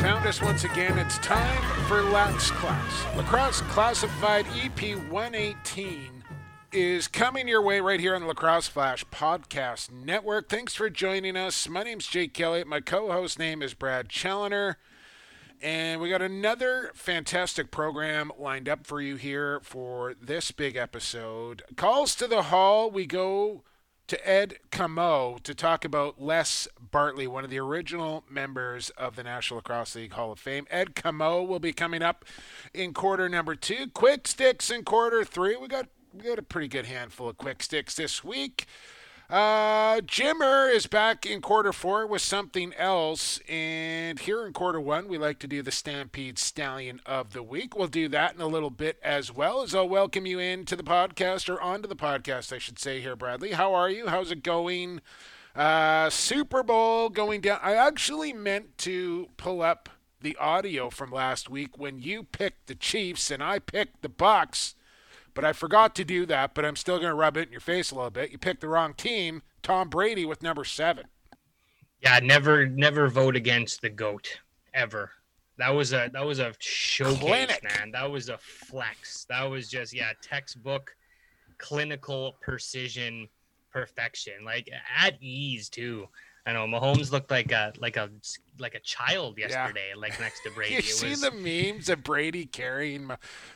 Found 0.00 0.28
us 0.28 0.40
once 0.40 0.62
again. 0.62 0.96
It's 0.96 1.18
time 1.18 1.60
for 1.88 2.02
Lax 2.02 2.52
Class. 2.52 3.16
Lacrosse 3.16 3.62
Classified 3.62 4.46
EP 4.54 4.96
118 5.10 6.22
is 6.70 7.08
coming 7.08 7.48
your 7.48 7.60
way 7.60 7.80
right 7.80 7.98
here 7.98 8.14
on 8.14 8.20
the 8.20 8.28
Lacrosse 8.28 8.68
Flash 8.68 9.04
Podcast 9.06 9.90
Network. 9.90 10.48
Thanks 10.48 10.76
for 10.76 10.88
joining 10.88 11.36
us. 11.36 11.68
My 11.68 11.82
name's 11.82 12.06
Jake 12.06 12.32
Kelly. 12.32 12.62
My 12.62 12.80
co 12.80 13.10
host 13.10 13.40
name 13.40 13.60
is 13.60 13.74
Brad 13.74 14.08
Challoner. 14.08 14.78
And 15.60 16.00
we 16.00 16.08
got 16.08 16.22
another 16.22 16.92
fantastic 16.94 17.72
program 17.72 18.30
lined 18.38 18.68
up 18.68 18.86
for 18.86 19.00
you 19.00 19.16
here 19.16 19.58
for 19.64 20.14
this 20.22 20.52
big 20.52 20.76
episode. 20.76 21.64
Calls 21.74 22.14
to 22.14 22.28
the 22.28 22.42
Hall. 22.42 22.88
We 22.88 23.04
go 23.04 23.64
to 24.08 24.28
Ed 24.28 24.58
Comeau 24.72 25.38
to 25.42 25.54
talk 25.54 25.84
about 25.84 26.20
Les 26.20 26.66
Bartley, 26.80 27.26
one 27.26 27.44
of 27.44 27.50
the 27.50 27.58
original 27.58 28.24
members 28.28 28.90
of 28.90 29.16
the 29.16 29.22
National 29.22 29.58
Lacrosse 29.58 29.94
League 29.94 30.12
Hall 30.14 30.32
of 30.32 30.38
Fame. 30.38 30.66
Ed 30.70 30.94
Comeau 30.94 31.46
will 31.46 31.60
be 31.60 31.74
coming 31.74 32.02
up 32.02 32.24
in 32.72 32.94
quarter 32.94 33.28
number 33.28 33.54
two. 33.54 33.86
Quick 33.88 34.26
sticks 34.26 34.70
in 34.70 34.82
quarter 34.82 35.24
three. 35.24 35.56
We 35.56 35.68
got 35.68 35.88
we 36.12 36.24
got 36.24 36.38
a 36.38 36.42
pretty 36.42 36.68
good 36.68 36.86
handful 36.86 37.28
of 37.28 37.36
quick 37.36 37.62
sticks 37.62 37.94
this 37.94 38.24
week. 38.24 38.66
Uh, 39.30 40.00
Jimmer 40.00 40.74
is 40.74 40.86
back 40.86 41.26
in 41.26 41.42
quarter 41.42 41.70
four 41.70 42.06
with 42.06 42.22
something 42.22 42.72
else. 42.78 43.40
And 43.46 44.18
here 44.18 44.46
in 44.46 44.54
quarter 44.54 44.80
one, 44.80 45.06
we 45.06 45.18
like 45.18 45.38
to 45.40 45.46
do 45.46 45.60
the 45.60 45.70
Stampede 45.70 46.38
Stallion 46.38 47.02
of 47.04 47.34
the 47.34 47.42
Week. 47.42 47.76
We'll 47.76 47.88
do 47.88 48.08
that 48.08 48.34
in 48.34 48.40
a 48.40 48.46
little 48.46 48.70
bit 48.70 48.98
as 49.02 49.30
well 49.30 49.60
as 49.60 49.74
I'll 49.74 49.88
welcome 49.88 50.24
you 50.24 50.38
into 50.38 50.76
the 50.76 50.82
podcast 50.82 51.50
or 51.50 51.60
onto 51.60 51.86
the 51.86 51.94
podcast, 51.94 52.54
I 52.54 52.58
should 52.58 52.78
say 52.78 53.02
here, 53.02 53.16
Bradley. 53.16 53.52
How 53.52 53.74
are 53.74 53.90
you? 53.90 54.06
How's 54.06 54.30
it 54.30 54.42
going? 54.42 55.02
Uh, 55.54 56.08
Super 56.08 56.62
Bowl 56.62 57.10
going 57.10 57.42
down. 57.42 57.60
I 57.62 57.74
actually 57.74 58.32
meant 58.32 58.78
to 58.78 59.28
pull 59.36 59.60
up 59.60 59.90
the 60.22 60.36
audio 60.36 60.88
from 60.88 61.10
last 61.10 61.50
week 61.50 61.76
when 61.76 61.98
you 61.98 62.22
picked 62.22 62.66
the 62.66 62.74
Chiefs 62.74 63.30
and 63.30 63.42
I 63.42 63.58
picked 63.58 64.00
the 64.00 64.08
Bucks. 64.08 64.74
But 65.38 65.44
I 65.44 65.52
forgot 65.52 65.94
to 65.94 66.04
do 66.04 66.26
that, 66.26 66.52
but 66.52 66.64
I'm 66.64 66.74
still 66.74 66.96
going 66.96 67.10
to 67.10 67.14
rub 67.14 67.36
it 67.36 67.46
in 67.46 67.52
your 67.52 67.60
face 67.60 67.92
a 67.92 67.94
little 67.94 68.10
bit. 68.10 68.32
You 68.32 68.38
picked 68.38 68.60
the 68.60 68.66
wrong 68.66 68.92
team, 68.92 69.42
Tom 69.62 69.88
Brady 69.88 70.24
with 70.24 70.42
number 70.42 70.64
seven. 70.64 71.04
Yeah, 72.02 72.18
never, 72.20 72.66
never 72.66 73.06
vote 73.06 73.36
against 73.36 73.80
the 73.80 73.88
goat 73.88 74.40
ever. 74.74 75.12
That 75.56 75.68
was 75.68 75.92
a 75.92 76.10
that 76.12 76.26
was 76.26 76.40
a 76.40 76.54
showcase, 76.58 77.20
Clinic. 77.20 77.62
man. 77.62 77.92
That 77.92 78.10
was 78.10 78.30
a 78.30 78.38
flex. 78.38 79.26
That 79.28 79.44
was 79.44 79.68
just 79.68 79.94
yeah, 79.94 80.10
textbook, 80.20 80.90
clinical 81.58 82.34
precision, 82.40 83.28
perfection. 83.70 84.44
Like 84.44 84.68
at 84.98 85.22
ease 85.22 85.68
too. 85.68 86.08
I 86.46 86.52
know 86.52 86.66
Mahomes 86.66 87.12
looked 87.12 87.30
like 87.30 87.52
a 87.52 87.72
like 87.78 87.96
a 87.96 88.10
like 88.60 88.74
a 88.74 88.80
child 88.80 89.38
yesterday, 89.38 89.90
yeah. 89.94 90.00
like 90.00 90.18
next 90.20 90.42
to 90.42 90.50
Brady. 90.54 90.74
you 90.74 90.82
see 90.82 91.14
the 91.14 91.30
memes 91.30 91.88
of 91.88 92.02
Brady 92.02 92.46
carrying 92.46 93.10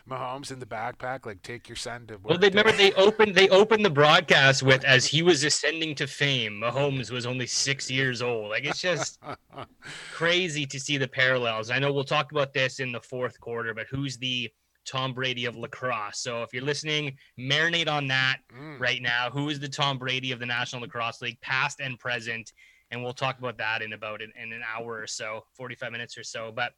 Mahomes 0.09 0.51
in 0.51 0.59
the 0.59 0.67
backpack, 0.67 1.27
like 1.27 1.43
take 1.43 1.69
your 1.69 1.77
son 1.77 2.07
to. 2.09 2.19
Well, 2.23 2.39
they 2.39 2.49
remember 2.49 2.73
they 2.77 2.93
opened 2.93 3.35
they 3.35 3.49
opened 3.49 3.85
the 3.85 3.91
broadcast 3.91 4.63
with 4.63 4.85
as 4.85 5.07
he 5.07 5.23
was 5.23 5.45
ascending 5.45 5.95
to 5.97 6.07
fame. 6.07 6.61
Mahomes 6.63 7.11
was 7.11 7.27
only 7.27 7.47
six 7.47 7.91
years 7.91 8.23
old. 8.23 8.51
Like 8.51 8.65
it's 8.65 8.81
just 8.81 9.21
crazy 10.13 10.67
to 10.67 10.81
see 10.81 10.97
the 10.97 11.09
parallels. 11.09 11.71
I 11.71 11.79
know 11.79 11.93
we'll 11.93 12.05
talk 12.05 12.33
about 12.33 12.53
this 12.53 12.81
in 12.81 12.93
the 12.93 13.01
fourth 13.01 13.41
quarter, 13.41 13.75
but 13.75 13.87
who's 13.91 14.17
the 14.19 14.51
Tom 14.85 15.13
Brady 15.15 15.45
of 15.45 15.57
lacrosse. 15.57 16.19
So 16.19 16.43
if 16.43 16.53
you're 16.53 16.65
listening, 16.65 17.17
marinate 17.39 17.89
on 17.89 18.09
that 18.09 18.39
mm. 18.53 18.81
right 18.81 19.01
now. 19.01 19.31
Who 19.31 19.49
is 19.49 19.61
the 19.61 19.69
Tom 19.69 19.99
Brady 19.99 20.33
of 20.33 20.41
the 20.41 20.47
National 20.47 20.83
Lacrosse 20.83 21.23
League, 21.23 21.41
past 21.41 21.81
and 21.81 21.99
present? 21.99 22.53
And 22.93 23.03
we'll 23.03 23.15
talk 23.15 23.39
about 23.39 23.59
that 23.59 23.83
in 23.83 23.95
about 23.95 24.23
in, 24.23 24.31
in 24.41 24.53
an 24.53 24.63
hour 24.77 25.01
or 25.01 25.07
so, 25.07 25.45
45 25.55 25.91
minutes 25.91 26.17
or 26.17 26.23
so. 26.23 26.53
But 26.55 26.73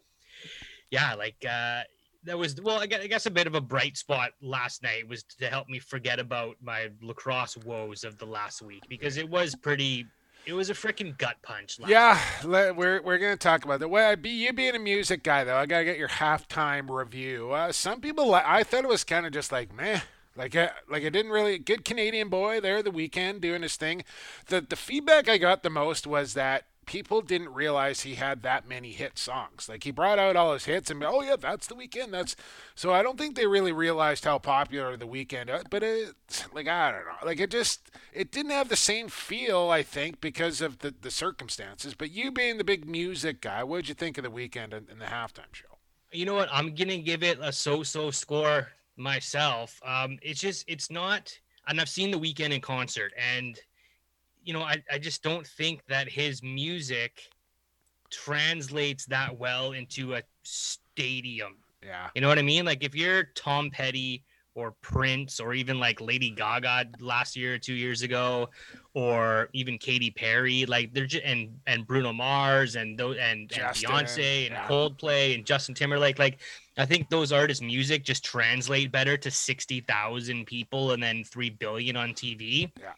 yeah, 0.90 1.14
like 1.14 1.44
uh, 1.44 1.82
that 2.22 2.38
was 2.38 2.54
well, 2.62 2.78
I 2.78 2.86
guess, 2.86 3.02
I 3.02 3.06
guess 3.08 3.26
a 3.26 3.30
bit 3.30 3.46
of 3.46 3.54
a 3.54 3.60
bright 3.60 3.96
spot 3.96 4.30
last 4.40 4.82
night 4.82 5.06
was 5.08 5.24
to 5.40 5.46
help 5.48 5.68
me 5.68 5.80
forget 5.80 6.18
about 6.18 6.56
my 6.62 6.88
lacrosse 7.02 7.56
woes 7.58 8.04
of 8.04 8.16
the 8.18 8.26
last 8.26 8.62
week 8.62 8.82
because 8.88 9.18
it 9.18 9.28
was 9.28 9.54
pretty. 9.54 10.06
It 10.46 10.52
was 10.52 10.68
a 10.68 10.74
freaking 10.74 11.16
gut 11.16 11.36
punch. 11.42 11.78
yeah, 11.86 12.20
we're 12.44 13.00
we're 13.02 13.18
gonna 13.18 13.36
talk 13.36 13.64
about 13.64 13.80
that. 13.80 13.88
Well, 13.88 14.14
be 14.16 14.28
you 14.28 14.52
being 14.52 14.76
a 14.76 14.78
music 14.78 15.22
guy 15.22 15.42
though, 15.42 15.56
I 15.56 15.64
gotta 15.64 15.86
get 15.86 15.96
your 15.96 16.08
halftime 16.08 16.90
review. 16.90 17.50
Uh, 17.50 17.72
some 17.72 18.00
people, 18.00 18.34
I 18.34 18.62
thought 18.62 18.84
it 18.84 18.88
was 18.88 19.04
kind 19.04 19.24
of 19.24 19.32
just 19.32 19.50
like, 19.52 19.74
man, 19.74 20.02
like, 20.36 20.56
uh, 20.56 20.70
like 20.88 21.04
I 21.04 21.08
didn't 21.08 21.32
really 21.32 21.58
good 21.58 21.84
Canadian 21.84 22.28
boy 22.28 22.60
there 22.60 22.82
the 22.82 22.90
Weeknd 22.90 23.40
doing 23.40 23.62
his 23.62 23.76
thing. 23.76 24.04
The 24.46 24.60
the 24.60 24.76
feedback 24.76 25.28
I 25.28 25.38
got 25.38 25.62
the 25.62 25.70
most 25.70 26.06
was 26.06 26.34
that 26.34 26.64
people 26.86 27.22
didn't 27.22 27.52
realize 27.52 28.00
he 28.00 28.14
had 28.14 28.42
that 28.42 28.68
many 28.68 28.92
hit 28.92 29.18
songs. 29.18 29.68
Like 29.68 29.84
he 29.84 29.90
brought 29.90 30.18
out 30.18 30.36
all 30.36 30.52
his 30.52 30.64
hits 30.64 30.90
and 30.90 31.02
oh 31.04 31.22
yeah, 31.22 31.36
that's 31.36 31.66
the 31.66 31.74
Weeknd. 31.74 32.10
That's 32.10 32.36
so 32.74 32.92
I 32.92 33.02
don't 33.02 33.18
think 33.18 33.36
they 33.36 33.46
really 33.46 33.72
realized 33.72 34.24
how 34.24 34.38
popular 34.38 34.96
the 34.96 35.06
Weeknd. 35.06 35.50
Uh, 35.50 35.62
but 35.70 35.82
it 35.82 36.14
like 36.52 36.68
I 36.68 36.92
don't 36.92 37.04
know. 37.04 37.26
Like 37.26 37.40
it 37.40 37.50
just 37.50 37.90
it 38.12 38.30
didn't 38.30 38.52
have 38.52 38.68
the 38.68 38.76
same 38.76 39.08
feel. 39.08 39.70
I 39.70 39.82
think 39.82 40.20
because 40.20 40.60
of 40.60 40.80
the 40.80 40.94
the 41.00 41.10
circumstances. 41.10 41.94
But 41.94 42.10
you 42.10 42.30
being 42.30 42.58
the 42.58 42.64
big 42.64 42.88
music 42.88 43.40
guy, 43.40 43.64
what 43.64 43.78
did 43.78 43.88
you 43.88 43.94
think 43.94 44.18
of 44.18 44.24
the 44.24 44.30
Weeknd 44.30 44.72
and, 44.72 44.88
and 44.88 45.00
the 45.00 45.06
halftime 45.06 45.52
show? 45.52 45.78
You 46.12 46.26
know 46.26 46.34
what? 46.34 46.48
I'm 46.52 46.74
gonna 46.74 46.98
give 46.98 47.22
it 47.22 47.38
a 47.40 47.52
so-so 47.52 48.10
score 48.10 48.68
myself. 48.96 49.80
Um, 49.84 50.18
it's 50.22 50.40
just 50.40 50.64
it's 50.68 50.90
not, 50.90 51.36
and 51.68 51.80
I've 51.80 51.88
seen 51.88 52.10
the 52.10 52.18
Weeknd 52.18 52.52
in 52.52 52.60
concert, 52.60 53.12
and 53.16 53.58
you 54.44 54.52
know, 54.52 54.62
I, 54.62 54.82
I 54.92 54.98
just 54.98 55.22
don't 55.22 55.46
think 55.46 55.80
that 55.88 56.08
his 56.08 56.42
music 56.42 57.30
translates 58.10 59.06
that 59.06 59.36
well 59.36 59.72
into 59.72 60.14
a 60.14 60.22
stadium. 60.42 61.56
Yeah. 61.82 62.08
You 62.14 62.20
know 62.20 62.28
what 62.28 62.38
I 62.38 62.42
mean? 62.42 62.64
Like 62.64 62.84
if 62.84 62.94
you're 62.94 63.24
Tom 63.34 63.70
Petty 63.70 64.22
or 64.54 64.72
Prince 64.82 65.40
or 65.40 65.54
even 65.54 65.80
like 65.80 66.00
Lady 66.00 66.30
Gaga 66.30 66.86
last 67.00 67.36
year 67.36 67.54
or 67.54 67.58
two 67.58 67.74
years 67.74 68.02
ago, 68.02 68.50
or 68.94 69.48
even 69.52 69.76
Katy 69.76 70.12
Perry, 70.12 70.66
like 70.66 70.94
they're 70.94 71.06
just 71.06 71.24
and 71.24 71.58
and 71.66 71.86
Bruno 71.86 72.12
Mars 72.12 72.76
and 72.76 72.96
those 72.96 73.16
and, 73.16 73.52
and 73.52 73.74
Beyonce 73.74 74.46
and 74.46 74.54
yeah. 74.54 74.68
Coldplay 74.68 75.34
and 75.34 75.44
Justin 75.44 75.74
Timberlake, 75.74 76.18
like 76.18 76.38
I 76.78 76.86
think 76.86 77.10
those 77.10 77.32
artists' 77.32 77.62
music 77.62 78.04
just 78.04 78.24
translate 78.24 78.92
better 78.92 79.16
to 79.16 79.30
sixty 79.30 79.80
thousand 79.80 80.46
people 80.46 80.92
and 80.92 81.02
then 81.02 81.24
three 81.24 81.50
billion 81.50 81.96
on 81.96 82.10
TV. 82.10 82.70
Yeah. 82.80 82.92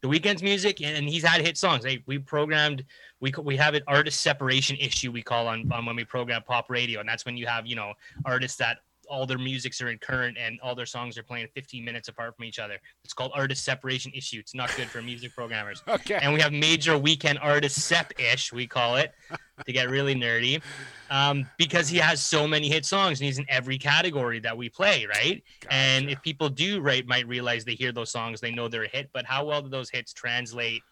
The 0.00 0.08
Weeknd's 0.10 0.42
music, 0.42 0.82
and 0.82 1.08
he's 1.08 1.24
had 1.24 1.40
hit 1.40 1.56
songs. 1.56 1.82
Hey, 1.82 2.02
we 2.06 2.18
programmed, 2.18 2.84
we 3.20 3.32
we 3.42 3.56
have 3.56 3.74
an 3.74 3.82
artist 3.86 4.20
separation 4.20 4.76
issue 4.76 5.10
we 5.12 5.22
call 5.22 5.46
on, 5.46 5.70
on 5.72 5.86
when 5.86 5.96
we 5.96 6.04
program 6.04 6.42
pop 6.42 6.70
radio, 6.70 7.00
and 7.00 7.08
that's 7.08 7.24
when 7.24 7.36
you 7.36 7.46
have 7.46 7.66
you 7.66 7.76
know 7.76 7.92
artists 8.24 8.58
that 8.58 8.78
all 9.06 9.26
their 9.26 9.38
musics 9.38 9.80
are 9.80 9.88
in 9.88 9.98
current 9.98 10.36
and 10.38 10.58
all 10.60 10.74
their 10.74 10.86
songs 10.86 11.16
are 11.18 11.22
playing 11.22 11.48
15 11.54 11.84
minutes 11.84 12.08
apart 12.08 12.36
from 12.36 12.44
each 12.44 12.58
other. 12.58 12.78
It's 13.04 13.12
called 13.12 13.32
artist 13.34 13.64
separation 13.64 14.12
issue. 14.14 14.38
It's 14.38 14.54
not 14.54 14.74
good 14.76 14.88
for 14.88 15.02
music 15.02 15.34
programmers. 15.34 15.82
okay. 15.88 16.18
And 16.20 16.32
we 16.32 16.40
have 16.40 16.52
major 16.52 16.98
Weeknd 16.98 17.38
artist 17.40 17.80
sep 17.80 18.12
ish, 18.18 18.52
we 18.52 18.66
call 18.66 18.96
it, 18.96 19.12
to 19.66 19.72
get 19.72 19.90
really 19.90 20.14
nerdy, 20.14 20.62
um, 21.10 21.48
because 21.58 21.88
he 21.88 21.98
has 21.98 22.20
so 22.20 22.46
many 22.46 22.68
hit 22.68 22.84
songs 22.84 23.20
and 23.20 23.26
he's 23.26 23.38
in 23.38 23.46
every 23.48 23.78
category 23.78 24.40
that 24.40 24.56
we 24.56 24.68
play, 24.68 25.06
right? 25.06 25.42
Gotcha. 25.60 25.74
And 25.74 26.10
if 26.10 26.20
people 26.22 26.48
do 26.48 26.80
right 26.80 27.06
might 27.06 27.26
realize 27.26 27.64
they 27.64 27.74
hear 27.74 27.92
those 27.92 28.10
songs, 28.10 28.40
they 28.40 28.50
know 28.50 28.68
they're 28.68 28.84
a 28.84 28.88
hit, 28.88 29.10
but 29.12 29.24
how 29.24 29.44
well 29.44 29.62
do 29.62 29.68
those 29.68 29.90
hits 29.90 30.12
translate 30.12 30.82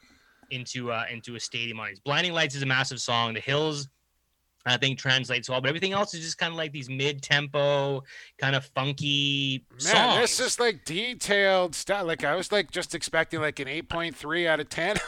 into 0.51 0.93
uh, 0.93 1.05
into 1.11 1.35
a 1.37 1.41
stadium 1.41 1.81
audience? 1.81 2.01
Blinding 2.01 2.33
Lights 2.33 2.55
is 2.55 2.63
a 2.63 2.67
massive 2.67 3.01
song. 3.01 3.35
The 3.35 3.41
Hills 3.41 3.89
I 4.65 4.77
think 4.77 4.99
translates 4.99 5.49
well, 5.49 5.61
but 5.61 5.69
everything 5.69 5.93
else 5.93 6.15
is 6.15 6.21
just 6.21 6.39
kind 6.39 6.53
of 6.53 6.57
like 6.57 6.73
these 6.73 6.89
mid-tempo, 6.89 8.03
kind 8.39 8.55
of 8.55 8.65
funky 8.67 9.65
Man, 9.73 9.81
songs. 9.81 10.21
this 10.21 10.41
is 10.41 10.61
like 10.61 10.85
detailed 10.85 11.75
stuff. 11.75 12.07
Like 12.07 12.25
I 12.25 12.37
was 12.37 12.53
like 12.53 12.71
just 12.71 12.95
expecting 12.95 13.41
like 13.41 13.59
an 13.59 13.69
eight 13.69 13.89
point 13.89 14.17
three 14.17 14.47
out 14.47 14.61
of 14.61 14.69
ten. 14.69 14.97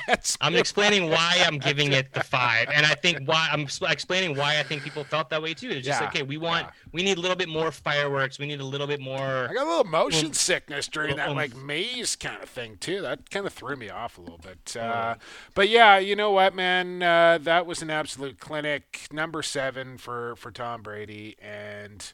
I'm 0.40 0.54
explaining 0.54 1.10
why 1.10 1.42
I'm 1.44 1.58
giving 1.58 1.92
it 1.92 2.12
the 2.12 2.22
five, 2.22 2.68
and 2.72 2.84
I 2.86 2.94
think 2.94 3.26
why 3.26 3.48
I'm 3.50 3.66
explaining 3.88 4.36
why 4.36 4.58
I 4.58 4.62
think 4.62 4.82
people 4.82 5.04
felt 5.04 5.30
that 5.30 5.42
way 5.42 5.54
too. 5.54 5.70
It's 5.70 5.86
just 5.86 6.00
yeah, 6.00 6.08
okay. 6.08 6.22
We 6.22 6.38
want, 6.38 6.66
yeah. 6.66 6.72
we 6.92 7.02
need 7.02 7.18
a 7.18 7.20
little 7.20 7.36
bit 7.36 7.48
more 7.48 7.70
fireworks. 7.70 8.38
We 8.38 8.46
need 8.46 8.60
a 8.60 8.64
little 8.64 8.86
bit 8.86 9.00
more. 9.00 9.48
I 9.50 9.52
got 9.52 9.66
a 9.66 9.70
little 9.70 9.84
motion 9.84 10.26
um, 10.28 10.32
sickness 10.32 10.88
during 10.88 11.16
that 11.16 11.34
like 11.34 11.56
maze 11.56 12.16
kind 12.16 12.42
of 12.42 12.48
thing 12.48 12.76
too. 12.78 13.00
That 13.02 13.30
kind 13.30 13.46
of 13.46 13.52
threw 13.52 13.76
me 13.76 13.90
off 13.90 14.18
a 14.18 14.20
little 14.20 14.38
bit. 14.38 14.76
Uh, 14.76 15.16
but 15.54 15.68
yeah, 15.68 15.98
you 15.98 16.16
know 16.16 16.30
what, 16.32 16.54
man, 16.54 17.02
uh, 17.02 17.38
that 17.42 17.66
was 17.66 17.82
an 17.82 17.90
absolute 17.90 18.38
clinic. 18.38 19.06
Number 19.12 19.42
seven 19.42 19.98
for 19.98 20.36
for 20.36 20.50
Tom 20.50 20.82
Brady, 20.82 21.36
and 21.40 22.12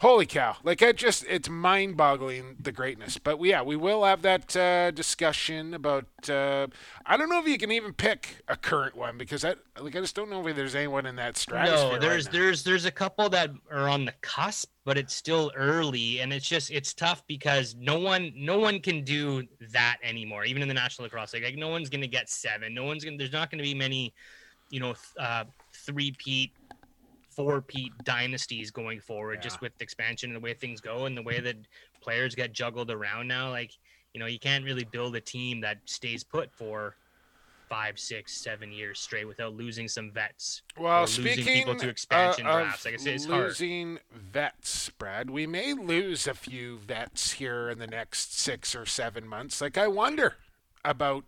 holy 0.00 0.26
cow. 0.26 0.56
Like 0.62 0.82
i 0.82 0.92
just 0.92 1.24
it's 1.28 1.48
mind-boggling 1.48 2.56
the 2.60 2.72
greatness. 2.72 3.18
But 3.18 3.42
yeah 3.42 3.62
we 3.62 3.76
will 3.76 4.04
have 4.04 4.22
that 4.22 4.56
uh, 4.56 4.90
discussion 4.90 5.74
about 5.74 6.06
uh, 6.28 6.66
i 7.06 7.16
don't 7.16 7.28
know 7.28 7.40
if 7.40 7.46
you 7.46 7.58
can 7.58 7.70
even 7.70 7.92
pick 7.92 8.42
a 8.48 8.56
current 8.56 8.96
one 8.96 9.16
because 9.16 9.44
i 9.44 9.54
like 9.80 9.96
i 9.96 10.00
just 10.00 10.14
don't 10.14 10.30
know 10.30 10.46
if 10.46 10.56
there's 10.56 10.74
anyone 10.74 11.06
in 11.06 11.16
that 11.16 11.36
stratosphere 11.36 11.92
no 11.92 11.98
there's 11.98 12.26
right 12.26 12.32
there's 12.32 12.64
there's 12.64 12.84
a 12.84 12.90
couple 12.90 13.28
that 13.28 13.50
are 13.70 13.88
on 13.88 14.04
the 14.04 14.12
cusp 14.20 14.70
but 14.84 14.96
it's 14.96 15.14
still 15.14 15.52
early 15.56 16.20
and 16.20 16.32
it's 16.32 16.48
just 16.48 16.70
it's 16.70 16.92
tough 16.94 17.22
because 17.26 17.74
no 17.76 17.98
one 17.98 18.32
no 18.34 18.58
one 18.58 18.80
can 18.80 19.04
do 19.04 19.46
that 19.70 19.98
anymore 20.02 20.44
even 20.44 20.62
in 20.62 20.68
the 20.68 20.74
national 20.74 21.04
lacrosse 21.04 21.32
league. 21.34 21.44
Like 21.44 21.56
no 21.56 21.68
one's 21.68 21.88
gonna 21.88 22.06
get 22.06 22.28
seven. 22.28 22.74
No 22.74 22.84
one's 22.84 23.04
gonna 23.04 23.16
there's 23.16 23.32
not 23.32 23.50
gonna 23.50 23.62
be 23.62 23.74
many 23.74 24.12
you 24.70 24.80
know 24.80 24.94
uh 25.18 25.44
three 25.72 26.12
peat 26.12 26.52
four 27.44 27.60
peat 27.62 27.92
dynasties 28.04 28.70
going 28.70 29.00
forward 29.00 29.34
Yeah. 29.36 29.40
just 29.42 29.60
with 29.60 29.72
expansion 29.80 30.30
and 30.30 30.36
the 30.36 30.40
way 30.40 30.54
things 30.54 30.80
go 30.80 31.06
and 31.06 31.16
the 31.16 31.22
way 31.22 31.40
that 31.40 31.56
players 32.00 32.34
get 32.34 32.52
juggled 32.52 32.90
around 32.90 33.28
now 33.28 33.50
like 33.50 33.72
you 34.12 34.20
know 34.20 34.26
you 34.26 34.38
can't 34.38 34.64
really 34.64 34.84
build 34.84 35.14
a 35.16 35.20
team 35.20 35.60
that 35.60 35.78
stays 35.84 36.22
put 36.24 36.52
for 36.52 36.96
five 37.68 37.98
six 38.00 38.42
seven 38.42 38.72
years 38.72 38.98
straight 38.98 39.26
without 39.28 39.54
losing 39.54 39.86
some 39.86 40.10
vets 40.10 40.62
well 40.76 41.02
losing 41.02 41.24
speaking 41.24 41.44
people 41.44 41.74
to 41.76 41.88
expansion 41.88 42.44
uh, 42.46 42.52
drafts. 42.52 42.84
Like 42.84 42.94
I 42.94 42.96
said, 42.96 43.14
it's 43.14 43.26
hard. 43.26 43.44
losing 43.46 43.98
vets 44.12 44.88
brad 44.98 45.30
we 45.30 45.46
may 45.46 45.72
lose 45.74 46.26
a 46.26 46.34
few 46.34 46.78
vets 46.78 47.32
here 47.32 47.70
in 47.70 47.78
the 47.78 47.86
next 47.86 48.36
six 48.36 48.74
or 48.74 48.86
seven 48.86 49.26
months 49.26 49.60
like 49.60 49.78
i 49.78 49.86
wonder 49.86 50.34
about 50.84 51.24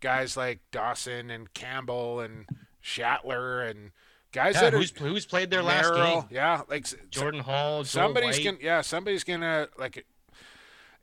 guys 0.00 0.36
like 0.36 0.60
dawson 0.70 1.30
and 1.30 1.52
campbell 1.54 2.20
and 2.20 2.46
Shattler 2.80 3.62
and 3.62 3.90
guys 4.38 4.54
Yeah, 4.54 4.60
that 4.62 4.74
are 4.74 4.78
who's 4.78 4.90
who's 4.96 5.26
played 5.26 5.50
their 5.50 5.62
last 5.62 5.90
Merrill, 5.92 6.20
game? 6.22 6.30
Yeah, 6.30 6.62
like 6.68 6.86
Jordan 7.10 7.40
Hall. 7.40 7.78
Joel 7.78 7.84
somebody's 7.84 8.36
White. 8.38 8.44
gonna 8.44 8.56
yeah 8.60 8.80
somebody's 8.82 9.24
gonna 9.24 9.68
like 9.78 10.04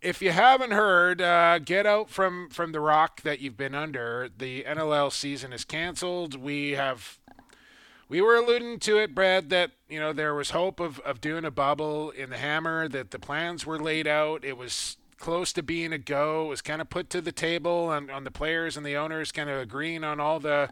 if 0.02 0.22
you 0.22 0.32
haven't 0.32 0.72
heard 0.72 1.22
uh, 1.22 1.60
get 1.60 1.86
out 1.86 2.10
from 2.10 2.50
from 2.50 2.72
the 2.72 2.80
rock 2.80 3.22
that 3.24 3.40
you've 3.40 3.58
been 3.58 3.74
under 3.76 4.30
the 4.38 4.64
nll 4.68 5.12
season 5.12 5.52
is 5.54 5.66
canceled 5.66 6.36
we 6.40 6.72
have 6.72 7.18
we 8.08 8.22
were 8.22 8.36
alluding 8.36 8.78
to 8.80 8.98
it 8.98 9.16
brad 9.16 9.50
that 9.50 9.72
you 9.90 10.00
know 10.00 10.14
there 10.14 10.36
was 10.36 10.52
hope 10.52 10.80
of, 10.80 11.00
of 11.00 11.20
doing 11.22 11.44
a 11.46 11.50
bubble 11.52 12.12
in 12.12 12.30
the 12.30 12.38
hammer 12.38 12.88
that 12.88 13.12
the 13.12 13.18
plans 13.20 13.66
were 13.66 13.80
laid 13.80 14.06
out 14.08 14.44
it 14.46 14.58
was 14.58 14.98
close 15.18 15.52
to 15.54 15.64
being 15.64 15.92
a 15.94 15.98
go 15.98 16.46
it 16.46 16.50
was 16.50 16.62
kind 16.62 16.82
of 16.82 16.90
put 16.90 17.10
to 17.10 17.22
the 17.22 17.32
table 17.32 17.88
on, 17.88 18.10
on 18.12 18.24
the 18.26 18.32
players 18.32 18.78
and 18.78 18.86
the 18.86 18.96
owners 18.96 19.32
kind 19.32 19.50
of 19.50 19.58
agreeing 19.60 20.04
on 20.04 20.20
all 20.20 20.40
the 20.40 20.70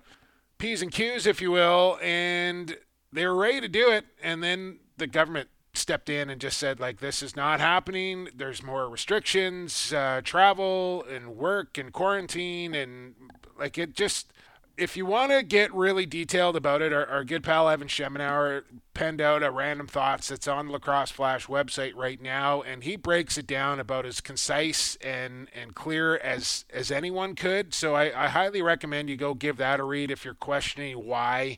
P's 0.63 0.81
and 0.81 0.93
Q's, 0.93 1.27
if 1.27 1.41
you 1.41 1.51
will, 1.51 1.99
and 2.01 2.77
they 3.11 3.27
were 3.27 3.35
ready 3.35 3.59
to 3.59 3.67
do 3.67 3.91
it. 3.91 4.05
And 4.23 4.41
then 4.41 4.79
the 4.95 5.07
government 5.07 5.49
stepped 5.73 6.09
in 6.09 6.29
and 6.29 6.39
just 6.39 6.57
said, 6.57 6.79
like, 6.79 7.01
this 7.01 7.21
is 7.21 7.35
not 7.35 7.59
happening. 7.59 8.29
There's 8.33 8.63
more 8.63 8.87
restrictions, 8.87 9.91
uh, 9.91 10.21
travel 10.23 11.03
and 11.03 11.35
work 11.35 11.77
and 11.77 11.91
quarantine. 11.91 12.73
And 12.73 13.15
like, 13.59 13.77
it 13.77 13.93
just, 13.93 14.31
if 14.75 14.97
you 14.97 15.05
want 15.05 15.31
to 15.31 15.43
get 15.43 15.73
really 15.73 16.05
detailed 16.05 16.55
about 16.55 16.81
it, 16.81 16.91
our, 16.91 17.05
our 17.05 17.23
good 17.23 17.43
pal 17.43 17.69
Evan 17.69 17.87
Schemenauer 17.87 18.63
penned 18.93 19.21
out 19.21 19.43
a 19.43 19.51
random 19.51 19.87
thoughts 19.87 20.29
that's 20.29 20.47
on 20.47 20.71
Lacrosse 20.71 21.11
Flash 21.11 21.45
website 21.45 21.93
right 21.95 22.21
now, 22.21 22.61
and 22.61 22.83
he 22.83 22.95
breaks 22.95 23.37
it 23.37 23.45
down 23.45 23.79
about 23.79 24.05
as 24.05 24.19
concise 24.19 24.95
and, 24.97 25.47
and 25.53 25.75
clear 25.75 26.17
as 26.17 26.65
as 26.71 26.89
anyone 26.91 27.35
could. 27.35 27.73
So 27.73 27.95
I, 27.95 28.25
I 28.25 28.27
highly 28.29 28.61
recommend 28.61 29.09
you 29.09 29.17
go 29.17 29.33
give 29.33 29.57
that 29.57 29.79
a 29.79 29.83
read 29.83 30.09
if 30.09 30.25
you're 30.25 30.33
questioning 30.33 31.05
why 31.05 31.57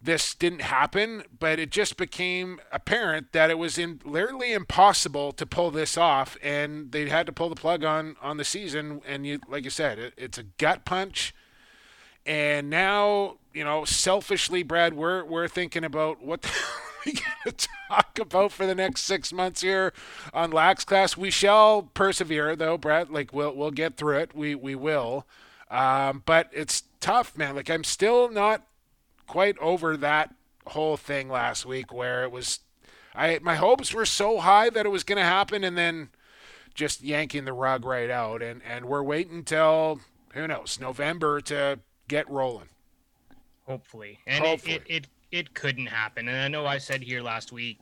this 0.00 0.34
didn't 0.34 0.62
happen, 0.62 1.24
but 1.38 1.58
it 1.58 1.70
just 1.70 1.96
became 1.96 2.60
apparent 2.70 3.32
that 3.32 3.50
it 3.50 3.58
was 3.58 3.78
in, 3.78 4.00
literally 4.04 4.52
impossible 4.52 5.32
to 5.32 5.44
pull 5.44 5.70
this 5.70 5.96
off, 5.98 6.36
and 6.42 6.92
they 6.92 7.08
had 7.08 7.26
to 7.26 7.32
pull 7.32 7.48
the 7.48 7.56
plug 7.56 7.82
on 7.82 8.16
on 8.20 8.36
the 8.36 8.44
season. 8.44 9.00
And 9.06 9.26
you, 9.26 9.40
like 9.48 9.64
you 9.64 9.70
said, 9.70 9.98
it, 9.98 10.14
it's 10.16 10.38
a 10.38 10.44
gut 10.44 10.84
punch. 10.84 11.34
And 12.28 12.68
now, 12.68 13.38
you 13.54 13.64
know, 13.64 13.86
selfishly, 13.86 14.62
Brad, 14.62 14.92
we're 14.92 15.24
we're 15.24 15.48
thinking 15.48 15.82
about 15.82 16.22
what 16.22 16.42
the 16.42 16.48
hell 16.48 16.58
are 16.58 17.00
we 17.06 17.12
going 17.12 17.56
to 17.56 17.68
talk 17.88 18.18
about 18.20 18.52
for 18.52 18.66
the 18.66 18.74
next 18.74 19.04
six 19.04 19.32
months 19.32 19.62
here 19.62 19.94
on 20.34 20.50
Lax 20.50 20.84
Class. 20.84 21.16
We 21.16 21.30
shall 21.30 21.84
persevere, 21.94 22.54
though, 22.54 22.76
Brad. 22.76 23.08
Like 23.08 23.32
we'll 23.32 23.56
we'll 23.56 23.70
get 23.70 23.96
through 23.96 24.18
it. 24.18 24.36
We 24.36 24.54
we 24.54 24.74
will. 24.74 25.26
Um, 25.70 26.22
but 26.26 26.50
it's 26.52 26.82
tough, 27.00 27.34
man. 27.34 27.56
Like 27.56 27.70
I'm 27.70 27.82
still 27.82 28.30
not 28.30 28.66
quite 29.26 29.56
over 29.56 29.96
that 29.96 30.34
whole 30.66 30.98
thing 30.98 31.30
last 31.30 31.64
week 31.64 31.94
where 31.94 32.24
it 32.24 32.30
was 32.30 32.60
I 33.14 33.38
my 33.40 33.54
hopes 33.54 33.94
were 33.94 34.04
so 34.04 34.40
high 34.40 34.68
that 34.68 34.84
it 34.84 34.90
was 34.90 35.02
going 35.02 35.16
to 35.16 35.24
happen 35.24 35.64
and 35.64 35.78
then 35.78 36.10
just 36.74 37.02
yanking 37.02 37.46
the 37.46 37.54
rug 37.54 37.86
right 37.86 38.10
out 38.10 38.42
and 38.42 38.60
and 38.68 38.84
we're 38.84 39.02
waiting 39.02 39.38
until 39.38 40.00
who 40.34 40.46
knows 40.46 40.78
November 40.78 41.40
to 41.40 41.78
get 42.08 42.28
rolling. 42.30 42.68
hopefully, 43.66 44.18
and 44.26 44.44
Hopefully. 44.44 44.74
It, 44.74 44.82
it 44.86 44.94
it 44.94 45.06
it 45.30 45.54
couldn't 45.54 45.86
happen. 45.86 46.28
And 46.28 46.36
I 46.38 46.48
know 46.48 46.66
I 46.66 46.78
said 46.78 47.02
here 47.02 47.22
last 47.22 47.52
week, 47.52 47.78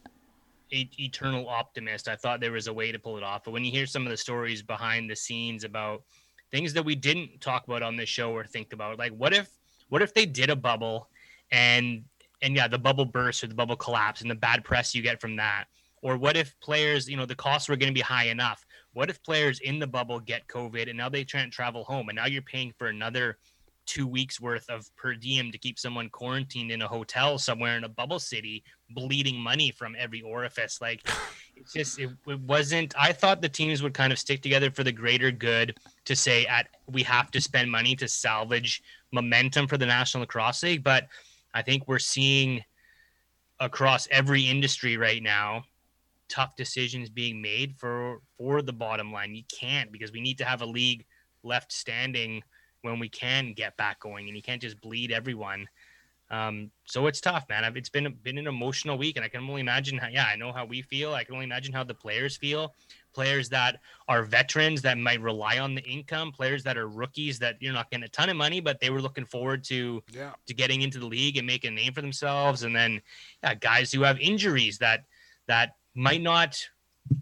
eternal 0.71 1.49
optimist. 1.49 2.09
I 2.09 2.17
thought 2.17 2.41
there 2.41 2.53
was 2.53 2.67
a 2.67 2.73
way 2.73 2.91
to 2.91 2.99
pull 2.99 3.17
it 3.17 3.23
off, 3.23 3.45
but 3.45 3.53
when 3.53 3.65
you 3.65 3.71
hear 3.71 3.87
some 3.87 4.03
of 4.03 4.11
the 4.11 4.17
stories 4.17 4.63
behind 4.63 5.09
the 5.09 5.17
scenes 5.17 5.65
about 5.65 6.03
things 6.51 6.73
that 6.73 6.85
we 6.85 6.95
didn't 6.95 7.41
talk 7.41 7.67
about 7.67 7.83
on 7.83 7.97
this 7.97 8.09
show 8.09 8.33
or 8.33 8.45
think 8.45 8.73
about, 8.73 8.99
like 8.99 9.13
what 9.13 9.33
if 9.33 9.49
what 9.89 10.03
if 10.03 10.13
they 10.13 10.27
did 10.27 10.51
a 10.51 10.57
bubble 10.57 11.09
and 11.53 12.05
and 12.43 12.55
yeah, 12.55 12.69
the 12.69 12.79
bubble 12.79 13.05
burst 13.05 13.43
or 13.45 13.47
the 13.47 13.55
bubble 13.55 13.77
collapse 13.77 14.21
and 14.21 14.31
the 14.31 14.35
bad 14.35 14.65
press 14.65 14.95
you 14.95 15.03
get 15.03 15.21
from 15.21 15.37
that. 15.37 15.65
Or 16.03 16.17
what 16.19 16.37
if 16.37 16.59
players, 16.61 17.09
you 17.09 17.17
know, 17.17 17.27
the 17.27 17.35
costs 17.35 17.69
were 17.69 17.77
going 17.77 17.91
to 17.91 17.95
be 17.95 18.03
high 18.03 18.27
enough? 18.27 18.65
What 18.93 19.09
if 19.09 19.23
players 19.23 19.61
in 19.61 19.79
the 19.79 19.87
bubble 19.87 20.21
get 20.21 20.47
COVID 20.47 20.89
and 20.89 20.97
now 20.97 21.09
they 21.09 21.25
can't 21.25 21.53
travel 21.53 21.85
home 21.85 22.09
and 22.09 22.17
now 22.17 22.27
you're 22.27 22.43
paying 22.43 22.73
for 22.79 22.89
another 22.89 23.39
two 23.87 24.07
weeks 24.07 24.41
worth 24.41 24.69
of 24.69 24.95
per 24.97 25.15
diem 25.15 25.51
to 25.53 25.59
keep 25.59 25.79
someone 25.79 26.09
quarantined 26.11 26.71
in 26.71 26.83
a 26.83 26.89
hotel 26.89 27.39
somewhere 27.39 27.77
in 27.77 27.85
a 27.85 27.89
bubble 27.89 28.19
city, 28.19 28.65
bleeding 28.91 29.37
money 29.37 29.71
from 29.71 29.97
every 29.99 30.23
orifice? 30.23 30.81
Like, 30.81 31.09
it's 31.57 31.73
just 31.73 31.99
it, 31.99 32.11
it 32.27 32.41
wasn't. 32.41 32.95
I 32.99 33.13
thought 33.13 33.41
the 33.41 33.49
teams 33.49 33.83
would 33.83 33.95
kind 33.95 34.13
of 34.13 34.19
stick 34.19 34.43
together 34.43 34.71
for 34.71 34.85
the 34.85 34.93
greater 34.93 35.31
good 35.31 35.79
to 36.05 36.17
say 36.17 36.47
at 36.47 36.69
we 36.87 37.03
have 37.05 37.31
to 37.31 37.41
spend 37.41 37.71
money 37.71 37.97
to 37.97 38.09
salvage 38.09 38.83
momentum 39.13 39.67
for 39.67 39.79
the 39.79 39.87
National 39.87 40.23
Lacrosse 40.23 40.63
League, 40.63 40.85
but 40.85 41.09
I 41.55 41.63
think 41.63 41.89
we're 41.89 41.99
seeing 41.99 42.63
across 43.61 44.07
every 44.11 44.43
industry 44.43 44.97
right 44.97 45.23
now 45.23 45.65
tough 46.29 46.57
decisions 46.57 47.09
being 47.09 47.41
made 47.41 47.77
for 47.79 48.21
for 48.37 48.63
the 48.63 48.73
bottom 48.73 49.13
line. 49.13 49.35
You 49.35 49.45
can't 49.53 49.93
because 49.93 50.13
we 50.13 50.21
need 50.21 50.39
to 50.39 50.45
have 50.45 50.63
a 50.63 50.67
league 50.67 51.07
left 51.43 51.73
standing 51.73 52.43
when 52.87 52.99
we 52.99 53.09
can 53.09 53.53
get 53.53 53.77
back 53.77 54.01
going, 54.01 54.27
and 54.29 54.37
you 54.37 54.43
can't 54.43 54.63
just 54.63 54.81
bleed 54.81 55.13
everyone. 55.13 55.69
Um, 56.29 56.71
so 56.87 57.07
it's 57.07 57.21
tough, 57.21 57.49
man. 57.49 57.65
I've, 57.65 57.77
it's 57.77 57.89
been 57.89 58.13
been 58.23 58.39
an 58.39 58.47
emotional 58.47 58.99
week, 58.99 59.17
and 59.17 59.25
I 59.25 59.29
can 59.29 59.43
only 59.49 59.61
imagine. 59.61 59.99
How, 59.99 60.09
yeah, 60.09 60.27
I 60.27 60.37
know 60.37 60.53
how 60.53 60.65
we 60.65 60.83
feel. 60.83 61.15
I 61.15 61.23
can 61.25 61.35
only 61.35 61.45
imagine 61.45 61.73
how 61.73 61.85
the 61.85 61.95
players 61.95 62.37
feel. 62.37 62.75
Players 63.15 63.49
that 63.51 63.81
are 64.09 64.23
veterans 64.25 64.83
that 64.83 64.99
might 64.99 65.21
rely 65.21 65.59
on 65.59 65.75
the 65.75 65.83
income. 65.83 66.33
Players 66.33 66.63
that 66.65 66.77
are 66.77 66.89
rookies 66.89 67.39
that 67.39 67.57
you're 67.61 67.73
not 67.73 67.91
getting 67.91 68.05
a 68.05 68.09
ton 68.09 68.29
of 68.29 68.37
money, 68.37 68.61
but 68.61 68.81
they 68.81 68.91
were 68.91 69.01
looking 69.01 69.25
forward 69.25 69.63
to 69.65 70.03
Yeah. 70.13 70.33
to 70.49 70.55
getting 70.55 70.83
into 70.83 70.99
the 70.99 71.07
league 71.07 71.37
and 71.37 71.47
making 71.47 71.73
a 71.73 71.77
name 71.77 71.93
for 71.93 72.03
themselves. 72.03 72.65
And 72.65 72.75
then 72.75 73.01
yeah, 73.43 73.55
guys 73.55 73.93
who 73.93 74.03
have 74.03 74.19
injuries 74.19 74.79
that 74.79 75.05
that 75.47 75.77
might 75.95 76.21
not 76.23 76.59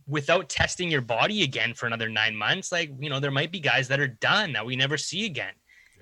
without 0.06 0.48
testing 0.48 0.90
your 0.90 1.00
body 1.00 1.42
again 1.42 1.74
for 1.74 1.86
another 1.86 2.08
nine 2.08 2.36
months, 2.36 2.70
like 2.72 2.90
you 2.98 3.10
know, 3.10 3.20
there 3.20 3.30
might 3.30 3.52
be 3.52 3.60
guys 3.60 3.88
that 3.88 4.00
are 4.00 4.08
done 4.08 4.52
that 4.52 4.64
we 4.64 4.76
never 4.76 4.96
see 4.96 5.26
again. 5.26 5.52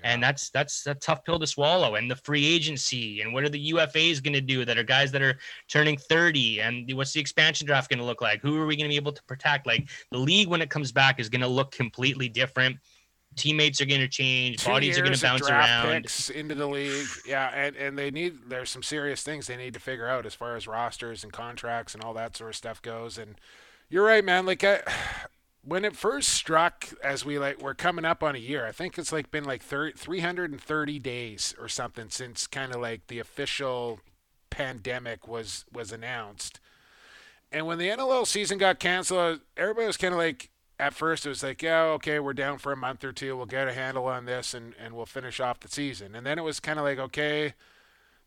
And 0.03 0.21
that's 0.21 0.49
that's 0.49 0.85
a 0.85 0.95
tough 0.95 1.23
pill 1.23 1.39
to 1.39 1.47
swallow. 1.47 1.95
And 1.95 2.11
the 2.11 2.17
free 2.17 2.45
agency 2.45 3.21
and 3.21 3.33
what 3.33 3.45
are 3.45 3.49
the 3.49 3.71
UFAs 3.71 4.21
going 4.21 4.33
to 4.33 4.41
do 4.41 4.65
that 4.65 4.77
are 4.77 4.83
guys 4.83 5.11
that 5.13 5.21
are 5.21 5.37
turning 5.69 5.97
30? 5.97 6.59
And 6.59 6.93
what's 6.93 7.13
the 7.13 7.21
expansion 7.21 7.65
draft 7.65 7.89
going 7.89 7.99
to 7.99 8.05
look 8.05 8.21
like? 8.21 8.41
Who 8.41 8.57
are 8.57 8.65
we 8.65 8.75
going 8.75 8.85
to 8.85 8.89
be 8.89 8.97
able 8.97 9.13
to 9.13 9.23
protect? 9.23 9.65
Like 9.65 9.89
the 10.11 10.17
league 10.17 10.49
when 10.49 10.61
it 10.61 10.69
comes 10.69 10.91
back 10.91 11.19
is 11.19 11.29
going 11.29 11.41
to 11.41 11.47
look 11.47 11.71
completely 11.71 12.27
different. 12.27 12.77
Teammates 13.35 13.81
are 13.81 13.85
going 13.85 14.01
to 14.01 14.07
change, 14.07 14.63
Two 14.63 14.69
bodies 14.69 14.97
are 14.99 15.01
going 15.01 15.13
to 15.13 15.21
bounce 15.21 15.49
around. 15.49 16.05
into 16.35 16.53
the 16.53 16.67
league. 16.67 17.07
Yeah, 17.25 17.49
and, 17.49 17.75
and 17.75 17.97
they 17.97 18.11
need 18.11 18.35
there's 18.47 18.69
some 18.69 18.83
serious 18.83 19.23
things 19.23 19.47
they 19.47 19.57
need 19.57 19.73
to 19.73 19.79
figure 19.79 20.07
out 20.07 20.27
as 20.27 20.35
far 20.35 20.55
as 20.55 20.67
rosters 20.67 21.23
and 21.23 21.33
contracts 21.33 21.95
and 21.95 22.03
all 22.03 22.13
that 22.13 22.37
sort 22.37 22.51
of 22.51 22.55
stuff 22.55 22.79
goes. 22.81 23.17
And 23.17 23.35
you're 23.93 24.03
right, 24.03 24.25
man. 24.25 24.47
Like 24.47 24.63
I, 24.63 24.81
when 25.63 25.85
it 25.85 25.95
first 25.95 26.29
struck, 26.29 26.89
as 27.03 27.23
we 27.23 27.37
like 27.37 27.61
we're 27.61 27.75
coming 27.75 28.05
up 28.05 28.23
on 28.23 28.35
a 28.35 28.39
year. 28.39 28.65
I 28.65 28.71
think 28.71 28.97
it's 28.97 29.11
like 29.11 29.29
been 29.29 29.43
like 29.43 29.61
30, 29.61 29.93
330 29.95 30.97
days 30.97 31.53
or 31.59 31.67
something 31.67 32.09
since 32.09 32.47
kind 32.47 32.73
of 32.73 32.81
like 32.81 33.05
the 33.05 33.19
official 33.19 33.99
pandemic 34.49 35.27
was 35.27 35.65
was 35.71 35.91
announced. 35.91 36.59
And 37.51 37.67
when 37.67 37.77
the 37.77 37.89
NLL 37.89 38.25
season 38.25 38.57
got 38.57 38.79
canceled, 38.79 39.41
everybody 39.55 39.85
was 39.85 39.97
kind 39.97 40.15
of 40.15 40.17
like, 40.17 40.49
at 40.79 40.95
first 40.95 41.27
it 41.27 41.29
was 41.29 41.43
like, 41.43 41.61
yeah, 41.61 41.83
okay, 41.83 42.19
we're 42.19 42.33
down 42.33 42.57
for 42.57 42.71
a 42.71 42.75
month 42.75 43.03
or 43.03 43.11
two. 43.11 43.37
We'll 43.37 43.45
get 43.45 43.67
a 43.67 43.73
handle 43.73 44.07
on 44.07 44.25
this 44.25 44.55
and, 44.55 44.73
and 44.83 44.95
we'll 44.95 45.05
finish 45.05 45.39
off 45.39 45.59
the 45.59 45.67
season. 45.67 46.15
And 46.15 46.25
then 46.25 46.39
it 46.39 46.43
was 46.43 46.59
kind 46.59 46.79
of 46.79 46.85
like, 46.85 46.97
okay, 46.97 47.53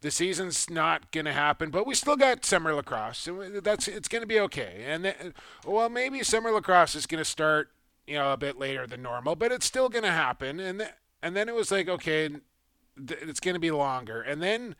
the 0.00 0.10
season's 0.10 0.68
not 0.68 1.10
going 1.10 1.24
to 1.24 1.32
happen, 1.32 1.70
but 1.70 1.86
we 1.86 1.94
still 1.94 2.16
got 2.16 2.44
summer 2.44 2.74
lacrosse. 2.74 3.18
So 3.18 3.60
that's 3.62 3.88
it's 3.88 4.08
going 4.08 4.22
to 4.22 4.26
be 4.26 4.40
okay. 4.40 4.84
And 4.86 5.04
then, 5.04 5.34
well, 5.64 5.88
maybe 5.88 6.22
summer 6.22 6.50
lacrosse 6.50 6.94
is 6.94 7.06
going 7.06 7.20
to 7.20 7.24
start, 7.24 7.70
you 8.06 8.14
know, 8.14 8.32
a 8.32 8.36
bit 8.36 8.58
later 8.58 8.86
than 8.86 9.02
normal, 9.02 9.36
but 9.36 9.52
it's 9.52 9.66
still 9.66 9.88
going 9.88 10.04
to 10.04 10.10
happen. 10.10 10.60
And 10.60 10.80
th- 10.80 10.92
and 11.22 11.34
then 11.34 11.48
it 11.48 11.54
was 11.54 11.70
like, 11.70 11.88
okay, 11.88 12.28
th- 12.28 13.20
it's 13.22 13.40
going 13.40 13.54
to 13.54 13.60
be 13.60 13.70
longer. 13.70 14.20
And 14.20 14.42
then, 14.42 14.76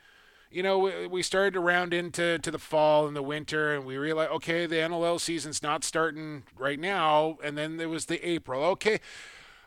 you 0.50 0.62
know, 0.62 0.78
we, 0.78 1.06
we 1.06 1.23
started 1.23 1.54
to 1.54 1.61
round 1.61 1.94
into 1.94 2.38
to 2.38 2.50
the 2.50 2.58
fall 2.58 3.08
and 3.08 3.16
the 3.16 3.23
winter, 3.23 3.75
and 3.75 3.85
we 3.87 3.96
realized, 3.96 4.30
okay, 4.32 4.66
the 4.66 4.76
NLL 4.76 5.18
season's 5.18 5.62
not 5.62 5.82
starting 5.82 6.44
right 6.56 6.78
now. 6.78 7.38
And 7.42 7.56
then 7.56 7.78
there 7.78 7.88
was 7.88 8.04
the 8.06 8.25
April. 8.28 8.62
Okay 8.64 9.00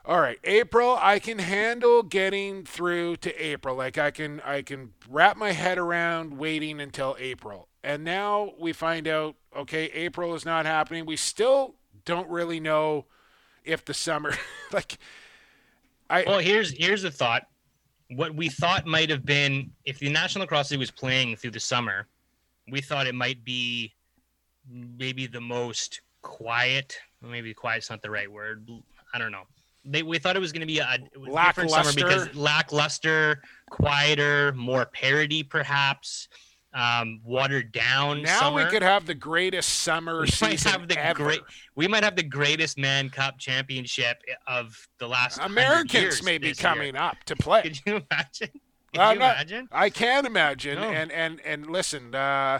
all 0.05 0.19
right, 0.19 0.39
April, 0.43 0.97
I 0.99 1.19
can 1.19 1.39
handle 1.39 2.03
getting 2.03 2.63
through 2.63 3.17
to 3.17 3.35
April. 3.35 3.75
Like 3.75 3.97
I 3.97 4.11
can 4.11 4.41
I 4.41 4.61
can 4.61 4.93
wrap 5.09 5.37
my 5.37 5.51
head 5.51 5.77
around 5.77 6.37
waiting 6.37 6.79
until 6.79 7.15
April. 7.19 7.67
And 7.83 8.03
now 8.03 8.53
we 8.59 8.73
find 8.73 9.07
out 9.07 9.35
okay, 9.55 9.85
April 9.85 10.33
is 10.35 10.45
not 10.45 10.65
happening. 10.65 11.05
We 11.05 11.17
still 11.17 11.75
don't 12.05 12.29
really 12.29 12.59
know 12.59 13.05
if 13.65 13.83
the 13.85 13.93
summer 13.93 14.33
like 14.71 14.97
I 16.09 16.23
Well, 16.25 16.39
here's 16.39 16.71
here's 16.71 17.01
the 17.01 17.11
thought. 17.11 17.43
What 18.11 18.33
we 18.33 18.49
thought 18.49 18.87
might 18.87 19.09
have 19.09 19.25
been 19.25 19.69
if 19.85 19.99
the 19.99 20.09
National 20.09 20.43
Lacrosse 20.43 20.71
League 20.71 20.79
was 20.79 20.91
playing 20.91 21.35
through 21.35 21.51
the 21.51 21.59
summer, 21.59 22.07
we 22.71 22.81
thought 22.81 23.05
it 23.05 23.15
might 23.15 23.43
be 23.43 23.93
maybe 24.67 25.27
the 25.27 25.41
most 25.41 26.01
quiet, 26.21 26.97
maybe 27.21 27.53
quiet's 27.53 27.89
not 27.89 28.01
the 28.01 28.09
right 28.09 28.31
word. 28.31 28.67
I 29.13 29.19
don't 29.19 29.31
know 29.31 29.43
they 29.85 30.03
we 30.03 30.19
thought 30.19 30.35
it 30.35 30.39
was 30.39 30.51
going 30.51 30.61
to 30.61 30.67
be 30.67 30.79
a, 30.79 30.97
different 31.25 31.71
summer 31.71 31.93
because 31.93 32.33
lackluster, 32.35 33.41
quieter, 33.69 34.51
more 34.53 34.85
parody 34.85 35.43
perhaps, 35.43 36.27
um, 36.73 37.19
watered 37.23 37.71
down. 37.71 38.21
Now 38.21 38.39
summer. 38.39 38.63
we 38.63 38.69
could 38.69 38.83
have 38.83 39.05
the 39.05 39.15
greatest 39.15 39.69
summer 39.81 40.21
we 40.21 40.27
season 40.27 40.49
might 40.49 40.79
have 40.79 40.87
the 40.87 41.03
ever. 41.03 41.23
Great, 41.23 41.41
we 41.75 41.87
might 41.87 42.03
have 42.03 42.15
the 42.15 42.23
greatest 42.23 42.77
Mann 42.77 43.09
Cup 43.09 43.37
championship 43.39 44.21
of 44.47 44.87
the 44.99 45.07
last. 45.07 45.39
Americans 45.41 46.23
may 46.23 46.37
be 46.37 46.53
coming 46.53 46.93
year. 46.93 47.03
up 47.03 47.17
to 47.25 47.35
play. 47.35 47.63
Could 47.63 47.79
you 47.85 47.93
imagine? 47.93 48.49
Could 48.93 48.93
you 48.93 48.99
not, 48.99 49.15
imagine? 49.17 49.69
I 49.71 49.89
can 49.89 50.25
imagine. 50.25 50.75
No. 50.75 50.89
And 50.89 51.11
and 51.11 51.39
and 51.41 51.67
listen. 51.67 52.13
Uh, 52.13 52.59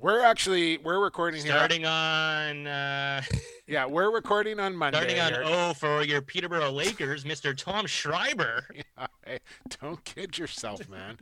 we're 0.00 0.22
actually 0.22 0.78
we're 0.78 1.02
recording 1.02 1.40
starting 1.40 1.82
here. 1.82 1.90
on. 1.90 2.66
Uh, 2.66 3.22
yeah, 3.66 3.86
we're 3.86 4.12
recording 4.12 4.60
on 4.60 4.76
Monday. 4.76 5.16
Starting 5.16 5.44
on 5.44 5.52
O 5.52 5.74
for 5.74 6.02
your 6.02 6.20
Peterborough 6.20 6.70
Lakers, 6.70 7.24
Mr. 7.24 7.56
Tom 7.56 7.86
Schreiber. 7.86 8.66
Yeah, 8.98 9.06
hey, 9.24 9.38
don't 9.80 10.02
kid 10.04 10.38
yourself, 10.38 10.88
man. 10.88 11.18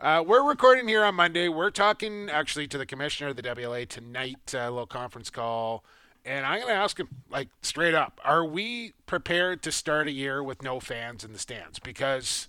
uh, 0.00 0.22
we're 0.26 0.46
recording 0.46 0.88
here 0.88 1.04
on 1.04 1.14
Monday. 1.14 1.48
We're 1.48 1.70
talking 1.70 2.28
actually 2.28 2.66
to 2.68 2.78
the 2.78 2.86
commissioner 2.86 3.30
of 3.30 3.36
the 3.36 3.42
WLA 3.42 3.88
tonight. 3.88 4.52
A 4.54 4.66
uh, 4.66 4.70
little 4.70 4.86
conference 4.86 5.30
call. 5.30 5.84
And 6.24 6.46
I'm 6.46 6.60
going 6.60 6.72
to 6.72 6.74
ask 6.74 6.98
him, 6.98 7.08
like, 7.30 7.48
straight 7.60 7.94
up, 7.94 8.20
are 8.24 8.44
we 8.44 8.92
prepared 9.06 9.62
to 9.62 9.72
start 9.72 10.08
a 10.08 10.10
year 10.10 10.42
with 10.42 10.62
no 10.62 10.80
fans 10.80 11.22
in 11.22 11.34
the 11.34 11.38
stands? 11.38 11.78
Because 11.78 12.48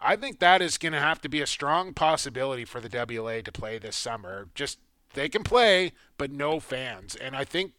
I 0.00 0.16
think 0.16 0.40
that 0.40 0.60
is 0.60 0.78
going 0.78 0.92
to 0.92 1.00
have 1.00 1.20
to 1.22 1.28
be 1.28 1.40
a 1.40 1.46
strong 1.46 1.94
possibility 1.94 2.64
for 2.64 2.80
the 2.80 2.88
WLA 2.88 3.44
to 3.44 3.52
play 3.52 3.78
this 3.78 3.96
summer. 3.96 4.48
Just 4.54 4.78
they 5.14 5.28
can 5.28 5.42
play, 5.42 5.92
but 6.16 6.30
no 6.30 6.60
fans. 6.60 7.16
And 7.16 7.36
I 7.36 7.44
think 7.44 7.72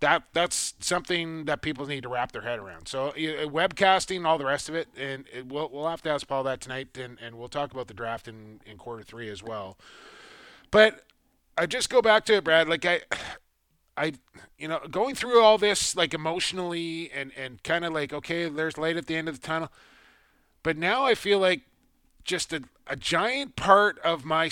that 0.00 0.24
that's 0.32 0.74
something 0.80 1.46
that 1.46 1.62
people 1.62 1.86
need 1.86 2.02
to 2.02 2.08
wrap 2.08 2.32
their 2.32 2.42
head 2.42 2.58
around. 2.58 2.86
So 2.86 3.08
uh, 3.08 3.12
webcasting, 3.48 4.26
all 4.26 4.38
the 4.38 4.44
rest 4.44 4.68
of 4.68 4.74
it, 4.74 4.88
and 4.96 5.24
it, 5.32 5.46
we'll 5.46 5.70
we'll 5.72 5.88
have 5.88 6.02
to 6.02 6.10
ask 6.10 6.26
Paul 6.26 6.44
that 6.44 6.60
tonight, 6.60 6.96
and, 6.98 7.18
and 7.20 7.36
we'll 7.36 7.48
talk 7.48 7.72
about 7.72 7.88
the 7.88 7.94
draft 7.94 8.28
in, 8.28 8.60
in 8.66 8.76
quarter 8.76 9.02
three 9.02 9.28
as 9.28 9.42
well. 9.42 9.78
But 10.70 11.04
I 11.56 11.66
just 11.66 11.88
go 11.88 12.02
back 12.02 12.26
to 12.26 12.34
it, 12.34 12.44
Brad. 12.44 12.68
Like 12.68 12.84
I, 12.84 13.00
I, 13.96 14.12
you 14.58 14.68
know, 14.68 14.80
going 14.90 15.14
through 15.14 15.40
all 15.42 15.56
this 15.56 15.96
like 15.96 16.12
emotionally 16.12 17.10
and 17.12 17.32
and 17.36 17.62
kind 17.62 17.84
of 17.84 17.92
like 17.94 18.12
okay, 18.12 18.48
there's 18.48 18.76
light 18.76 18.96
at 18.96 19.06
the 19.06 19.16
end 19.16 19.28
of 19.28 19.40
the 19.40 19.46
tunnel. 19.46 19.72
But 20.62 20.76
now 20.76 21.04
I 21.04 21.14
feel 21.14 21.38
like 21.38 21.62
just 22.24 22.52
a, 22.52 22.64
a 22.86 22.96
giant 22.96 23.56
part 23.56 23.98
of 24.00 24.24
my 24.24 24.48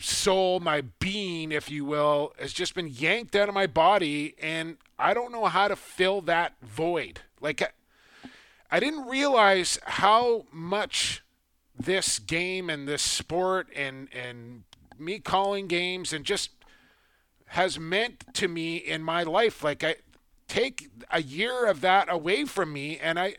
soul, 0.00 0.60
my 0.60 0.82
being, 1.00 1.52
if 1.52 1.70
you 1.70 1.84
will, 1.84 2.32
has 2.38 2.52
just 2.52 2.74
been 2.74 2.88
yanked 2.88 3.34
out 3.36 3.48
of 3.48 3.54
my 3.54 3.66
body, 3.66 4.34
and 4.40 4.76
I 4.98 5.14
don't 5.14 5.32
know 5.32 5.46
how 5.46 5.68
to 5.68 5.76
fill 5.76 6.20
that 6.22 6.54
void. 6.62 7.20
Like, 7.40 7.74
I, 8.70 8.80
didn't 8.80 9.06
realize 9.06 9.78
how 9.84 10.46
much 10.52 11.22
this 11.78 12.18
game 12.18 12.70
and 12.70 12.88
this 12.88 13.02
sport 13.02 13.68
and 13.76 14.08
and 14.14 14.64
me 14.98 15.18
calling 15.18 15.66
games 15.66 16.12
and 16.12 16.24
just 16.24 16.50
has 17.48 17.78
meant 17.78 18.24
to 18.34 18.48
me 18.48 18.76
in 18.76 19.02
my 19.02 19.22
life. 19.22 19.62
Like, 19.62 19.84
I 19.84 19.96
take 20.48 20.88
a 21.10 21.22
year 21.22 21.66
of 21.66 21.80
that 21.82 22.10
away 22.10 22.44
from 22.44 22.72
me, 22.72 22.98
and 22.98 23.18
I 23.18 23.36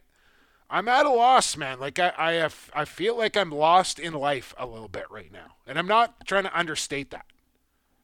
I'm 0.69 0.87
at 0.87 1.05
a 1.05 1.09
loss, 1.09 1.55
man. 1.55 1.79
Like 1.79 1.99
I, 1.99 2.13
I 2.17 2.31
have, 2.33 2.69
I 2.73 2.85
feel 2.85 3.17
like 3.17 3.37
I'm 3.37 3.51
lost 3.51 3.99
in 3.99 4.13
life 4.13 4.53
a 4.57 4.65
little 4.65 4.89
bit 4.89 5.05
right 5.09 5.31
now, 5.31 5.55
and 5.65 5.79
I'm 5.79 5.87
not 5.87 6.25
trying 6.25 6.43
to 6.43 6.57
understate 6.57 7.11
that. 7.11 7.25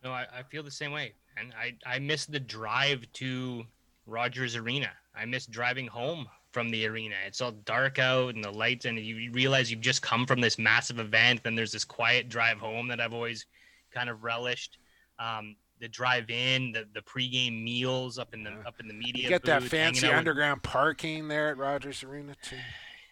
No, 0.03 0.11
I, 0.11 0.25
I 0.39 0.43
feel 0.43 0.63
the 0.63 0.71
same 0.71 0.91
way, 0.91 1.13
and 1.37 1.53
I, 1.59 1.75
I 1.85 1.99
miss 1.99 2.25
the 2.25 2.39
drive 2.39 3.05
to 3.13 3.63
Rogers 4.05 4.55
Arena. 4.55 4.91
I 5.15 5.25
miss 5.25 5.45
driving 5.45 5.87
home 5.87 6.27
from 6.51 6.69
the 6.69 6.85
arena. 6.85 7.15
It's 7.25 7.41
all 7.41 7.51
dark 7.51 7.99
out 7.99 8.35
and 8.35 8.43
the 8.43 8.51
lights, 8.51 8.85
and 8.85 8.97
you 8.99 9.31
realize 9.31 9.71
you've 9.71 9.81
just 9.81 10.01
come 10.01 10.25
from 10.25 10.39
this 10.39 10.57
massive 10.57 10.99
event. 10.99 11.43
Then 11.43 11.55
there's 11.55 11.71
this 11.71 11.83
quiet 11.83 12.29
drive 12.29 12.59
home 12.59 12.87
that 12.89 13.01
I've 13.01 13.13
always 13.13 13.45
kind 13.91 14.09
of 14.09 14.23
relished. 14.23 14.77
Um, 15.19 15.55
the 15.83 15.89
drive 15.89 16.29
in, 16.29 16.71
the 16.71 16.87
the 16.93 17.01
pregame 17.01 17.61
meals 17.61 18.17
up 18.17 18.33
in 18.33 18.41
the 18.41 18.51
up 18.65 18.79
in 18.79 18.87
the 18.87 18.93
media. 18.93 19.23
You 19.23 19.29
get 19.29 19.43
that 19.43 19.63
fancy 19.63 20.07
underground 20.07 20.61
with, 20.61 20.71
parking 20.71 21.27
there 21.27 21.49
at 21.49 21.57
Rogers 21.57 22.03
Arena 22.03 22.35
too. 22.41 22.55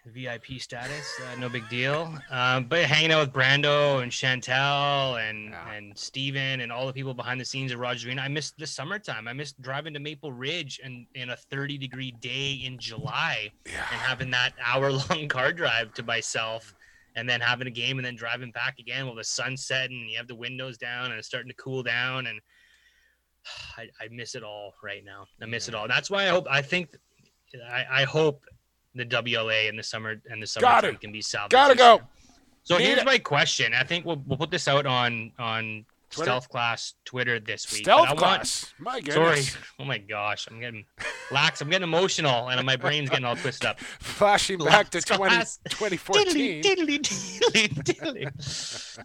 VIP 0.05 0.59
status, 0.59 1.19
uh, 1.19 1.39
no 1.39 1.47
big 1.47 1.67
deal. 1.69 2.17
Um, 2.31 2.63
but 2.63 2.85
hanging 2.85 3.11
out 3.11 3.19
with 3.19 3.33
Brando 3.33 4.01
and 4.01 4.11
Chantel 4.11 5.21
and 5.29 5.51
yeah. 5.51 5.73
and 5.73 5.95
Steven 5.95 6.61
and 6.61 6.71
all 6.71 6.87
the 6.87 6.93
people 6.93 7.13
behind 7.13 7.39
the 7.39 7.45
scenes 7.45 7.71
at 7.71 7.77
Rogers 7.77 8.05
Arena. 8.05 8.21
I 8.23 8.29
missed 8.29 8.57
the 8.57 8.65
summertime. 8.65 9.27
I 9.27 9.33
missed 9.33 9.61
driving 9.61 9.93
to 9.93 9.99
Maple 9.99 10.31
Ridge 10.31 10.79
and 10.83 11.05
in 11.13 11.29
a 11.29 11.35
30 11.35 11.77
degree 11.77 12.11
day 12.19 12.61
in 12.65 12.79
July 12.79 13.51
yeah. 13.67 13.85
and 13.91 13.99
having 13.99 14.31
that 14.31 14.53
hour 14.65 14.91
long 14.91 15.27
car 15.27 15.51
drive 15.51 15.93
to 15.95 16.03
myself 16.03 16.73
and 17.15 17.29
then 17.29 17.41
having 17.41 17.67
a 17.67 17.71
game 17.71 17.99
and 17.99 18.05
then 18.05 18.15
driving 18.15 18.51
back 18.51 18.79
again 18.79 19.05
while 19.05 19.15
the 19.15 19.23
sun's 19.23 19.63
setting 19.65 20.01
and 20.01 20.09
you 20.09 20.17
have 20.17 20.27
the 20.27 20.33
windows 20.33 20.77
down 20.77 21.07
and 21.07 21.15
it's 21.15 21.27
starting 21.27 21.49
to 21.49 21.55
cool 21.55 21.83
down 21.83 22.25
and 22.25 22.39
I, 23.77 23.89
I 23.99 24.07
miss 24.11 24.35
it 24.35 24.43
all 24.43 24.73
right 24.83 25.03
now. 25.03 25.25
I 25.41 25.45
miss 25.45 25.67
it 25.67 25.75
all. 25.75 25.87
That's 25.87 26.09
why 26.09 26.25
I 26.25 26.27
hope. 26.27 26.47
I 26.49 26.61
think. 26.61 26.95
I, 27.69 27.85
I 28.01 28.03
hope 28.03 28.45
the 28.95 29.05
WLA 29.05 29.67
in 29.69 29.75
the 29.75 29.83
summer 29.83 30.21
and 30.29 30.41
the 30.41 30.47
summer 30.47 30.93
can 30.93 31.11
be 31.11 31.21
salvaged. 31.21 31.51
Gotta 31.51 31.75
go. 31.75 32.01
So 32.63 32.77
Need 32.77 32.85
here's 32.85 32.99
it. 32.99 33.05
my 33.05 33.17
question. 33.17 33.73
I 33.73 33.83
think 33.83 34.05
we'll 34.05 34.21
we'll 34.25 34.37
put 34.37 34.51
this 34.51 34.67
out 34.67 34.85
on 34.85 35.31
on 35.39 35.85
Twitter? 36.11 36.29
Stealth 36.29 36.49
Class 36.49 36.93
Twitter 37.05 37.39
this 37.39 37.71
week. 37.71 37.83
Stealth 37.83 38.15
Class. 38.17 38.73
Want, 38.79 38.93
my 38.93 38.99
goodness. 39.01 39.47
Sorry. 39.49 39.63
Oh 39.79 39.85
my 39.85 39.97
gosh. 39.97 40.47
I'm 40.49 40.59
getting 40.59 40.85
lax. 41.31 41.61
I'm 41.61 41.69
getting 41.69 41.83
emotional 41.83 42.49
and 42.49 42.65
my 42.65 42.75
brain's 42.75 43.09
getting 43.09 43.25
all 43.25 43.35
twisted 43.35 43.65
up. 43.67 43.79
Flashing 43.99 44.59
back 44.59 44.89
to 44.91 45.01
20, 45.01 45.35
2014. 45.69 46.63
Diddly, 46.63 46.99
diddly, 46.99 47.69
diddly, 47.83 48.99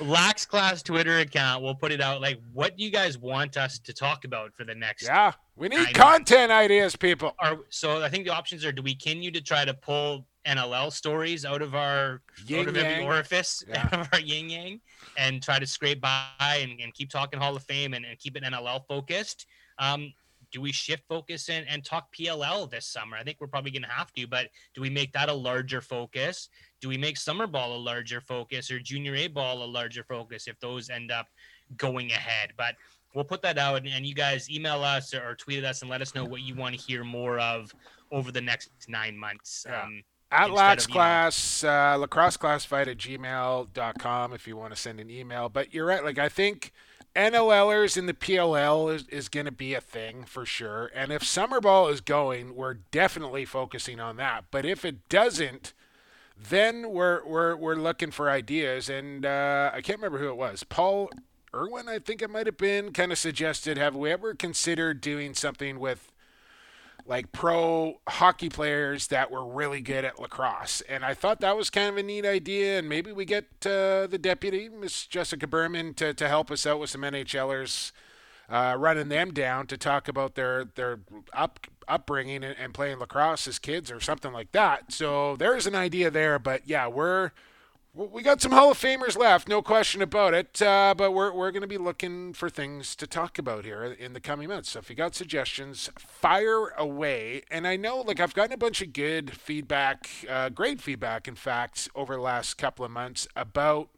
Lax 0.00 0.46
Class 0.46 0.82
Twitter 0.82 1.18
account. 1.20 1.62
We'll 1.62 1.74
put 1.74 1.92
it 1.92 2.00
out. 2.00 2.20
Like, 2.20 2.40
what 2.52 2.76
do 2.76 2.84
you 2.84 2.90
guys 2.90 3.18
want 3.18 3.56
us 3.56 3.78
to 3.80 3.92
talk 3.92 4.24
about 4.24 4.54
for 4.54 4.64
the 4.64 4.74
next? 4.74 5.04
Yeah, 5.04 5.32
we 5.56 5.68
need 5.68 5.94
content 5.94 6.50
months? 6.50 6.64
ideas, 6.64 6.96
people. 6.96 7.34
Are, 7.38 7.58
so 7.68 8.02
I 8.02 8.08
think 8.08 8.24
the 8.24 8.32
options 8.32 8.64
are: 8.64 8.72
Do 8.72 8.82
we 8.82 8.94
continue 8.94 9.30
to 9.30 9.40
try 9.40 9.64
to 9.64 9.74
pull 9.74 10.26
NLL 10.46 10.92
stories 10.92 11.44
out 11.44 11.62
of 11.62 11.74
our 11.74 12.20
yin 12.46 12.60
out 12.60 12.68
of 12.68 12.76
every 12.76 13.04
orifice 13.04 13.64
yeah. 13.68 13.88
of 13.92 14.08
our 14.12 14.20
yin 14.20 14.50
yang 14.50 14.80
and 15.16 15.42
try 15.42 15.58
to 15.58 15.66
scrape 15.66 16.00
by 16.00 16.26
and, 16.40 16.80
and 16.80 16.92
keep 16.94 17.10
talking 17.10 17.38
Hall 17.38 17.56
of 17.56 17.62
Fame 17.62 17.94
and, 17.94 18.04
and 18.04 18.18
keep 18.18 18.36
it 18.36 18.42
NLL 18.42 18.86
focused. 18.86 19.46
Um, 19.78 20.12
do 20.52 20.60
we 20.60 20.70
shift 20.70 21.04
focus 21.08 21.48
and, 21.48 21.66
and 21.68 21.84
talk 21.84 22.14
PLL 22.14 22.70
this 22.70 22.86
summer? 22.86 23.16
I 23.16 23.22
think 23.22 23.38
we're 23.40 23.46
probably 23.46 23.70
going 23.70 23.82
to 23.82 23.88
have 23.88 24.12
to, 24.12 24.26
but 24.26 24.48
do 24.74 24.82
we 24.82 24.90
make 24.90 25.12
that 25.12 25.30
a 25.30 25.34
larger 25.34 25.80
focus? 25.80 26.50
Do 26.80 26.88
we 26.88 26.98
make 26.98 27.16
summer 27.16 27.46
ball 27.46 27.74
a 27.74 27.78
larger 27.78 28.20
focus 28.20 28.70
or 28.70 28.78
junior 28.78 29.14
A 29.14 29.28
ball 29.28 29.62
a 29.62 29.64
larger 29.64 30.04
focus 30.04 30.46
if 30.46 30.60
those 30.60 30.90
end 30.90 31.10
up 31.10 31.28
going 31.76 32.10
ahead? 32.12 32.52
But 32.56 32.76
we'll 33.14 33.24
put 33.24 33.42
that 33.42 33.56
out 33.56 33.86
and, 33.86 34.06
you 34.06 34.14
guys 34.14 34.50
email 34.50 34.82
us 34.82 35.14
or, 35.14 35.30
or, 35.30 35.34
tweet 35.34 35.58
at 35.58 35.64
us 35.64 35.80
and 35.82 35.90
let 35.90 36.02
us 36.02 36.14
know 36.14 36.24
what 36.24 36.42
you 36.42 36.54
want 36.54 36.74
to 36.74 36.80
hear 36.80 37.02
more 37.02 37.38
of 37.38 37.74
over 38.10 38.30
the 38.30 38.40
next 38.40 38.70
nine 38.88 39.16
months. 39.16 39.66
Yeah. 39.68 39.82
Um, 39.82 40.02
at 40.32 40.50
Lax 40.50 40.86
Class, 40.86 41.62
uh, 41.62 41.96
lacrosse 41.96 42.36
classified 42.36 42.88
at 42.88 42.98
gmail.com 42.98 44.32
if 44.32 44.48
you 44.48 44.56
want 44.56 44.74
to 44.74 44.80
send 44.80 44.98
an 44.98 45.10
email. 45.10 45.48
But 45.48 45.74
you're 45.74 45.86
right. 45.86 46.02
Like, 46.02 46.18
I 46.18 46.28
think 46.28 46.72
NLLers 47.14 47.96
in 47.96 48.06
the 48.06 48.14
PLL 48.14 48.92
is, 48.94 49.06
is 49.08 49.28
going 49.28 49.46
to 49.46 49.52
be 49.52 49.74
a 49.74 49.80
thing 49.80 50.24
for 50.24 50.46
sure. 50.46 50.90
And 50.94 51.12
if 51.12 51.22
summer 51.22 51.60
ball 51.60 51.88
is 51.88 52.00
going, 52.00 52.54
we're 52.54 52.74
definitely 52.74 53.44
focusing 53.44 54.00
on 54.00 54.16
that. 54.16 54.44
But 54.50 54.64
if 54.64 54.84
it 54.84 55.08
doesn't, 55.08 55.74
then 56.48 56.90
we're 56.90 57.24
we're 57.24 57.54
we're 57.54 57.76
looking 57.76 58.10
for 58.10 58.28
ideas, 58.28 58.88
and 58.88 59.24
uh, 59.24 59.70
I 59.72 59.80
can't 59.80 59.98
remember 59.98 60.18
who 60.18 60.28
it 60.28 60.36
was. 60.36 60.64
Paul 60.64 61.10
Irwin, 61.54 61.88
I 61.88 61.98
think 61.98 62.22
it 62.22 62.30
might 62.30 62.46
have 62.46 62.56
been, 62.56 62.92
kind 62.92 63.12
of 63.12 63.18
suggested. 63.18 63.76
Have 63.76 63.94
we 63.94 64.10
ever 64.10 64.34
considered 64.34 65.00
doing 65.00 65.34
something 65.34 65.78
with 65.78 66.11
like 67.06 67.32
pro 67.32 68.00
hockey 68.08 68.48
players 68.48 69.08
that 69.08 69.30
were 69.30 69.44
really 69.44 69.80
good 69.80 70.04
at 70.04 70.18
lacrosse. 70.18 70.80
And 70.82 71.04
I 71.04 71.14
thought 71.14 71.40
that 71.40 71.56
was 71.56 71.70
kind 71.70 71.88
of 71.88 71.96
a 71.96 72.02
neat 72.02 72.24
idea. 72.24 72.78
And 72.78 72.88
maybe 72.88 73.12
we 73.12 73.24
get 73.24 73.44
uh, 73.64 74.06
the 74.06 74.18
deputy, 74.20 74.68
Miss 74.68 75.06
Jessica 75.06 75.46
Berman, 75.46 75.94
to, 75.94 76.14
to 76.14 76.28
help 76.28 76.50
us 76.50 76.66
out 76.66 76.80
with 76.80 76.90
some 76.90 77.02
NHLers, 77.02 77.92
uh, 78.48 78.76
running 78.78 79.08
them 79.08 79.32
down 79.32 79.66
to 79.68 79.76
talk 79.76 80.08
about 80.08 80.34
their 80.34 80.64
their 80.64 81.00
up 81.32 81.66
upbringing 81.88 82.44
and, 82.44 82.56
and 82.58 82.74
playing 82.74 82.98
lacrosse 82.98 83.48
as 83.48 83.58
kids 83.58 83.90
or 83.90 84.00
something 84.00 84.32
like 84.32 84.52
that. 84.52 84.92
So 84.92 85.36
there's 85.36 85.66
an 85.66 85.74
idea 85.74 86.10
there. 86.10 86.38
But 86.38 86.68
yeah, 86.68 86.86
we're 86.86 87.32
we 87.94 88.22
got 88.22 88.40
some 88.40 88.52
Hall 88.52 88.70
of 88.70 88.78
Famers 88.78 89.18
left, 89.18 89.48
no 89.48 89.60
question 89.60 90.00
about 90.00 90.32
it. 90.32 90.62
Uh, 90.62 90.94
but 90.96 91.12
we're, 91.12 91.32
we're 91.32 91.50
going 91.50 91.62
to 91.62 91.66
be 91.66 91.78
looking 91.78 92.32
for 92.32 92.48
things 92.48 92.96
to 92.96 93.06
talk 93.06 93.38
about 93.38 93.64
here 93.64 93.84
in 93.84 94.14
the 94.14 94.20
coming 94.20 94.48
months. 94.48 94.70
So 94.70 94.78
if 94.78 94.88
you 94.88 94.96
got 94.96 95.14
suggestions, 95.14 95.90
fire 95.98 96.68
away. 96.78 97.42
And 97.50 97.66
I 97.66 97.76
know, 97.76 98.00
like, 98.00 98.18
I've 98.18 98.34
gotten 98.34 98.54
a 98.54 98.58
bunch 98.58 98.80
of 98.80 98.94
good 98.94 99.32
feedback, 99.32 100.08
uh, 100.28 100.48
great 100.48 100.80
feedback, 100.80 101.28
in 101.28 101.34
fact, 101.34 101.88
over 101.94 102.14
the 102.14 102.22
last 102.22 102.54
couple 102.54 102.84
of 102.84 102.90
months 102.90 103.28
about 103.36 103.90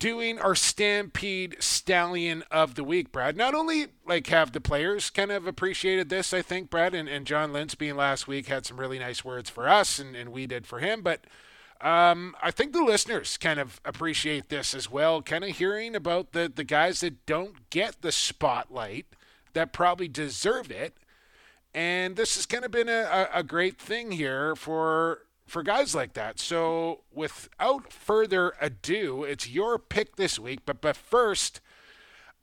doing 0.00 0.40
our 0.40 0.56
Stampede 0.56 1.54
Stallion 1.60 2.42
of 2.50 2.74
the 2.74 2.82
Week, 2.82 3.12
Brad. 3.12 3.36
Not 3.36 3.54
only 3.54 3.86
like 4.04 4.26
have 4.26 4.50
the 4.50 4.60
players 4.60 5.08
kind 5.10 5.30
of 5.30 5.46
appreciated 5.46 6.08
this, 6.08 6.34
I 6.34 6.42
think, 6.42 6.68
Brad, 6.68 6.92
and, 6.92 7.08
and 7.08 7.24
John 7.24 7.52
Lintz 7.52 7.78
being 7.78 7.94
last 7.94 8.26
week 8.26 8.48
had 8.48 8.66
some 8.66 8.80
really 8.80 8.98
nice 8.98 9.24
words 9.24 9.48
for 9.48 9.68
us, 9.68 10.00
and, 10.00 10.16
and 10.16 10.30
we 10.30 10.48
did 10.48 10.66
for 10.66 10.80
him, 10.80 11.02
but 11.02 11.20
um, 11.82 12.36
I 12.40 12.50
think 12.50 12.72
the 12.72 12.84
listeners 12.84 13.36
kind 13.36 13.58
of 13.58 13.80
appreciate 13.84 14.48
this 14.48 14.74
as 14.74 14.90
well, 14.90 15.20
kind 15.20 15.42
of 15.42 15.56
hearing 15.56 15.96
about 15.96 16.32
the, 16.32 16.50
the 16.54 16.64
guys 16.64 17.00
that 17.00 17.26
don't 17.26 17.68
get 17.70 18.02
the 18.02 18.12
spotlight 18.12 19.06
that 19.52 19.72
probably 19.72 20.08
deserve 20.08 20.70
it. 20.70 20.96
And 21.74 22.16
this 22.16 22.36
has 22.36 22.46
kind 22.46 22.64
of 22.64 22.70
been 22.70 22.88
a, 22.88 23.28
a 23.34 23.42
great 23.42 23.78
thing 23.78 24.12
here 24.12 24.54
for 24.54 25.22
for 25.46 25.62
guys 25.62 25.94
like 25.94 26.14
that. 26.14 26.38
So 26.38 27.00
without 27.12 27.92
further 27.92 28.54
ado, 28.60 29.24
it's 29.24 29.48
your 29.48 29.78
pick 29.78 30.16
this 30.16 30.38
week. 30.38 30.60
But 30.64 30.80
but 30.80 30.96
first, 30.96 31.60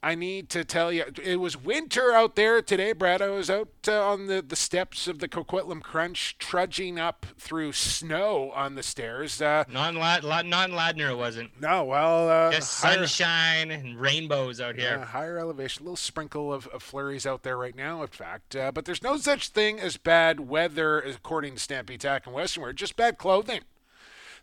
I 0.02 0.16
need 0.16 0.50
to 0.52 0.64
tell 0.64 0.94
you, 0.94 1.04
it 1.22 1.42
was 1.42 1.58
winter 1.58 2.14
out 2.14 2.38
there 2.38 2.62
today, 2.62 2.94
Brad. 2.94 3.22
I 3.22 3.28
was 3.28 3.50
out 3.50 3.68
uh, 3.86 4.02
on 4.02 4.28
the, 4.28 4.42
the 4.42 4.56
steps 4.56 5.10
of 5.10 5.20
the 5.20 5.28
Coquitlam 5.28 5.82
Crunch, 5.82 6.38
trudging 6.38 6.98
up 6.98 7.26
through 7.38 7.74
snow 7.74 8.52
on 8.56 8.76
the 8.76 8.84
stairs. 8.84 9.42
Uh, 9.42 9.66
non 9.68 9.96
Ladner 9.96 11.12
it 11.12 11.18
wasn't. 11.18 11.60
No, 11.60 11.84
well, 11.84 12.30
uh, 12.30 12.52
just 12.52 12.82
higher, 12.82 13.06
sunshine 13.06 13.72
and 13.72 14.00
rainbows 14.00 14.62
out 14.62 14.76
here. 14.76 15.00
Uh, 15.02 15.06
higher 15.06 15.38
elevation, 15.38 15.82
a 15.82 15.86
little 15.86 15.98
sprinkle 15.98 16.54
of, 16.54 16.68
of, 16.68 16.82
flurries 16.82 17.26
out 17.26 17.44
there 17.44 17.58
right 17.58 17.76
now, 17.76 18.02
in 18.02 18.08
fact. 18.08 18.56
Uh, 18.56 18.72
but 18.72 18.86
there's 18.86 19.04
no 19.04 19.18
such 19.18 19.50
thing 19.50 19.82
as 19.82 19.98
bad 19.98 20.40
weather, 20.40 21.00
according 21.00 21.56
to 21.56 21.60
Stampede 21.60 22.00
Tack 22.00 22.26
and 22.26 22.34
Western 22.34 22.74
just 22.76 22.96
bad 22.96 23.18
clothing. 23.18 23.62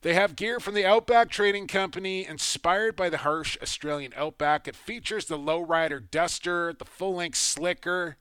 They 0.07 0.15
have 0.15 0.37
gear 0.37 0.61
from 0.61 0.75
the 0.75 0.87
Outback 0.87 1.31
Trading 1.31 1.67
Company, 1.67 2.25
inspired 2.25 2.95
by 2.95 3.09
the 3.09 3.17
harsh 3.17 3.59
Australian 3.61 4.13
outback. 4.15 4.69
It 4.69 4.77
features 4.77 5.25
the 5.25 5.37
lowrider 5.37 6.01
duster, 6.01 6.73
the 6.73 6.85
full 6.85 7.17
length 7.17 7.39
slicker. 7.39 8.17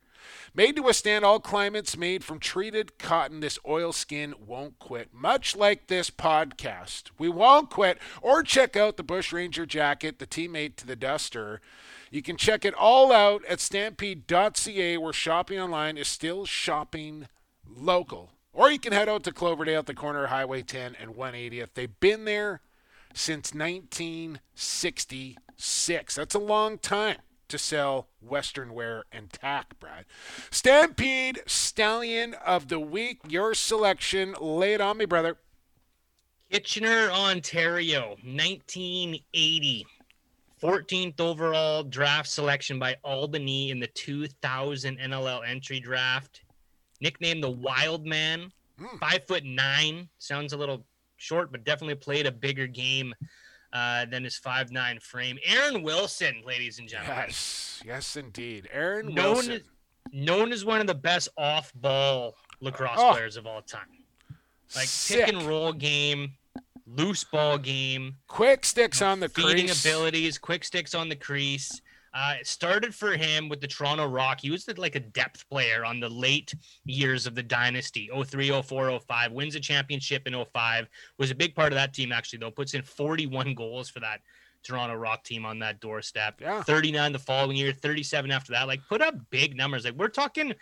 Made 0.55 0.77
to 0.77 0.81
withstand 0.81 1.23
all 1.23 1.39
climates, 1.39 1.95
made 1.95 2.23
from 2.23 2.39
treated 2.39 2.97
cotton, 2.97 3.39
this 3.39 3.59
oilskin 3.67 4.33
won't 4.47 4.79
quit. 4.79 5.13
Much 5.13 5.55
like 5.55 5.85
this 5.85 6.09
podcast, 6.09 7.11
we 7.19 7.29
won't 7.29 7.69
quit. 7.69 7.99
Or 8.19 8.41
check 8.41 8.75
out 8.75 8.97
the 8.97 9.03
Bush 9.03 9.31
Ranger 9.31 9.67
jacket, 9.67 10.17
the 10.17 10.25
teammate 10.25 10.77
to 10.77 10.87
the 10.87 10.95
duster. 10.95 11.61
You 12.09 12.23
can 12.23 12.35
check 12.35 12.65
it 12.65 12.73
all 12.73 13.11
out 13.11 13.45
at 13.45 13.59
stampede.ca, 13.59 14.97
where 14.97 15.13
shopping 15.13 15.59
online 15.59 15.97
is 15.97 16.07
still 16.07 16.47
shopping 16.47 17.27
local. 17.69 18.31
Or 18.55 18.71
you 18.71 18.79
can 18.79 18.93
head 18.93 19.09
out 19.09 19.25
to 19.25 19.33
Cloverdale 19.33 19.79
at 19.79 19.85
the 19.85 19.93
corner 19.93 20.23
of 20.23 20.29
Highway 20.29 20.61
10 20.61 20.95
and 20.99 21.13
180th. 21.13 21.73
They've 21.73 21.99
been 21.99 22.23
there 22.23 22.61
since 23.13 23.53
1966. 23.53 26.15
That's 26.15 26.35
a 26.35 26.39
long 26.39 26.77
time 26.77 27.17
to 27.49 27.57
sell 27.57 28.07
Western 28.21 28.73
wear 28.73 29.03
and 29.11 29.29
tack, 29.29 29.77
Brad. 29.77 30.05
Stampede 30.51 31.41
Stallion 31.45 32.33
of 32.45 32.69
the 32.69 32.79
Week, 32.79 33.19
your 33.27 33.53
selection. 33.53 34.33
Lay 34.39 34.73
it 34.73 34.79
on 34.79 34.97
me, 34.97 35.03
brother. 35.03 35.35
Kitchener, 36.49 37.09
Ontario, 37.11 38.15
1980. 38.23 39.85
14th 40.63 41.19
overall 41.19 41.83
draft 41.83 42.29
selection 42.29 42.79
by 42.79 42.95
Albany 43.03 43.71
in 43.71 43.81
the 43.81 43.87
2000 43.87 44.97
NLL 44.97 45.45
entry 45.45 45.81
draft 45.81 46.44
nicknamed 47.05 47.43
the 47.43 47.51
Wild 47.51 48.03
Man. 48.03 48.51
Mm. 48.81 48.99
Five 48.99 49.27
foot 49.27 49.45
nine. 49.45 50.09
Sounds 50.17 50.53
a 50.53 50.57
little 50.57 50.83
short, 51.17 51.51
but 51.51 51.63
definitely 51.63 51.95
played 51.95 52.25
a 52.25 52.31
bigger 52.31 52.65
game 52.65 53.13
uh, 53.71 54.05
than 54.05 54.23
his 54.23 54.37
five 54.37 54.71
nine 54.71 54.99
frame. 54.99 55.37
Aaron 55.45 55.83
Wilson, 55.83 56.41
ladies 56.45 56.79
and 56.79 56.89
gentlemen. 56.89 57.25
Yes, 57.27 57.83
yes, 57.85 58.15
indeed. 58.15 58.67
Aaron 58.73 59.13
known 59.13 59.35
Wilson. 59.35 59.53
As, 59.53 59.61
known 60.11 60.51
as 60.51 60.65
one 60.65 60.81
of 60.81 60.87
the 60.87 60.95
best 60.95 61.29
off 61.37 61.71
ball 61.75 62.35
lacrosse 62.59 62.97
oh. 62.97 63.13
players 63.13 63.37
of 63.37 63.45
all 63.45 63.61
time. 63.61 63.81
Like 64.75 64.87
Sick. 64.87 65.25
pick 65.25 65.35
and 65.35 65.43
roll 65.43 65.73
game, 65.73 66.33
loose 66.87 67.23
ball 67.23 67.59
game, 67.59 68.15
quick 68.27 68.65
sticks 68.65 69.01
on 69.03 69.19
the 69.19 69.29
feeding 69.29 69.67
crease. 69.67 69.85
abilities, 69.85 70.37
quick 70.39 70.63
sticks 70.63 70.95
on 70.95 71.07
the 71.07 71.15
crease. 71.15 71.81
Uh, 72.15 72.35
it 72.39 72.47
started 72.47 72.95
for 72.95 73.11
him 73.11 73.49
with 73.49 73.59
the 73.59 73.67
Toronto 73.67 74.07
Rock. 74.07 74.39
He 74.39 74.49
was 74.49 74.63
the, 74.63 74.79
like 74.79 74.95
a 74.95 75.01
depth 75.01 75.47
player 75.49 75.83
on 75.83 75.99
the 75.99 76.07
late 76.07 76.53
years 76.85 77.27
of 77.27 77.35
the 77.35 77.43
dynasty 77.43 78.09
03, 78.09 78.61
04, 78.61 78.99
05. 79.01 79.31
Wins 79.33 79.55
a 79.55 79.59
championship 79.59 80.25
in 80.25 80.45
05. 80.53 80.87
Was 81.19 81.31
a 81.31 81.35
big 81.35 81.53
part 81.53 81.73
of 81.73 81.75
that 81.75 81.93
team, 81.93 82.13
actually, 82.13 82.39
though. 82.39 82.51
Puts 82.51 82.73
in 82.73 82.83
41 82.83 83.53
goals 83.53 83.89
for 83.89 83.99
that 83.99 84.21
Toronto 84.63 84.95
Rock 84.95 85.25
team 85.25 85.45
on 85.45 85.59
that 85.59 85.81
doorstep. 85.81 86.39
Yeah. 86.39 86.63
39 86.63 87.11
the 87.11 87.19
following 87.19 87.57
year, 87.57 87.73
37 87.73 88.31
after 88.31 88.53
that. 88.53 88.67
Like, 88.67 88.79
put 88.87 89.01
up 89.01 89.15
big 89.29 89.57
numbers. 89.57 89.83
Like, 89.83 89.95
we're 89.95 90.07
talking 90.07 90.53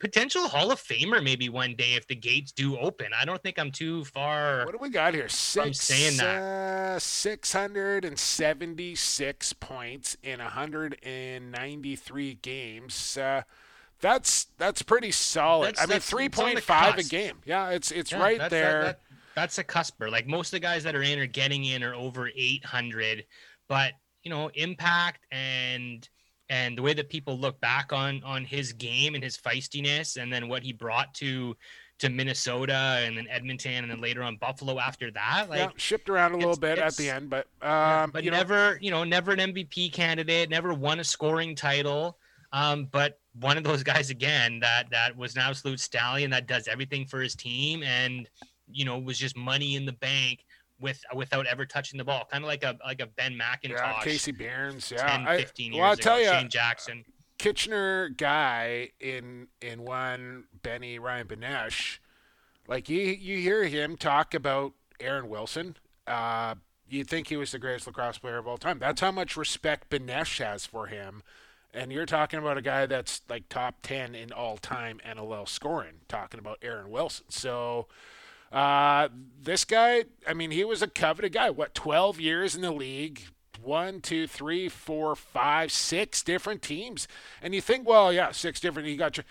potential 0.00 0.48
Hall 0.48 0.72
of 0.72 0.80
Famer 0.80 1.22
maybe 1.22 1.48
one 1.48 1.76
day 1.76 1.94
if 1.94 2.08
the 2.08 2.16
gates 2.16 2.50
do 2.52 2.76
open. 2.78 3.12
I 3.18 3.24
don't 3.24 3.42
think 3.42 3.58
I'm 3.58 3.70
too 3.70 4.04
far. 4.04 4.64
What 4.64 4.72
do 4.72 4.78
we 4.80 4.90
got 4.90 5.14
here? 5.14 5.28
Six, 5.28 5.80
saying 5.80 6.16
that. 6.16 6.42
Uh, 6.42 6.98
676 6.98 9.52
points 9.54 10.16
in 10.22 10.40
193 10.40 12.34
games. 12.42 13.16
Uh, 13.16 13.42
that's 14.00 14.48
that's 14.56 14.82
pretty 14.82 15.12
solid. 15.12 15.76
That's, 15.76 15.82
I 15.82 15.86
mean, 15.86 16.00
three 16.00 16.30
point 16.30 16.60
five 16.60 16.98
a 16.98 17.02
game. 17.02 17.36
Yeah, 17.44 17.68
it's 17.68 17.90
it's 17.90 18.12
yeah, 18.12 18.18
right 18.18 18.38
that's, 18.38 18.50
there. 18.50 18.82
That, 18.82 18.86
that, 18.86 19.00
that's 19.34 19.58
a 19.58 19.64
cusper. 19.64 20.10
Like 20.10 20.26
most 20.26 20.48
of 20.48 20.52
the 20.52 20.60
guys 20.60 20.82
that 20.84 20.96
are 20.96 21.02
in 21.02 21.18
are 21.18 21.26
getting 21.26 21.64
in 21.64 21.82
are 21.82 21.94
over 21.94 22.30
800, 22.34 23.26
but 23.68 23.92
you 24.22 24.30
know, 24.30 24.50
impact 24.54 25.26
and 25.30 26.08
and 26.50 26.76
the 26.76 26.82
way 26.82 26.92
that 26.92 27.08
people 27.08 27.38
look 27.38 27.58
back 27.60 27.92
on 27.92 28.22
on 28.24 28.44
his 28.44 28.72
game 28.74 29.14
and 29.14 29.24
his 29.24 29.38
feistiness 29.38 30.20
and 30.20 30.30
then 30.30 30.48
what 30.48 30.62
he 30.62 30.72
brought 30.72 31.14
to 31.14 31.56
to 32.00 32.08
Minnesota 32.08 33.02
and 33.04 33.16
then 33.16 33.26
Edmonton 33.28 33.84
and 33.84 33.90
then 33.90 34.00
later 34.00 34.22
on 34.22 34.36
Buffalo 34.36 34.78
after 34.78 35.10
that. 35.12 35.46
Like 35.48 35.58
yeah, 35.58 35.68
shipped 35.76 36.08
around 36.08 36.32
a 36.32 36.36
little 36.36 36.56
bit 36.56 36.78
at 36.78 36.96
the 36.96 37.10
end, 37.10 37.30
but 37.30 37.46
um, 37.62 38.10
but 38.10 38.24
you 38.24 38.30
never 38.30 38.72
know. 38.72 38.78
you 38.80 38.90
know 38.90 39.04
never 39.04 39.32
an 39.32 39.38
MVP 39.38 39.92
candidate, 39.92 40.50
never 40.50 40.74
won 40.74 41.00
a 41.00 41.04
scoring 41.04 41.54
title. 41.54 42.18
Um, 42.52 42.88
but 42.90 43.20
one 43.38 43.56
of 43.56 43.62
those 43.62 43.84
guys 43.84 44.10
again 44.10 44.58
that 44.60 44.90
that 44.90 45.16
was 45.16 45.36
an 45.36 45.42
absolute 45.42 45.78
stallion 45.78 46.30
that 46.32 46.48
does 46.48 46.66
everything 46.66 47.06
for 47.06 47.20
his 47.20 47.36
team 47.36 47.84
and 47.84 48.28
you 48.72 48.84
know 48.84 48.98
was 48.98 49.18
just 49.18 49.36
money 49.36 49.76
in 49.76 49.86
the 49.86 49.92
bank 49.92 50.44
with 50.80 51.02
without 51.14 51.46
ever 51.46 51.66
touching 51.66 51.98
the 51.98 52.04
ball, 52.04 52.26
kind 52.30 52.44
of 52.44 52.48
like 52.48 52.64
a 52.64 52.78
like 52.84 53.00
a 53.00 53.06
Ben 53.06 53.38
McIntosh, 53.38 53.70
yeah, 53.70 54.00
Casey 54.02 54.32
Burns, 54.32 54.90
yeah, 54.90 55.24
10, 55.24 55.36
15 55.38 55.72
I, 55.72 55.74
years 55.74 55.80
well, 55.80 55.86
I'll 55.86 55.92
ago, 55.92 56.02
tell 56.02 56.20
you, 56.20 56.26
Shane 56.26 56.48
Jackson, 56.48 57.04
Kitchener 57.38 58.08
guy 58.10 58.90
in 59.00 59.48
in 59.60 59.84
one 59.84 60.44
Benny 60.62 60.98
Ryan 60.98 61.26
Benesh, 61.26 61.98
like 62.68 62.88
you 62.88 63.00
you 63.00 63.38
hear 63.38 63.64
him 63.64 63.96
talk 63.96 64.34
about 64.34 64.74
Aaron 65.00 65.28
Wilson, 65.28 65.76
uh, 66.06 66.54
you'd 66.88 67.08
think 67.08 67.28
he 67.28 67.36
was 67.36 67.52
the 67.52 67.58
greatest 67.58 67.86
lacrosse 67.86 68.18
player 68.18 68.38
of 68.38 68.46
all 68.46 68.58
time. 68.58 68.78
That's 68.78 69.00
how 69.00 69.12
much 69.12 69.36
respect 69.36 69.90
Benesh 69.90 70.44
has 70.44 70.66
for 70.66 70.86
him. 70.86 71.22
And 71.72 71.92
you're 71.92 72.06
talking 72.06 72.40
about 72.40 72.58
a 72.58 72.62
guy 72.62 72.86
that's 72.86 73.22
like 73.28 73.48
top 73.48 73.76
10 73.82 74.14
in 74.14 74.32
all 74.32 74.56
time 74.56 75.00
NLL 75.08 75.48
scoring, 75.48 76.00
talking 76.08 76.40
about 76.40 76.58
Aaron 76.62 76.90
Wilson. 76.90 77.26
So, 77.28 77.86
uh, 78.52 79.08
this 79.40 79.64
guy, 79.64 80.04
I 80.26 80.34
mean, 80.34 80.50
he 80.50 80.64
was 80.64 80.82
a 80.82 80.88
coveted 80.88 81.32
guy. 81.32 81.50
What, 81.50 81.74
12 81.74 82.20
years 82.20 82.54
in 82.54 82.62
the 82.62 82.72
league? 82.72 83.22
One, 83.62 84.00
two, 84.00 84.26
three, 84.26 84.68
four, 84.68 85.14
five, 85.14 85.70
six 85.70 86.22
different 86.22 86.62
teams. 86.62 87.06
And 87.42 87.54
you 87.54 87.60
think, 87.60 87.86
well, 87.86 88.12
yeah, 88.12 88.32
six 88.32 88.58
different. 88.58 88.88
He 88.88 88.96
got 88.96 89.18
your. 89.18 89.24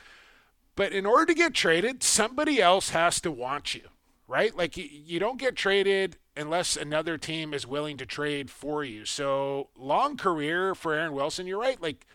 But 0.75 0.93
in 0.93 1.05
order 1.05 1.25
to 1.25 1.34
get 1.34 1.53
traded, 1.53 2.03
somebody 2.03 2.62
else 2.62 2.91
has 2.91 3.19
to 3.21 3.32
want 3.32 3.73
you, 3.73 3.89
right? 4.27 4.55
Like 4.55 4.77
you, 4.77 4.86
you 4.86 5.19
don't 5.19 5.39
get 5.39 5.55
traded 5.55 6.17
unless 6.38 6.77
another 6.77 7.17
team 7.17 7.53
is 7.53 7.67
willing 7.67 7.97
to 7.97 8.05
trade 8.05 8.49
for 8.49 8.84
you. 8.84 9.03
So 9.03 9.69
long 9.75 10.15
career 10.15 10.75
for 10.75 10.93
Aaron 10.93 11.13
Wilson. 11.13 11.47
You're 11.47 11.60
right. 11.60 11.82
Like 11.82 12.05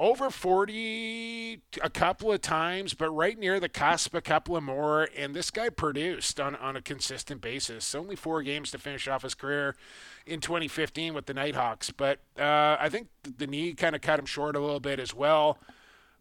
over 0.00 0.30
40 0.30 1.60
a 1.82 1.90
couple 1.90 2.32
of 2.32 2.40
times, 2.40 2.94
but 2.94 3.10
right 3.10 3.38
near 3.38 3.60
the 3.60 3.68
cusp 3.68 4.14
a 4.14 4.22
couple 4.22 4.56
of 4.56 4.62
more. 4.62 5.08
And 5.14 5.34
this 5.36 5.50
guy 5.50 5.68
produced 5.68 6.40
on, 6.40 6.56
on 6.56 6.74
a 6.74 6.80
consistent 6.80 7.42
basis. 7.42 7.94
Only 7.94 8.16
four 8.16 8.42
games 8.42 8.70
to 8.70 8.78
finish 8.78 9.06
off 9.06 9.22
his 9.22 9.34
career 9.34 9.76
in 10.24 10.40
2015 10.40 11.12
with 11.12 11.26
the 11.26 11.34
Nighthawks. 11.34 11.90
But 11.90 12.20
uh, 12.38 12.78
I 12.80 12.88
think 12.88 13.08
the 13.36 13.46
knee 13.46 13.74
kind 13.74 13.94
of 13.94 14.00
cut 14.00 14.18
him 14.18 14.24
short 14.24 14.56
a 14.56 14.60
little 14.60 14.80
bit 14.80 14.98
as 14.98 15.14
well. 15.14 15.58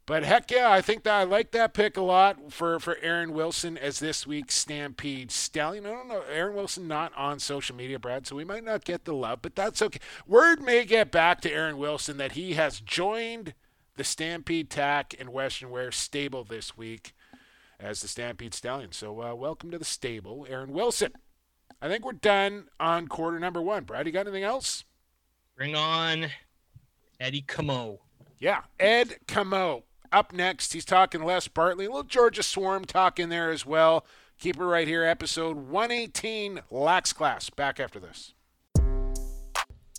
But 0.06 0.24
heck 0.24 0.52
yeah, 0.52 0.70
I 0.70 0.82
think 0.82 1.04
that 1.04 1.14
I 1.14 1.24
like 1.24 1.52
that 1.52 1.74
pick 1.74 1.96
a 1.96 2.02
lot 2.02 2.52
for, 2.52 2.80
for 2.80 2.98
Aaron 3.02 3.32
Wilson 3.32 3.78
as 3.78 4.00
this 4.00 4.28
week's 4.28 4.56
Stampede 4.56 5.32
Stallion. 5.32 5.86
I 5.86 5.92
don't 5.92 6.08
know, 6.08 6.24
Aaron 6.34 6.56
Wilson 6.56 6.88
not 6.88 7.16
on 7.16 7.40
social 7.40 7.76
media, 7.76 8.00
Brad, 8.00 8.26
so 8.26 8.36
we 8.36 8.44
might 8.44 8.64
not 8.64 8.84
get 8.84 9.06
the 9.06 9.14
love, 9.14 9.44
but 9.44 9.56
that's 9.56 9.84
okay. 9.84 10.00
Word 10.26 10.64
may 10.64 10.84
get 10.84 11.12
back 11.12 11.42
to 11.42 11.52
Aaron 11.54 11.78
Wilson 11.78 12.18
that 12.18 12.32
he 12.32 12.56
has 12.56 12.82
joined 12.82 13.54
the 14.00 14.06
Stampede 14.06 14.70
Tack 14.70 15.14
and 15.20 15.28
Western 15.28 15.72
Wear 15.72 15.92
stable 15.92 16.46
this 16.46 16.78
week 16.78 17.14
as 17.82 18.02
the 18.02 18.08
Stampede 18.08 18.54
Stallion. 18.54 18.94
So 18.94 19.22
uh, 19.22 19.36
welcome 19.36 19.72
to 19.72 19.78
the 19.78 19.84
stable, 19.84 20.48
Aaron 20.50 20.72
Wilson. 20.72 21.12
I 21.82 21.90
think 21.90 22.06
we're 22.06 22.14
done 22.14 22.70
on 22.80 23.10
quarter 23.10 23.40
number 23.40 23.62
one. 23.62 23.84
Brad, 23.84 24.06
you 24.06 24.14
got 24.14 24.26
anything 24.26 24.46
else? 24.46 24.86
Bring 25.58 25.76
on 25.76 26.28
Eddie 27.20 27.42
Comeau. 27.42 28.00
Yeah, 28.38 28.62
Ed 28.80 29.18
Comeau. 29.28 29.84
Up 30.14 30.32
next, 30.32 30.72
he's 30.72 30.86
talking 30.86 31.22
Les 31.22 31.50
Bartley. 31.50 31.84
A 31.84 31.90
little 31.90 32.04
Georgia 32.04 32.42
Swarm 32.42 32.86
talk 32.86 33.20
in 33.20 33.28
there 33.28 33.52
as 33.52 33.66
well. 33.66 34.06
Keep 34.40 34.62
it 34.62 34.64
right 34.64 34.88
here, 34.88 35.04
episode 35.04 35.58
118, 35.58 36.62
Lax 36.72 37.12
Class. 37.12 37.50
Back 37.50 37.82
after 37.82 38.00
this. 38.00 38.34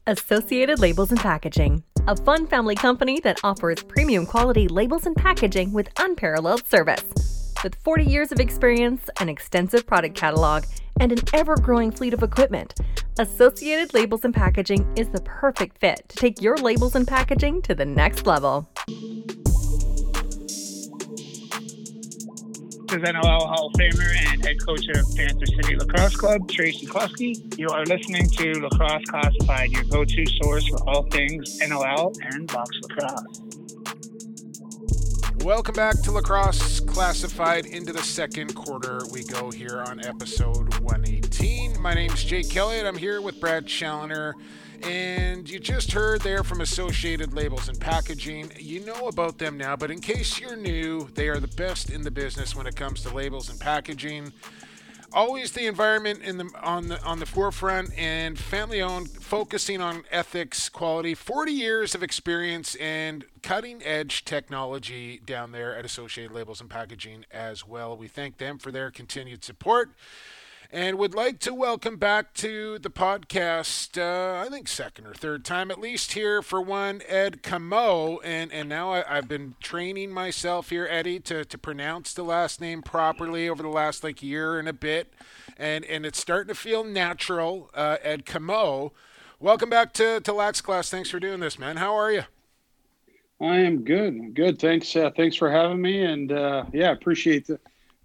Associated 0.06 0.78
Labels 0.80 1.10
and 1.10 1.20
Packaging, 1.20 1.84
a 2.10 2.16
fun 2.24 2.44
family 2.44 2.74
company 2.74 3.20
that 3.20 3.38
offers 3.44 3.84
premium 3.84 4.26
quality 4.26 4.66
labels 4.66 5.06
and 5.06 5.14
packaging 5.14 5.72
with 5.72 5.88
unparalleled 6.00 6.66
service. 6.66 7.04
With 7.62 7.76
40 7.84 8.02
years 8.04 8.32
of 8.32 8.40
experience, 8.40 9.08
an 9.20 9.28
extensive 9.28 9.86
product 9.86 10.16
catalog, 10.16 10.64
and 10.98 11.12
an 11.12 11.20
ever 11.32 11.54
growing 11.54 11.92
fleet 11.92 12.12
of 12.12 12.24
equipment, 12.24 12.74
Associated 13.20 13.94
Labels 13.94 14.24
and 14.24 14.34
Packaging 14.34 14.92
is 14.96 15.08
the 15.10 15.20
perfect 15.20 15.78
fit 15.78 16.02
to 16.08 16.16
take 16.16 16.42
your 16.42 16.56
labels 16.56 16.96
and 16.96 17.06
packaging 17.06 17.62
to 17.62 17.76
the 17.76 17.86
next 17.86 18.26
level. 18.26 18.68
Is 22.90 22.96
NLL 22.96 23.22
Hall 23.22 23.68
of 23.68 23.72
Famer 23.74 24.16
and 24.32 24.44
head 24.44 24.60
coach 24.66 24.88
of 24.88 25.14
Panther 25.14 25.46
City 25.46 25.76
Lacrosse 25.76 26.16
Club, 26.16 26.48
Tracey 26.48 26.86
Kelusky. 26.86 27.56
You 27.56 27.68
are 27.68 27.84
listening 27.86 28.28
to 28.30 28.62
Lacrosse 28.62 29.04
Classified, 29.04 29.70
your 29.70 29.84
go-to 29.84 30.26
source 30.42 30.66
for 30.66 30.88
all 30.88 31.04
things 31.04 31.60
NLL 31.60 32.12
and 32.20 32.48
box 32.48 32.76
lacrosse. 32.82 33.42
Welcome 35.44 35.76
back 35.76 36.02
to 36.02 36.10
Lacrosse 36.10 36.80
Classified. 36.80 37.66
Into 37.66 37.92
the 37.92 38.02
second 38.02 38.56
quarter, 38.56 39.02
we 39.12 39.22
go 39.22 39.52
here 39.52 39.84
on 39.86 40.04
episode 40.04 40.76
118. 40.80 41.80
My 41.80 41.94
name 41.94 42.10
is 42.10 42.24
Jake 42.24 42.50
Kelly, 42.50 42.80
and 42.80 42.88
I'm 42.88 42.98
here 42.98 43.22
with 43.22 43.38
Brad 43.38 43.66
Challoner 43.66 44.34
and 44.82 45.48
you 45.48 45.58
just 45.58 45.92
heard 45.92 46.20
there 46.22 46.42
from 46.42 46.60
Associated 46.60 47.34
Labels 47.34 47.68
and 47.68 47.80
Packaging. 47.80 48.52
You 48.58 48.84
know 48.84 49.08
about 49.08 49.38
them 49.38 49.56
now, 49.56 49.76
but 49.76 49.90
in 49.90 50.00
case 50.00 50.38
you're 50.38 50.56
new, 50.56 51.08
they 51.14 51.28
are 51.28 51.40
the 51.40 51.48
best 51.48 51.90
in 51.90 52.02
the 52.02 52.10
business 52.10 52.54
when 52.54 52.66
it 52.66 52.76
comes 52.76 53.02
to 53.02 53.14
labels 53.14 53.50
and 53.50 53.58
packaging. 53.58 54.32
Always 55.12 55.52
the 55.52 55.66
environment 55.66 56.22
in 56.22 56.38
the 56.38 56.48
on 56.62 56.86
the 56.86 57.02
on 57.02 57.18
the 57.18 57.26
forefront 57.26 57.92
and 57.98 58.38
family 58.38 58.80
owned, 58.80 59.08
focusing 59.08 59.80
on 59.80 60.04
ethics, 60.10 60.68
quality. 60.68 61.14
40 61.14 61.52
years 61.52 61.94
of 61.96 62.02
experience 62.02 62.76
and 62.76 63.24
cutting 63.42 63.82
edge 63.82 64.24
technology 64.24 65.20
down 65.24 65.50
there 65.50 65.76
at 65.76 65.84
Associated 65.84 66.32
Labels 66.32 66.60
and 66.60 66.70
Packaging 66.70 67.24
as 67.32 67.66
well. 67.66 67.96
We 67.96 68.06
thank 68.06 68.38
them 68.38 68.58
for 68.58 68.70
their 68.70 68.90
continued 68.92 69.42
support 69.42 69.90
and 70.72 70.98
would 70.98 71.14
like 71.14 71.40
to 71.40 71.52
welcome 71.52 71.96
back 71.96 72.32
to 72.34 72.78
the 72.78 72.90
podcast, 72.90 73.98
uh, 73.98 74.40
I 74.40 74.48
think 74.48 74.68
second 74.68 75.06
or 75.06 75.14
third 75.14 75.44
time 75.44 75.70
at 75.70 75.80
least 75.80 76.12
here 76.12 76.42
for 76.42 76.62
one, 76.62 77.02
Ed 77.08 77.42
Comeau. 77.42 78.18
And, 78.24 78.52
and 78.52 78.68
now 78.68 78.92
I, 78.92 79.02
have 79.06 79.26
been 79.26 79.56
training 79.60 80.12
myself 80.12 80.70
here, 80.70 80.86
Eddie, 80.88 81.18
to, 81.20 81.44
to 81.44 81.58
pronounce 81.58 82.14
the 82.14 82.22
last 82.22 82.60
name 82.60 82.82
properly 82.82 83.48
over 83.48 83.62
the 83.62 83.68
last 83.68 84.04
like 84.04 84.22
year 84.22 84.60
and 84.60 84.68
a 84.68 84.72
bit. 84.72 85.12
And, 85.56 85.84
and 85.86 86.06
it's 86.06 86.20
starting 86.20 86.54
to 86.54 86.60
feel 86.60 86.84
natural, 86.84 87.70
uh, 87.74 87.96
Ed 88.02 88.24
Comeau. 88.24 88.92
Welcome 89.40 89.70
back 89.70 89.92
to, 89.94 90.20
to 90.20 90.32
Lax 90.32 90.60
Class. 90.60 90.88
Thanks 90.88 91.10
for 91.10 91.18
doing 91.18 91.40
this, 91.40 91.58
man. 91.58 91.78
How 91.78 91.94
are 91.94 92.12
you? 92.12 92.22
I 93.40 93.56
am 93.56 93.82
good. 93.82 94.14
I'm 94.14 94.32
Good. 94.32 94.60
Thanks. 94.60 94.94
Uh, 94.94 95.10
thanks 95.16 95.34
for 95.34 95.50
having 95.50 95.80
me. 95.80 96.04
And 96.04 96.30
uh, 96.30 96.64
yeah, 96.72 96.92
appreciate 96.92 97.46
the 97.48 97.58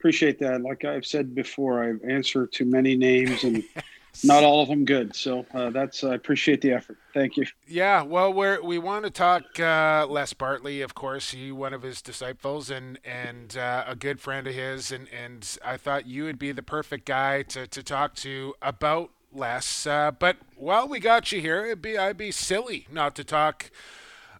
appreciate 0.05 0.37
that. 0.37 0.61
Like 0.61 0.85
I've 0.85 1.03
said 1.03 1.33
before, 1.33 1.83
I've 1.83 1.99
answered 2.07 2.51
to 2.53 2.65
many 2.65 2.95
names 2.95 3.43
and 3.43 3.63
not 4.23 4.43
all 4.43 4.61
of 4.61 4.69
them 4.69 4.85
good. 4.85 5.15
So 5.15 5.47
uh, 5.51 5.71
that's 5.71 6.03
I 6.03 6.13
appreciate 6.13 6.61
the 6.61 6.73
effort. 6.73 6.99
Thank 7.11 7.37
you. 7.37 7.47
Yeah, 7.67 8.03
well, 8.03 8.31
we 8.31 8.59
we 8.59 8.77
want 8.77 9.05
to 9.05 9.09
talk 9.09 9.59
uh, 9.59 10.05
Les 10.07 10.31
Bartley, 10.33 10.81
of 10.83 10.93
course. 10.93 11.31
He 11.31 11.51
one 11.51 11.73
of 11.73 11.81
his 11.81 12.03
disciples 12.03 12.69
and 12.69 12.99
and 13.03 13.57
uh, 13.57 13.85
a 13.87 13.95
good 13.95 14.19
friend 14.19 14.45
of 14.45 14.53
his, 14.53 14.91
and 14.91 15.07
and 15.09 15.57
I 15.65 15.75
thought 15.75 16.05
you 16.05 16.25
would 16.25 16.37
be 16.37 16.51
the 16.51 16.61
perfect 16.61 17.07
guy 17.07 17.41
to 17.41 17.65
to 17.65 17.81
talk 17.81 18.13
to 18.17 18.53
about 18.61 19.09
Les. 19.33 19.87
Uh, 19.87 20.11
but 20.11 20.37
while 20.55 20.87
we 20.87 20.99
got 20.99 21.31
you 21.31 21.41
here, 21.41 21.65
it'd 21.65 21.81
be 21.81 21.97
I'd 21.97 22.15
be 22.15 22.29
silly 22.29 22.85
not 22.91 23.15
to 23.15 23.23
talk 23.23 23.71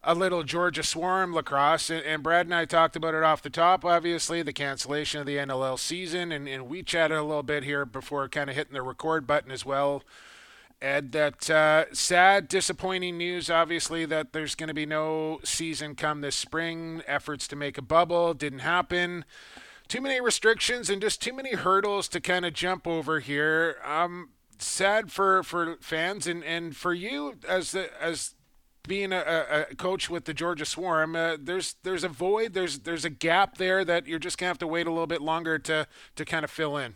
a 0.06 0.13
little 0.13 0.44
Georgia 0.44 0.84
Swarm 0.84 1.34
lacrosse. 1.34 1.89
And, 1.89 2.06
and, 2.06 2.24
Brad 2.24 2.46
and 2.46 2.54
I 2.54 2.65
talked 2.65 2.96
about 2.96 3.15
it 3.15 3.24
off 3.24 3.41
the 3.41 3.50
top, 3.50 3.84
obviously, 3.84 4.41
the 4.44 4.54
cancellation 4.54 5.20
of 5.20 5.26
the 5.26 5.38
NLL 5.38 5.80
season. 5.80 6.32
And, 6.32 6.48
and 6.48 6.70
we 6.70 6.84
chatted 6.84 7.18
a 7.18 7.24
little 7.24 7.44
bit 7.44 7.63
here 7.63 7.86
before 7.86 8.30
kind 8.30 8.50
of 8.50 8.56
hitting 8.56 8.74
the 8.74 8.84
record 8.84 9.26
button 9.26 9.52
as 9.52 9.65
well. 9.65 10.04
Ed, 10.82 11.13
that 11.13 11.50
uh, 11.50 11.86
sad, 11.94 12.48
disappointing 12.48 13.18
news, 13.18 13.50
obviously, 13.50 14.06
that 14.06 14.34
there's 14.34 14.56
going 14.56 14.68
to 14.68 14.74
be 14.74 14.86
no 14.86 15.39
season 15.44 15.96
come 15.96 16.22
this 16.22 16.36
spring. 16.36 17.02
Efforts 17.08 17.48
to 17.48 17.56
make 17.56 17.78
a 17.78 17.82
bubble 17.82 18.34
didn't 18.34 18.60
happen. 18.60 19.26
Too 19.88 20.02
many 20.02 20.22
restrictions 20.22 20.89
and 20.89 21.02
just 21.02 21.22
too 21.22 21.34
many 21.34 21.54
hurdles 21.54 22.08
to 22.10 22.22
kind 22.22 22.46
of 22.46 22.54
jump 22.54 22.86
over 22.86 23.20
here. 23.20 23.78
Um, 23.84 24.30
sad 24.60 25.12
for, 25.12 25.44
for 25.44 25.78
fans 25.80 26.28
and, 26.28 26.44
and 26.44 26.76
for 26.76 26.94
you 26.94 27.36
as 27.48 27.72
the, 27.72 27.89
as 28.02 28.36
being 28.88 29.13
a, 29.13 29.65
a, 29.71 29.76
coach 29.76 30.10
with 30.10 30.26
the 30.26 30.34
Georgia 30.34 30.65
Swarm, 30.65 31.15
uh, 31.15 31.38
there's 31.39 31.76
there's 31.84 32.04
a 32.04 32.10
void, 32.10 32.54
there's 32.54 32.80
there's 32.80 33.06
a 33.06 33.10
gap 33.10 33.58
there 33.58 33.84
that 33.86 34.08
you're 34.08 34.19
just 34.19 34.38
gonna 34.38 34.50
have 34.50 34.58
to 34.60 34.67
wait 34.67 34.88
a 34.88 34.89
little 34.89 35.08
bit 35.08 35.21
longer 35.21 35.60
to 35.60 35.88
to 36.15 36.26
kind 36.26 36.43
of 36.43 36.52
fill 36.52 36.78
in. 36.78 36.95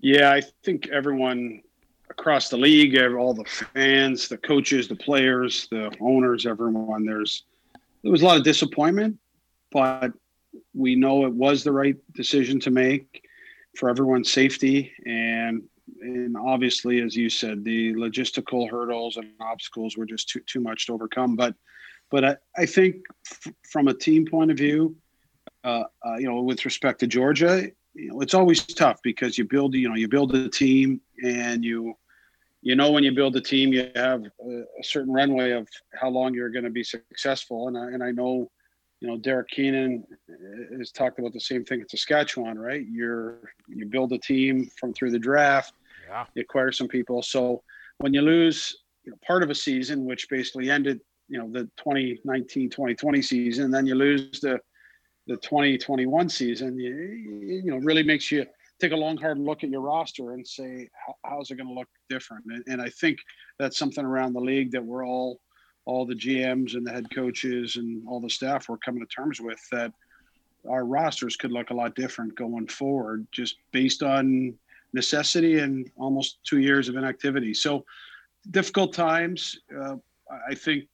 Yeah, 0.00 0.32
I 0.32 0.42
think 0.62 0.88
everyone 0.88 1.62
across 2.10 2.48
the 2.48 2.56
league, 2.56 2.96
all 2.98 3.34
the 3.34 3.44
fans, 3.44 4.28
the 4.28 4.38
coaches, 4.38 4.88
the 4.88 4.96
players, 4.96 5.68
the 5.70 5.92
owners, 6.00 6.46
everyone, 6.46 7.04
there's 7.04 7.44
there 8.02 8.12
was 8.12 8.22
a 8.22 8.24
lot 8.24 8.36
of 8.36 8.44
disappointment, 8.44 9.18
but 9.72 10.12
we 10.74 10.94
know 10.94 11.26
it 11.26 11.32
was 11.32 11.64
the 11.64 11.72
right 11.72 11.96
decision 12.14 12.60
to 12.60 12.70
make 12.70 13.26
for 13.76 13.90
everyone's 13.90 14.30
safety 14.30 14.92
and 15.04 15.62
and 16.00 16.36
obviously, 16.36 17.00
as 17.00 17.16
you 17.16 17.28
said, 17.28 17.64
the 17.64 17.94
logistical 17.94 18.70
hurdles 18.70 19.16
and 19.16 19.30
obstacles 19.40 19.96
were 19.96 20.06
just 20.06 20.28
too 20.28 20.40
too 20.40 20.60
much 20.60 20.86
to 20.86 20.92
overcome. 20.92 21.36
But 21.36 21.54
but 22.10 22.24
I, 22.24 22.36
I 22.56 22.66
think 22.66 22.96
f- 23.30 23.52
from 23.70 23.88
a 23.88 23.94
team 23.94 24.26
point 24.26 24.50
of 24.50 24.56
view, 24.56 24.96
uh, 25.64 25.84
uh, 26.04 26.16
you 26.18 26.26
know, 26.26 26.42
with 26.42 26.64
respect 26.64 27.00
to 27.00 27.06
Georgia, 27.06 27.70
you 27.94 28.08
know, 28.10 28.20
it's 28.20 28.34
always 28.34 28.64
tough 28.64 29.00
because 29.02 29.38
you 29.38 29.44
build 29.44 29.74
you 29.74 29.88
know 29.88 29.94
you 29.94 30.08
build 30.08 30.34
a 30.34 30.48
team 30.48 31.00
and 31.24 31.64
you 31.64 31.94
you 32.62 32.76
know 32.76 32.90
when 32.90 33.04
you 33.04 33.12
build 33.12 33.34
a 33.36 33.40
team 33.40 33.72
you 33.72 33.90
have 33.94 34.24
a, 34.24 34.62
a 34.80 34.84
certain 34.84 35.12
runway 35.12 35.52
of 35.52 35.68
how 35.94 36.08
long 36.08 36.34
you're 36.34 36.50
going 36.50 36.64
to 36.64 36.70
be 36.70 36.84
successful 36.84 37.68
and 37.68 37.78
I, 37.78 37.86
and 37.86 38.02
I 38.02 38.10
know 38.10 38.50
you 39.00 39.08
know 39.08 39.16
Derek 39.16 39.48
Keenan 39.48 40.04
has 40.78 40.90
talked 40.90 41.18
about 41.18 41.32
the 41.32 41.40
same 41.40 41.64
thing 41.64 41.80
at 41.80 41.90
Saskatchewan 41.90 42.58
right 42.58 42.86
you're 42.86 43.52
you 43.68 43.86
build 43.86 44.12
a 44.12 44.18
team 44.18 44.68
from 44.78 44.92
through 44.92 45.12
the 45.12 45.18
draft 45.18 45.72
yeah. 46.08 46.26
You 46.34 46.42
acquire 46.42 46.72
some 46.72 46.88
people. 46.88 47.22
So 47.22 47.62
when 47.98 48.14
you 48.14 48.22
lose 48.22 48.76
you 49.04 49.12
know, 49.12 49.18
part 49.26 49.42
of 49.42 49.50
a 49.50 49.54
season, 49.54 50.04
which 50.04 50.28
basically 50.28 50.70
ended, 50.70 51.00
you 51.28 51.38
know, 51.38 51.50
the 51.50 51.64
2019 51.76 52.70
2020 52.70 53.22
season, 53.22 53.70
then 53.70 53.86
you 53.86 53.94
lose 53.94 54.40
the 54.40 54.60
the 55.26 55.36
2021 55.38 56.28
season, 56.28 56.78
you, 56.78 56.94
you 57.42 57.62
know, 57.64 57.78
really 57.78 58.02
makes 58.02 58.30
you 58.30 58.46
take 58.80 58.92
a 58.92 58.96
long, 58.96 59.16
hard 59.16 59.38
look 59.38 59.64
at 59.64 59.70
your 59.70 59.80
roster 59.80 60.32
and 60.32 60.46
say, 60.46 60.88
how's 61.24 61.50
it 61.50 61.56
going 61.56 61.66
to 61.66 61.74
look 61.74 61.88
different? 62.08 62.44
And, 62.46 62.62
and 62.68 62.82
I 62.82 62.88
think 62.88 63.18
that's 63.58 63.78
something 63.78 64.04
around 64.04 64.34
the 64.34 64.40
league 64.40 64.70
that 64.72 64.84
we're 64.84 65.06
all, 65.06 65.40
all 65.84 66.06
the 66.06 66.14
GMs 66.14 66.74
and 66.74 66.86
the 66.86 66.92
head 66.92 67.06
coaches 67.14 67.76
and 67.76 68.06
all 68.06 68.20
the 68.20 68.30
staff 68.30 68.68
we're 68.68 68.76
coming 68.78 69.00
to 69.00 69.06
terms 69.06 69.40
with 69.40 69.60
that 69.72 69.92
our 70.68 70.84
rosters 70.84 71.36
could 71.36 71.52
look 71.52 71.70
a 71.70 71.74
lot 71.74 71.94
different 71.94 72.36
going 72.36 72.66
forward, 72.66 73.26
just 73.32 73.56
based 73.72 74.02
on 74.02 74.54
necessity 74.96 75.60
and 75.60 75.88
almost 75.96 76.38
two 76.42 76.58
years 76.58 76.88
of 76.88 76.96
inactivity. 76.96 77.54
So 77.54 77.84
difficult 78.50 78.92
times. 78.92 79.58
Uh, 79.80 79.96
I 80.50 80.54
think, 80.54 80.88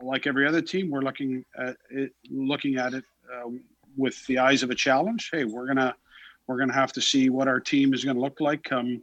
like 0.00 0.26
every 0.26 0.46
other 0.46 0.62
team, 0.62 0.90
we're 0.90 1.02
looking 1.02 1.44
at 1.58 1.76
it, 1.90 2.12
looking 2.30 2.76
at 2.76 2.94
it 2.94 3.04
uh, 3.32 3.50
with 3.96 4.24
the 4.26 4.38
eyes 4.38 4.62
of 4.62 4.70
a 4.70 4.74
challenge. 4.74 5.28
Hey, 5.32 5.44
we're 5.44 5.66
gonna 5.66 5.94
we're 6.46 6.58
gonna 6.58 6.72
have 6.72 6.92
to 6.92 7.00
see 7.00 7.28
what 7.28 7.48
our 7.48 7.60
team 7.60 7.92
is 7.92 8.04
going 8.04 8.16
to 8.16 8.22
look 8.22 8.40
like 8.40 8.62
come 8.62 9.02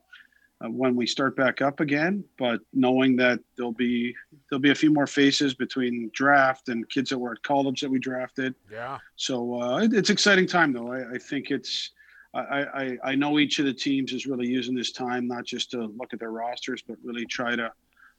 uh, 0.61 0.69
when 0.69 0.95
we 0.95 1.05
start 1.05 1.35
back 1.35 1.61
up 1.61 1.79
again. 1.79 2.23
But 2.37 2.61
knowing 2.71 3.17
that 3.17 3.39
there'll 3.55 3.79
be 3.89 4.15
there'll 4.49 4.61
be 4.61 4.71
a 4.71 4.75
few 4.83 4.91
more 4.91 5.07
faces 5.07 5.53
between 5.53 6.09
draft 6.13 6.69
and 6.69 6.89
kids 6.89 7.09
that 7.09 7.19
were 7.19 7.33
at 7.33 7.43
college 7.43 7.81
that 7.81 7.91
we 7.91 7.99
drafted. 7.99 8.55
Yeah. 8.71 8.97
So 9.15 9.61
uh, 9.61 9.77
it, 9.83 9.93
it's 9.93 10.09
exciting 10.09 10.47
time 10.47 10.71
though. 10.73 10.91
I, 10.93 11.15
I 11.15 11.17
think 11.17 11.51
it's. 11.51 11.91
I, 12.33 12.97
I, 13.03 13.15
know 13.15 13.37
each 13.37 13.59
of 13.59 13.65
the 13.65 13.73
teams 13.73 14.11
is 14.11 14.25
really 14.25 14.47
using 14.47 14.73
this 14.73 14.91
time 14.91 15.27
not 15.27 15.45
just 15.45 15.69
to 15.71 15.85
look 15.97 16.13
at 16.13 16.19
their 16.19 16.31
rosters, 16.31 16.81
but 16.81 16.97
really 17.03 17.25
try 17.25 17.55
to 17.55 17.71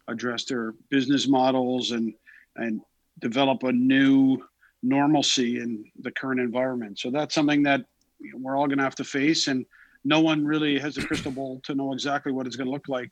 address 0.06 0.44
their 0.44 0.74
business 0.88 1.26
models 1.26 1.90
and 1.90 2.14
and 2.56 2.80
develop 3.18 3.64
a 3.64 3.72
new 3.72 4.38
normalcy 4.82 5.58
in 5.60 5.84
the 6.00 6.12
current 6.12 6.40
environment. 6.40 6.98
So 6.98 7.10
that's 7.10 7.34
something 7.34 7.64
that 7.64 7.84
we're 8.34 8.56
all 8.56 8.66
going 8.66 8.78
to 8.78 8.84
have 8.84 8.94
to 8.96 9.04
face, 9.04 9.48
and 9.48 9.66
no 10.04 10.20
one 10.20 10.44
really 10.44 10.78
has 10.78 10.96
a 10.96 11.04
crystal 11.04 11.32
ball 11.32 11.60
to 11.64 11.74
know 11.74 11.92
exactly 11.92 12.30
what 12.30 12.46
it's 12.46 12.54
going 12.54 12.66
to 12.66 12.72
look 12.72 12.88
like 12.88 13.10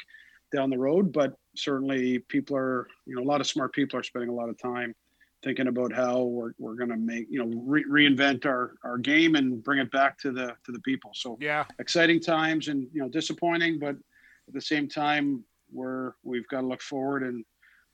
down 0.55 0.71
the 0.71 0.79
road. 0.79 1.13
But 1.13 1.37
certainly, 1.57 2.21
people 2.21 2.57
are 2.57 2.87
you 3.07 3.17
know 3.17 3.23
a 3.23 3.29
lot 3.29 3.41
of 3.41 3.49
smart 3.49 3.73
people 3.73 3.99
are 3.99 4.05
spending 4.05 4.31
a 4.31 4.35
lot 4.35 4.49
of 4.49 4.57
time 4.57 4.95
thinking 5.43 5.67
about 5.67 5.93
how 5.93 6.23
we're, 6.23 6.53
we're 6.59 6.75
going 6.75 6.89
to 6.91 6.97
make 6.97 7.27
you 7.31 7.39
know 7.45 7.61
re- 7.65 7.85
reinvent 7.89 8.47
our 8.47 8.75
our 8.85 8.99
game 8.99 9.35
and 9.35 9.63
bring 9.63 9.79
it 9.79 9.91
back 9.91 10.19
to 10.19 10.31
the 10.33 10.55
to 10.65 10.73
the 10.73 10.81
people 10.81 11.11
so 11.15 11.37
Yeah. 11.41 11.65
exciting 11.79 12.21
times 12.21 12.69
and 12.69 12.87
you 12.93 13.01
know 13.03 13.09
disappointing 13.09 13.79
but 13.79 13.97
at 14.49 14.55
the 14.55 14.61
same 14.61 14.89
time 14.89 15.45
we're 15.73 16.13
we've 16.23 16.47
got 16.49 16.61
to 16.63 16.67
look 16.67 16.83
forward 16.83 17.23
and 17.23 17.45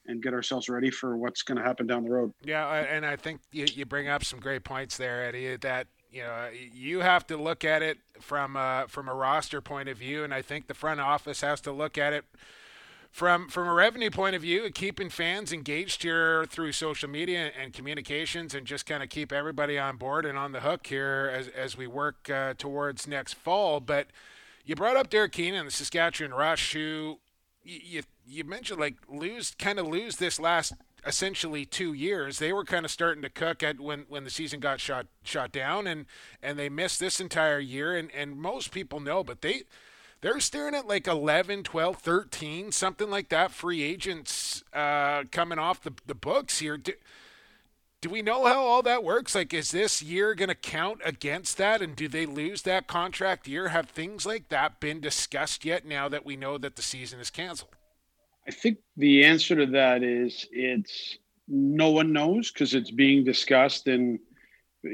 and 0.07 0.23
get 0.23 0.33
ourselves 0.33 0.69
ready 0.69 0.91
for 0.91 1.17
what's 1.19 1.43
going 1.43 1.59
to 1.59 1.65
happen 1.65 1.87
down 1.87 2.03
the 2.03 2.11
road 2.11 2.33
Yeah, 2.43 2.67
and 2.73 3.05
I 3.05 3.17
think 3.17 3.41
you, 3.53 3.67
you 3.75 3.85
bring 3.85 4.09
up 4.09 4.25
some 4.25 4.41
great 4.41 4.65
points 4.65 4.97
there, 4.97 5.23
Eddie. 5.27 5.57
That 5.57 5.87
you 6.11 6.23
know 6.23 6.49
you 6.73 7.01
have 7.01 7.27
to 7.27 7.37
look 7.37 7.63
at 7.63 7.83
it 7.83 7.99
from 8.19 8.57
a, 8.57 8.87
from 8.89 9.09
a 9.09 9.15
roster 9.15 9.61
point 9.61 9.91
of 9.91 9.99
view, 9.99 10.25
and 10.25 10.33
I 10.33 10.41
think 10.41 10.67
the 10.67 10.73
front 10.73 11.01
office 11.01 11.43
has 11.43 11.61
to 11.63 11.73
look 11.73 11.99
at 11.99 12.15
it 12.15 12.25
from 13.11 13.49
from 13.49 13.67
a 13.67 13.73
revenue 13.73 14.11
point 14.11 14.37
of 14.37 14.43
view, 14.43 14.69
keeping 14.71 15.11
fans 15.11 15.53
engaged 15.53 16.03
here 16.03 16.45
through 16.47 16.73
social 16.73 17.09
media 17.09 17.51
and 17.61 17.73
communications, 17.73 18.55
and 18.55 18.67
just 18.67 18.87
kind 18.87 19.03
of 19.03 19.09
keep 19.09 19.33
everybody 19.33 19.79
on 19.79 19.97
board 19.97 20.25
and 20.25 20.39
on 20.39 20.53
the 20.53 20.61
hook 20.61 20.87
here 20.87 21.33
as 21.35 21.49
as 21.49 21.77
we 21.77 21.87
work 21.87 22.29
uh, 22.31 22.55
towards 22.59 23.07
next 23.07 23.35
fall. 23.35 23.81
But 23.81 24.09
you 24.65 24.75
brought 24.75 24.97
up 24.97 25.11
Derek 25.11 25.33
Keenan, 25.33 25.65
the 25.65 25.71
Saskatchewan 25.71 26.35
Rush, 26.35 26.73
who 26.73 27.19
you 27.63 27.81
you, 27.83 28.03
you 28.27 28.45
mentioned 28.45 28.81
like 28.81 28.97
lose 29.09 29.55
kind 29.59 29.79
of 29.79 29.87
lose 29.87 30.17
this 30.17 30.39
last 30.39 30.75
essentially 31.07 31.65
two 31.65 31.93
years. 31.93 32.39
They 32.39 32.53
were 32.53 32.65
kind 32.65 32.85
of 32.85 32.91
starting 32.91 33.23
to 33.23 33.31
cook 33.31 33.63
at 33.63 33.81
when 33.81 34.05
when 34.09 34.25
the 34.25 34.31
season 34.31 34.61
got 34.61 34.81
shot 34.81 35.07
shot 35.23 35.53
down, 35.53 35.87
and 35.87 36.07
and 36.43 36.59
they 36.59 36.69
missed 36.69 37.01
this 37.01 37.21
entire 37.21 37.59
year. 37.59 37.97
And 37.97 38.11
and 38.13 38.37
most 38.37 38.71
people 38.71 39.01
know, 39.01 39.25
but 39.25 39.41
they 39.41 39.63
they're 40.21 40.41
staring 40.41 40.75
at 40.75 40.87
like 40.89 41.07
11 41.07 41.63
12 41.63 41.97
13 41.97 42.73
something 42.73 43.11
like 43.11 43.29
that 43.29 43.53
free 43.53 43.83
agents 43.83 44.65
uh, 44.73 45.25
coming 45.31 45.59
off 45.59 45.83
the, 45.83 45.93
the 46.07 46.15
books 46.15 46.59
here. 46.59 46.77
Do, 46.77 46.93
do 48.01 48.09
we 48.09 48.23
know 48.23 48.47
how 48.47 48.61
all 48.61 48.83
that 48.83 49.05
works? 49.05 49.35
Like 49.35 49.53
is 49.53 49.71
this 49.71 50.03
year 50.03 50.35
going 50.35 50.49
to 50.49 50.55
count 50.55 51.01
against 51.05 51.57
that? 51.59 51.83
And 51.83 51.97
do 51.97 52.09
they 52.09 52.27
lose 52.27 52.63
that 52.63 52.87
contract 52.87 53.49
year? 53.49 53.69
Have 53.69 53.89
things 53.89 54.27
like 54.27 54.49
that 54.49 54.81
been 54.81 55.01
discussed 55.01 55.65
yet 55.65 55.87
now 55.87 56.09
that 56.09 56.25
we 56.25 56.37
know 56.37 56.59
that 56.59 56.77
the 56.77 56.83
season 56.83 57.21
is 57.21 57.31
canceled? 57.31 57.77
I 58.47 58.51
think 58.51 58.79
the 58.97 59.25
answer 59.25 59.57
to 59.57 59.67
that 59.67 60.03
is 60.03 60.47
it's 60.51 61.19
no 61.49 61.91
one 61.91 62.13
knows 62.13 62.51
because 62.51 62.75
it's 62.75 62.91
being 62.91 63.25
discussed 63.25 63.89
in 63.89 64.19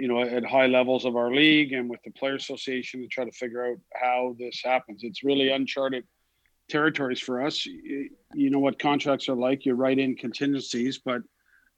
you 0.01 0.09
know 0.09 0.21
at 0.23 0.45
high 0.45 0.67
levels 0.67 1.05
of 1.05 1.17
our 1.17 1.33
league 1.33 1.73
and 1.73 1.89
with 1.89 2.01
the 2.05 2.11
player 2.13 2.35
association 2.37 3.01
to 3.03 3.09
try 3.09 3.25
to 3.25 3.33
figure 3.33 3.67
out 3.67 3.79
how 3.95 4.35
this 4.39 4.61
happens. 4.65 5.01
It's 5.03 5.23
really 5.25 5.51
uncharted 5.51 6.05
territories 6.69 7.21
for 7.21 7.43
us. 7.43 7.67
You, 7.67 8.11
you 8.35 8.51
know 8.51 8.59
what 8.59 8.79
contracts 8.79 9.29
are 9.29 9.35
like? 9.37 9.65
You 9.67 9.75
write 9.75 9.99
in 9.99 10.15
contingencies 10.17 10.99
but 10.99 11.23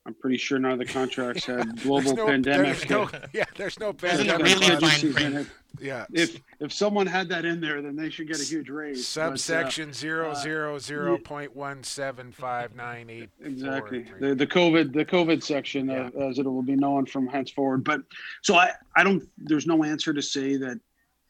i'm 0.07 0.15
pretty 0.15 0.37
sure 0.37 0.57
none 0.61 0.71
of 0.71 0.79
the 0.79 0.85
contracts 0.85 1.45
had 1.47 1.77
global 1.83 2.03
There's 2.03 2.17
no- 2.17 2.27
pandemic 2.27 2.79
there's 2.79 2.91
no, 2.91 3.11
yeah 3.33 3.45
there's 3.57 3.81
no 3.81 3.91
There's 3.91 4.19
pandemic 4.19 4.47
no 4.61 4.67
really 4.69 4.77
fine 4.77 5.13
print. 5.13 5.49
Yeah. 5.81 6.07
If 6.13 6.41
if 6.61 6.73
someone 6.73 7.07
had 7.07 7.29
that 7.29 7.45
in 7.45 7.61
there 7.61 7.83
then 7.83 7.97
they 7.97 8.11
should 8.11 8.29
get 8.29 8.41
a 8.41 8.45
huge 8.45 8.69
raise 8.69 8.99
uh, 9.17 9.29
subsection 9.31 9.93
zero 9.93 10.35
zero 10.35 10.79
zero 10.79 11.19
point 11.19 11.55
one 11.55 11.83
seven 11.83 12.33
five 12.33 12.75
nine 12.75 13.11
eight 13.11 13.31
exactly. 13.43 14.07
the 14.21 14.35
the 14.35 14.47
covid 14.47 14.93
the 14.93 15.05
covid 15.05 15.43
section 15.43 15.91
uh, 15.91 16.11
as 16.21 16.39
it 16.39 16.45
will 16.45 16.63
be 16.63 16.77
known 16.77 17.07
from 17.07 17.27
henceforward. 17.27 17.85
But 17.85 18.03
so 18.43 18.57
i 18.57 18.73
i 18.97 19.03
don't 19.03 19.23
there's 19.39 19.67
no 19.67 19.85
answer 19.85 20.13
to 20.13 20.23
say 20.23 20.57
that 20.57 20.79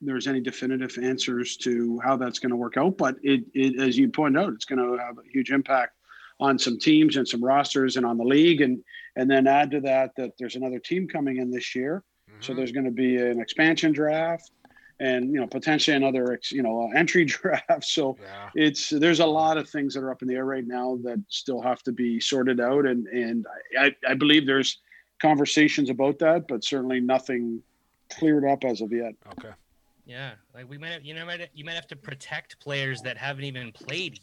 there's 0.00 0.26
any 0.26 0.40
definitive 0.40 0.96
answers 1.02 1.56
to 1.56 1.98
how 2.04 2.16
that's 2.16 2.38
going 2.38 2.50
to 2.50 2.56
work 2.56 2.76
out 2.76 2.98
but 2.98 3.16
it, 3.22 3.44
it 3.54 3.80
as 3.80 3.96
you 3.96 4.09
pointed 4.09 4.40
out 4.40 4.52
it's 4.52 4.66
going 4.66 4.78
to 4.78 5.02
have 5.02 5.18
a 5.18 5.22
huge 5.32 5.50
impact 5.50 5.96
on 6.40 6.59
some 6.59 6.78
teams 6.78 7.16
and 7.16 7.26
some 7.26 7.42
rosters 7.42 7.96
and 7.96 8.04
on 8.04 8.18
the 8.18 8.24
league. 8.24 8.61
And 8.61 8.82
and 9.16 9.30
then 9.30 9.46
add 9.46 9.70
to 9.70 9.80
that 9.80 10.12
that 10.16 10.32
there's 10.38 10.56
another 10.56 10.78
team 10.78 11.09
coming 11.09 11.38
in 11.38 11.50
this 11.50 11.74
year 11.74 12.02
so 12.40 12.55
there's 12.55 12.72
going 12.72 12.85
to 12.85 12.90
be 12.90 13.16
an 13.16 13.40
expansion 13.40 13.92
draft 13.92 14.51
and 14.99 15.33
you 15.33 15.40
know 15.40 15.46
potentially 15.46 15.96
another 15.96 16.40
you 16.51 16.62
know 16.62 16.83
uh, 16.83 16.99
entry 16.99 17.25
draft. 17.27 17.85
So 17.85 18.16
yeah. 18.20 18.51
it's 18.55 18.90
there's 18.90 19.20
a 19.20 19.27
lot 19.27 19.59
of 19.59 19.68
things 19.68 19.94
that 19.94 20.01
are 20.01 20.11
up 20.11 20.22
in 20.22 20.29
the 20.29 20.35
air 20.35 20.44
right 20.44 20.66
now 20.66 20.99
that 21.05 21.22
still 21.29 21.61
have 21.61 21.83
to 21.85 21.92
be 21.92 22.20
sorted 22.20 22.61
out. 22.61 22.87
And 22.87 23.07
and 23.09 23.46
I, 23.79 23.94
I 24.09 24.14
believe 24.14 24.46
there's 24.46 24.79
conversations 25.20 25.88
about 25.88 26.18
that 26.18 26.46
but 26.46 26.62
certainly 26.62 27.01
nothing 27.01 27.62
cleared 28.11 28.44
up 28.44 28.64
as 28.64 28.81
of 28.81 28.92
yet. 28.92 29.14
Okay. 29.38 29.55
Yeah, 30.05 30.33
like 30.55 30.70
we 30.70 30.79
might 30.79 30.92
have, 30.92 31.05
you 31.05 31.14
know, 31.14 31.27
might 31.27 31.49
you 31.53 31.64
might 31.64 31.75
have 31.75 31.88
to 31.88 31.96
protect 31.96 32.61
players 32.61 33.03
that 33.03 33.16
haven't 33.18 33.44
even 33.44 33.72
played. 33.72 34.20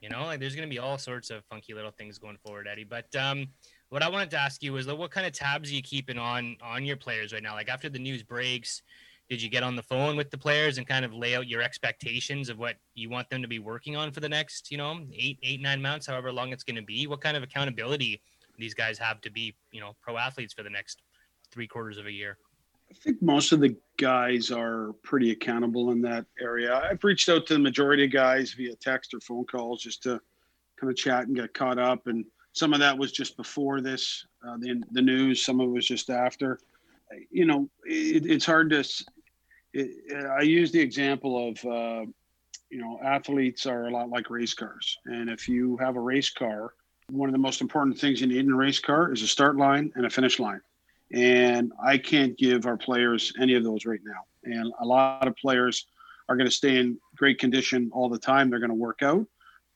You 0.00 0.08
know, 0.08 0.24
like 0.24 0.38
there's 0.38 0.54
going 0.54 0.68
to 0.68 0.72
be 0.72 0.78
all 0.78 0.98
sorts 0.98 1.30
of 1.30 1.44
funky 1.46 1.74
little 1.74 1.90
things 1.90 2.18
going 2.18 2.36
forward, 2.36 2.68
Eddie. 2.70 2.84
But 2.84 3.14
um, 3.16 3.48
what 3.94 4.02
I 4.02 4.08
wanted 4.08 4.28
to 4.32 4.38
ask 4.38 4.60
you 4.60 4.72
was, 4.72 4.88
what 4.88 5.12
kind 5.12 5.24
of 5.24 5.32
tabs 5.32 5.70
are 5.70 5.74
you 5.74 5.80
keeping 5.80 6.18
on 6.18 6.56
on 6.60 6.84
your 6.84 6.96
players 6.96 7.32
right 7.32 7.44
now? 7.44 7.54
Like 7.54 7.68
after 7.68 7.88
the 7.88 8.00
news 8.00 8.24
breaks, 8.24 8.82
did 9.30 9.40
you 9.40 9.48
get 9.48 9.62
on 9.62 9.76
the 9.76 9.84
phone 9.84 10.16
with 10.16 10.32
the 10.32 10.36
players 10.36 10.78
and 10.78 10.86
kind 10.86 11.04
of 11.04 11.14
lay 11.14 11.36
out 11.36 11.46
your 11.46 11.62
expectations 11.62 12.48
of 12.48 12.58
what 12.58 12.74
you 12.96 13.08
want 13.08 13.30
them 13.30 13.40
to 13.40 13.46
be 13.46 13.60
working 13.60 13.94
on 13.94 14.10
for 14.10 14.18
the 14.18 14.28
next, 14.28 14.72
you 14.72 14.78
know, 14.78 14.98
eight, 15.12 15.38
eight, 15.44 15.60
nine 15.60 15.80
months, 15.80 16.08
however 16.08 16.32
long 16.32 16.50
it's 16.50 16.64
going 16.64 16.74
to 16.74 16.82
be? 16.82 17.06
What 17.06 17.20
kind 17.20 17.36
of 17.36 17.44
accountability 17.44 18.20
these 18.58 18.74
guys 18.74 18.98
have 18.98 19.20
to 19.20 19.30
be, 19.30 19.54
you 19.70 19.80
know, 19.80 19.94
pro 20.02 20.16
athletes 20.16 20.52
for 20.52 20.64
the 20.64 20.70
next 20.70 21.02
three 21.52 21.68
quarters 21.68 21.96
of 21.96 22.06
a 22.06 22.12
year? 22.12 22.36
I 22.90 22.94
think 22.94 23.22
most 23.22 23.52
of 23.52 23.60
the 23.60 23.76
guys 23.96 24.50
are 24.50 24.92
pretty 25.04 25.30
accountable 25.30 25.92
in 25.92 26.02
that 26.02 26.26
area. 26.40 26.82
I've 26.90 27.04
reached 27.04 27.28
out 27.28 27.46
to 27.46 27.54
the 27.54 27.60
majority 27.60 28.06
of 28.06 28.10
guys 28.10 28.54
via 28.54 28.74
text 28.74 29.14
or 29.14 29.20
phone 29.20 29.44
calls 29.44 29.80
just 29.84 30.02
to 30.02 30.20
kind 30.80 30.90
of 30.90 30.96
chat 30.96 31.28
and 31.28 31.36
get 31.36 31.54
caught 31.54 31.78
up. 31.78 32.08
And 32.08 32.24
some 32.54 32.72
of 32.72 32.80
that 32.80 32.96
was 32.96 33.12
just 33.12 33.36
before 33.36 33.82
this, 33.82 34.26
uh, 34.46 34.56
the, 34.58 34.82
the 34.92 35.02
news. 35.02 35.44
Some 35.44 35.60
of 35.60 35.68
it 35.68 35.72
was 35.72 35.86
just 35.86 36.08
after. 36.08 36.58
You 37.30 37.44
know, 37.44 37.68
it, 37.84 38.24
it's 38.26 38.46
hard 38.46 38.70
to. 38.70 38.84
It, 39.74 39.90
I 40.38 40.42
use 40.42 40.72
the 40.72 40.80
example 40.80 41.50
of, 41.50 41.64
uh, 41.64 42.06
you 42.70 42.78
know, 42.78 42.98
athletes 43.04 43.66
are 43.66 43.88
a 43.88 43.90
lot 43.90 44.08
like 44.08 44.30
race 44.30 44.54
cars. 44.54 44.96
And 45.04 45.28
if 45.28 45.48
you 45.48 45.76
have 45.76 45.96
a 45.96 46.00
race 46.00 46.30
car, 46.30 46.74
one 47.10 47.28
of 47.28 47.32
the 47.34 47.38
most 47.38 47.60
important 47.60 47.98
things 47.98 48.20
you 48.20 48.26
need 48.26 48.46
in 48.46 48.52
a 48.52 48.56
race 48.56 48.78
car 48.78 49.12
is 49.12 49.22
a 49.22 49.28
start 49.28 49.56
line 49.56 49.92
and 49.94 50.06
a 50.06 50.10
finish 50.10 50.38
line 50.38 50.60
and 51.14 51.72
I 51.82 51.98
can't 51.98 52.36
give 52.36 52.66
our 52.66 52.76
players 52.76 53.32
any 53.40 53.54
of 53.54 53.64
those 53.64 53.86
right 53.86 54.00
now. 54.04 54.24
And 54.44 54.72
a 54.80 54.84
lot 54.84 55.26
of 55.28 55.36
players 55.36 55.86
are 56.28 56.36
going 56.36 56.48
to 56.48 56.54
stay 56.54 56.78
in 56.78 56.98
great 57.16 57.38
condition 57.38 57.90
all 57.92 58.08
the 58.08 58.18
time. 58.18 58.50
They're 58.50 58.58
going 58.58 58.70
to 58.70 58.74
work 58.74 59.02
out, 59.02 59.26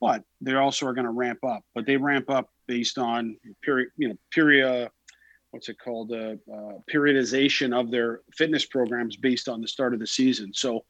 but 0.00 0.24
they 0.40 0.54
also 0.54 0.86
are 0.86 0.94
going 0.94 1.04
to 1.06 1.12
ramp 1.12 1.44
up. 1.44 1.64
But 1.74 1.86
they 1.86 1.96
ramp 1.96 2.28
up 2.28 2.50
based 2.68 2.98
on 2.98 3.36
period, 3.62 3.88
you 3.96 4.08
know, 4.08 4.16
period. 4.32 4.90
What's 5.50 5.68
it 5.70 5.78
called? 5.82 6.12
Uh, 6.12 6.36
uh, 6.52 6.74
periodization 6.92 7.74
of 7.78 7.90
their 7.90 8.20
fitness 8.36 8.66
programs 8.66 9.16
based 9.16 9.48
on 9.48 9.60
the 9.60 9.68
start 9.68 9.94
of 9.94 10.00
the 10.00 10.06
season. 10.06 10.52
So 10.54 10.84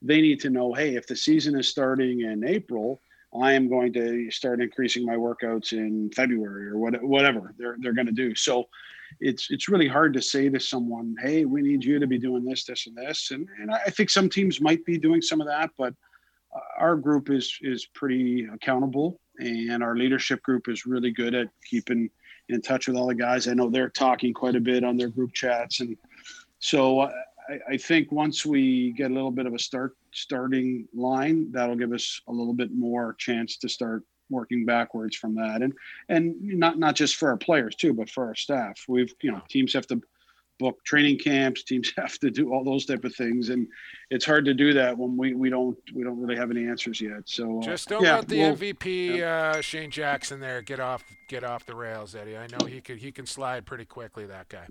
they 0.00 0.20
need 0.20 0.40
to 0.40 0.50
know, 0.50 0.72
hey, 0.72 0.94
if 0.94 1.06
the 1.06 1.16
season 1.16 1.58
is 1.58 1.68
starting 1.68 2.20
in 2.20 2.46
April, 2.46 3.02
I 3.42 3.52
am 3.52 3.68
going 3.68 3.92
to 3.94 4.30
start 4.30 4.62
increasing 4.62 5.04
my 5.04 5.16
workouts 5.16 5.72
in 5.72 6.10
February 6.14 6.68
or 6.68 6.78
what, 6.78 7.02
whatever 7.02 7.54
they're 7.58 7.76
they're 7.80 7.92
going 7.92 8.06
to 8.06 8.12
do. 8.12 8.34
So 8.34 8.64
it's 9.20 9.48
it's 9.50 9.68
really 9.68 9.88
hard 9.88 10.14
to 10.14 10.22
say 10.22 10.48
to 10.48 10.60
someone, 10.60 11.14
"Hey, 11.20 11.44
we 11.44 11.62
need 11.62 11.84
you 11.84 11.98
to 11.98 12.06
be 12.06 12.18
doing 12.18 12.44
this, 12.44 12.64
this, 12.64 12.86
and 12.86 12.96
this." 12.96 13.30
And 13.30 13.48
and 13.60 13.70
I 13.70 13.90
think 13.90 14.10
some 14.10 14.28
teams 14.28 14.60
might 14.60 14.84
be 14.84 14.98
doing 14.98 15.22
some 15.22 15.40
of 15.40 15.46
that, 15.46 15.70
but 15.76 15.94
uh, 16.54 16.60
our 16.78 16.96
group 16.96 17.30
is 17.30 17.58
is 17.62 17.86
pretty 17.94 18.46
accountable, 18.52 19.20
and 19.38 19.82
our 19.82 19.96
leadership 19.96 20.42
group 20.42 20.68
is 20.68 20.86
really 20.86 21.10
good 21.10 21.34
at 21.34 21.48
keeping 21.64 22.10
in 22.48 22.62
touch 22.62 22.86
with 22.86 22.96
all 22.96 23.06
the 23.06 23.14
guys. 23.14 23.48
I 23.48 23.54
know 23.54 23.68
they're 23.68 23.90
talking 23.90 24.32
quite 24.32 24.56
a 24.56 24.60
bit 24.60 24.84
on 24.84 24.96
their 24.96 25.08
group 25.08 25.32
chats, 25.32 25.80
and 25.80 25.96
so 26.58 27.00
I, 27.00 27.10
I 27.70 27.76
think 27.76 28.12
once 28.12 28.46
we 28.46 28.92
get 28.92 29.10
a 29.10 29.14
little 29.14 29.30
bit 29.30 29.46
of 29.46 29.54
a 29.54 29.58
start 29.58 29.96
starting 30.12 30.86
line, 30.94 31.50
that'll 31.52 31.76
give 31.76 31.92
us 31.92 32.20
a 32.28 32.32
little 32.32 32.54
bit 32.54 32.72
more 32.72 33.14
chance 33.14 33.56
to 33.58 33.68
start 33.68 34.02
working 34.30 34.64
backwards 34.64 35.16
from 35.16 35.34
that. 35.36 35.62
And 35.62 35.72
and 36.08 36.34
not 36.40 36.78
not 36.78 36.94
just 36.94 37.16
for 37.16 37.30
our 37.30 37.36
players 37.36 37.76
too 37.76 37.92
but 37.92 38.10
for 38.10 38.26
our 38.26 38.34
staff. 38.34 38.84
We've 38.88 39.12
you 39.22 39.32
know 39.32 39.42
teams 39.48 39.72
have 39.74 39.86
to 39.88 40.00
book 40.58 40.82
training 40.84 41.18
camps 41.18 41.62
teams 41.62 41.92
have 41.96 42.18
to 42.18 42.30
do 42.30 42.52
all 42.52 42.64
those 42.64 42.86
type 42.86 43.04
of 43.04 43.14
things 43.14 43.50
and 43.50 43.66
it's 44.10 44.24
hard 44.24 44.44
to 44.44 44.54
do 44.54 44.72
that 44.72 44.96
when 44.96 45.16
we 45.16 45.34
we 45.34 45.50
don't 45.50 45.76
we 45.94 46.02
don't 46.02 46.18
really 46.20 46.36
have 46.36 46.50
any 46.50 46.66
answers 46.66 47.00
yet 47.00 47.22
so 47.24 47.58
uh, 47.58 47.62
just 47.62 47.88
don't 47.88 48.02
yeah, 48.02 48.16
let 48.16 48.28
the 48.28 48.38
we'll, 48.38 48.56
mvp 48.56 49.16
yeah. 49.16 49.52
uh, 49.56 49.60
shane 49.60 49.90
jackson 49.90 50.40
there 50.40 50.62
get 50.62 50.80
off 50.80 51.04
get 51.28 51.44
off 51.44 51.66
the 51.66 51.74
rails 51.74 52.14
eddie 52.14 52.36
i 52.36 52.46
know 52.46 52.66
he 52.66 52.80
could 52.80 52.98
he 52.98 53.12
can 53.12 53.26
slide 53.26 53.66
pretty 53.66 53.84
quickly 53.84 54.26
that 54.26 54.48
guy 54.48 54.66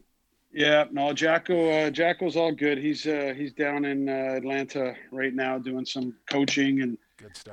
yeah, 0.55 0.85
no, 0.89 1.11
Jacko. 1.11 1.69
Uh, 1.69 1.89
Jacko's 1.89 2.37
all 2.37 2.53
good. 2.53 2.77
He's 2.77 3.05
uh, 3.05 3.33
he's 3.35 3.51
down 3.51 3.83
in 3.83 4.07
uh, 4.07 4.35
Atlanta 4.37 4.95
right 5.11 5.33
now 5.33 5.59
doing 5.59 5.85
some 5.85 6.15
coaching 6.29 6.81
and 6.81 6.97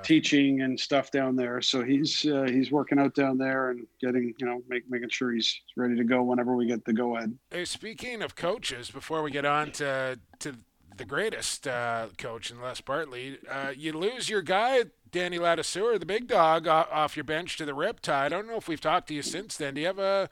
teaching 0.02 0.62
and 0.62 0.78
stuff 0.78 1.10
down 1.10 1.34
there. 1.34 1.60
So 1.60 1.82
he's 1.82 2.24
uh, 2.24 2.44
he's 2.48 2.70
working 2.70 3.00
out 3.00 3.16
down 3.16 3.38
there 3.38 3.70
and 3.70 3.86
getting 4.00 4.32
you 4.38 4.46
know 4.46 4.62
make, 4.68 4.88
making 4.88 5.08
sure 5.08 5.32
he's 5.32 5.60
ready 5.76 5.96
to 5.96 6.04
go 6.04 6.22
whenever 6.22 6.54
we 6.54 6.66
get 6.66 6.84
the 6.84 6.92
go 6.92 7.16
ahead. 7.16 7.36
Hey, 7.50 7.64
speaking 7.64 8.22
of 8.22 8.36
coaches, 8.36 8.90
before 8.90 9.22
we 9.22 9.32
get 9.32 9.44
on 9.44 9.72
to 9.72 10.20
to 10.38 10.54
the 10.96 11.04
greatest 11.04 11.66
uh, 11.66 12.06
coach 12.18 12.52
in 12.52 12.60
Les 12.60 12.80
Bartley, 12.80 13.38
uh, 13.50 13.72
you 13.76 13.92
lose 13.94 14.28
your 14.28 14.42
guy 14.42 14.84
Danny 15.10 15.38
Ladouceur, 15.38 15.98
the 15.98 16.06
big 16.06 16.28
dog, 16.28 16.68
off 16.68 17.16
your 17.16 17.24
bench 17.24 17.56
to 17.58 17.64
the 17.64 17.72
Riptide. 17.72 18.08
I 18.08 18.28
don't 18.28 18.46
know 18.46 18.56
if 18.56 18.68
we've 18.68 18.80
talked 18.80 19.08
to 19.08 19.14
you 19.14 19.22
since 19.22 19.56
then. 19.56 19.74
Do 19.74 19.80
you 19.80 19.88
have 19.88 19.98
a 19.98 20.30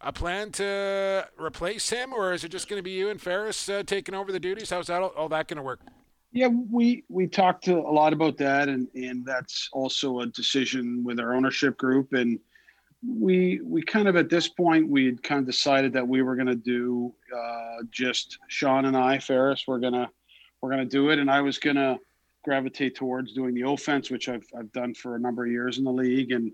a 0.00 0.12
plan 0.12 0.50
to 0.52 1.28
replace 1.38 1.90
him, 1.90 2.12
or 2.12 2.32
is 2.32 2.44
it 2.44 2.50
just 2.50 2.68
going 2.68 2.78
to 2.78 2.82
be 2.82 2.92
you 2.92 3.10
and 3.10 3.20
Ferris 3.20 3.68
uh, 3.68 3.82
taking 3.84 4.14
over 4.14 4.32
the 4.32 4.40
duties? 4.40 4.70
How's 4.70 4.86
that 4.86 5.02
all, 5.02 5.08
all 5.10 5.28
that 5.30 5.48
going 5.48 5.56
to 5.56 5.62
work? 5.62 5.80
Yeah, 6.30 6.48
we 6.48 7.04
we 7.08 7.26
talked 7.26 7.68
a 7.68 7.80
lot 7.80 8.12
about 8.12 8.36
that, 8.38 8.68
and 8.68 8.86
and 8.94 9.24
that's 9.24 9.68
also 9.72 10.20
a 10.20 10.26
decision 10.26 11.02
with 11.02 11.18
our 11.18 11.34
ownership 11.34 11.78
group, 11.78 12.12
and 12.12 12.38
we 13.06 13.60
we 13.64 13.82
kind 13.82 14.08
of 14.08 14.16
at 14.16 14.28
this 14.28 14.48
point 14.48 14.88
we 14.88 15.06
had 15.06 15.22
kind 15.22 15.38
of 15.38 15.46
decided 15.46 15.92
that 15.94 16.06
we 16.06 16.22
were 16.22 16.34
going 16.34 16.48
to 16.48 16.54
do 16.54 17.14
uh, 17.34 17.82
just 17.90 18.38
Sean 18.48 18.84
and 18.84 18.96
I, 18.96 19.18
Ferris, 19.18 19.64
we're 19.66 19.78
gonna 19.78 20.10
we're 20.60 20.70
gonna 20.70 20.84
do 20.84 21.10
it, 21.10 21.18
and 21.18 21.30
I 21.30 21.40
was 21.40 21.58
gonna 21.58 21.98
gravitate 22.44 22.94
towards 22.94 23.32
doing 23.32 23.54
the 23.54 23.62
offense, 23.62 24.10
which 24.10 24.28
I've 24.28 24.46
I've 24.56 24.70
done 24.72 24.92
for 24.94 25.16
a 25.16 25.20
number 25.20 25.46
of 25.46 25.50
years 25.50 25.78
in 25.78 25.84
the 25.84 25.92
league, 25.92 26.32
and 26.32 26.52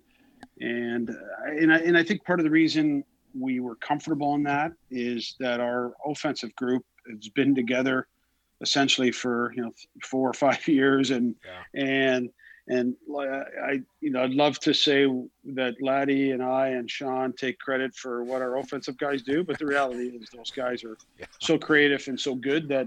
and 0.61 1.11
and 1.47 1.73
I, 1.73 1.79
and 1.79 1.97
I 1.97 2.05
think 2.05 2.25
part 2.25 2.39
of 2.39 2.45
the 2.45 2.51
reason 2.51 3.03
we 3.39 3.61
were 3.61 3.77
comfortable 3.77 4.35
in 4.35 4.43
that 4.45 4.73
is 4.91 5.35
that 5.41 5.61
our 5.61 5.93
offensive 6.07 6.55
group 6.57 6.85
has 7.11 7.29
been 7.31 7.55
together 7.55 8.07
essentially 8.61 9.11
for 9.11 9.53
you 9.55 9.63
know 9.63 9.73
four 10.03 10.29
or 10.29 10.33
five 10.33 10.67
years 10.69 11.11
and 11.11 11.35
yeah. 11.45 11.83
and 11.83 12.31
and 12.69 12.95
I 13.13 13.83
you 14.01 14.11
know 14.11 14.23
I'd 14.23 14.31
love 14.31 14.59
to 14.61 14.73
say 14.73 15.07
that 15.53 15.75
Laddie 15.83 16.31
and 16.31 16.43
I 16.43 16.69
and 16.69 16.91
Sean 16.91 17.33
take 17.35 17.59
credit 17.59 17.95
for 17.95 18.25
what 18.25 18.41
our 18.41 18.57
offensive 18.57 18.97
guys 18.97 19.23
do, 19.23 19.45
but 19.45 19.59
the 19.59 19.67
reality 19.67 20.09
is 20.09 20.31
those 20.31 20.51
guys 20.51 20.83
are 20.83 20.97
yeah. 21.19 21.27
so 21.41 21.59
creative 21.59 22.07
and 22.09 22.19
so 22.19 22.35
good 22.35 22.69
that 22.69 22.87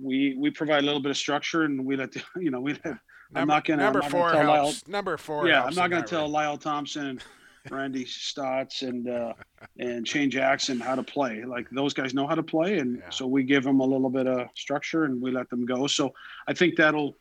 we 0.00 0.36
we 0.38 0.50
provide 0.50 0.82
a 0.82 0.86
little 0.86 1.02
bit 1.02 1.10
of 1.10 1.16
structure 1.16 1.64
and 1.64 1.84
we 1.84 1.96
let 1.96 2.12
the, 2.12 2.22
you 2.40 2.50
know 2.50 2.60
we 2.60 2.72
let, 2.72 2.84
number, 2.84 3.00
I'm 3.34 3.48
not 3.48 3.64
gonna 3.64 3.82
number 3.82 4.02
four 4.02 4.30
helps. 4.30 4.46
Lyle, 4.46 4.74
number 4.86 5.16
four 5.18 5.48
yeah 5.48 5.64
I'm 5.64 5.74
not 5.74 5.90
gonna 5.90 6.06
tell 6.06 6.22
right. 6.22 6.30
Lyle 6.30 6.56
Thompson 6.56 7.20
Randy 7.68 8.04
Staats 8.04 8.82
and 8.82 9.08
uh, 9.08 9.34
and 9.78 10.06
Shane 10.06 10.30
Jackson 10.30 10.80
how 10.80 10.94
to 10.94 11.02
play. 11.02 11.44
Like 11.44 11.68
those 11.70 11.92
guys 11.92 12.14
know 12.14 12.26
how 12.26 12.34
to 12.34 12.42
play, 12.42 12.78
and 12.78 12.98
yeah. 12.98 13.10
so 13.10 13.26
we 13.26 13.42
give 13.42 13.64
them 13.64 13.80
a 13.80 13.84
little 13.84 14.08
bit 14.08 14.26
of 14.26 14.48
structure 14.54 15.04
and 15.04 15.20
we 15.20 15.30
let 15.30 15.50
them 15.50 15.66
go. 15.66 15.86
So 15.86 16.14
I 16.48 16.54
think 16.54 16.76
that'll, 16.76 17.16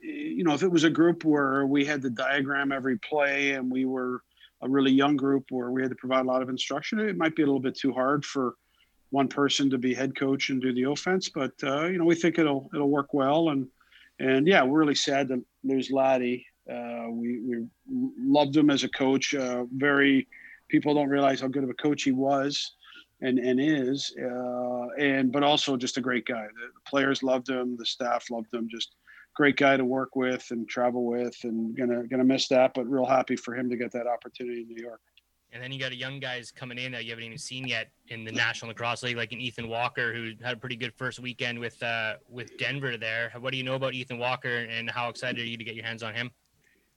you 0.00 0.44
know, 0.44 0.52
if 0.52 0.62
it 0.62 0.70
was 0.70 0.84
a 0.84 0.90
group 0.90 1.24
where 1.24 1.66
we 1.66 1.84
had 1.84 2.02
to 2.02 2.10
diagram 2.10 2.70
every 2.70 2.98
play 2.98 3.52
and 3.52 3.70
we 3.70 3.86
were 3.86 4.22
a 4.60 4.68
really 4.68 4.92
young 4.92 5.16
group 5.16 5.46
where 5.50 5.70
we 5.70 5.80
had 5.80 5.90
to 5.90 5.96
provide 5.96 6.26
a 6.26 6.28
lot 6.28 6.42
of 6.42 6.48
instruction, 6.48 6.98
it 7.00 7.16
might 7.16 7.34
be 7.34 7.42
a 7.42 7.46
little 7.46 7.60
bit 7.60 7.76
too 7.76 7.92
hard 7.92 8.24
for 8.24 8.56
one 9.10 9.28
person 9.28 9.70
to 9.70 9.78
be 9.78 9.94
head 9.94 10.14
coach 10.14 10.50
and 10.50 10.60
do 10.60 10.72
the 10.74 10.82
offense. 10.82 11.30
But 11.30 11.52
uh, 11.62 11.86
you 11.86 11.98
know, 11.98 12.04
we 12.04 12.14
think 12.14 12.38
it'll 12.38 12.68
it'll 12.74 12.90
work 12.90 13.14
well 13.14 13.50
and. 13.50 13.68
And 14.20 14.48
yeah, 14.48 14.64
we're 14.64 14.80
really 14.80 14.96
sad 14.96 15.28
to 15.28 15.44
lose 15.62 15.92
Laddie. 15.92 16.44
Uh, 16.70 17.06
we, 17.10 17.40
we 17.40 17.66
loved 18.18 18.56
him 18.56 18.70
as 18.70 18.84
a 18.84 18.88
coach. 18.88 19.34
Uh, 19.34 19.64
very 19.72 20.28
people 20.68 20.94
don't 20.94 21.08
realize 21.08 21.40
how 21.40 21.48
good 21.48 21.64
of 21.64 21.70
a 21.70 21.74
coach 21.74 22.02
he 22.02 22.12
was 22.12 22.72
and 23.20 23.38
and 23.38 23.60
is. 23.60 24.14
Uh, 24.18 24.88
and 24.98 25.32
but 25.32 25.42
also 25.42 25.76
just 25.76 25.96
a 25.96 26.00
great 26.00 26.26
guy. 26.26 26.46
The, 26.46 26.66
the, 26.74 26.80
players 26.86 27.22
loved 27.22 27.48
him. 27.48 27.76
The 27.76 27.86
staff 27.86 28.30
loved 28.30 28.52
him. 28.52 28.68
Just 28.70 28.94
great 29.34 29.56
guy 29.56 29.76
to 29.76 29.84
work 29.84 30.16
with 30.16 30.46
and 30.50 30.68
travel 30.68 31.04
with. 31.04 31.36
And 31.44 31.76
gonna 31.76 32.06
gonna 32.06 32.24
miss 32.24 32.48
that, 32.48 32.72
but 32.74 32.84
real 32.88 33.06
happy 33.06 33.36
for 33.36 33.54
him 33.54 33.68
to 33.70 33.76
get 33.76 33.92
that 33.92 34.06
opportunity 34.06 34.62
in 34.62 34.68
New 34.68 34.82
York. 34.82 35.00
And 35.50 35.62
then 35.62 35.72
you 35.72 35.80
got 35.80 35.92
a 35.92 35.96
young 35.96 36.20
guys 36.20 36.50
coming 36.50 36.76
in 36.76 36.92
that 36.92 37.04
you 37.04 37.10
haven't 37.10 37.24
even 37.24 37.38
seen 37.38 37.66
yet 37.66 37.90
in 38.08 38.22
the 38.22 38.32
National 38.32 38.68
Lacrosse 38.68 39.02
League, 39.02 39.16
like 39.16 39.32
an 39.32 39.40
Ethan 39.40 39.66
Walker, 39.66 40.12
who 40.12 40.32
had 40.44 40.52
a 40.52 40.58
pretty 40.58 40.76
good 40.76 40.92
first 40.94 41.20
weekend 41.20 41.58
with 41.58 41.82
uh, 41.82 42.14
with 42.28 42.56
Denver. 42.58 42.98
There, 42.98 43.32
what 43.40 43.52
do 43.52 43.56
you 43.56 43.64
know 43.64 43.74
about 43.74 43.94
Ethan 43.94 44.18
Walker, 44.18 44.66
and 44.70 44.90
how 44.90 45.08
excited 45.08 45.40
are 45.40 45.48
you 45.48 45.56
to 45.56 45.64
get 45.64 45.74
your 45.74 45.86
hands 45.86 46.02
on 46.02 46.14
him? 46.14 46.30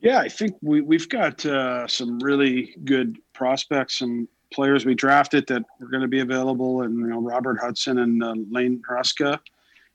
Yeah, 0.02 0.18
I 0.18 0.30
think 0.30 0.56
we 0.62 0.82
we've 0.82 1.08
got 1.08 1.46
uh, 1.46 1.88
some 1.88 2.18
really 2.20 2.76
good 2.86 3.20
prospects, 3.34 4.00
some 4.00 4.28
players 4.52 4.84
we 4.84 4.96
drafted 4.96 5.46
that 5.48 5.64
are 5.80 5.88
going 5.88 6.02
to 6.02 6.08
be 6.08 6.22
available, 6.22 6.82
and 6.82 6.98
you 6.98 7.08
know 7.08 7.22
Robert 7.22 7.60
Hudson 7.62 8.00
and 8.00 8.24
uh, 8.24 8.34
Lane 8.50 8.82
Hruska, 8.90 9.40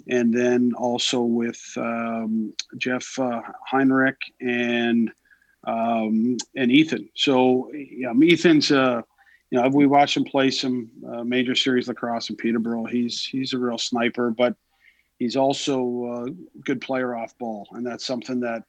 and 0.09 0.33
then 0.33 0.73
also 0.79 1.23
with 1.23 1.61
um, 1.77 2.55
Jeff 2.79 3.19
uh, 3.19 3.42
Heinrich 3.66 4.21
and 4.40 5.11
um, 5.64 6.37
and 6.55 6.71
Ethan. 6.71 7.09
So 7.14 7.73
yeah, 7.75 8.12
Ethan's 8.23 8.71
uh, 8.71 9.03
you 9.51 9.61
know 9.61 9.69
we 9.69 9.88
watched 9.88 10.16
him 10.16 10.25
play 10.25 10.53
some 10.53 10.88
uh, 11.05 11.25
major 11.25 11.57
series 11.57 11.88
lacrosse 11.88 12.31
in 12.31 12.37
Peterborough. 12.37 12.85
He's 12.85 13.25
he's 13.25 13.55
a 13.55 13.59
real 13.59 13.79
sniper, 13.79 14.31
but 14.31 14.55
he's 15.19 15.35
also 15.35 16.27
a 16.27 16.61
good 16.61 16.81
player 16.81 17.16
off 17.16 17.37
ball, 17.38 17.66
and 17.73 17.85
that's 17.85 18.07
something 18.07 18.38
that 18.40 18.62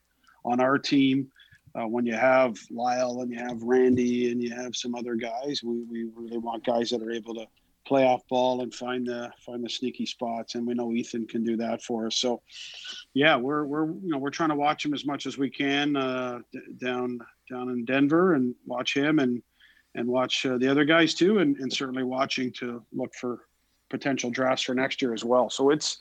on 0.48 0.60
our 0.60 0.78
team. 0.78 1.30
Uh, 1.76 1.88
when 1.88 2.06
you 2.06 2.16
have 2.16 2.58
Lyle 2.72 3.22
and 3.22 3.32
you 3.32 3.38
have 3.38 3.62
Randy 3.62 4.32
and 4.32 4.42
you 4.42 4.52
have 4.56 4.76
some 4.76 4.96
other 4.96 5.16
guys, 5.16 5.62
we, 5.64 5.84
we 5.84 6.06
really 6.16 6.40
want 6.40 6.66
guys 6.66 6.90
that 6.90 7.04
are 7.04 7.12
able 7.12 7.36
to 7.36 7.46
play 7.86 8.06
off 8.06 8.28
ball 8.28 8.62
and 8.62 8.74
find 8.74 9.06
the 9.06 9.32
find 9.46 9.64
the 9.64 9.70
sneaky 9.70 10.06
spots. 10.06 10.56
And 10.56 10.66
we 10.66 10.74
know 10.74 10.92
Ethan 10.92 11.28
can 11.28 11.44
do 11.44 11.56
that 11.58 11.84
for 11.84 12.08
us. 12.08 12.18
So, 12.18 12.42
yeah, 13.14 13.36
we're 13.36 13.66
we're 13.66 13.88
you 13.88 14.10
know 14.10 14.18
we're 14.18 14.32
trying 14.32 14.50
to 14.50 14.56
watch 14.56 14.84
him 14.84 14.94
as 14.94 15.06
much 15.06 15.26
as 15.26 15.38
we 15.38 15.50
can 15.50 15.96
uh, 15.96 16.40
d- 16.52 16.60
down 16.84 17.20
down 17.50 17.70
in 17.70 17.86
Denver 17.86 18.34
and 18.34 18.56
watch 18.66 18.96
him 18.96 19.20
and 19.20 19.44
and 19.94 20.08
watch 20.08 20.46
uh, 20.46 20.58
the 20.58 20.68
other 20.68 20.86
guys 20.86 21.14
too, 21.14 21.40
and, 21.40 21.58
and 21.58 21.72
certainly 21.72 22.04
watching 22.04 22.52
to 22.54 22.84
look 22.92 23.14
for 23.14 23.42
potential 23.90 24.30
drafts 24.30 24.64
for 24.64 24.74
next 24.74 25.02
year 25.02 25.14
as 25.14 25.24
well. 25.24 25.50
So 25.50 25.70
it's 25.70 26.00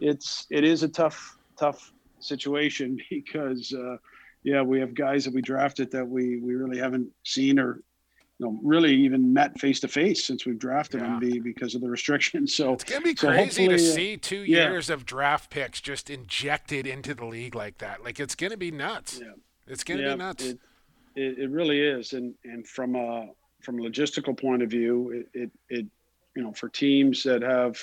it's 0.00 0.46
it 0.50 0.64
is 0.64 0.82
a 0.82 0.88
tough 0.88 1.38
tough 1.56 1.92
situation 2.22 2.98
because 3.10 3.72
uh, 3.72 3.96
yeah, 4.44 4.62
we 4.62 4.80
have 4.80 4.94
guys 4.94 5.24
that 5.24 5.34
we 5.34 5.42
drafted 5.42 5.90
that 5.92 6.06
we 6.06 6.38
we 6.38 6.54
really 6.54 6.78
haven't 6.78 7.08
seen 7.24 7.58
or 7.58 7.82
you 8.38 8.46
know 8.46 8.58
really 8.62 8.94
even 8.94 9.32
met 9.32 9.58
face 9.60 9.80
to 9.80 9.88
face 9.88 10.24
since 10.24 10.44
we've 10.44 10.58
drafted 10.58 11.00
yeah. 11.00 11.18
them 11.20 11.42
because 11.42 11.74
of 11.74 11.80
the 11.80 11.88
restrictions. 11.88 12.54
So 12.62 12.72
it's 12.72 12.84
gonna 12.84 13.02
be 13.02 13.16
so 13.16 13.28
crazy 13.28 13.68
to 13.68 13.74
uh, 13.74 13.78
see 13.78 14.16
two 14.16 14.44
yeah. 14.44 14.70
years 14.70 14.90
of 14.90 15.04
draft 15.06 15.50
picks 15.50 15.80
just 15.80 16.10
injected 16.10 16.86
into 16.86 17.14
the 17.14 17.24
league 17.24 17.54
like 17.54 17.78
that. 17.78 18.02
Like 18.04 18.18
it's 18.18 18.34
gonna 18.34 18.56
be 18.56 18.70
nuts. 18.70 19.20
Yeah. 19.20 19.32
It's 19.66 19.84
gonna 19.84 20.10
be 20.10 20.16
nuts. 20.16 20.44
It, 20.44 20.58
it, 21.14 21.38
it, 21.38 21.50
really 21.50 21.80
is, 21.80 22.14
and 22.14 22.34
and 22.44 22.66
from 22.66 22.96
a 22.96 23.28
from 23.60 23.78
a 23.78 23.82
logistical 23.82 24.38
point 24.38 24.62
of 24.62 24.70
view, 24.70 25.26
it, 25.34 25.40
it, 25.40 25.50
it 25.68 25.86
you 26.34 26.42
know 26.42 26.52
for 26.52 26.68
teams 26.68 27.22
that 27.22 27.42
have 27.42 27.78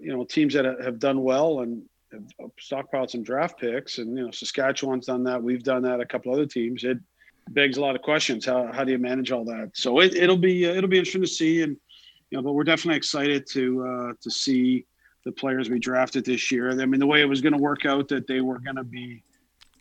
you 0.00 0.12
know 0.12 0.24
teams 0.24 0.54
that 0.54 0.64
have 0.64 0.98
done 0.98 1.22
well 1.22 1.60
and 1.60 1.82
stockpiled 2.60 3.10
some 3.10 3.22
draft 3.22 3.58
picks, 3.58 3.98
and 3.98 4.16
you 4.16 4.24
know 4.24 4.30
Saskatchewan's 4.30 5.06
done 5.06 5.24
that. 5.24 5.42
We've 5.42 5.62
done 5.62 5.82
that. 5.82 6.00
A 6.00 6.06
couple 6.06 6.32
other 6.32 6.46
teams. 6.46 6.84
It 6.84 6.98
begs 7.50 7.76
a 7.76 7.80
lot 7.80 7.96
of 7.96 8.02
questions. 8.02 8.44
How 8.44 8.72
how 8.72 8.84
do 8.84 8.92
you 8.92 8.98
manage 8.98 9.32
all 9.32 9.44
that? 9.46 9.70
So 9.74 10.00
it, 10.00 10.14
it'll 10.14 10.36
be 10.36 10.66
uh, 10.66 10.74
it'll 10.74 10.90
be 10.90 10.98
interesting 10.98 11.22
to 11.22 11.28
see, 11.28 11.62
and 11.62 11.76
you 12.30 12.38
know, 12.38 12.42
but 12.42 12.52
we're 12.52 12.64
definitely 12.64 12.96
excited 12.96 13.46
to 13.50 13.86
uh, 13.86 14.12
to 14.20 14.30
see 14.30 14.86
the 15.24 15.32
players 15.32 15.70
we 15.70 15.78
drafted 15.78 16.24
this 16.24 16.50
year. 16.50 16.70
I 16.70 16.86
mean, 16.86 17.00
the 17.00 17.06
way 17.06 17.20
it 17.20 17.26
was 17.26 17.40
going 17.40 17.52
to 17.52 17.58
work 17.58 17.86
out, 17.86 18.08
that 18.08 18.26
they 18.26 18.40
were 18.40 18.58
going 18.58 18.76
to 18.76 18.84
be, 18.84 19.22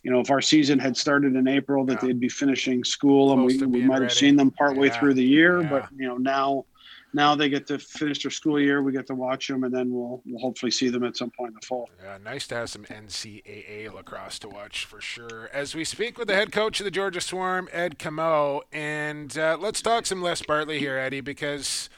you 0.04 0.12
know, 0.12 0.20
if 0.20 0.30
our 0.30 0.42
season 0.42 0.78
had 0.78 0.96
started 0.96 1.36
in 1.36 1.48
April, 1.48 1.84
that 1.86 1.94
yeah. 1.94 2.08
they'd 2.08 2.20
be 2.20 2.30
finishing 2.30 2.84
school, 2.84 3.34
Close 3.34 3.60
and 3.60 3.72
we, 3.72 3.82
we 3.82 3.88
might 3.88 4.02
have 4.02 4.14
seen 4.14 4.36
them 4.36 4.52
partway 4.52 4.88
yeah. 4.88 5.00
through 5.00 5.16
the 5.16 5.24
year. 5.24 5.62
Yeah. 5.62 5.70
But 5.70 5.90
you 5.96 6.08
know, 6.08 6.18
now 6.18 6.66
now 7.14 7.36
they 7.36 7.50
get 7.50 7.68
to 7.68 7.78
finish 7.80 8.24
their 8.24 8.32
school 8.32 8.60
year. 8.60 8.82
We 8.82 8.92
get 8.92 9.08
to 9.08 9.16
watch 9.16 9.48
them, 9.48 9.64
and 9.64 9.74
then 9.74 9.92
we'll 9.92 10.22
we'll 10.26 10.40
hopefully 10.40 10.72
see 10.72 10.90
them 10.90 11.04
at 11.04 11.18
some 11.18 11.30
point 11.32 11.50
in 11.50 11.58
the 11.60 11.66
fall. 11.66 11.90
Yeah, 12.04 12.18
nice 12.24 12.48
to 12.48 12.56
have 12.56 12.70
some 12.70 12.84
NCAA 12.86 13.94
lacrosse 13.94 14.40
to 14.40 14.50
watch 14.50 14.86
for 14.86 15.02
sure. 15.02 15.50
As 15.54 15.76
we 15.76 15.84
speak 15.84 16.18
with 16.18 16.28
the 16.28 16.36
head 16.36 16.52
coach 16.52 16.80
of 16.80 16.86
the 16.86 16.92
Georgia 16.92 17.22
Swarm, 17.22 17.68
Ed 17.72 18.00
Comeau, 18.00 18.62
and 18.72 19.38
uh, 19.38 19.58
let's 19.60 19.82
talk 19.82 20.06
some 20.06 20.22
Les 20.22 20.42
Bartley 20.42 20.80
here, 20.80 20.98
Eddie, 20.98 21.22
because 21.22 21.90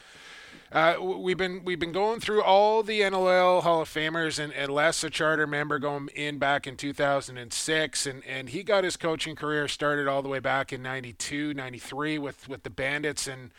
Uh, 0.72 0.96
we've 1.00 1.38
been 1.38 1.64
we've 1.64 1.78
been 1.80 1.92
going 1.92 2.20
through 2.20 2.42
all 2.42 2.82
the 2.82 3.02
NLL 3.02 3.62
Hall 3.62 3.82
of 3.82 3.90
Famers, 3.90 4.40
and, 4.44 4.52
and 4.54 4.74
Les, 4.74 5.04
a 5.04 5.10
charter 5.12 5.46
member, 5.46 5.78
going 5.78 6.10
in 6.16 6.40
back 6.40 6.66
in 6.66 6.76
2006, 6.76 8.08
and, 8.08 8.24
and 8.26 8.50
he 8.50 8.64
got 8.64 8.84
his 8.84 8.98
coaching 8.98 9.36
career 9.36 9.68
started 9.68 10.08
all 10.08 10.24
the 10.24 10.30
way 10.30 10.40
back 10.40 10.74
in 10.74 10.82
92, 10.82 11.54
93 11.54 12.18
with, 12.18 12.50
with 12.50 12.64
the 12.64 12.72
Bandits, 12.72 13.28
and 13.28 13.52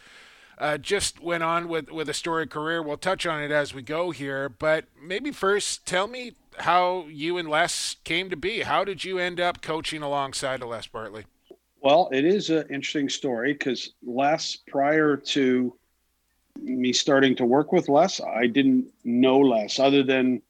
uh, 0.58 0.78
just 0.78 1.20
went 1.20 1.42
on 1.42 1.68
with, 1.68 1.90
with 1.90 2.08
a 2.08 2.14
storied 2.14 2.50
career. 2.50 2.82
We'll 2.82 2.96
touch 2.96 3.26
on 3.26 3.42
it 3.42 3.50
as 3.50 3.74
we 3.74 3.82
go 3.82 4.10
here, 4.10 4.48
but 4.48 4.86
maybe 5.00 5.30
first 5.30 5.86
tell 5.86 6.06
me 6.06 6.32
how 6.58 7.06
you 7.08 7.38
and 7.38 7.48
Les 7.48 7.96
came 8.04 8.30
to 8.30 8.36
be. 8.36 8.60
How 8.60 8.84
did 8.84 9.04
you 9.04 9.18
end 9.18 9.40
up 9.40 9.62
coaching 9.62 10.02
alongside 10.02 10.62
of 10.62 10.68
Les 10.68 10.86
Bartley? 10.86 11.24
Well, 11.80 12.08
it 12.12 12.24
is 12.24 12.50
an 12.50 12.66
interesting 12.70 13.08
story 13.08 13.52
because 13.52 13.92
Les, 14.06 14.56
prior 14.56 15.16
to 15.16 15.76
me 16.62 16.92
starting 16.92 17.34
to 17.36 17.44
work 17.44 17.72
with 17.72 17.88
Les, 17.88 18.20
I 18.20 18.46
didn't 18.46 18.86
know 19.04 19.38
Les 19.38 19.78
other 19.78 20.02
than 20.02 20.40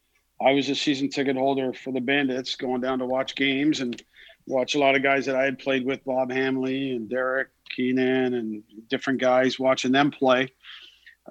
I 0.41 0.53
was 0.53 0.69
a 0.69 0.75
season 0.75 1.09
ticket 1.09 1.37
holder 1.37 1.73
for 1.73 1.93
the 1.93 2.01
Bandits, 2.01 2.55
going 2.57 2.81
down 2.81 2.99
to 2.99 3.07
watch 3.07 3.35
games 3.35 3.81
and 3.81 4.01
watch 4.47 4.75
a 4.75 4.79
lot 4.79 4.95
of 4.95 5.03
guys 5.03 5.27
that 5.27 5.37
I 5.37 5.45
had 5.45 5.59
played 5.59 5.87
with, 5.87 6.05
Bob 6.05 6.31
Hamley 6.31 6.95
and 6.95 7.09
Derek 7.09 7.49
Keenan 7.75 8.35
and 8.35 8.63
different 8.89 9.21
guys, 9.21 9.59
watching 9.59 9.93
them 9.93 10.11
play. 10.11 10.53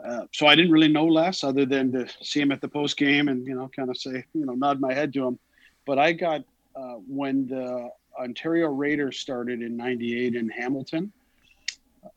Uh, 0.04 0.26
so 0.32 0.48
I 0.48 0.56
didn't 0.56 0.72
really 0.72 0.88
know 0.88 1.06
Les 1.06 1.44
other 1.44 1.66
than 1.66 1.92
to 1.92 2.08
see 2.22 2.42
him 2.42 2.52
at 2.52 2.62
the 2.62 2.68
post 2.68 2.98
game 2.98 3.28
and 3.28 3.46
you 3.46 3.56
know 3.56 3.70
kind 3.76 3.90
of 3.90 3.98
say 3.98 4.24
you 4.34 4.46
know 4.46 4.54
nod 4.54 4.80
my 4.80 4.94
head 4.94 5.14
to 5.14 5.28
him. 5.28 5.40
But 5.86 6.00
I 6.00 6.14
got 6.14 6.42
uh, 6.76 6.96
when 7.08 7.48
the 7.48 7.90
Ontario 8.20 8.68
Raiders 8.68 9.20
started 9.20 9.62
in 9.62 9.78
'98 9.78 10.36
in 10.36 10.50
Hamilton. 10.50 11.12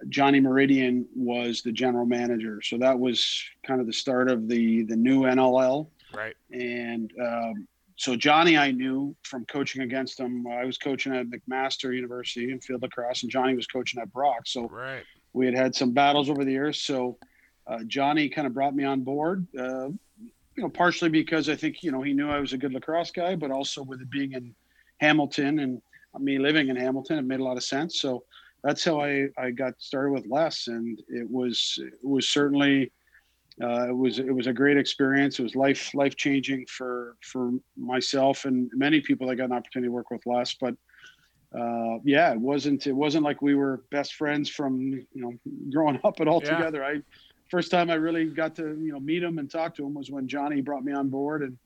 Johnny 0.09 0.41
Mouradian 0.41 1.05
was 1.15 1.63
the 1.63 1.71
general 1.71 2.07
manager. 2.07 2.61
So 2.61 2.77
that 2.79 2.99
was 2.99 3.45
kind 3.65 3.81
of 3.81 3.87
the 3.87 3.93
start 3.93 4.29
of 4.29 4.49
the 4.49 4.83
the 4.85 4.97
new 4.97 5.23
NLL. 5.23 5.87
Right. 6.15 6.35
And 6.51 7.13
um, 7.21 7.69
so 7.97 8.15
Johnny, 8.15 8.59
I 8.59 8.71
knew 8.71 9.17
from 9.23 9.47
coaching 9.47 9.83
against 9.83 10.21
him. 10.21 10.47
I 10.47 10.65
was 10.65 10.77
coaching 10.77 11.15
at 11.15 11.27
McMaster 11.29 11.95
University 11.95 12.53
in 12.53 12.61
field 12.61 12.83
lacrosse, 12.83 13.23
and 13.23 13.33
Johnny 13.33 13.55
was 13.55 13.67
coaching 13.67 14.01
at 14.01 14.13
Brock. 14.13 14.43
So 14.45 14.69
right. 14.69 15.03
we 15.33 15.47
had 15.47 15.57
had 15.57 15.75
some 15.75 15.93
battles 15.93 16.29
over 16.29 16.45
the 16.45 16.53
years. 16.53 16.83
So 16.83 17.17
uh, 17.67 17.79
Johnny 17.87 18.29
kind 18.29 18.47
of 18.47 18.53
brought 18.53 18.77
me 18.77 18.85
on 18.85 19.01
board. 19.01 19.47
Uh, 19.59 19.89
you 20.57 20.63
know, 20.63 20.69
partially 20.69 21.09
because 21.09 21.49
I 21.49 21.57
think 21.57 21.83
you 21.83 21.91
know 21.91 22.03
he 22.03 22.13
knew 22.13 22.31
I 22.31 22.39
was 22.39 22.53
a 22.53 22.59
good 22.59 22.73
lacrosse 22.73 23.11
guy, 23.11 23.35
but 23.35 23.51
also 23.51 23.83
with 23.83 24.01
it 24.01 24.11
being 24.11 24.33
in 24.33 24.55
Hamilton 25.01 25.59
and 25.61 25.83
me 26.19 26.39
living 26.39 26.69
in 26.69 26.77
Hamilton, 26.77 27.19
it 27.19 27.23
made 27.23 27.41
a 27.41 27.45
lot 27.45 27.57
of 27.57 27.65
sense. 27.65 28.01
So 28.01 28.25
that's 28.63 28.85
how 28.85 29.01
I, 29.01 29.29
I 29.39 29.51
got 29.51 29.75
started 29.79 30.13
with 30.13 30.27
Les, 30.27 30.69
and 30.69 31.01
it 31.09 31.31
was 31.31 31.79
it 31.79 32.07
was 32.07 32.29
certainly 32.29 32.93
uh, 33.63 33.89
it 33.89 33.97
was 33.97 34.19
it 34.19 34.35
was 34.35 34.47
a 34.47 34.53
great 34.53 34.77
experience. 34.77 35.39
It 35.39 35.43
was 35.43 35.57
life 35.57 35.95
life 35.95 36.15
changing 36.17 36.67
for 36.67 37.17
for 37.23 37.53
myself 37.77 38.45
and 38.45 38.71
many 38.75 39.01
people 39.01 39.27
that 39.29 39.37
got 39.37 39.45
an 39.45 39.53
opportunity 39.53 39.89
to 39.89 39.93
work 39.93 40.11
with 40.11 40.27
Les. 40.27 40.55
But 40.55 40.75
uh, 41.59 41.99
yeah, 42.05 42.33
it 42.33 42.41
wasn't 42.41 42.87
it 42.87 42.93
wasn't 42.93 43.25
like 43.25 43.41
we 43.41 43.55
were 43.55 43.83
best 43.91 44.15
friends 44.15 44.51
from 44.51 44.91
you 44.91 45.07
know 45.15 45.33
growing 45.73 45.99
up 46.05 46.21
at 46.21 46.29
all 46.29 46.43
yeah. 46.45 46.57
together. 46.57 46.85
I 46.85 47.01
first 47.51 47.71
time 47.71 47.89
I 47.89 47.95
really 47.95 48.27
got 48.27 48.55
to 48.57 48.79
you 48.79 48.93
know 48.93 49.01
meet 49.01 49.23
him 49.23 49.39
and 49.39 49.51
talk 49.51 49.75
to 49.77 49.87
him 49.87 49.95
was 49.95 50.11
when 50.11 50.29
Johnny 50.29 50.61
brought 50.61 50.85
me 50.85 50.93
on 50.93 51.09
board 51.09 51.43
and 51.43 51.57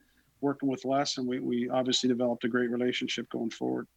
working 0.41 0.68
with 0.68 0.84
Les, 0.84 1.18
and 1.18 1.26
we 1.26 1.41
we 1.41 1.68
obviously 1.70 2.09
developed 2.09 2.45
a 2.45 2.49
great 2.49 2.70
relationship 2.70 3.28
going 3.30 3.51
forward. 3.51 3.88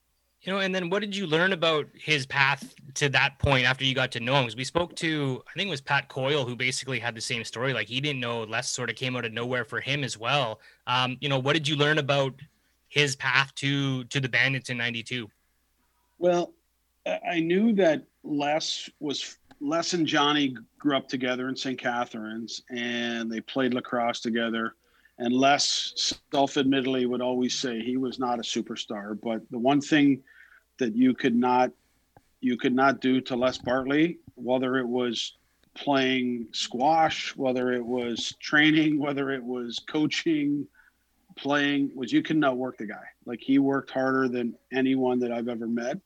You 0.43 0.51
know, 0.51 0.59
and 0.59 0.75
then 0.75 0.89
what 0.89 0.99
did 0.99 1.15
you 1.15 1.25
learn 1.25 1.53
about 1.53 1.87
his 1.93 2.25
path 2.25 2.75
to 2.95 3.07
that 3.09 3.39
point 3.39 3.65
after 3.65 3.85
you 3.85 3.95
got 3.95 4.11
to 4.11 4.19
know 4.19 4.35
him? 4.35 4.43
Because 4.43 4.57
we 4.57 4.65
spoke 4.65 4.93
to, 4.97 5.41
I 5.47 5.53
think 5.53 5.67
it 5.67 5.71
was 5.71 5.79
Pat 5.79 6.09
Coyle, 6.09 6.43
who 6.45 6.55
basically 6.55 6.99
had 6.99 7.15
the 7.15 7.21
same 7.21 7.45
story. 7.45 7.73
Like 7.73 7.87
he 7.87 8.01
didn't 8.01 8.19
know 8.19 8.43
Les 8.43 8.69
sort 8.69 8.89
of 8.89 8.97
came 8.97 9.15
out 9.15 9.23
of 9.23 9.31
nowhere 9.31 9.63
for 9.63 9.79
him 9.79 10.03
as 10.03 10.17
well. 10.17 10.59
Um, 10.85 11.17
you 11.21 11.29
know, 11.29 11.39
what 11.39 11.53
did 11.53 11.65
you 11.65 11.77
learn 11.77 11.97
about 11.97 12.33
his 12.89 13.15
path 13.15 13.55
to 13.55 14.03
to 14.05 14.19
the 14.19 14.27
Bandits 14.27 14.69
in 14.69 14.77
'92? 14.77 15.29
Well, 16.19 16.53
I 17.05 17.39
knew 17.39 17.73
that 17.73 18.03
Les 18.23 18.89
was 18.99 19.37
Les 19.61 19.93
and 19.93 20.05
Johnny 20.05 20.55
grew 20.77 20.97
up 20.97 21.07
together 21.07 21.47
in 21.47 21.55
St. 21.55 21.79
Catharines, 21.79 22.63
and 22.69 23.31
they 23.31 23.39
played 23.39 23.73
lacrosse 23.73 24.19
together. 24.19 24.75
And 25.19 25.31
Les, 25.31 26.15
self-admittedly, 26.33 27.05
would 27.05 27.21
always 27.21 27.57
say 27.57 27.79
he 27.79 27.97
was 27.97 28.19
not 28.19 28.39
a 28.39 28.41
superstar. 28.41 29.17
But 29.21 29.41
the 29.51 29.59
one 29.59 29.79
thing 29.79 30.21
that 30.79 30.95
you 30.95 31.13
could 31.13 31.35
not 31.35 31.71
you 32.41 32.57
could 32.57 32.75
not 32.75 32.99
do 32.99 33.21
to 33.21 33.37
Les 33.37 33.57
Bartley, 33.57 34.19
whether 34.35 34.77
it 34.77 34.87
was 34.87 35.37
playing 35.75 36.47
squash, 36.51 37.35
whether 37.35 37.71
it 37.71 37.83
was 37.83 38.35
training, 38.39 38.99
whether 38.99 39.31
it 39.31 39.43
was 39.43 39.79
coaching, 39.87 40.67
playing, 41.37 41.91
was 41.95 42.11
you 42.11 42.21
could 42.21 42.37
not 42.37 42.57
work 42.57 42.77
the 42.77 42.85
guy. 42.85 43.05
Like 43.25 43.39
he 43.41 43.59
worked 43.59 43.91
harder 43.91 44.27
than 44.27 44.55
anyone 44.71 45.19
that 45.19 45.31
I've 45.31 45.47
ever 45.47 45.67
met. 45.67 45.99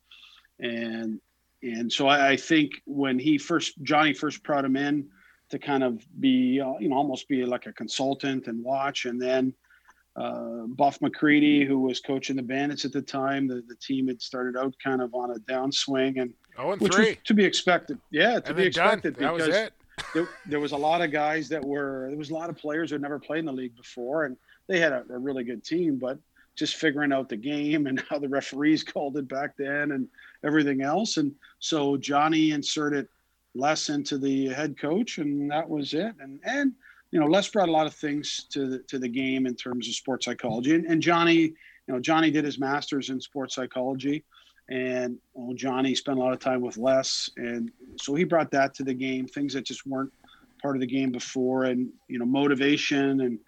And 0.59 1.19
and 1.63 1.91
so 1.91 2.07
I, 2.07 2.29
I 2.29 2.37
think 2.37 2.73
when 2.85 3.17
he 3.17 3.37
first 3.37 3.81
Johnny 3.81 4.13
first 4.13 4.43
brought 4.43 4.63
him 4.63 4.77
in 4.77 5.07
to 5.49 5.59
kind 5.59 5.83
of 5.83 6.05
be 6.19 6.61
you 6.79 6.89
know 6.89 6.95
almost 6.95 7.27
be 7.27 7.45
like 7.45 7.65
a 7.65 7.73
consultant 7.73 8.47
and 8.47 8.63
watch 8.63 9.05
and 9.05 9.21
then 9.21 9.53
uh, 10.17 10.65
Buff 10.67 10.99
McCready, 11.01 11.63
who 11.63 11.79
was 11.79 11.99
coaching 11.99 12.35
the 12.35 12.41
Bandits 12.41 12.85
at 12.85 12.91
the 12.91 13.01
time. 13.01 13.47
The, 13.47 13.63
the 13.67 13.75
team 13.75 14.07
had 14.07 14.21
started 14.21 14.57
out 14.57 14.73
kind 14.83 15.01
of 15.01 15.13
on 15.13 15.31
a 15.31 15.35
downswing, 15.35 16.19
and, 16.19 16.33
oh, 16.57 16.71
and 16.71 16.81
which 16.81 16.93
three. 16.93 17.09
was 17.09 17.17
to 17.25 17.33
be 17.35 17.45
expected. 17.45 17.99
Yeah, 18.09 18.39
to 18.39 18.47
and 18.47 18.57
be 18.57 18.63
expected 18.63 19.17
done. 19.17 19.37
because 19.37 19.69
there, 20.13 20.27
there, 20.47 20.59
was 20.59 20.71
a 20.71 20.77
lot 20.77 21.01
of 21.01 21.11
guys 21.11 21.49
that 21.49 21.63
were 21.63 22.07
there 22.09 22.17
was 22.17 22.31
a 22.31 22.33
lot 22.33 22.49
of 22.49 22.57
players 22.57 22.89
who 22.89 22.95
had 22.95 23.01
never 23.01 23.19
played 23.19 23.39
in 23.39 23.45
the 23.45 23.53
league 23.53 23.75
before, 23.75 24.25
and 24.25 24.35
they 24.67 24.79
had 24.79 24.91
a, 24.91 25.03
a 25.11 25.17
really 25.17 25.43
good 25.43 25.63
team, 25.63 25.97
but 25.97 26.17
just 26.55 26.77
figuring 26.77 27.13
out 27.13 27.29
the 27.29 27.37
game 27.37 27.85
and 27.85 28.03
how 28.09 28.17
the 28.17 28.27
referees 28.27 28.83
called 28.83 29.17
it 29.17 29.27
back 29.27 29.55
then 29.55 29.91
and 29.91 30.07
everything 30.43 30.81
else. 30.81 31.17
And 31.17 31.33
so 31.59 31.95
Johnny 31.95 32.51
inserted 32.51 33.07
Les 33.53 33.89
into 33.89 34.17
the 34.17 34.47
head 34.47 34.79
coach, 34.79 35.19
and 35.19 35.49
that 35.51 35.69
was 35.69 35.93
it. 35.93 36.15
And 36.19 36.39
and 36.43 36.73
you 37.11 37.19
know, 37.19 37.25
Les 37.25 37.47
brought 37.49 37.69
a 37.69 37.71
lot 37.71 37.87
of 37.87 37.93
things 37.93 38.45
to 38.51 38.67
the, 38.67 38.79
to 38.79 38.99
the 38.99 39.07
game 39.07 39.45
in 39.45 39.55
terms 39.55 39.87
of 39.87 39.95
sports 39.95 40.25
psychology. 40.25 40.75
And, 40.75 40.85
and 40.85 41.01
Johnny, 41.01 41.35
you 41.35 41.53
know, 41.87 41.99
Johnny 41.99 42.31
did 42.31 42.43
his 42.43 42.59
master's 42.59 43.09
in 43.09 43.21
sports 43.21 43.55
psychology, 43.55 44.25
and 44.69 45.17
well, 45.33 45.55
Johnny 45.55 45.95
spent 45.95 46.17
a 46.17 46.21
lot 46.21 46.33
of 46.33 46.39
time 46.39 46.61
with 46.61 46.77
Les, 46.77 47.29
and 47.37 47.71
so 48.01 48.13
he 48.13 48.25
brought 48.25 48.51
that 48.51 48.73
to 48.75 48.83
the 48.83 48.93
game. 48.93 49.25
Things 49.25 49.53
that 49.53 49.65
just 49.65 49.85
weren't 49.85 50.11
part 50.61 50.75
of 50.75 50.81
the 50.81 50.87
game 50.87 51.11
before, 51.11 51.65
and 51.65 51.89
you 52.09 52.19
know, 52.19 52.25
motivation 52.25 53.21
and 53.21 53.39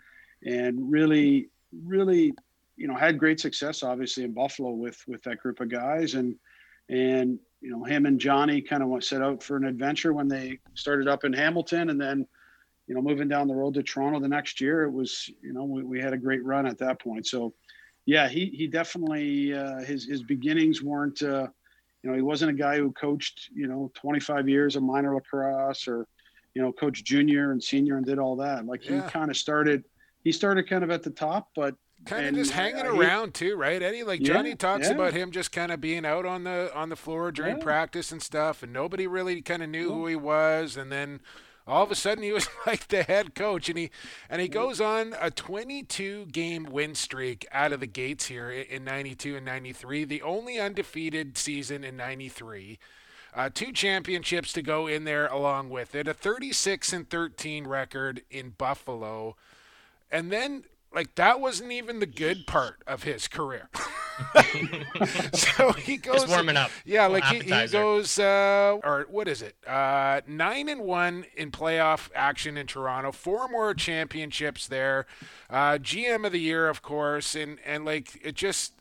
and 0.46 0.90
really, 0.90 1.50
really, 1.84 2.34
you 2.78 2.88
know, 2.88 2.96
had 2.96 3.20
great 3.20 3.42
success 3.42 3.84
obviously 3.84 4.24
in 4.24 4.32
Buffalo 4.32 4.72
with 4.72 5.04
with 5.06 5.22
that 5.24 5.40
group 5.40 5.60
of 5.60 5.70
guys, 5.70 6.14
and 6.14 6.36
and 6.88 7.38
you 7.60 7.72
know, 7.72 7.84
him 7.84 8.06
and 8.06 8.22
Johnny 8.22 8.62
kind 8.62 8.82
of 8.82 9.04
set 9.04 9.22
out 9.22 9.44
for 9.44 9.58
an 9.58 9.66
adventure 9.66 10.14
when 10.14 10.30
they 10.30 10.60
started 10.76 11.10
up 11.10 11.26
in 11.26 11.34
Hamilton, 11.34 11.90
and 11.90 12.00
then 12.00 12.26
you 12.90 12.96
know, 12.96 13.02
moving 13.04 13.28
down 13.28 13.48
the 13.48 13.54
road 13.54 13.76
to 13.76 13.84
Toronto 13.84 14.20
the 14.20 14.28
next 14.28 14.60
year, 14.60 14.84
it 14.84 14.92
was, 14.92 15.30
you 15.44 15.54
know, 15.54 15.64
we, 15.64 15.84
we 15.84 16.02
had 16.02 16.12
a 16.12 16.18
great 16.18 16.44
run 16.44 16.66
at 16.66 16.80
that 16.80 17.00
point. 17.00 17.28
So, 17.28 17.54
yeah, 18.08 18.28
he 18.28 18.48
he 18.48 18.66
definitely 18.66 19.54
uh, 19.54 19.82
his 19.82 20.06
his 20.06 20.24
beginnings 20.24 20.82
weren't, 20.82 21.22
uh, 21.22 21.48
you 22.02 22.10
know, 22.10 22.16
he 22.16 22.24
wasn't 22.24 22.50
a 22.50 22.54
guy 22.56 22.78
who 22.78 22.92
coached, 22.94 23.52
you 23.54 23.68
know, 23.68 23.92
25 23.94 24.50
years 24.50 24.76
of 24.76 24.82
minor 24.82 25.14
lacrosse 25.14 25.88
or, 25.88 26.08
you 26.56 26.64
know, 26.64 26.72
coached 26.72 27.06
junior 27.06 27.52
and 27.52 27.64
senior 27.64 27.98
and 27.98 28.08
did 28.08 28.18
all 28.18 28.36
that. 28.38 28.66
Like 28.66 28.90
yeah. 28.90 29.04
he 29.04 29.10
kind 29.12 29.30
of 29.30 29.38
started, 29.38 29.84
he 30.24 30.32
started 30.32 30.68
kind 30.68 30.84
of 30.84 30.90
at 30.90 31.04
the 31.04 31.12
top, 31.12 31.50
but 31.56 31.76
kind 32.06 32.26
of 32.26 32.34
just 32.34 32.54
hanging 32.54 32.88
uh, 32.88 32.96
around 32.96 33.36
too, 33.36 33.56
right, 33.56 33.84
Eddie? 33.84 34.02
Like 34.02 34.22
yeah, 34.22 34.34
Johnny 34.34 34.56
talks 34.56 34.88
yeah. 34.88 34.96
about 34.96 35.14
him 35.14 35.30
just 35.30 35.52
kind 35.52 35.72
of 35.72 35.80
being 35.80 36.08
out 36.08 36.26
on 36.26 36.44
the 36.44 36.72
on 36.74 36.90
the 36.90 36.96
floor 36.96 37.32
during 37.32 37.58
yeah. 37.58 37.64
practice 37.64 38.12
and 38.12 38.24
stuff, 38.24 38.64
and 38.64 38.74
nobody 38.74 39.06
really 39.06 39.44
kind 39.44 39.62
of 39.62 39.70
knew 39.70 39.94
who 39.94 40.08
he 40.08 40.16
was, 40.16 40.76
and 40.76 40.92
then 40.92 41.20
all 41.70 41.84
of 41.84 41.92
a 41.92 41.96
sudden 41.96 42.24
he 42.24 42.32
was 42.32 42.50
like 42.68 42.88
the 42.88 43.04
head 43.04 43.36
coach 43.36 43.70
and 43.70 43.78
he 43.78 43.90
and 44.30 44.42
he 44.42 44.48
goes 44.48 44.82
on 44.82 45.16
a 45.22 45.32
22 45.32 46.26
game 46.28 46.64
win 46.64 46.96
streak 46.96 47.48
out 47.52 47.72
of 47.72 47.80
the 47.80 47.88
gates 47.88 48.26
here 48.26 48.50
in 48.50 48.84
92 48.84 49.38
and 49.38 49.46
93 49.46 50.04
the 50.04 50.22
only 50.22 50.60
undefeated 50.60 51.38
season 51.38 51.84
in 51.84 51.96
93 51.96 52.80
uh, 53.34 53.50
two 53.54 53.72
championships 53.72 54.52
to 54.54 54.62
go 54.62 54.88
in 54.88 55.04
there 55.04 55.28
along 55.28 55.70
with 55.70 55.94
it 55.94 56.08
a 56.08 56.14
36 56.14 56.92
and 56.94 57.10
13 57.10 57.68
record 57.68 58.24
in 58.32 58.50
buffalo. 58.58 59.36
And 60.12 60.32
then 60.32 60.64
like 60.94 61.16
that 61.16 61.40
wasn't 61.40 61.72
even 61.72 62.00
the 62.00 62.06
good 62.06 62.48
part 62.48 62.82
of 62.88 63.04
his 63.04 63.28
career 63.28 63.70
so 65.34 65.72
he 65.74 65.98
goes 65.98 66.22
Just 66.22 66.30
warming 66.30 66.58
up. 66.58 66.72
Yeah, 66.86 67.08
like 67.08 67.24
he, 67.26 67.40
he, 67.40 67.68
goes 67.68 68.20
uh, 68.20 68.78
or 68.84 69.06
what 69.10 69.28
is 69.28 69.42
it? 69.42 69.56
Uh, 69.66 70.22
nine 70.28 70.70
and 70.70 70.82
one 70.82 71.26
in 71.36 71.52
playoff 71.52 72.10
action 72.14 72.58
in 72.58 72.68
Toronto. 72.68 73.12
Four 73.12 73.48
more 73.48 73.74
championships 73.74 74.68
there. 74.68 75.06
Uh, 75.50 75.78
GM 75.78 76.26
of 76.26 76.32
the 76.32 76.40
year, 76.40 76.68
of 76.68 76.82
course, 76.82 77.36
and 77.36 77.60
and 77.66 77.86
like 77.86 78.20
it 78.24 78.36
just 78.36 78.74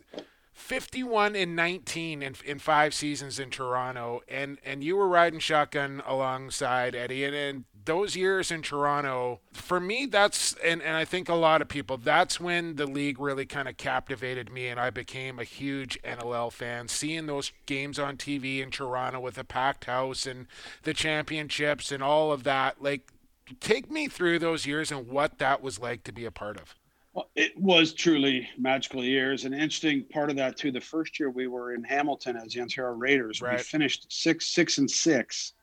51 0.53 1.37
and 1.37 1.55
19 1.55 2.23
in, 2.23 2.35
in 2.45 2.59
five 2.59 2.93
seasons 2.93 3.39
in 3.39 3.51
Toronto, 3.51 4.23
and 4.29 4.59
and 4.65 4.83
you 4.83 4.97
were 4.97 5.09
riding 5.09 5.39
shotgun 5.39 6.03
alongside 6.07 6.95
Eddie, 6.95 7.25
and, 7.25 7.35
and 7.35 7.65
those 7.89 8.15
years 8.15 8.51
in 8.51 8.61
Toronto, 8.61 9.41
for 9.51 9.81
me, 9.81 10.05
that's 10.05 10.55
and, 10.63 10.83
and 10.83 10.95
I 10.95 11.07
think 11.07 11.31
a 11.31 11.35
lot 11.35 11.63
of 11.63 11.69
people, 11.69 11.97
that's 11.97 12.39
when 12.39 12.77
the 12.77 12.87
league 12.87 13.19
really 13.19 13.47
kind 13.47 13.67
of 13.67 13.79
captivated 13.79 14.53
me 14.53 14.69
and 14.69 14.79
I 14.79 14.91
became 14.91 15.39
a 15.39 15.45
huge 15.45 15.99
NLL 16.03 16.53
fan. 16.53 16.89
Seeing 16.89 17.25
those 17.25 17.51
games 17.65 17.99
on 17.99 18.19
TV 18.19 18.63
in 18.63 18.71
Toronto 18.71 19.21
with 19.21 19.39
a 19.39 19.45
packed 19.45 19.87
house 19.87 20.27
and 20.27 20.47
the 20.83 20.93
championships 20.93 21.91
and 21.91 22.03
all 22.03 22.31
of 22.31 22.45
that, 22.45 22.83
like 22.83 23.11
take 23.59 23.91
me 23.91 24.07
through 24.07 24.39
those 24.39 24.67
years 24.67 24.93
and 24.93 25.09
what 25.09 25.39
that 25.39 25.63
was 25.63 25.81
like 25.81 26.05
to 26.05 26.13
be 26.13 26.27
a 26.27 26.31
part 26.31 26.61
of. 26.61 26.75
Well, 27.15 27.31
it 27.35 27.57
was 27.57 27.95
truly 27.95 28.47
magical 28.59 29.03
years. 29.03 29.47
An 29.47 29.55
interesting 29.55 30.05
part 30.05 30.29
of 30.29 30.37
that 30.37 30.59
too. 30.59 30.71
The 30.71 30.81
first 30.81 31.19
year 31.19 31.31
we 31.31 31.47
were 31.47 31.73
in 31.73 31.83
Hamilton 31.85 32.37
as 32.37 32.53
the 32.53 32.61
Ontario 32.61 32.93
Raiders, 32.93 33.41
right. 33.41 33.57
we 33.57 33.63
finished 33.63 34.13
six, 34.13 34.47
six, 34.47 34.77
and 34.77 34.91
six, 34.91 35.55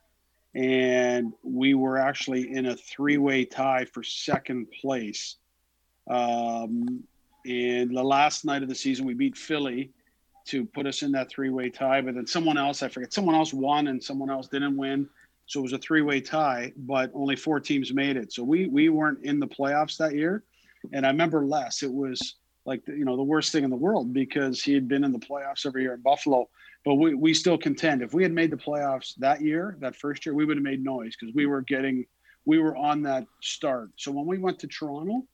and 0.56 1.34
we 1.44 1.74
were 1.74 1.98
actually 1.98 2.54
in 2.54 2.68
a 2.68 2.76
three-way 2.76 3.44
tie 3.44 3.86
for 3.86 4.04
second 4.04 4.68
place. 4.82 5.36
Um, 6.10 7.04
and 7.46 7.96
the 7.96 8.04
last 8.04 8.46
night 8.46 8.64
of 8.64 8.70
the 8.70 8.76
season, 8.76 9.06
we 9.06 9.14
beat 9.14 9.38
Philly 9.38 9.92
to 10.46 10.66
put 10.66 10.86
us 10.86 11.02
in 11.02 11.12
that 11.12 11.30
three-way 11.30 11.70
tie. 11.70 12.02
But 12.02 12.16
then 12.16 12.26
someone 12.26 12.58
else, 12.58 12.84
I 12.84 12.88
forget, 12.88 13.12
someone 13.12 13.36
else 13.36 13.54
won 13.54 13.88
and 13.88 14.02
someone 14.02 14.30
else 14.30 14.48
didn't 14.48 14.78
win. 14.78 15.10
So 15.48 15.60
it 15.60 15.64
was 15.64 15.74
a 15.74 15.78
three-way 15.78 16.22
tie, 16.22 16.72
but 16.78 17.12
only 17.14 17.36
four 17.36 17.60
teams 17.60 17.94
made 17.94 18.16
it. 18.18 18.32
So 18.32 18.44
we 18.44 18.68
we 18.68 18.90
weren't 18.90 19.24
in 19.24 19.40
the 19.40 19.48
playoffs 19.48 19.98
that 19.98 20.16
year. 20.16 20.44
And 20.94 21.06
I 21.06 21.10
remember 21.10 21.46
Les, 21.46 21.84
it 21.84 21.92
was 21.92 22.36
like 22.66 22.82
you 22.88 23.06
know 23.06 23.16
the 23.16 23.24
worst 23.24 23.52
thing 23.52 23.64
in 23.64 23.70
the 23.70 23.76
world 23.76 24.14
because 24.14 24.64
he 24.64 24.74
had 24.74 24.88
been 24.88 25.04
in 25.04 25.12
the 25.12 25.20
playoffs 25.20 25.66
every 25.66 25.84
year 25.84 25.94
in 25.94 26.02
Buffalo. 26.02 26.50
But 26.86 26.96
we, 26.96 27.16
we 27.16 27.34
still 27.34 27.58
contend. 27.58 28.04
If 28.04 28.14
we 28.14 28.22
had 28.22 28.32
made 28.32 28.52
the 28.52 28.58
playoffs 28.58 29.16
that 29.18 29.42
year, 29.42 29.76
that 29.82 29.96
first 29.96 30.26
year, 30.26 30.36
we 30.36 30.46
would 30.46 30.58
have 30.58 30.64
made 30.64 30.84
noise 30.84 31.16
because 31.20 31.34
we 31.34 31.48
were 31.48 31.62
getting 31.62 32.06
we 32.46 32.60
were 32.60 32.78
on 32.78 33.02
that 33.02 33.26
start. 33.42 33.90
So 33.98 34.12
when 34.12 34.28
we 34.28 34.38
went 34.38 34.60
to 34.60 34.68
Toronto, 34.68 35.26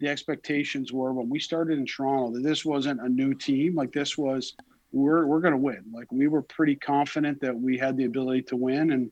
the 0.00 0.08
expectations 0.08 0.92
were 0.92 1.12
when 1.12 1.30
we 1.30 1.40
started 1.40 1.78
in 1.78 1.86
Toronto 1.86 2.34
that 2.34 2.42
this 2.42 2.64
wasn't 2.64 3.00
a 3.00 3.08
new 3.08 3.34
team. 3.34 3.74
Like 3.74 3.92
this 3.92 4.16
was 4.18 4.54
we're 4.92 5.26
we're 5.26 5.40
going 5.40 5.52
to 5.52 5.58
win. 5.58 5.84
Like 5.92 6.12
we 6.12 6.28
were 6.28 6.42
pretty 6.42 6.76
confident 6.76 7.40
that 7.40 7.58
we 7.58 7.78
had 7.78 7.96
the 7.96 8.04
ability 8.04 8.42
to 8.42 8.56
win 8.56 8.92
and 8.92 9.10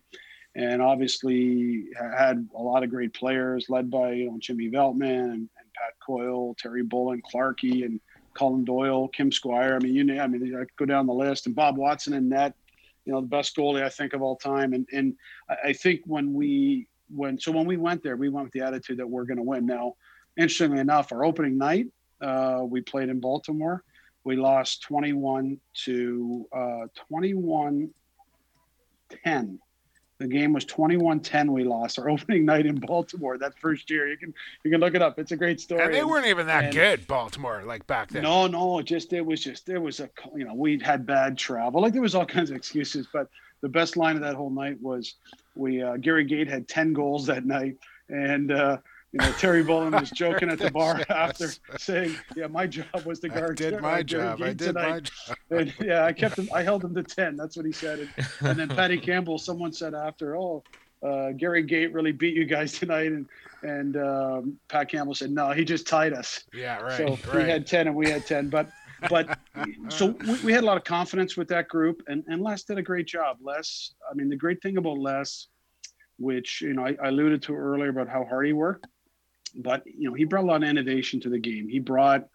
and 0.55 0.81
obviously 0.81 1.85
had 1.99 2.49
a 2.57 2.63
lot 2.63 2.83
of 2.83 2.91
great 2.91 3.13
players 3.15 3.67
led 3.69 3.91
by 3.91 4.13
you 4.13 4.27
know 4.27 4.39
Jimmy 4.39 4.71
Veltman 4.71 5.25
and, 5.25 5.33
and 5.33 5.73
Pat 5.75 5.95
Coyle, 6.05 6.55
Terry 6.59 6.83
Bullen, 6.83 7.23
Clarkey, 7.23 7.85
and 7.85 8.01
Colin 8.37 8.65
Doyle, 8.65 9.09
Kim 9.09 9.33
Squire. 9.33 9.75
I 9.75 9.79
mean, 9.79 9.95
you 9.95 10.05
know, 10.05 10.21
I 10.21 10.27
mean, 10.27 10.57
I 10.57 10.65
go 10.77 10.85
down 10.85 11.07
the 11.07 11.15
list, 11.15 11.47
and 11.47 11.55
Bob 11.55 11.77
Watson 11.77 12.13
in 12.13 12.29
net, 12.29 12.55
you 13.05 13.13
know, 13.13 13.21
the 13.21 13.27
best 13.27 13.57
goalie 13.57 13.83
I 13.83 13.89
think 13.89 14.13
of 14.13 14.23
all 14.23 14.37
time. 14.37 14.73
And 14.73 14.87
and 14.93 15.15
I 15.65 15.73
think 15.73 16.03
when 16.05 16.33
we 16.33 16.89
when 17.15 17.39
so 17.39 17.53
when 17.53 17.67
we 17.67 17.77
went 17.77 18.03
there, 18.03 18.17
we 18.17 18.29
went 18.29 18.47
with 18.47 18.53
the 18.53 18.61
attitude 18.61 18.99
that 18.99 19.09
we're 19.09 19.25
going 19.25 19.39
to 19.39 19.43
win. 19.43 19.67
Now, 19.67 19.95
interestingly 20.37 20.81
enough, 20.81 21.13
our 21.13 21.25
opening 21.25 21.57
night, 21.57 21.87
uh, 22.21 22.63
we 22.65 22.81
played 22.81 23.09
in 23.09 23.21
Baltimore. 23.21 23.83
We 24.25 24.37
lost 24.37 24.83
21 24.83 25.59
to 25.85 26.47
uh, 26.53 26.87
21 27.09 27.91
10 29.25 29.59
the 30.19 30.27
game 30.27 30.53
was 30.53 30.65
21-10 30.65 31.51
we 31.51 31.65
lost 31.65 31.99
our 31.99 32.09
opening 32.11 32.45
night 32.45 32.67
in 32.67 32.77
Baltimore 32.77 33.39
that 33.39 33.59
first 33.59 33.91
year. 33.91 34.09
You 34.09 34.17
can 34.17 34.35
you 34.65 34.71
can 34.71 34.81
look 34.81 34.95
it 34.95 35.03
up. 35.03 35.19
It's 35.19 35.33
a 35.33 35.37
great 35.37 35.61
story. 35.61 35.83
And 35.83 35.95
they 35.95 36.05
weren't 36.05 36.27
even 36.27 36.47
that 36.47 36.65
and, 36.65 36.75
good, 36.75 37.07
Baltimore, 37.07 37.63
like 37.67 37.87
back 37.87 38.11
then. 38.11 38.23
No, 38.23 38.47
no, 38.47 38.81
just 38.83 39.13
it 39.13 39.25
was 39.25 39.43
just 39.43 39.67
there 39.67 39.81
was 39.81 40.01
a 40.01 40.09
you 40.35 40.45
know, 40.45 40.55
we 40.55 40.79
had 40.79 41.07
bad 41.07 41.37
travel. 41.37 41.81
Like 41.81 41.93
there 41.93 42.03
was 42.03 42.15
all 42.15 42.27
kinds 42.27 42.51
of 42.51 42.57
excuses, 42.57 43.07
but 43.13 43.29
the 43.61 43.69
best 43.69 43.97
line 43.97 44.17
of 44.17 44.23
that 44.23 44.35
whole 44.35 44.51
night 44.51 44.81
was 44.81 45.15
we 45.55 45.83
uh, 45.83 45.97
Gary 45.97 46.25
Gait 46.25 46.49
had 46.49 46.69
10 46.69 46.93
goals 46.93 47.27
that 47.27 47.45
night 47.45 47.77
and 48.09 48.53
uh, 48.53 48.79
you 49.21 49.27
know, 49.27 49.33
Terry 49.39 49.63
Bullen 49.63 49.93
was 49.93 50.11
joking 50.15 50.51
at 50.51 50.59
the 50.59 50.71
bar 50.71 51.03
after 51.09 51.49
saying, 51.79 52.17
"Yeah, 52.35 52.49
my 52.49 52.67
job 52.67 53.05
was 53.05 53.21
to 53.21 53.29
guard." 53.29 53.61
I 53.63 53.71
did 53.71 53.81
my 53.81 54.03
job. 54.03 54.43
I 54.43 54.49
did 54.49 54.59
tonight. 54.59 54.91
my 54.91 55.01
job. 55.01 55.37
And, 55.51 55.75
yeah, 55.81 56.05
I 56.05 56.13
kept 56.13 56.39
him. 56.39 56.49
I 56.53 56.63
held 56.63 56.85
him 56.85 56.95
to 56.95 57.03
ten. 57.03 57.37
That's 57.37 57.57
what 57.57 57.65
he 57.65 57.73
said. 57.73 58.01
And, 58.01 58.27
and 58.41 58.59
then 58.59 58.69
Patty 58.69 58.99
Campbell, 59.11 59.39
someone 59.39 59.73
said 59.73 59.95
after, 59.95 60.37
"Oh, 60.37 60.63
uh, 61.03 61.31
Gary 61.33 61.63
Gait 61.63 61.93
really 61.95 62.13
beat 62.13 62.35
you 62.35 62.45
guys 62.45 62.73
tonight," 62.79 63.13
and 63.13 63.27
and 63.63 63.97
um, 63.97 64.59
Pat 64.69 64.91
Campbell 64.91 65.15
said, 65.15 65.31
"No, 65.31 65.53
he 65.53 65.65
just 65.65 65.87
tied 65.87 66.13
us." 66.13 66.45
Yeah, 66.53 66.81
right. 66.81 66.97
So 66.97 67.33
right. 67.33 67.47
he 67.47 67.51
had 67.51 67.67
ten 67.67 67.87
and 67.87 67.97
we 67.97 68.11
had 68.11 68.27
ten, 68.27 68.51
but 68.51 68.69
but 69.09 69.39
so 69.89 70.17
we, 70.27 70.41
we, 70.45 70.53
had 70.53 70.63
a 70.63 70.67
lot 70.67 70.77
of 70.77 70.85
confidence 70.85 71.37
with 71.39 71.49
that 71.49 71.69
group, 71.69 72.03
and 72.09 72.23
and 72.27 72.43
Les 72.43 72.65
did 72.65 72.77
a 72.77 72.83
great 72.83 73.07
job. 73.07 73.39
Les, 73.41 73.95
I 74.11 74.15
mean, 74.15 74.29
the 74.29 74.37
great 74.37 74.61
thing 74.61 74.77
about 74.77 74.99
Les, 74.99 75.49
which 76.19 76.61
you 76.61 76.75
know 76.75 76.85
I, 76.85 76.97
I 77.03 77.09
alluded 77.09 77.43
to 77.45 77.55
earlier 77.55 77.89
about 77.89 78.09
how 78.09 78.25
hard 78.25 78.47
he 78.47 78.53
worked 78.53 78.87
but 79.57 79.83
you 79.87 80.09
know 80.09 80.15
he 80.15 80.25
brought 80.25 80.45
a 80.45 80.47
lot 80.47 80.63
of 80.63 80.69
innovation 80.69 81.21
to 81.21 81.29
the 81.29 81.39
game. 81.39 81.69
He 81.69 81.79
brought 81.79 82.29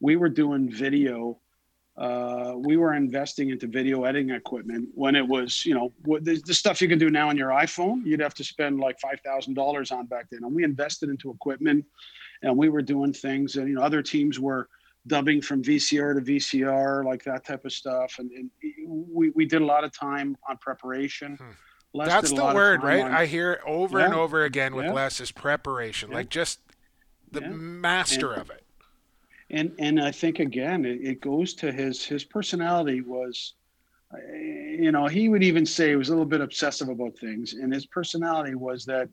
we 0.00 0.16
were 0.16 0.28
doing 0.28 0.70
video. 0.70 1.38
Uh, 1.96 2.54
we 2.56 2.76
were 2.76 2.94
investing 2.94 3.50
into 3.50 3.66
video 3.66 4.04
editing 4.04 4.30
equipment 4.30 4.88
when 4.94 5.14
it 5.14 5.26
was, 5.26 5.64
you 5.66 5.74
know, 5.74 5.92
the, 6.22 6.42
the 6.46 6.54
stuff 6.54 6.80
you 6.80 6.88
can 6.88 6.98
do 6.98 7.10
now 7.10 7.28
on 7.28 7.36
your 7.36 7.50
iPhone, 7.50 8.04
you'd 8.04 8.20
have 8.20 8.34
to 8.34 8.42
spend 8.42 8.80
like 8.80 8.98
five 8.98 9.20
thousand 9.24 9.54
dollars 9.54 9.90
on 9.90 10.06
back 10.06 10.26
then. 10.30 10.42
And 10.42 10.54
we 10.54 10.64
invested 10.64 11.10
into 11.10 11.30
equipment, 11.30 11.84
and 12.42 12.56
we 12.56 12.68
were 12.68 12.82
doing 12.82 13.12
things, 13.12 13.56
and 13.56 13.68
you 13.68 13.74
know, 13.74 13.82
other 13.82 14.02
teams 14.02 14.40
were 14.40 14.68
dubbing 15.06 15.42
from 15.42 15.62
VCR 15.62 16.14
to 16.14 16.32
VCR, 16.32 17.04
like 17.04 17.24
that 17.24 17.44
type 17.44 17.64
of 17.64 17.72
stuff. 17.72 18.16
And, 18.18 18.30
and 18.30 18.50
we, 18.86 19.30
we 19.30 19.44
did 19.46 19.62
a 19.62 19.64
lot 19.64 19.84
of 19.84 19.92
time 19.92 20.36
on 20.48 20.56
preparation. 20.58 21.36
Hmm. 21.36 21.50
That's 21.94 22.32
the 22.32 22.44
word, 22.44 22.82
right? 22.82 23.02
On, 23.02 23.12
I 23.12 23.26
hear 23.26 23.60
over 23.66 23.98
yeah, 23.98 24.06
and 24.06 24.14
over 24.14 24.44
again 24.44 24.74
with 24.74 24.86
yeah. 24.86 24.92
Les 24.92 25.20
is 25.20 25.30
preparation, 25.30 26.10
yeah. 26.10 26.16
like 26.16 26.30
just 26.30 26.60
the 27.30 27.42
master 27.42 28.32
and, 28.32 28.40
of 28.40 28.50
it. 28.50 28.64
And 29.50 29.72
and 29.78 30.00
I 30.00 30.10
think 30.10 30.38
again, 30.38 30.84
it, 30.84 31.00
it, 31.02 31.20
goes 31.20 31.54
to 31.54 31.70
his 31.70 32.04
his 32.04 32.24
personality 32.24 33.02
was, 33.02 33.54
you 34.32 34.90
know, 34.90 35.06
he 35.06 35.28
would 35.28 35.42
even 35.42 35.66
say 35.66 35.90
he 35.90 35.96
was 35.96 36.08
a 36.08 36.12
little 36.12 36.24
bit 36.24 36.40
obsessive 36.40 36.88
about 36.88 37.18
things, 37.18 37.52
and 37.52 37.72
his 37.72 37.84
personality 37.84 38.54
was 38.54 38.86
that 38.86 39.08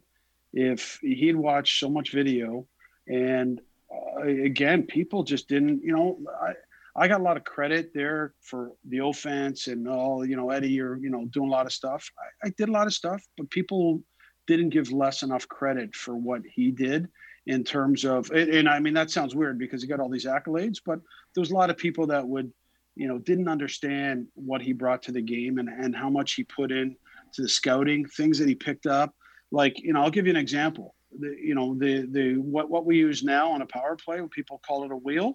if 0.53 0.99
he'd 1.01 1.35
watched 1.35 1.79
so 1.79 1.89
much 1.89 2.11
video, 2.13 2.65
and 3.07 3.59
uh, 3.91 4.21
again, 4.21 4.83
people 4.83 5.23
just 5.23 5.49
didn't, 5.49 5.83
you 5.83 5.91
know, 5.91 6.17
I, 6.41 6.53
I 6.99 7.07
got 7.07 7.21
a 7.21 7.23
lot 7.23 7.37
of 7.37 7.45
credit 7.45 7.91
there 7.93 8.33
for 8.41 8.73
the 8.89 8.97
offense 8.97 9.67
and 9.67 9.87
all, 9.87 10.25
you 10.25 10.35
know, 10.35 10.49
Eddie, 10.49 10.69
you're, 10.69 10.97
you 10.97 11.09
know, 11.09 11.25
doing 11.27 11.47
a 11.47 11.51
lot 11.51 11.65
of 11.65 11.71
stuff. 11.71 12.11
I, 12.43 12.47
I 12.47 12.53
did 12.57 12.67
a 12.67 12.73
lot 12.73 12.87
of 12.87 12.93
stuff, 12.93 13.23
but 13.37 13.49
people 13.49 14.03
didn't 14.47 14.69
give 14.69 14.91
Les 14.91 15.23
enough 15.23 15.47
credit 15.47 15.95
for 15.95 16.17
what 16.17 16.41
he 16.45 16.71
did 16.71 17.07
in 17.47 17.63
terms 17.63 18.03
of, 18.03 18.29
and, 18.31 18.49
and 18.49 18.67
I 18.67 18.79
mean, 18.81 18.93
that 18.95 19.11
sounds 19.11 19.33
weird 19.33 19.57
because 19.57 19.81
he 19.81 19.87
got 19.87 20.01
all 20.01 20.09
these 20.09 20.25
accolades, 20.25 20.79
but 20.85 20.99
there 21.33 21.41
was 21.41 21.51
a 21.51 21.55
lot 21.55 21.69
of 21.69 21.77
people 21.77 22.05
that 22.07 22.27
would, 22.27 22.51
you 22.95 23.07
know, 23.07 23.17
didn't 23.17 23.47
understand 23.47 24.27
what 24.33 24.61
he 24.61 24.73
brought 24.73 25.01
to 25.03 25.13
the 25.13 25.21
game 25.21 25.57
and, 25.57 25.69
and 25.69 25.95
how 25.95 26.09
much 26.09 26.33
he 26.33 26.43
put 26.43 26.69
in 26.69 26.97
to 27.33 27.41
the 27.41 27.49
scouting, 27.49 28.05
things 28.07 28.37
that 28.39 28.49
he 28.49 28.55
picked 28.55 28.87
up. 28.87 29.15
Like, 29.51 29.79
you 29.79 29.93
know, 29.93 30.01
I'll 30.01 30.11
give 30.11 30.25
you 30.25 30.31
an 30.31 30.37
example. 30.37 30.95
The, 31.17 31.33
you 31.41 31.55
know, 31.55 31.75
the, 31.75 32.07
the, 32.11 32.35
what, 32.35 32.69
what 32.69 32.85
we 32.85 32.97
use 32.97 33.23
now 33.23 33.51
on 33.51 33.61
a 33.61 33.65
power 33.65 33.95
play, 33.95 34.19
people 34.29 34.59
call 34.67 34.83
it 34.83 34.91
a 34.91 34.97
wheel 34.97 35.33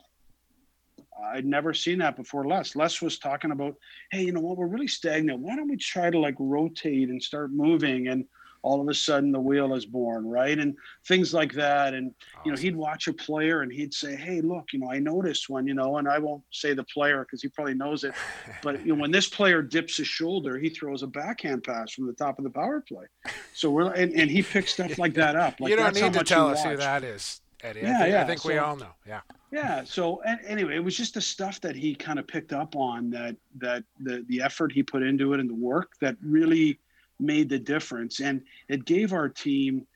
I'd 1.23 1.47
never 1.47 1.73
seen 1.73 1.99
that 1.99 2.17
before. 2.17 2.47
Les, 2.47 2.75
Les 2.75 3.03
was 3.03 3.19
talking 3.19 3.51
about, 3.51 3.77
hey, 4.11 4.25
you 4.25 4.33
know 4.33 4.41
what? 4.41 4.57
We're 4.57 4.67
really 4.67 4.89
stagnant. 4.89 5.41
Why 5.41 5.57
don't 5.57 5.69
we 5.69 5.77
try 5.77 6.11
to 6.11 6.19
like 6.19 6.35
rotate 6.39 7.09
and 7.09 7.23
start 7.23 7.53
moving? 7.53 8.09
And 8.09 8.25
all 8.62 8.81
of 8.81 8.89
a 8.89 8.95
sudden, 8.95 9.31
the 9.31 9.39
wheel 9.41 9.75
is 9.75 9.85
born, 9.85 10.27
right? 10.27 10.59
And 10.59 10.75
things 11.07 11.35
like 11.35 11.53
that. 11.53 11.93
And 11.93 12.15
awesome. 12.35 12.43
you 12.47 12.53
know, 12.53 12.59
he'd 12.59 12.75
watch 12.75 13.07
a 13.09 13.12
player 13.12 13.61
and 13.61 13.71
he'd 13.71 13.93
say, 13.93 14.17
hey, 14.17 14.41
look, 14.41 14.73
you 14.73 14.79
know, 14.79 14.91
I 14.91 14.99
noticed 14.99 15.51
when, 15.51 15.67
you 15.67 15.75
know, 15.75 15.99
and 15.99 16.09
I 16.09 16.19
won't 16.19 16.43
say 16.51 16.73
the 16.73 16.85
player 16.85 17.25
because 17.25 17.43
he 17.43 17.49
probably 17.49 17.75
knows 17.75 18.05
it, 18.05 18.15
but 18.62 18.85
you 18.85 18.95
know, 18.95 19.03
when 19.03 19.11
this 19.11 19.29
player 19.29 19.61
dips 19.61 19.99
his 19.99 20.09
shoulder, 20.09 20.59
he 20.59 20.71
throws 20.71 21.03
a 21.03 21.07
backhand 21.07 21.62
pass 21.62 21.93
from 21.93 22.07
the 22.07 22.15
top 22.15 22.39
of 22.39 22.45
the 22.45 22.51
power 22.51 22.81
play. 22.81 23.05
So 23.53 23.71
we're 23.71 23.93
and, 23.93 24.12
and 24.15 24.31
he 24.31 24.43
picks 24.43 24.73
stuff 24.73 24.99
like 24.99 25.15
that 25.15 25.37
up. 25.37 25.61
Like 25.61 25.71
you 25.71 25.77
don't 25.77 25.95
need 25.95 26.15
to 26.15 26.25
tell 26.25 26.49
us 26.49 26.65
who 26.65 26.77
that 26.77 27.05
is. 27.05 27.43
Eddie. 27.65 27.81
Yeah, 27.81 27.97
I 27.97 27.99
think, 27.99 28.12
yeah. 28.12 28.23
I 28.23 28.27
think 28.27 28.41
so, 28.41 28.49
we 28.51 28.59
all 28.59 28.77
know. 28.77 28.95
Yeah. 29.07 29.21
Yeah. 29.51 29.85
So 29.85 30.19
anyway, 30.47 30.77
it 30.77 30.85
was 30.85 30.97
just 30.97 31.15
the 31.15 31.21
stuff 31.21 31.61
that 31.62 31.75
he 31.75 31.95
kind 31.95 32.19
of 32.19 32.27
picked 32.27 32.53
up 32.53 32.77
on 32.77 33.11
that 33.11 33.37
that 33.59 33.85
the 34.01 34.25
the 34.29 34.43
effort 34.43 34.73
he 34.73 34.83
put 34.83 35.03
into 35.03 35.33
it 35.33 35.41
and 35.41 35.49
the 35.49 35.55
work 35.55 35.93
that 36.01 36.17
really 36.23 36.79
made 37.19 37.49
the 37.49 37.59
difference, 37.59 38.21
and 38.21 38.43
it 38.69 38.85
gave 38.85 39.12
our 39.12 39.29
team. 39.29 39.87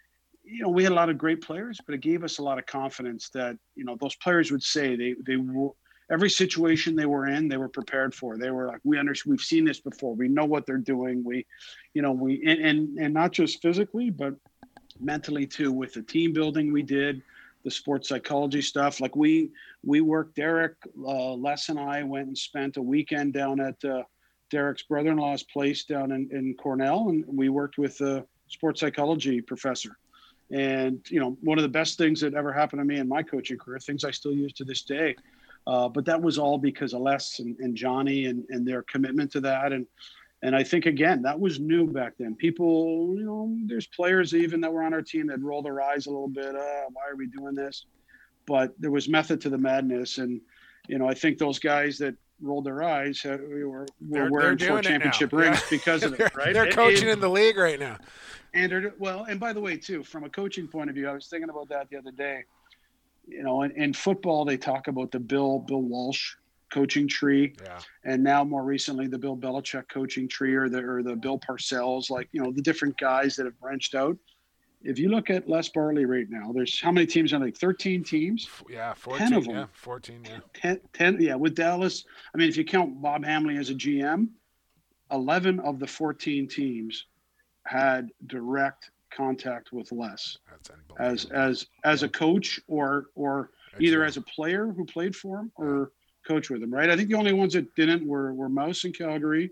You 0.44 0.62
know, 0.62 0.70
we 0.70 0.82
had 0.82 0.92
a 0.92 0.94
lot 0.94 1.10
of 1.10 1.18
great 1.18 1.42
players, 1.42 1.78
but 1.84 1.94
it 1.94 2.00
gave 2.00 2.24
us 2.24 2.38
a 2.38 2.42
lot 2.42 2.58
of 2.58 2.64
confidence 2.64 3.28
that 3.30 3.58
you 3.74 3.84
know 3.84 3.96
those 4.00 4.16
players 4.16 4.50
would 4.50 4.62
say 4.62 4.96
they 4.96 5.14
they 5.26 5.36
were 5.36 5.70
every 6.10 6.30
situation 6.30 6.96
they 6.96 7.06
were 7.06 7.26
in, 7.26 7.48
they 7.48 7.58
were 7.58 7.68
prepared 7.68 8.14
for. 8.14 8.38
They 8.38 8.50
were 8.50 8.66
like, 8.66 8.80
we 8.82 8.98
understand, 8.98 9.32
we've 9.32 9.40
seen 9.40 9.66
this 9.66 9.80
before. 9.80 10.14
We 10.14 10.28
know 10.28 10.46
what 10.46 10.64
they're 10.64 10.78
doing. 10.78 11.22
We, 11.22 11.46
you 11.92 12.00
know, 12.00 12.12
we 12.12 12.42
and 12.46 12.60
and, 12.60 12.98
and 12.98 13.14
not 13.14 13.32
just 13.32 13.60
physically, 13.60 14.10
but 14.10 14.34
mentally 15.00 15.46
too. 15.46 15.72
With 15.72 15.94
the 15.94 16.02
team 16.02 16.32
building 16.32 16.72
we 16.72 16.82
did, 16.82 17.22
the 17.64 17.70
sports 17.70 18.08
psychology 18.08 18.62
stuff. 18.62 19.00
Like 19.00 19.16
we 19.16 19.50
we 19.84 20.00
worked. 20.00 20.36
Derek, 20.36 20.74
uh, 21.04 21.34
Les, 21.34 21.68
and 21.68 21.78
I 21.78 22.02
went 22.02 22.28
and 22.28 22.38
spent 22.38 22.76
a 22.76 22.82
weekend 22.82 23.32
down 23.32 23.60
at 23.60 23.82
uh, 23.84 24.02
Derek's 24.50 24.82
brother-in-law's 24.82 25.42
place 25.44 25.84
down 25.84 26.12
in, 26.12 26.28
in 26.32 26.54
Cornell, 26.54 27.08
and 27.10 27.24
we 27.26 27.48
worked 27.48 27.78
with 27.78 27.98
the 27.98 28.24
sports 28.48 28.80
psychology 28.80 29.40
professor. 29.40 29.96
And 30.50 31.04
you 31.10 31.20
know, 31.20 31.36
one 31.42 31.58
of 31.58 31.62
the 31.62 31.68
best 31.68 31.98
things 31.98 32.20
that 32.20 32.34
ever 32.34 32.52
happened 32.52 32.80
to 32.80 32.84
me 32.84 32.98
in 32.98 33.08
my 33.08 33.22
coaching 33.22 33.58
career, 33.58 33.78
things 33.78 34.04
I 34.04 34.10
still 34.10 34.32
use 34.32 34.52
to 34.54 34.64
this 34.64 34.82
day. 34.82 35.14
Uh, 35.66 35.88
but 35.88 36.06
that 36.06 36.20
was 36.20 36.38
all 36.38 36.56
because 36.56 36.94
of 36.94 37.02
Les 37.02 37.40
and, 37.40 37.54
and 37.58 37.76
Johnny 37.76 38.26
and, 38.26 38.44
and 38.48 38.66
their 38.66 38.82
commitment 38.84 39.30
to 39.32 39.40
that. 39.40 39.72
And 39.72 39.86
and 40.42 40.54
I 40.54 40.62
think 40.62 40.86
again 40.86 41.22
that 41.22 41.38
was 41.38 41.58
new 41.60 41.86
back 41.90 42.14
then. 42.18 42.34
People, 42.34 43.14
you 43.16 43.24
know, 43.24 43.56
there's 43.66 43.86
players 43.88 44.34
even 44.34 44.60
that 44.60 44.72
were 44.72 44.82
on 44.82 44.94
our 44.94 45.02
team 45.02 45.26
that 45.28 45.40
rolled 45.40 45.64
their 45.64 45.80
eyes 45.80 46.06
a 46.06 46.10
little 46.10 46.28
bit. 46.28 46.54
Uh, 46.54 46.84
why 46.92 47.02
are 47.10 47.16
we 47.16 47.26
doing 47.26 47.54
this? 47.54 47.86
But 48.46 48.72
there 48.78 48.90
was 48.90 49.08
method 49.08 49.40
to 49.42 49.50
the 49.50 49.58
madness, 49.58 50.18
and 50.18 50.40
you 50.88 50.98
know, 50.98 51.08
I 51.08 51.14
think 51.14 51.38
those 51.38 51.58
guys 51.58 51.98
that 51.98 52.14
rolled 52.40 52.64
their 52.64 52.82
eyes 52.84 53.20
uh, 53.26 53.36
were, 53.40 53.84
were 54.08 54.30
wearing 54.30 54.56
four 54.58 54.66
doing 54.68 54.78
it 54.78 54.84
now. 54.84 54.90
championship 54.90 55.32
Yeah. 55.32 55.38
rings 55.40 55.62
because 55.68 56.02
of 56.04 56.14
it, 56.18 56.32
right? 56.36 56.54
they're 56.54 56.70
coaching 56.72 57.08
in 57.08 57.18
the 57.20 57.28
league 57.28 57.56
right 57.58 57.80
now. 57.80 57.98
and 58.54 58.70
they're, 58.70 58.94
well, 58.98 59.24
and 59.24 59.40
by 59.40 59.52
the 59.52 59.60
way, 59.60 59.76
too, 59.76 60.02
from 60.04 60.22
a 60.24 60.30
coaching 60.30 60.68
point 60.68 60.88
of 60.88 60.94
view, 60.94 61.08
I 61.08 61.12
was 61.12 61.26
thinking 61.26 61.50
about 61.50 61.68
that 61.70 61.90
the 61.90 61.96
other 61.98 62.12
day. 62.12 62.44
You 63.26 63.42
know, 63.42 63.62
in, 63.62 63.72
in 63.72 63.92
football, 63.92 64.44
they 64.44 64.56
talk 64.56 64.86
about 64.88 65.10
the 65.10 65.18
Bill 65.20 65.58
Bill 65.58 65.82
Walsh 65.82 66.36
coaching 66.70 67.08
tree, 67.08 67.54
Yeah. 67.62 67.80
and 68.04 68.22
now 68.22 68.44
more 68.44 68.64
recently 68.64 69.06
the 69.06 69.18
Bill 69.18 69.36
Belichick 69.36 69.88
coaching 69.88 70.28
tree, 70.28 70.54
or 70.54 70.68
the 70.68 70.78
or 70.84 71.02
the 71.02 71.16
Bill 71.16 71.38
Parcells, 71.38 72.10
like 72.10 72.28
you 72.32 72.42
know 72.42 72.52
the 72.52 72.62
different 72.62 72.96
guys 72.98 73.36
that 73.36 73.46
have 73.46 73.58
branched 73.60 73.94
out. 73.94 74.16
If 74.82 74.98
you 74.98 75.08
look 75.08 75.28
at 75.28 75.48
Les 75.48 75.68
Bartley 75.70 76.04
right 76.04 76.26
now, 76.30 76.52
there's 76.52 76.80
how 76.80 76.92
many 76.92 77.06
teams 77.06 77.32
the 77.32 77.38
league? 77.40 77.56
Thirteen 77.56 78.04
teams. 78.04 78.48
Yeah. 78.68 78.94
14. 78.94 79.32
of 79.32 79.44
them. 79.44 79.54
Yeah. 79.56 79.66
14. 79.72 80.24
Yeah. 80.24 80.38
10, 80.54 80.80
10 80.92 81.20
yeah 81.20 81.34
with 81.34 81.54
dallas 81.54 82.04
i 82.34 82.38
mean 82.38 82.48
if 82.48 82.56
you 82.56 82.64
count 82.64 83.00
bob 83.02 83.24
hamley 83.24 83.56
as 83.56 83.70
a 83.70 83.74
gm 83.74 84.28
11 85.10 85.58
of 85.60 85.78
the 85.78 85.86
14 85.86 86.46
teams 86.48 87.06
had 87.64 88.08
direct 88.26 88.90
contact 89.10 89.72
with 89.72 89.90
les 89.90 90.38
That's 90.48 90.70
as 90.98 91.24
as 91.32 91.66
as 91.84 92.02
a 92.04 92.08
coach 92.08 92.60
or 92.68 93.06
or 93.14 93.50
either 93.80 94.04
as 94.04 94.16
a 94.16 94.22
player 94.22 94.68
who 94.68 94.84
played 94.84 95.14
for 95.16 95.38
him 95.40 95.50
or 95.56 95.92
coach 96.28 96.50
with 96.50 96.62
him 96.62 96.72
right 96.78 96.90
i 96.90 96.96
think 96.96 97.08
the 97.08 97.14
only 97.22 97.32
ones 97.32 97.52
that 97.54 97.66
didn't 97.74 98.06
were 98.06 98.32
were 98.34 98.48
mouse 98.48 98.84
in 98.84 98.92
calgary 98.92 99.50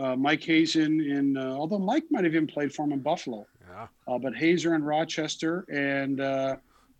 uh, 0.00 0.14
mike 0.16 0.42
hasen 0.42 1.00
in 1.00 1.36
uh, 1.36 1.50
although 1.60 1.78
mike 1.78 2.04
might 2.10 2.24
have 2.24 2.34
even 2.34 2.46
played 2.46 2.72
for 2.74 2.84
him 2.84 2.92
in 2.92 3.00
buffalo 3.00 3.44
Yeah. 3.68 3.86
uh, 4.08 4.18
but 4.18 4.32
hasen 4.34 4.72
in 4.74 4.82
rochester 4.84 5.64
and 5.72 6.20
uh, 6.20 6.56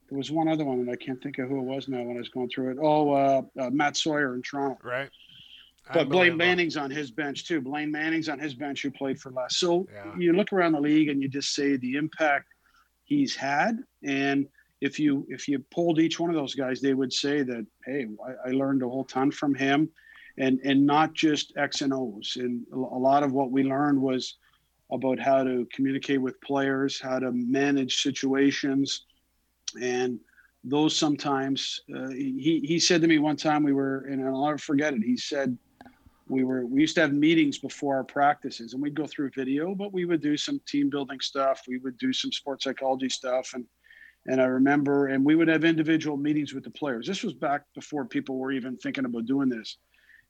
there 0.08 0.18
was 0.18 0.30
one 0.30 0.48
other 0.48 0.64
one 0.64 0.78
and 0.80 0.90
i 0.90 0.96
can't 0.96 1.22
think 1.22 1.38
of 1.38 1.48
who 1.48 1.58
it 1.60 1.68
was 1.74 1.88
now 1.88 2.02
when 2.02 2.16
i 2.16 2.20
was 2.24 2.28
going 2.28 2.48
through 2.52 2.70
it 2.72 2.78
oh 2.82 3.12
uh, 3.12 3.42
uh, 3.60 3.70
matt 3.70 3.96
sawyer 3.96 4.34
in 4.34 4.42
toronto 4.42 4.78
Right. 4.82 5.10
but 5.92 6.08
Blaine. 6.08 6.36
Manning's 6.36 6.76
on 6.84 6.90
his 6.90 7.10
bench 7.10 7.46
too. 7.48 7.60
Blaine 7.60 7.90
Manning's 7.92 8.28
on 8.30 8.38
his 8.38 8.54
bench 8.54 8.78
who 8.82 8.90
played 8.90 9.18
for 9.20 9.30
last. 9.32 9.58
So 9.64 9.86
Yeah. 9.92 10.12
you 10.16 10.32
look 10.32 10.50
around 10.54 10.72
the 10.72 10.80
league 10.80 11.08
and 11.10 11.20
you 11.22 11.28
just 11.28 11.50
say 11.54 11.76
the 11.76 11.96
impact 12.02 12.46
he's 13.04 13.36
had. 13.36 13.72
And 14.02 14.46
if 14.84 15.00
you 15.00 15.26
if 15.30 15.48
you 15.48 15.58
polled 15.70 15.98
each 15.98 16.20
one 16.20 16.28
of 16.28 16.36
those 16.36 16.54
guys, 16.54 16.80
they 16.80 16.92
would 16.92 17.12
say 17.12 17.42
that, 17.42 17.66
hey, 17.86 18.06
I, 18.28 18.50
I 18.50 18.52
learned 18.52 18.82
a 18.82 18.88
whole 18.88 19.04
ton 19.04 19.30
from 19.30 19.54
him, 19.54 19.88
and 20.36 20.60
and 20.62 20.84
not 20.84 21.14
just 21.14 21.56
X 21.56 21.80
and 21.80 21.92
O's. 21.92 22.36
And 22.38 22.66
a 22.72 22.76
a 22.76 23.00
lot 23.10 23.22
of 23.22 23.32
what 23.32 23.50
we 23.50 23.62
learned 23.62 24.00
was 24.00 24.36
about 24.92 25.18
how 25.18 25.42
to 25.42 25.66
communicate 25.72 26.20
with 26.20 26.38
players, 26.42 27.00
how 27.00 27.18
to 27.18 27.32
manage 27.32 28.02
situations, 28.02 29.06
and 29.80 30.20
those 30.64 30.94
sometimes 30.94 31.80
uh, 31.96 32.08
he 32.08 32.60
he 32.64 32.78
said 32.78 33.00
to 33.00 33.08
me 33.08 33.18
one 33.18 33.36
time 33.36 33.62
we 33.62 33.72
were 33.72 34.00
and 34.10 34.22
I'll 34.22 34.44
never 34.44 34.58
forget 34.58 34.92
it. 34.92 35.02
He 35.02 35.16
said 35.16 35.56
we 36.28 36.44
were 36.44 36.66
we 36.66 36.82
used 36.82 36.94
to 36.96 37.00
have 37.00 37.14
meetings 37.14 37.58
before 37.58 37.96
our 37.96 38.04
practices 38.04 38.74
and 38.74 38.82
we'd 38.82 38.94
go 38.94 39.06
through 39.06 39.30
video, 39.30 39.74
but 39.74 39.94
we 39.94 40.04
would 40.04 40.20
do 40.20 40.36
some 40.36 40.60
team 40.66 40.90
building 40.90 41.20
stuff. 41.20 41.62
We 41.66 41.78
would 41.78 41.96
do 41.96 42.12
some 42.12 42.32
sports 42.32 42.64
psychology 42.64 43.08
stuff 43.08 43.52
and 43.54 43.64
and 44.26 44.40
I 44.40 44.44
remember 44.44 45.08
and 45.08 45.24
we 45.24 45.34
would 45.34 45.48
have 45.48 45.64
individual 45.64 46.16
meetings 46.16 46.54
with 46.54 46.64
the 46.64 46.70
players. 46.70 47.06
This 47.06 47.22
was 47.22 47.34
back 47.34 47.62
before 47.74 48.04
people 48.04 48.38
were 48.38 48.52
even 48.52 48.76
thinking 48.76 49.04
about 49.04 49.26
doing 49.26 49.48
this. 49.48 49.76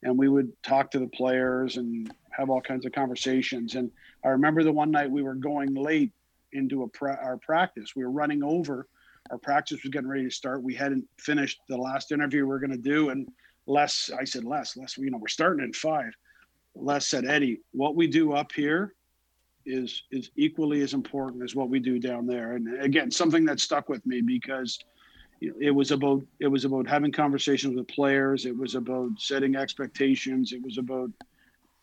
And 0.02 0.18
we 0.18 0.28
would 0.28 0.52
talk 0.62 0.90
to 0.90 0.98
the 0.98 1.08
players 1.08 1.76
and 1.76 2.12
have 2.30 2.50
all 2.50 2.60
kinds 2.60 2.84
of 2.84 2.92
conversations. 2.92 3.74
And 3.74 3.90
I 4.24 4.28
remember 4.28 4.62
the 4.62 4.72
one 4.72 4.90
night 4.90 5.10
we 5.10 5.22
were 5.22 5.34
going 5.34 5.74
late 5.74 6.12
into 6.52 6.88
pra- 6.92 7.18
our 7.22 7.38
practice. 7.38 7.96
We 7.96 8.04
were 8.04 8.10
running 8.10 8.42
over 8.42 8.86
our 9.30 9.38
practice 9.38 9.82
was 9.82 9.90
getting 9.90 10.08
ready 10.08 10.24
to 10.24 10.30
start. 10.30 10.62
We 10.62 10.74
hadn't 10.74 11.04
finished 11.18 11.60
the 11.68 11.76
last 11.76 12.12
interview 12.12 12.40
we 12.40 12.48
were 12.48 12.58
going 12.58 12.70
to 12.70 12.76
do. 12.76 13.10
And 13.10 13.28
Les, 13.66 14.10
I 14.18 14.24
said, 14.24 14.44
Les, 14.44 14.76
Les, 14.76 14.98
you 14.98 15.10
know, 15.10 15.18
we're 15.18 15.28
starting 15.28 15.64
in 15.64 15.72
five. 15.72 16.12
Les 16.74 17.06
said, 17.06 17.24
Eddie, 17.24 17.60
what 17.72 17.96
we 17.96 18.06
do 18.06 18.32
up 18.32 18.52
here 18.52 18.94
is 19.66 20.02
is 20.10 20.30
equally 20.36 20.80
as 20.82 20.94
important 20.94 21.42
as 21.42 21.54
what 21.54 21.68
we 21.68 21.78
do 21.80 21.98
down 21.98 22.26
there. 22.26 22.52
And 22.56 22.80
again, 22.82 23.10
something 23.10 23.44
that 23.46 23.60
stuck 23.60 23.88
with 23.88 24.04
me 24.06 24.20
because 24.20 24.78
you 25.40 25.50
know, 25.50 25.56
it 25.60 25.70
was 25.70 25.90
about 25.90 26.22
it 26.40 26.48
was 26.48 26.64
about 26.64 26.86
having 26.86 27.12
conversations 27.12 27.74
with 27.76 27.88
players. 27.88 28.46
It 28.46 28.56
was 28.56 28.74
about 28.74 29.10
setting 29.18 29.56
expectations. 29.56 30.52
It 30.52 30.62
was 30.62 30.78
about 30.78 31.10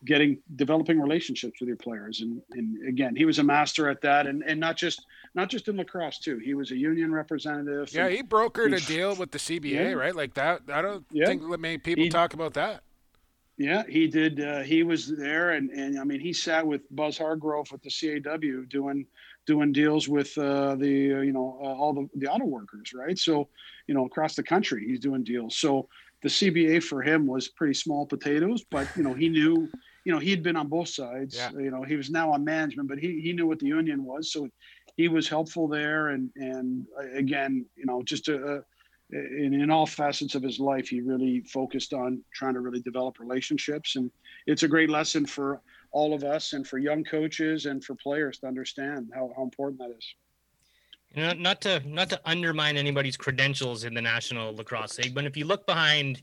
getting 0.04 0.36
developing 0.56 1.00
relationships 1.00 1.60
with 1.60 1.68
your 1.68 1.76
players 1.76 2.22
and 2.22 2.42
and 2.50 2.88
again 2.88 3.14
he 3.14 3.24
was 3.24 3.38
a 3.38 3.42
master 3.44 3.88
at 3.88 4.00
that 4.00 4.26
and 4.26 4.42
and 4.42 4.58
not 4.58 4.76
just 4.76 5.06
not 5.36 5.48
just 5.48 5.68
in 5.68 5.76
lacrosse 5.76 6.18
too 6.18 6.38
he 6.38 6.54
was 6.54 6.72
a 6.72 6.76
union 6.76 7.12
representative 7.12 7.88
Yeah, 7.94 8.08
he 8.08 8.20
brokered 8.20 8.74
a 8.76 8.80
deal 8.84 9.14
with 9.14 9.30
the 9.30 9.38
CBA, 9.38 9.70
Yeah. 9.70 9.92
right? 9.92 10.12
Like 10.12 10.34
that. 10.34 10.62
I 10.72 10.82
don't 10.82 11.04
Yeah. 11.12 11.26
think 11.26 11.42
many 11.60 11.78
people 11.78 12.02
He- 12.02 12.10
talk 12.10 12.34
about 12.34 12.54
that. 12.54 12.82
Yeah, 13.58 13.82
he 13.88 14.06
did. 14.08 14.40
Uh, 14.40 14.60
he 14.60 14.82
was 14.82 15.06
there, 15.06 15.50
and 15.50 15.70
and 15.70 15.98
I 15.98 16.04
mean, 16.04 16.20
he 16.20 16.32
sat 16.32 16.66
with 16.66 16.82
Buzz 16.90 17.18
Hargrove 17.18 17.70
with 17.70 17.82
the 17.82 17.90
CAW 17.90 18.64
doing 18.68 19.06
doing 19.46 19.72
deals 19.72 20.08
with 20.08 20.36
uh, 20.38 20.74
the 20.76 21.14
uh, 21.14 21.20
you 21.20 21.32
know 21.32 21.58
uh, 21.62 21.66
all 21.66 21.92
the 21.92 22.08
the 22.16 22.28
auto 22.28 22.46
workers, 22.46 22.92
right? 22.94 23.18
So 23.18 23.48
you 23.86 23.94
know 23.94 24.06
across 24.06 24.34
the 24.34 24.42
country, 24.42 24.86
he's 24.86 25.00
doing 25.00 25.22
deals. 25.22 25.56
So 25.56 25.88
the 26.22 26.28
CBA 26.28 26.82
for 26.82 27.02
him 27.02 27.26
was 27.26 27.48
pretty 27.48 27.74
small 27.74 28.06
potatoes, 28.06 28.64
but 28.70 28.88
you 28.96 29.02
know 29.02 29.14
he 29.14 29.28
knew. 29.28 29.68
You 30.04 30.10
know, 30.10 30.18
he'd 30.18 30.42
been 30.42 30.56
on 30.56 30.66
both 30.66 30.88
sides. 30.88 31.36
Yeah. 31.36 31.52
You 31.52 31.70
know, 31.70 31.84
he 31.84 31.94
was 31.94 32.10
now 32.10 32.32
on 32.32 32.42
management, 32.42 32.88
but 32.88 32.98
he, 32.98 33.20
he 33.20 33.32
knew 33.32 33.46
what 33.46 33.60
the 33.60 33.68
union 33.68 34.02
was, 34.02 34.32
so 34.32 34.48
he 34.96 35.06
was 35.06 35.28
helpful 35.28 35.68
there. 35.68 36.08
And 36.08 36.28
and 36.34 36.86
uh, 36.98 37.16
again, 37.16 37.66
you 37.76 37.86
know, 37.86 38.02
just 38.02 38.26
a, 38.26 38.56
a 38.56 38.62
in, 39.12 39.52
in 39.54 39.70
all 39.70 39.86
facets 39.86 40.34
of 40.34 40.42
his 40.42 40.58
life, 40.58 40.88
he 40.88 41.00
really 41.00 41.40
focused 41.42 41.92
on 41.92 42.22
trying 42.32 42.54
to 42.54 42.60
really 42.60 42.80
develop 42.80 43.18
relationships. 43.20 43.96
And 43.96 44.10
it's 44.46 44.62
a 44.62 44.68
great 44.68 44.90
lesson 44.90 45.26
for 45.26 45.60
all 45.92 46.14
of 46.14 46.24
us 46.24 46.54
and 46.54 46.66
for 46.66 46.78
young 46.78 47.04
coaches 47.04 47.66
and 47.66 47.84
for 47.84 47.94
players 47.94 48.38
to 48.38 48.46
understand 48.46 49.10
how, 49.14 49.30
how 49.36 49.42
important 49.42 49.78
that 49.80 49.90
is. 49.96 50.14
You 51.14 51.22
know, 51.24 51.32
not 51.34 51.60
to 51.62 51.82
not 51.86 52.08
to 52.08 52.20
undermine 52.24 52.78
anybody's 52.78 53.18
credentials 53.18 53.84
in 53.84 53.92
the 53.92 54.00
National 54.00 54.54
Lacrosse 54.56 54.98
League, 54.98 55.14
but 55.14 55.26
if 55.26 55.36
you 55.36 55.44
look 55.44 55.66
behind 55.66 56.22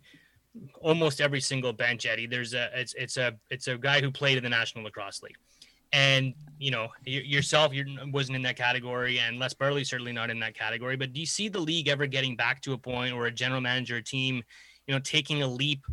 almost 0.81 1.21
every 1.21 1.41
single 1.41 1.73
bench, 1.73 2.07
Eddie, 2.07 2.25
there's 2.25 2.55
a 2.55 2.71
it's 2.73 2.95
it's 2.95 3.17
a 3.17 3.33
it's 3.51 3.67
a 3.67 3.77
guy 3.77 4.01
who 4.01 4.09
played 4.09 4.37
in 4.37 4.43
the 4.43 4.49
National 4.49 4.83
Lacrosse 4.83 5.21
League, 5.21 5.37
and 5.93 6.33
you 6.57 6.71
know 6.71 6.89
yourself 7.05 7.73
you 7.73 7.85
wasn't 8.11 8.35
in 8.35 8.41
that 8.43 8.57
category, 8.57 9.19
and 9.19 9.39
Les 9.39 9.53
Bartley 9.53 9.83
certainly 9.83 10.11
not 10.11 10.29
in 10.29 10.39
that 10.39 10.55
category. 10.55 10.95
But 10.95 11.13
do 11.13 11.19
you 11.19 11.25
see 11.25 11.47
the 11.49 11.59
league 11.59 11.87
ever 11.87 12.05
getting 12.05 12.35
back 12.35 12.61
to 12.61 12.73
a 12.73 12.77
point 12.77 13.13
or 13.13 13.27
a 13.27 13.31
general 13.31 13.61
manager 13.61 13.97
or 13.97 14.01
team, 14.01 14.43
you 14.87 14.93
know, 14.93 14.99
taking 14.99 15.41
a 15.41 15.47
leap 15.47 15.85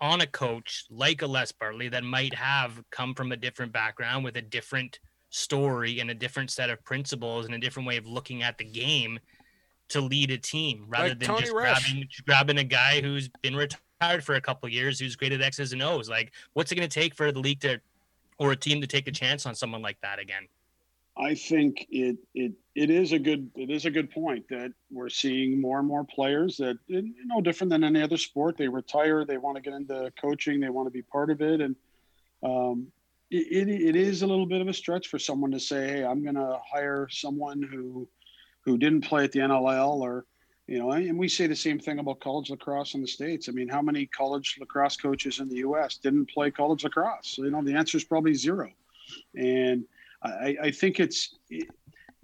on 0.00 0.20
a 0.20 0.26
coach 0.26 0.84
like 0.90 1.22
a 1.22 1.26
Les 1.26 1.52
Bartley 1.52 1.88
that 1.88 2.04
might 2.04 2.34
have 2.34 2.82
come 2.90 3.14
from 3.14 3.32
a 3.32 3.36
different 3.36 3.72
background 3.72 4.24
with 4.24 4.36
a 4.36 4.42
different 4.42 4.98
story 5.30 6.00
and 6.00 6.10
a 6.10 6.14
different 6.14 6.50
set 6.50 6.70
of 6.70 6.82
principles 6.84 7.46
and 7.46 7.54
a 7.54 7.58
different 7.58 7.86
way 7.86 7.96
of 7.96 8.06
looking 8.06 8.42
at 8.42 8.58
the 8.58 8.64
game 8.64 9.18
to 9.88 10.00
lead 10.00 10.30
a 10.30 10.38
team 10.38 10.84
rather 10.88 11.10
Like 11.10 11.18
than 11.20 11.28
Tony 11.28 11.40
just 11.42 11.52
Rush. 11.52 11.84
grabbing 11.84 12.08
grabbing 12.26 12.58
a 12.58 12.64
guy 12.64 13.00
who's 13.00 13.28
been 13.42 13.54
retired 13.54 14.24
for 14.24 14.34
a 14.34 14.40
couple 14.40 14.66
of 14.66 14.72
years 14.72 14.98
who's 14.98 15.16
great 15.16 15.32
at 15.32 15.40
X's 15.40 15.72
and 15.72 15.82
O's. 15.82 16.08
Like, 16.08 16.32
what's 16.54 16.72
it 16.72 16.74
going 16.74 16.88
to 16.88 16.94
take 16.94 17.14
for 17.14 17.32
the 17.32 17.38
league 17.40 17.60
to 17.60 17.80
or 18.38 18.52
a 18.52 18.56
team 18.56 18.80
to 18.80 18.86
take 18.86 19.06
a 19.08 19.12
chance 19.12 19.46
on 19.46 19.54
someone 19.54 19.82
like 19.82 20.00
that 20.02 20.18
again? 20.18 20.48
I 21.18 21.34
think 21.34 21.86
it 21.88 22.18
it 22.34 22.52
it 22.74 22.90
is 22.90 23.12
a 23.12 23.18
good 23.18 23.50
it 23.56 23.70
is 23.70 23.86
a 23.86 23.90
good 23.90 24.10
point 24.10 24.46
that 24.50 24.72
we're 24.90 25.08
seeing 25.08 25.60
more 25.60 25.78
and 25.78 25.88
more 25.88 26.04
players 26.04 26.58
that 26.58 26.76
and 26.90 27.14
no 27.24 27.40
different 27.40 27.70
than 27.70 27.84
any 27.84 28.02
other 28.02 28.18
sport. 28.18 28.58
They 28.58 28.68
retire, 28.68 29.24
they 29.24 29.38
want 29.38 29.56
to 29.56 29.62
get 29.62 29.72
into 29.72 30.12
coaching, 30.20 30.60
they 30.60 30.68
want 30.68 30.86
to 30.86 30.90
be 30.90 31.02
part 31.02 31.30
of 31.30 31.40
it, 31.40 31.62
and 31.62 31.74
um, 32.42 32.88
it, 33.30 33.68
it, 33.68 33.68
it 33.68 33.96
is 33.96 34.22
a 34.22 34.26
little 34.26 34.46
bit 34.46 34.60
of 34.60 34.68
a 34.68 34.74
stretch 34.74 35.08
for 35.08 35.18
someone 35.18 35.50
to 35.52 35.60
say, 35.60 35.88
"Hey, 35.88 36.04
I'm 36.04 36.22
going 36.22 36.34
to 36.34 36.58
hire 36.70 37.08
someone 37.10 37.62
who 37.62 38.06
who 38.66 38.76
didn't 38.76 39.02
play 39.02 39.24
at 39.24 39.32
the 39.32 39.40
NLL 39.40 40.00
or." 40.00 40.26
You 40.66 40.80
know, 40.80 40.90
and 40.90 41.16
we 41.16 41.28
say 41.28 41.46
the 41.46 41.54
same 41.54 41.78
thing 41.78 42.00
about 42.00 42.18
college 42.18 42.50
lacrosse 42.50 42.94
in 42.94 43.00
the 43.00 43.06
states. 43.06 43.48
I 43.48 43.52
mean, 43.52 43.68
how 43.68 43.80
many 43.80 44.06
college 44.06 44.56
lacrosse 44.58 44.96
coaches 44.96 45.38
in 45.38 45.48
the 45.48 45.58
U.S. 45.58 45.96
didn't 45.98 46.28
play 46.28 46.50
college 46.50 46.82
lacrosse? 46.82 47.36
So, 47.36 47.44
you 47.44 47.50
know, 47.50 47.62
the 47.62 47.74
answer 47.74 47.96
is 47.96 48.04
probably 48.04 48.34
zero. 48.34 48.70
And 49.36 49.84
I, 50.22 50.56
I 50.64 50.70
think 50.72 50.98
it's, 50.98 51.36
you 51.48 51.66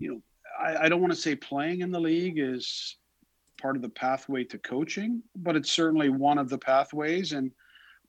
know, 0.00 0.20
I, 0.60 0.84
I 0.84 0.88
don't 0.88 1.00
want 1.00 1.12
to 1.12 1.18
say 1.18 1.36
playing 1.36 1.82
in 1.82 1.92
the 1.92 2.00
league 2.00 2.40
is 2.40 2.96
part 3.60 3.76
of 3.76 3.82
the 3.82 3.88
pathway 3.88 4.42
to 4.44 4.58
coaching, 4.58 5.22
but 5.36 5.54
it's 5.54 5.70
certainly 5.70 6.08
one 6.08 6.38
of 6.38 6.48
the 6.48 6.58
pathways. 6.58 7.32
And 7.32 7.52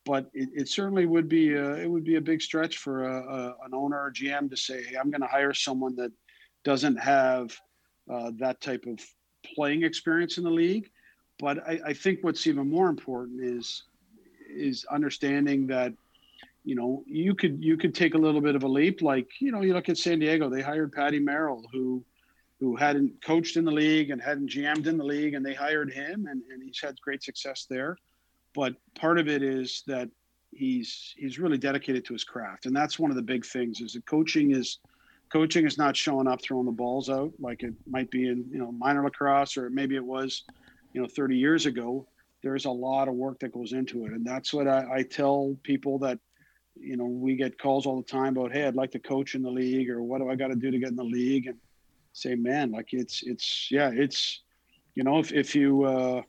but 0.03 0.31
it, 0.33 0.49
it 0.53 0.67
certainly 0.67 1.05
would 1.05 1.29
be 1.29 1.53
a, 1.53 1.75
it 1.75 1.89
would 1.89 2.03
be 2.03 2.15
a 2.15 2.21
big 2.21 2.41
stretch 2.41 2.77
for 2.77 3.05
a, 3.05 3.23
a, 3.23 3.45
an 3.65 3.73
owner 3.73 4.01
or 4.01 4.11
GM 4.11 4.49
to 4.49 4.57
say, 4.57 4.83
hey, 4.83 4.95
I'm 4.95 5.11
going 5.11 5.21
to 5.21 5.27
hire 5.27 5.53
someone 5.53 5.95
that 5.97 6.11
doesn't 6.63 6.97
have 6.97 7.55
uh, 8.11 8.31
that 8.39 8.59
type 8.61 8.85
of 8.87 8.99
playing 9.55 9.83
experience 9.83 10.37
in 10.37 10.43
the 10.43 10.51
league. 10.51 10.89
But 11.39 11.67
I, 11.67 11.79
I 11.87 11.93
think 11.93 12.19
what's 12.21 12.47
even 12.47 12.69
more 12.69 12.89
important 12.89 13.43
is 13.43 13.83
is 14.49 14.85
understanding 14.85 15.67
that 15.67 15.93
you 16.63 16.75
know 16.75 17.03
you 17.05 17.35
could 17.35 17.63
you 17.63 17.77
could 17.77 17.93
take 17.93 18.13
a 18.13 18.17
little 18.17 18.41
bit 18.41 18.55
of 18.55 18.63
a 18.63 18.67
leap 18.67 19.01
like 19.01 19.27
you 19.39 19.51
know 19.51 19.61
you 19.61 19.73
look 19.73 19.89
at 19.89 19.97
san 19.97 20.19
diego 20.19 20.49
they 20.49 20.61
hired 20.61 20.91
patty 20.91 21.19
merrill 21.19 21.63
who 21.73 22.03
who 22.59 22.75
hadn't 22.75 23.11
coached 23.23 23.57
in 23.57 23.65
the 23.65 23.71
league 23.71 24.11
and 24.11 24.21
hadn't 24.21 24.47
jammed 24.47 24.87
in 24.87 24.97
the 24.97 25.03
league 25.03 25.33
and 25.33 25.45
they 25.45 25.53
hired 25.53 25.91
him 25.91 26.27
and, 26.29 26.41
and 26.51 26.63
he's 26.63 26.79
had 26.79 26.99
great 27.01 27.21
success 27.23 27.65
there 27.69 27.97
but 28.53 28.75
part 28.95 29.19
of 29.19 29.27
it 29.27 29.43
is 29.43 29.83
that 29.87 30.09
he's 30.51 31.13
he's 31.17 31.39
really 31.39 31.57
dedicated 31.57 32.05
to 32.05 32.13
his 32.13 32.23
craft 32.23 32.65
and 32.65 32.75
that's 32.75 32.99
one 32.99 33.09
of 33.09 33.17
the 33.17 33.21
big 33.21 33.45
things 33.45 33.81
is 33.81 33.93
that 33.93 34.05
coaching 34.05 34.51
is 34.51 34.79
coaching 35.33 35.65
is 35.65 35.79
not 35.79 35.97
showing 35.97 36.27
up 36.27 36.39
throwing 36.43 36.67
the 36.67 36.71
balls 36.71 37.09
out 37.09 37.33
like 37.39 37.63
it 37.63 37.73
might 37.87 38.09
be 38.11 38.27
in 38.27 38.45
you 38.51 38.59
know 38.59 38.71
minor 38.71 39.03
lacrosse 39.03 39.57
or 39.57 39.67
maybe 39.71 39.95
it 39.95 40.05
was 40.05 40.43
you 40.93 41.01
know 41.01 41.07
30 41.07 41.35
years 41.35 41.65
ago. 41.65 42.07
There's 42.43 42.65
a 42.65 42.71
lot 42.71 43.07
of 43.07 43.15
work 43.15 43.39
that 43.39 43.51
goes 43.51 43.73
into 43.73 44.05
it. 44.05 44.11
And 44.11 44.25
that's 44.25 44.53
what 44.53 44.67
I, 44.67 44.85
I 44.97 45.01
tell 45.01 45.57
people 45.63 45.97
that 45.99 46.19
you 46.75 46.97
know 46.97 47.05
we 47.05 47.35
get 47.35 47.57
calls 47.57 47.87
all 47.87 47.97
the 47.97 48.07
time 48.07 48.35
about 48.35 48.51
hey 48.51 48.65
i'd 48.65 48.73
like 48.73 48.89
to 48.89 48.97
coach 48.97 49.35
in 49.35 49.43
the 49.43 49.49
league 49.49 49.91
or 49.91 50.01
what 50.01 50.17
do 50.17 50.27
i 50.31 50.35
got 50.35 50.47
to 50.47 50.55
do 50.55 50.71
to 50.71 50.79
get 50.79 50.89
in 50.89 50.95
the 50.95 51.03
league? 51.03 51.45
And 51.45 51.57
say 52.13 52.33
man 52.33 52.71
like 52.71 52.93
it's 52.93 53.21
it's 53.23 53.69
yeah 53.69 53.91
it's 53.93 54.41
you 54.95 55.03
know 55.03 55.19
if, 55.19 55.31
if 55.31 55.55
you 55.55 55.83
uh 55.83 56.21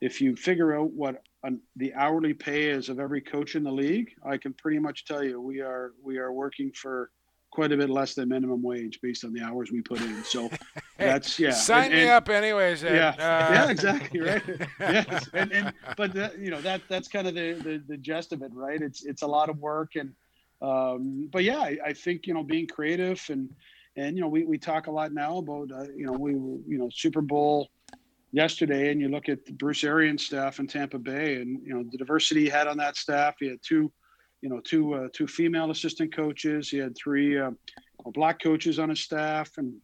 if 0.00 0.20
you 0.20 0.36
figure 0.36 0.78
out 0.78 0.92
what 0.92 1.22
an, 1.42 1.60
the 1.76 1.92
hourly 1.94 2.32
pay 2.32 2.70
is 2.70 2.88
of 2.88 3.00
every 3.00 3.20
coach 3.20 3.56
in 3.56 3.64
the 3.64 3.72
league 3.72 4.10
i 4.24 4.36
can 4.36 4.52
pretty 4.52 4.78
much 4.78 5.04
tell 5.04 5.22
you 5.22 5.40
we 5.40 5.60
are 5.60 5.94
we 6.02 6.18
are 6.18 6.32
working 6.32 6.70
for 6.72 7.10
quite 7.50 7.72
a 7.72 7.76
bit 7.76 7.90
less 7.90 8.14
than 8.14 8.28
minimum 8.28 8.62
wage 8.62 9.00
based 9.02 9.24
on 9.24 9.32
the 9.32 9.42
hours 9.42 9.72
we 9.72 9.80
put 9.80 10.00
in. 10.00 10.22
So 10.24 10.50
that's 10.98 11.38
yeah. 11.38 11.50
Sign 11.50 11.84
and, 11.84 11.94
me 11.94 12.00
and, 12.02 12.10
up 12.10 12.28
anyways. 12.28 12.84
Ed. 12.84 12.94
Yeah, 12.94 13.08
Uh, 13.10 13.52
yeah, 13.52 13.70
exactly 13.70 14.20
right. 14.20 14.42
yes, 14.80 15.28
and, 15.32 15.52
and 15.52 15.72
but 15.96 16.12
that, 16.14 16.38
you 16.38 16.50
know 16.50 16.60
that 16.60 16.82
that's 16.88 17.08
kind 17.08 17.26
of 17.26 17.34
the, 17.34 17.54
the 17.54 17.82
the 17.88 17.96
gist 17.96 18.32
of 18.32 18.42
it, 18.42 18.52
right? 18.54 18.80
It's 18.80 19.04
it's 19.04 19.22
a 19.22 19.26
lot 19.26 19.48
of 19.48 19.58
work, 19.58 19.96
and 19.96 20.12
um, 20.60 21.28
but 21.32 21.44
yeah, 21.44 21.60
I, 21.60 21.78
I 21.86 21.92
think 21.92 22.26
you 22.26 22.34
know 22.34 22.42
being 22.42 22.66
creative 22.66 23.24
and 23.28 23.48
and 23.96 24.16
you 24.16 24.22
know 24.22 24.28
we, 24.28 24.44
we 24.44 24.58
talk 24.58 24.86
a 24.86 24.90
lot 24.90 25.12
now 25.12 25.38
about 25.38 25.70
uh, 25.72 25.84
you 25.94 26.06
know 26.06 26.12
we 26.12 26.32
you 26.32 26.78
know 26.78 26.88
Super 26.92 27.20
Bowl 27.20 27.68
yesterday, 28.32 28.90
and 28.90 29.00
you 29.00 29.08
look 29.08 29.28
at 29.28 29.44
Bruce 29.58 29.84
Arians' 29.84 30.26
staff 30.26 30.58
in 30.60 30.66
Tampa 30.66 30.98
Bay, 30.98 31.36
and 31.36 31.60
you 31.66 31.74
know 31.74 31.84
the 31.90 31.98
diversity 31.98 32.44
he 32.44 32.48
had 32.48 32.66
on 32.66 32.76
that 32.78 32.96
staff. 32.96 33.36
He 33.40 33.48
had 33.48 33.58
two 33.62 33.92
you 34.40 34.48
know 34.48 34.60
two 34.60 34.94
uh, 34.94 35.08
two 35.12 35.26
female 35.26 35.70
assistant 35.70 36.14
coaches. 36.14 36.68
He 36.68 36.78
had 36.78 36.96
three 36.96 37.38
uh, 37.38 37.50
black 38.12 38.40
coaches 38.40 38.78
on 38.78 38.88
his 38.88 39.00
staff, 39.00 39.50
and 39.58 39.74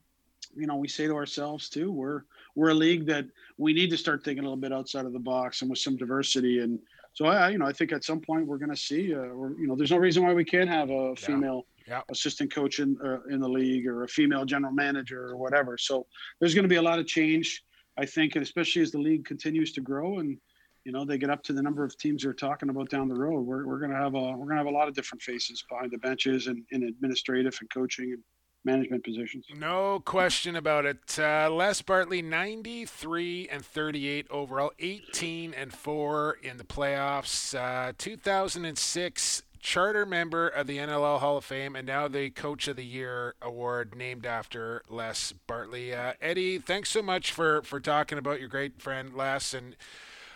you 0.56 0.66
know 0.66 0.76
we 0.76 0.88
say 0.88 1.06
to 1.06 1.14
ourselves 1.14 1.68
too, 1.68 1.90
we're 1.90 2.22
we're 2.54 2.70
a 2.70 2.74
league 2.74 3.06
that 3.06 3.26
we 3.58 3.72
need 3.72 3.90
to 3.90 3.96
start 3.96 4.24
thinking 4.24 4.44
a 4.44 4.46
little 4.46 4.56
bit 4.56 4.72
outside 4.72 5.06
of 5.06 5.12
the 5.12 5.18
box 5.18 5.62
and 5.62 5.70
with 5.70 5.80
some 5.80 5.96
diversity. 5.96 6.60
And 6.60 6.78
so 7.12 7.26
I, 7.26 7.50
you 7.50 7.58
know, 7.58 7.66
I 7.66 7.72
think 7.72 7.92
at 7.92 8.04
some 8.04 8.20
point 8.20 8.46
we're 8.46 8.58
going 8.58 8.70
to 8.70 8.76
see, 8.76 9.12
uh, 9.12 9.18
or 9.18 9.56
you 9.58 9.66
know, 9.66 9.74
there's 9.74 9.90
no 9.90 9.96
reason 9.96 10.24
why 10.24 10.32
we 10.32 10.44
can't 10.44 10.68
have 10.68 10.90
a 10.90 11.16
female 11.16 11.66
Yeah. 11.86 12.02
assistant 12.10 12.54
coach 12.54 12.78
in 12.78 12.96
uh, 13.04 13.20
in 13.34 13.40
the 13.40 13.48
league 13.48 13.86
or 13.86 14.04
a 14.04 14.08
female 14.08 14.44
general 14.44 14.72
manager 14.72 15.22
or 15.30 15.36
whatever. 15.36 15.76
So 15.78 16.06
there's 16.38 16.54
going 16.54 16.62
to 16.64 16.68
be 16.68 16.76
a 16.76 16.82
lot 16.90 16.98
of 16.98 17.06
change, 17.06 17.62
I 17.98 18.06
think, 18.06 18.36
and 18.36 18.42
especially 18.42 18.82
as 18.82 18.90
the 18.92 19.00
league 19.08 19.24
continues 19.24 19.72
to 19.72 19.80
grow 19.80 20.18
and 20.20 20.38
you 20.84 20.92
know 20.92 21.04
they 21.04 21.18
get 21.18 21.30
up 21.30 21.42
to 21.44 21.52
the 21.52 21.62
number 21.62 21.84
of 21.84 21.96
teams 21.96 22.22
they're 22.22 22.32
talking 22.32 22.68
about 22.68 22.90
down 22.90 23.08
the 23.08 23.14
road. 23.14 23.40
We're, 23.40 23.66
we're 23.66 23.78
going 23.78 23.90
to 23.90 23.96
have 23.96 24.14
a 24.14 24.32
we're 24.32 24.46
going 24.46 24.50
to 24.50 24.56
have 24.56 24.66
a 24.66 24.70
lot 24.70 24.88
of 24.88 24.94
different 24.94 25.22
faces 25.22 25.64
behind 25.68 25.90
the 25.90 25.98
benches 25.98 26.46
and 26.46 26.64
in 26.70 26.82
administrative 26.84 27.56
and 27.60 27.70
coaching 27.70 28.12
and 28.12 28.22
management 28.64 29.04
positions. 29.04 29.46
No 29.54 30.00
question 30.00 30.56
about 30.56 30.86
it. 30.86 31.18
Uh, 31.18 31.50
Les 31.50 31.82
Bartley, 31.82 32.22
93 32.22 33.48
and 33.50 33.64
38 33.64 34.26
overall, 34.30 34.72
18 34.78 35.54
and 35.54 35.72
4 35.72 36.38
in 36.42 36.56
the 36.56 36.64
playoffs. 36.64 37.54
Uh, 37.54 37.92
2006 37.98 39.42
charter 39.60 40.04
member 40.04 40.46
of 40.46 40.66
the 40.66 40.76
NLL 40.76 41.20
Hall 41.20 41.38
of 41.38 41.44
Fame, 41.44 41.74
and 41.74 41.86
now 41.86 42.06
the 42.06 42.28
Coach 42.30 42.68
of 42.68 42.76
the 42.76 42.84
Year 42.84 43.34
award 43.40 43.94
named 43.96 44.26
after 44.26 44.82
Les 44.90 45.32
Bartley. 45.46 45.94
Uh, 45.94 46.12
Eddie, 46.20 46.58
thanks 46.58 46.90
so 46.90 47.00
much 47.00 47.32
for, 47.32 47.62
for 47.62 47.80
talking 47.80 48.18
about 48.18 48.40
your 48.40 48.48
great 48.48 48.80
friend 48.80 49.14
Les. 49.14 49.54
And 49.54 49.74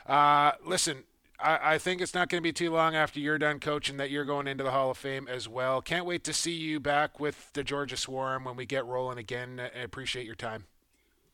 uh, 0.09 0.52
listen, 0.64 1.04
I, 1.38 1.74
I 1.74 1.78
think 1.78 2.00
it's 2.00 2.14
not 2.14 2.28
going 2.28 2.42
to 2.42 2.46
be 2.46 2.52
too 2.52 2.70
long 2.70 2.96
after 2.96 3.20
you're 3.20 3.38
done 3.38 3.61
coaching 3.61 3.96
that 3.98 4.11
you're 4.11 4.24
going 4.24 4.46
into 4.46 4.64
the 4.64 4.70
Hall 4.70 4.90
of 4.90 4.98
Fame 4.98 5.28
as 5.28 5.48
well. 5.48 5.80
Can't 5.80 6.06
wait 6.06 6.24
to 6.24 6.32
see 6.32 6.52
you 6.52 6.80
back 6.80 7.20
with 7.20 7.52
the 7.52 7.62
Georgia 7.62 7.96
Swarm 7.96 8.44
when 8.44 8.56
we 8.56 8.66
get 8.66 8.84
rolling 8.86 9.18
again. 9.18 9.61
I 9.61 9.80
appreciate 9.80 10.26
your 10.26 10.34
time. 10.34 10.64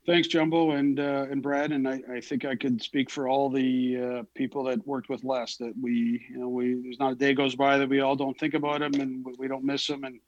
Thanks, 0.07 0.29
Jumbo 0.29 0.72
and 0.72 1.01
uh, 1.01 1.27
and 1.31 1.43
Brad, 1.43 1.72
and 1.72 1.89
I, 1.89 2.03
I 2.12 2.20
think 2.20 2.45
I 2.45 2.57
could 2.57 2.83
speak 2.83 3.09
for 3.09 3.27
all 3.27 3.49
the 3.49 3.97
uh, 3.97 4.22
people 4.35 4.62
that 4.64 4.87
worked 4.87 5.09
with 5.09 5.25
Les. 5.25 5.57
That 5.57 5.72
we, 5.81 6.27
you 6.29 6.37
know, 6.37 6.49
we 6.49 6.75
there's 6.75 6.99
not 6.99 7.12
a 7.12 7.14
day 7.14 7.33
goes 7.33 7.55
by 7.55 7.79
that 7.79 7.89
we 7.89 8.01
all 8.01 8.14
don't 8.14 8.39
think 8.39 8.53
about 8.53 8.83
him 8.83 8.93
and 9.01 9.25
we 9.39 9.49
don't 9.49 9.64
miss 9.64 9.89
him 9.89 10.05
and 10.05 10.20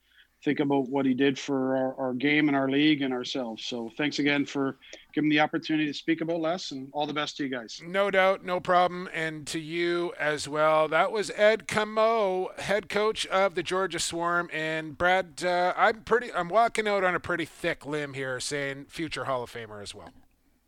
think 0.47 0.61
about 0.61 0.87
what 0.87 1.05
he 1.05 1.13
did 1.13 1.37
for 1.37 1.75
our, 1.75 1.95
our 1.99 2.13
game 2.13 2.47
and 2.47 2.55
our 2.55 2.69
league 2.69 3.01
and 3.01 3.13
ourselves. 3.13 3.65
So 3.65 3.91
thanks 3.97 4.19
again 4.19 4.45
for 4.45 4.77
giving 5.13 5.29
the 5.29 5.41
opportunity 5.41 5.87
to 5.87 5.93
speak 5.93 6.21
about 6.21 6.39
Les, 6.39 6.71
and 6.71 6.87
all 6.93 7.05
the 7.05 7.13
best 7.13 7.35
to 7.37 7.43
you 7.43 7.49
guys. 7.49 7.81
No 7.85 8.09
doubt, 8.09 8.45
no 8.45 8.61
problem, 8.61 9.09
and 9.13 9.45
to 9.47 9.59
you 9.59 10.13
as 10.17 10.47
well. 10.47 10.87
That 10.87 11.11
was 11.11 11.31
Ed 11.35 11.67
Comeau, 11.67 12.57
head 12.59 12.87
coach 12.87 13.25
of 13.27 13.55
the 13.55 13.63
Georgia 13.63 13.99
Swarm, 13.99 14.49
and 14.53 14.97
Brad. 14.97 15.43
Uh, 15.43 15.73
I'm 15.75 16.03
pretty. 16.03 16.31
I'm 16.31 16.47
walking 16.47 16.87
out 16.87 17.03
on 17.03 17.13
a 17.13 17.19
pretty 17.19 17.45
thick 17.45 17.85
limb 17.85 18.13
here, 18.13 18.39
saying 18.39 18.85
future 18.87 19.25
Hall 19.25 19.43
of 19.43 19.51
Famer 19.51 19.83
as 19.83 19.93
well. 19.93 20.11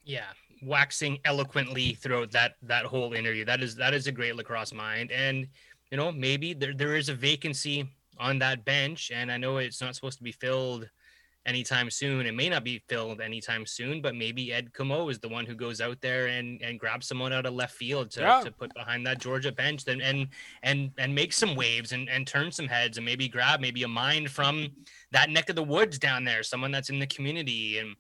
Yeah, 0.03 0.25
waxing 0.61 1.19
eloquently 1.23 1.93
throughout 1.93 2.31
that 2.31 2.55
that 2.63 2.83
whole 2.83 3.13
interview. 3.13 3.45
That 3.45 3.63
is 3.63 3.75
that 3.77 3.93
is 3.93 4.07
a 4.07 4.11
great 4.11 4.35
lacrosse 4.35 4.73
mind, 4.73 5.09
and 5.13 5.47
you 5.89 5.95
know 5.95 6.11
maybe 6.11 6.53
there 6.53 6.73
there 6.73 6.97
is 6.97 7.07
a 7.07 7.13
vacancy 7.13 7.87
on 8.19 8.39
that 8.39 8.65
bench, 8.65 9.11
and 9.13 9.31
I 9.31 9.37
know 9.37 9.57
it's 9.57 9.81
not 9.81 9.95
supposed 9.95 10.17
to 10.17 10.23
be 10.23 10.31
filled 10.31 10.89
anytime 11.45 11.89
soon. 11.89 12.25
It 12.25 12.35
may 12.35 12.49
not 12.49 12.63
be 12.65 12.83
filled 12.89 13.21
anytime 13.21 13.65
soon, 13.65 14.01
but 14.01 14.13
maybe 14.13 14.51
Ed 14.53 14.73
Comeau 14.73 15.09
is 15.09 15.19
the 15.19 15.29
one 15.29 15.45
who 15.45 15.55
goes 15.55 15.79
out 15.81 15.99
there 16.01 16.27
and 16.27 16.61
and 16.61 16.79
grabs 16.79 17.07
someone 17.07 17.31
out 17.33 17.45
of 17.45 17.53
left 17.53 17.75
field 17.75 18.11
to, 18.11 18.21
Yeah. 18.21 18.41
to 18.43 18.51
put 18.51 18.73
behind 18.73 19.07
that 19.07 19.19
Georgia 19.19 19.51
bench, 19.51 19.85
then 19.85 20.01
and 20.01 20.27
and 20.63 20.91
and 20.97 21.15
make 21.15 21.31
some 21.33 21.55
waves 21.55 21.91
and 21.93 22.09
and 22.09 22.27
turn 22.27 22.51
some 22.51 22.67
heads 22.67 22.97
and 22.97 23.05
maybe 23.05 23.27
grab 23.29 23.61
maybe 23.61 23.83
a 23.83 23.87
mind 23.87 24.29
from 24.29 24.67
that 25.11 25.29
neck 25.29 25.49
of 25.49 25.55
the 25.55 25.63
woods 25.63 25.97
down 25.97 26.25
there, 26.25 26.43
someone 26.43 26.71
that's 26.71 26.89
in 26.89 26.99
the 26.99 27.07
community 27.07 27.79
and. 27.79 27.95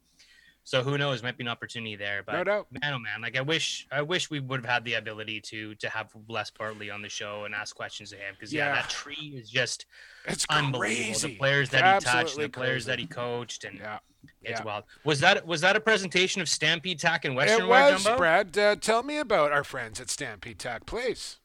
So 0.63 0.83
who 0.83 0.97
knows? 0.99 1.23
Might 1.23 1.37
be 1.37 1.43
an 1.43 1.47
opportunity 1.47 1.95
there, 1.95 2.21
but 2.23 2.33
No 2.33 2.43
doubt. 2.43 2.67
man, 2.71 2.93
oh 2.93 2.99
man, 2.99 3.21
like 3.21 3.35
I 3.37 3.41
wish, 3.41 3.87
I 3.91 4.01
wish 4.03 4.29
we 4.29 4.39
would 4.39 4.61
have 4.63 4.69
had 4.71 4.83
the 4.85 4.95
ability 4.95 5.41
to 5.41 5.73
to 5.75 5.89
have 5.89 6.11
Les 6.27 6.51
Bartley 6.51 6.91
on 6.91 7.01
the 7.01 7.09
show 7.09 7.45
and 7.45 7.55
ask 7.55 7.75
questions 7.75 8.11
to 8.11 8.17
him 8.17 8.35
because 8.35 8.53
yeah, 8.53 8.67
Yeah. 8.67 8.75
that 8.75 8.89
tree 8.89 9.33
is 9.35 9.49
just 9.49 9.85
It's 10.25 10.45
unbelievable. 10.49 10.79
crazy. 10.79 11.27
The 11.29 11.35
players 11.37 11.69
that 11.71 12.01
he 12.03 12.05
touched, 12.05 12.37
the 12.37 12.49
players 12.49 12.85
crazy. 12.85 12.87
that 12.91 12.99
he 12.99 13.07
coached, 13.07 13.63
and 13.63 13.79
Yeah. 13.79 13.99
it's 14.43 14.59
yeah. 14.59 14.63
wild. 14.63 14.83
Was 15.05 15.19
that 15.21 15.47
was 15.47 15.61
that 15.61 15.75
a 15.75 15.79
presentation 15.79 16.39
of 16.41 16.47
Stampede 16.49 16.99
Tack 16.99 17.25
and 17.25 17.35
Western 17.35 17.61
It 17.61 17.67
was, 17.67 18.03
Jumbo? 18.03 18.17
Brad. 18.17 18.55
Uh, 18.57 18.75
tell 18.75 19.01
me 19.01 19.17
about 19.17 19.51
our 19.51 19.63
friends 19.63 19.99
at 19.99 20.09
Stampede 20.11 20.59
Tack, 20.59 20.85
please. 20.85 21.37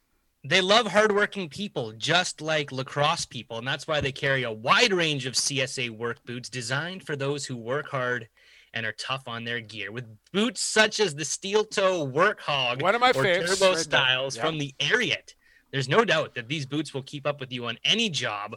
They 0.46 0.60
love 0.60 0.88
hardworking 0.88 1.48
people, 1.48 1.92
just 1.92 2.42
like 2.42 2.70
lacrosse 2.70 3.24
people, 3.24 3.56
and 3.56 3.66
that's 3.66 3.86
why 3.88 4.02
they 4.02 4.12
carry 4.12 4.42
a 4.42 4.52
wide 4.52 4.92
range 4.92 5.24
of 5.24 5.32
CSA 5.34 5.88
work 5.88 6.22
boots 6.26 6.50
designed 6.50 7.06
for 7.06 7.16
those 7.16 7.46
who 7.46 7.56
work 7.56 7.88
hard 7.88 8.28
and 8.74 8.84
are 8.84 8.92
tough 8.92 9.22
on 9.26 9.44
their 9.44 9.60
gear. 9.60 9.90
With 9.92 10.04
boots 10.32 10.60
such 10.60 11.00
as 11.00 11.14
the 11.14 11.24
steel 11.24 11.64
toe 11.64 12.04
work 12.04 12.40
hog 12.40 12.82
One 12.82 12.94
of 12.94 13.00
my 13.00 13.10
or 13.10 13.24
faves. 13.24 13.46
turbo 13.46 13.70
right 13.72 13.78
styles 13.78 14.36
Yeah. 14.36 14.42
from 14.44 14.58
the 14.58 14.74
Ariat, 14.80 15.34
there's 15.70 15.88
no 15.88 16.04
doubt 16.04 16.34
that 16.34 16.48
these 16.48 16.66
boots 16.66 16.92
will 16.92 17.02
keep 17.02 17.26
up 17.26 17.40
with 17.40 17.52
you 17.52 17.66
on 17.66 17.78
any 17.84 18.10
job 18.10 18.56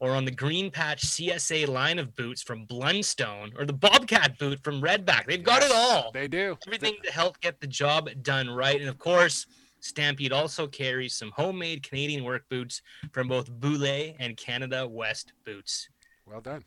or 0.00 0.10
on 0.10 0.24
the 0.24 0.30
Green 0.30 0.70
Patch 0.70 1.02
CSA 1.02 1.66
line 1.66 1.98
of 1.98 2.14
boots 2.14 2.42
from 2.42 2.66
Blundstone 2.66 3.52
or 3.58 3.64
the 3.64 3.72
Bobcat 3.72 4.38
boot 4.38 4.62
from 4.62 4.82
Redback. 4.82 5.26
They've 5.26 5.42
got 5.42 5.62
it 5.62 5.72
all 5.72 6.10
They 6.12 6.28
do. 6.28 6.58
everything 6.66 6.96
to 7.04 7.10
help 7.12 7.40
get 7.40 7.60
the 7.60 7.66
job 7.66 8.10
done 8.22 8.50
right. 8.50 8.78
And 8.80 8.88
of 8.88 8.98
course, 8.98 9.46
Stampede 9.80 10.32
also 10.32 10.66
carries 10.66 11.14
some 11.14 11.30
homemade 11.30 11.82
Canadian 11.82 12.24
work 12.24 12.48
boots 12.48 12.82
from 13.12 13.28
both 13.28 13.50
Boulet 13.50 14.16
and 14.18 14.36
Canada 14.36 14.86
West 14.86 15.32
Boots. 15.44 15.88
Well 16.26 16.40
done. 16.40 16.64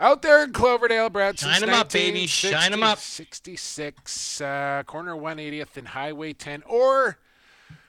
Out 0.00 0.22
there 0.22 0.42
in 0.42 0.54
Cloverdale, 0.54 1.10
Brad. 1.10 1.38
Shine 1.38 1.60
since 1.60 1.62
'em 1.62 1.74
up, 1.74 1.92
baby. 1.92 2.26
Shine 2.26 2.72
'em 2.72 2.82
up. 2.82 2.98
66, 2.98 4.40
uh, 4.40 4.82
corner 4.86 5.14
180th 5.14 5.76
and 5.76 5.88
Highway 5.88 6.32
10. 6.32 6.62
Or 6.62 7.18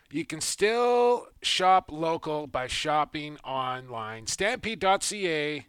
you 0.10 0.26
can 0.26 0.42
still 0.42 1.28
shop 1.42 1.90
local 1.90 2.48
by 2.48 2.68
shopping 2.68 3.38
online. 3.46 4.28
Stampede.ca 4.28 5.66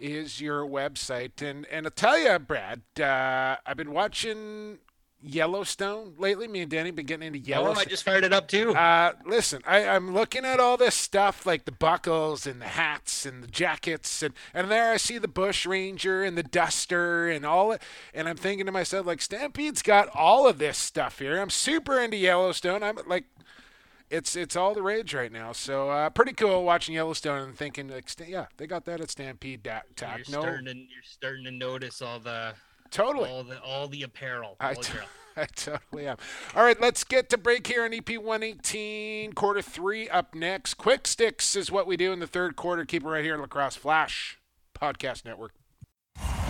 is 0.00 0.40
your 0.40 0.66
website. 0.66 1.40
And, 1.40 1.64
and 1.66 1.86
I'll 1.86 1.92
tell 1.92 2.18
you, 2.18 2.36
Brad, 2.40 2.82
uh, 3.00 3.56
I've 3.64 3.76
been 3.76 3.92
watching 3.92 4.80
Yellowstone 5.20 6.14
lately. 6.16 6.46
Me 6.46 6.60
and 6.60 6.70
Danny 6.70 6.90
been 6.92 7.06
getting 7.06 7.26
into 7.26 7.40
Yellowstone. 7.40 7.76
Oh. 7.76 7.80
I 7.80 7.84
just 7.84 8.04
fired 8.04 8.24
it 8.24 8.32
up 8.32 8.46
too. 8.46 8.74
Uh, 8.74 9.12
listen, 9.26 9.62
I, 9.66 9.84
I'm 9.84 10.14
looking 10.14 10.44
at 10.44 10.60
all 10.60 10.76
this 10.76 10.94
stuff 10.94 11.44
like 11.44 11.64
the 11.64 11.72
buckles 11.72 12.46
and 12.46 12.60
the 12.60 12.66
hats 12.66 13.26
and 13.26 13.42
the 13.42 13.48
jackets, 13.48 14.22
and, 14.22 14.32
and 14.54 14.70
there 14.70 14.92
I 14.92 14.96
see 14.96 15.18
the 15.18 15.26
Bush 15.26 15.66
Ranger 15.66 16.22
and 16.22 16.38
the 16.38 16.42
Duster 16.44 17.28
and 17.28 17.44
all 17.44 17.72
it. 17.72 17.82
And 18.14 18.28
I'm 18.28 18.36
thinking 18.36 18.66
to 18.66 18.72
myself, 18.72 19.06
like, 19.06 19.20
Stampede's 19.20 19.82
got 19.82 20.08
all 20.14 20.46
of 20.46 20.58
this 20.58 20.78
stuff 20.78 21.18
here. 21.18 21.40
I'm 21.40 21.50
super 21.50 21.98
into 21.98 22.16
Yellowstone. 22.16 22.82
I'm 22.84 22.98
like, 23.06 23.24
it's 24.10 24.36
it's 24.36 24.56
all 24.56 24.72
the 24.72 24.82
rage 24.82 25.12
right 25.14 25.32
now. 25.32 25.52
So 25.52 25.90
uh, 25.90 26.10
pretty 26.10 26.32
cool 26.32 26.64
watching 26.64 26.94
Yellowstone 26.94 27.48
and 27.48 27.56
thinking, 27.56 27.88
like, 27.88 28.08
yeah, 28.26 28.46
they 28.56 28.66
got 28.66 28.84
that 28.86 29.00
at 29.00 29.10
Stampede 29.10 29.62
da- 29.62 29.80
you're 30.00 30.18
No, 30.30 30.40
starting 30.40 30.64
to 30.66 30.74
you're 30.74 31.02
starting 31.02 31.44
to 31.44 31.50
notice 31.50 32.00
all 32.00 32.18
the 32.20 32.54
totally. 32.90 33.30
all 33.30 33.44
the 33.44 33.60
all 33.62 33.88
the 33.88 34.02
apparel. 34.02 34.56
I 34.60 34.68
all 34.68 34.74
the 34.74 34.80
apparel. 34.80 35.08
I 35.36 35.46
totally 35.54 36.08
am. 36.08 36.16
All 36.56 36.64
right, 36.64 36.80
let's 36.80 37.04
get 37.04 37.30
to 37.30 37.38
break 37.38 37.66
here 37.66 37.84
on 37.84 37.94
EP 37.94 38.08
118. 38.18 39.34
Quarter 39.34 39.62
three 39.62 40.08
up 40.08 40.34
next. 40.34 40.74
Quick 40.74 41.06
sticks 41.06 41.54
is 41.54 41.70
what 41.70 41.86
we 41.86 41.96
do 41.96 42.12
in 42.12 42.18
the 42.18 42.26
third 42.26 42.56
quarter. 42.56 42.84
Keep 42.84 43.04
it 43.04 43.08
right 43.08 43.24
here, 43.24 43.38
Lacrosse 43.38 43.76
Flash 43.76 44.38
Podcast 44.74 45.24
Network. 45.24 45.52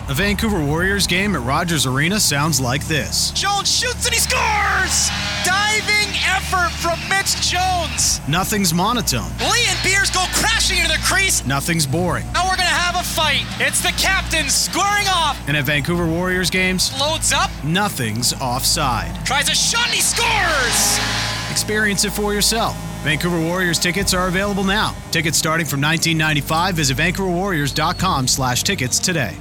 A 0.09 0.13
Vancouver 0.15 0.59
Warriors 0.59 1.05
game 1.05 1.35
at 1.35 1.41
Rogers 1.43 1.85
Arena 1.85 2.19
sounds 2.19 2.59
like 2.59 2.83
this. 2.87 3.29
Jones 3.33 3.71
shoots 3.71 4.05
and 4.07 4.13
he 4.15 4.19
scores! 4.19 5.07
Diving 5.45 6.09
effort 6.25 6.71
from 6.71 6.97
Mitch 7.07 7.35
Jones. 7.47 8.19
Nothing's 8.27 8.73
monotone. 8.73 9.29
Lee 9.39 9.65
and 9.69 9.77
Beers 9.83 10.09
go 10.09 10.25
crashing 10.33 10.79
into 10.79 10.89
the 10.93 10.97
crease. 11.03 11.45
Nothing's 11.45 11.85
boring. 11.85 12.25
Now 12.33 12.45
we're 12.49 12.57
gonna 12.57 12.69
have 12.69 12.95
a 12.95 13.03
fight. 13.03 13.43
It's 13.59 13.81
the 13.81 13.91
captain 14.01 14.49
squaring 14.49 15.07
off. 15.07 15.37
And 15.47 15.55
at 15.55 15.65
Vancouver 15.65 16.07
Warriors 16.07 16.49
games, 16.49 16.91
Loads 16.99 17.31
up, 17.31 17.51
nothing's 17.63 18.33
offside. 18.41 19.23
tries 19.27 19.47
a 19.47 19.53
shot 19.53 19.85
and 19.85 19.93
he 19.93 20.01
scores! 20.01 20.99
Experience 21.51 22.03
it 22.03 22.13
for 22.13 22.33
yourself. 22.33 22.75
Vancouver 23.03 23.39
Warriors 23.39 23.77
tickets 23.77 24.15
are 24.15 24.27
available 24.27 24.63
now. 24.63 24.95
Tickets 25.11 25.37
starting 25.37 25.67
from 25.67 25.81
1995. 25.81 26.73
Visit 26.75 26.97
vancouverwarriors.com 26.97 28.27
slash 28.27 28.63
tickets 28.63 28.97
today. 28.97 29.37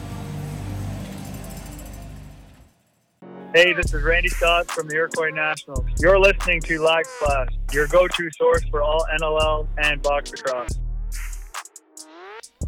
Hey, 3.55 3.73
this 3.73 3.95
is 3.95 4.03
Randy 4.03 4.29
Scott 4.29 4.71
from 4.71 4.89
the 4.89 4.97
Iroquois 4.97 5.31
Nationals. 5.31 5.87
You're 6.01 6.19
listening 6.19 6.61
to 6.61 6.83
Lax 6.83 7.09
Blast, 7.19 7.57
your 7.73 7.87
go-to 7.87 8.29
source 8.37 8.63
for 8.71 8.83
all 8.83 9.07
NLL 9.19 9.67
and 9.79 10.03
box 10.03 10.33
lacrosse. 10.33 10.79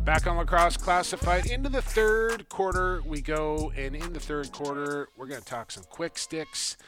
Back 0.07 0.27
on 0.27 0.39
Lacrosse 0.39 0.79
Classified. 0.79 1.45
Into 1.45 1.69
the 1.69 1.83
third 1.83 2.49
quarter 2.49 3.03
we 3.05 3.21
go, 3.21 3.71
and 3.77 3.95
in 3.95 4.15
the 4.15 4.21
third 4.21 4.53
quarter, 4.53 5.11
we're 5.19 5.27
going 5.27 5.43
to 5.43 5.47
talk 5.47 5.71
some 5.71 5.85
quick 5.85 6.17
sticks. 6.17 6.79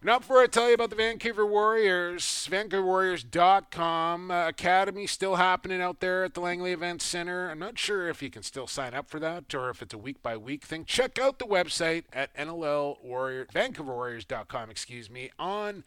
Now, 0.00 0.20
before 0.20 0.40
I 0.40 0.46
tell 0.46 0.68
you 0.68 0.74
about 0.74 0.90
the 0.90 0.96
Vancouver 0.96 1.44
Warriors, 1.44 2.22
VancouverWarriors.com 2.48 4.30
uh, 4.30 4.46
Academy 4.46 5.08
still 5.08 5.34
happening 5.34 5.82
out 5.82 5.98
there 5.98 6.22
at 6.22 6.34
the 6.34 6.40
Langley 6.40 6.70
Event 6.70 7.02
Center. 7.02 7.50
I'm 7.50 7.58
not 7.58 7.80
sure 7.80 8.08
if 8.08 8.22
you 8.22 8.30
can 8.30 8.44
still 8.44 8.68
sign 8.68 8.94
up 8.94 9.10
for 9.10 9.18
that 9.18 9.52
or 9.56 9.70
if 9.70 9.82
it's 9.82 9.92
a 9.92 9.98
week 9.98 10.22
by 10.22 10.36
week 10.36 10.64
thing. 10.64 10.84
Check 10.84 11.18
out 11.18 11.40
the 11.40 11.46
website 11.46 12.04
at 12.12 12.32
NLL 12.36 13.02
Warrior, 13.02 13.46
VancouverWarriors.com, 13.52 14.70
excuse 14.70 15.10
me, 15.10 15.32
on 15.36 15.82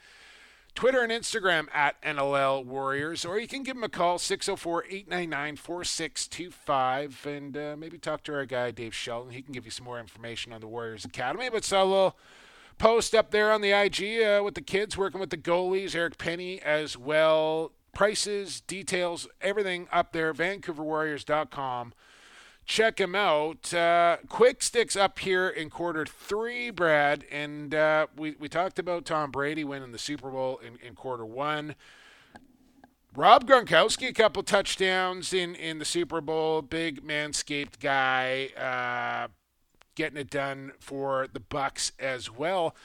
Twitter 0.75 1.03
and 1.03 1.11
Instagram 1.11 1.73
at 1.73 2.01
NLL 2.01 2.65
Warriors, 2.65 3.23
or 3.23 3.39
you 3.39 3.47
can 3.47 3.63
give 3.63 3.75
them 3.75 3.85
a 3.85 3.89
call, 3.89 4.17
604 4.17 4.87
899 4.89 5.55
4625, 5.55 7.25
and 7.27 7.55
uh, 7.55 7.75
maybe 7.77 7.97
talk 7.97 8.23
to 8.23 8.33
our 8.33 8.45
guy, 8.45 8.71
Dave 8.71 8.93
Shelton. 8.93 9.31
He 9.31 9.41
can 9.41 9.53
give 9.53 9.63
you 9.63 9.71
some 9.71 9.85
more 9.85 10.01
information 10.01 10.51
on 10.51 10.59
the 10.59 10.67
Warriors 10.67 11.05
Academy. 11.05 11.47
But 11.49 11.63
saw 11.63 11.81
a 11.81 11.85
little 11.85 12.17
post 12.81 13.13
up 13.13 13.29
there 13.29 13.51
on 13.51 13.61
the 13.61 13.71
IG 13.71 14.23
uh, 14.23 14.43
with 14.43 14.55
the 14.55 14.61
kids 14.61 14.97
working 14.97 15.19
with 15.19 15.29
the 15.29 15.37
goalies, 15.37 15.95
Eric 15.95 16.17
Penney 16.17 16.59
as 16.61 16.97
well. 16.97 17.73
Prices, 17.93 18.61
details, 18.61 19.27
everything 19.39 19.87
up 19.91 20.11
there, 20.13 20.33
VancouverWarriors.com 20.33 21.93
check 22.65 23.01
him 23.01 23.15
out. 23.15 23.73
Uh, 23.73 24.17
quick 24.29 24.63
sticks 24.63 24.95
up 24.95 25.19
here 25.19 25.49
in 25.49 25.69
quarter 25.69 26.05
three, 26.05 26.69
Brad, 26.69 27.25
and 27.31 27.75
uh, 27.75 28.07
we 28.15 28.35
we 28.39 28.47
talked 28.47 28.79
about 28.79 29.05
Tom 29.05 29.29
Brady 29.29 29.63
winning 29.63 29.91
the 29.91 29.97
Super 29.99 30.29
Bowl 30.29 30.59
in, 30.59 30.77
in 30.85 30.95
quarter 30.95 31.25
one. 31.25 31.75
Rob 33.13 33.45
Gronkowski, 33.45 34.07
a 34.07 34.13
couple 34.13 34.41
touchdowns 34.41 35.33
in 35.33 35.53
in 35.55 35.79
the 35.79 35.85
Super 35.85 36.21
Bowl. 36.21 36.61
Big 36.61 37.03
manscaped 37.05 37.79
guy, 37.79 38.49
uh, 38.57 39.27
getting 39.95 40.17
it 40.17 40.29
done 40.29 40.71
for 40.79 41.27
the 41.31 41.39
Bucs 41.39 41.91
as 41.99 42.31
well. 42.31 42.75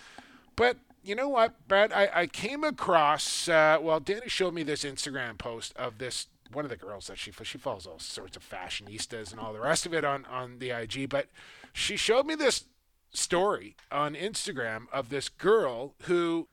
But 0.57 0.79
you 1.03 1.15
know 1.15 1.29
what, 1.29 1.69
Brad? 1.69 1.93
I, 1.93 2.09
I 2.13 2.27
came 2.27 2.65
across. 2.65 3.49
Uh, 3.49 3.79
well, 3.81 4.01
Danny 4.01 4.29
showed 4.29 4.55
me 4.55 4.63
this 4.63 4.85
Instagram 4.85 5.39
post 5.39 5.75
of 5.77 5.99
this 5.99 6.27
one 6.53 6.65
of 6.65 6.71
the 6.71 6.77
girls 6.77 7.09
that 7.09 7.19
she 7.19 7.33
she 7.43 7.59
follows 7.59 7.87
all 7.87 7.99
sorts 7.99 8.37
of 8.37 8.49
fashionistas 8.49 9.31
and 9.31 9.41
all 9.41 9.53
the 9.53 9.61
rest 9.61 9.87
of 9.87 9.95
it 9.95 10.05
on 10.05 10.25
on 10.27 10.59
the 10.59 10.71
IG. 10.71 11.09
But 11.09 11.29
she 11.73 11.97
showed 11.97 12.27
me 12.27 12.35
this 12.35 12.65
story 13.13 13.77
on 13.91 14.15
Instagram 14.15 14.87
of 14.93 15.09
this 15.09 15.29
girl 15.29 15.95
who, 16.03 16.49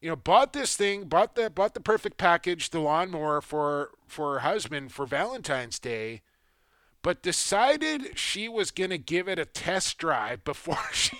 you 0.00 0.08
know, 0.08 0.16
bought 0.16 0.52
this 0.52 0.76
thing, 0.76 1.04
bought 1.04 1.34
the 1.34 1.50
bought 1.50 1.74
the 1.74 1.80
perfect 1.80 2.16
package, 2.16 2.70
the 2.70 2.80
lawnmower 2.80 3.40
for 3.40 3.90
for 4.06 4.34
her 4.34 4.38
husband 4.40 4.92
for 4.92 5.06
Valentine's 5.06 5.78
Day, 5.78 6.22
but 7.06 7.22
decided 7.22 8.18
she 8.18 8.48
was 8.48 8.72
gonna 8.72 8.98
give 8.98 9.28
it 9.28 9.38
a 9.38 9.44
test 9.44 9.96
drive 9.96 10.42
before 10.42 10.76
she 10.92 11.16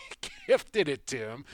gifted 0.48 0.88
it 0.88 1.06
to 1.06 1.16
him, 1.16 1.44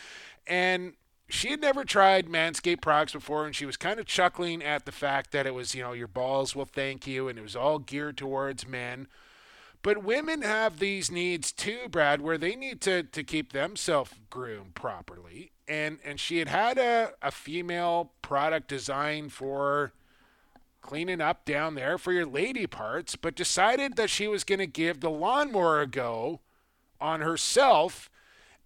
and 0.47 0.95
she 1.29 1.51
had 1.51 1.61
never 1.61 1.85
tried 1.85 2.29
Manscaped 2.29 2.81
products 2.81 3.13
before, 3.13 3.45
and 3.45 3.55
she 3.55 3.67
was 3.67 3.77
kind 3.77 4.01
of 4.01 4.07
chuckling 4.07 4.63
at 4.63 4.87
the 4.87 4.91
fact 4.91 5.33
that 5.33 5.47
it 5.47 5.53
was, 5.53 5.75
you 5.75 5.83
know, 5.83 5.93
your 5.93 6.09
balls 6.09 6.57
will 6.57 6.65
thank 6.65 7.07
you, 7.07 7.29
and 7.29 7.39
it 7.39 7.43
was 7.43 7.55
all 7.55 7.79
geared 7.79 8.17
towards 8.17 8.67
men. 8.67 9.07
But 9.83 10.03
women 10.03 10.41
have 10.41 10.79
these 10.79 11.11
needs 11.11 11.53
too, 11.53 11.81
Brad, 11.91 12.23
where 12.23 12.39
they 12.39 12.57
need 12.57 12.81
to, 12.83 13.03
to 13.03 13.23
keep 13.23 13.53
themselves 13.53 14.13
groomed 14.31 14.75
properly. 14.75 15.53
And 15.69 15.99
and 16.07 16.19
she 16.19 16.39
had 16.39 16.49
had 16.49 16.79
a, 16.79 17.13
a 17.21 17.31
female 17.31 18.13
product 18.23 18.69
designed 18.69 19.35
for 19.35 19.93
cleaning 20.83 21.21
up 21.21 21.45
down 21.45 21.75
there 21.75 21.97
for 21.97 22.13
your 22.13 22.27
lady 22.27 22.67
parts, 22.67 23.17
but 23.17 23.35
decided 23.35 23.97
that 23.97 24.11
she 24.11 24.29
was 24.29 24.45
going 24.45 24.59
to 24.59 24.67
give 24.67 25.01
the 25.01 25.11
lawnmower 25.11 25.81
a 25.81 25.87
go 25.87 26.41
on 27.01 27.21
herself. 27.21 28.11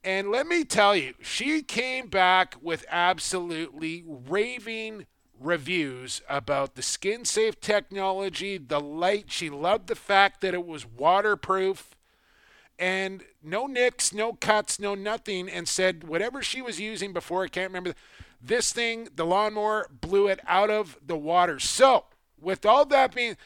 And 0.03 0.31
let 0.31 0.47
me 0.47 0.65
tell 0.65 0.97
you, 0.97 1.15
she 1.21 1.63
came 1.63 2.09
back 2.09 2.57
with 2.61 2.85
absolutely 2.91 4.05
raving 4.07 5.07
reviews 5.39 6.23
about 6.29 6.75
the 6.75 6.83
skin 6.83 7.25
safe 7.25 7.61
technology, 7.61 8.59
the 8.59 8.81
light. 8.81 9.27
She 9.29 9.51
loved 9.51 9.87
the 9.87 9.95
fact 9.95 10.41
that 10.41 10.55
it 10.55 10.67
was 10.67 10.87
waterproof 10.87 11.97
and 12.79 13.25
no 13.43 13.67
nicks, 13.67 14.13
no 14.13 14.35
cuts, 14.35 14.79
no 14.79 14.95
nothing, 14.95 15.49
and 15.49 15.67
said 15.67 16.05
whatever 16.05 16.43
she 16.43 16.61
was 16.61 16.81
using 16.81 17.13
before, 17.13 17.45
I 17.45 17.49
can't 17.49 17.71
remember, 17.71 17.95
this 18.41 18.73
thing, 18.73 19.09
the 19.15 19.27
lawnmower, 19.27 19.89
blew 19.91 20.29
it 20.29 20.41
out 20.47 20.71
of 20.71 20.99
the 21.05 21.17
water. 21.17 21.59
So, 21.59 22.05
with 22.41 22.65
all 22.67 22.85
that 22.87 23.15
being, 23.15 23.37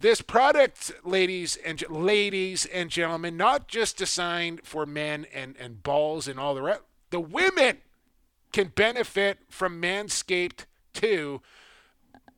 this 0.00 0.22
product, 0.22 0.92
ladies 1.04 1.56
and 1.56 1.82
ladies 1.90 2.66
and 2.66 2.90
gentlemen, 2.90 3.36
not 3.36 3.68
just 3.68 3.98
designed 3.98 4.62
for 4.64 4.86
men 4.86 5.26
and, 5.32 5.56
and 5.58 5.82
balls 5.82 6.26
and 6.26 6.40
all 6.40 6.54
the 6.54 6.62
rest, 6.62 6.80
the 7.10 7.20
women 7.20 7.78
can 8.52 8.68
benefit 8.68 9.38
from 9.48 9.80
Manscaped 9.80 10.64
too. 10.94 11.42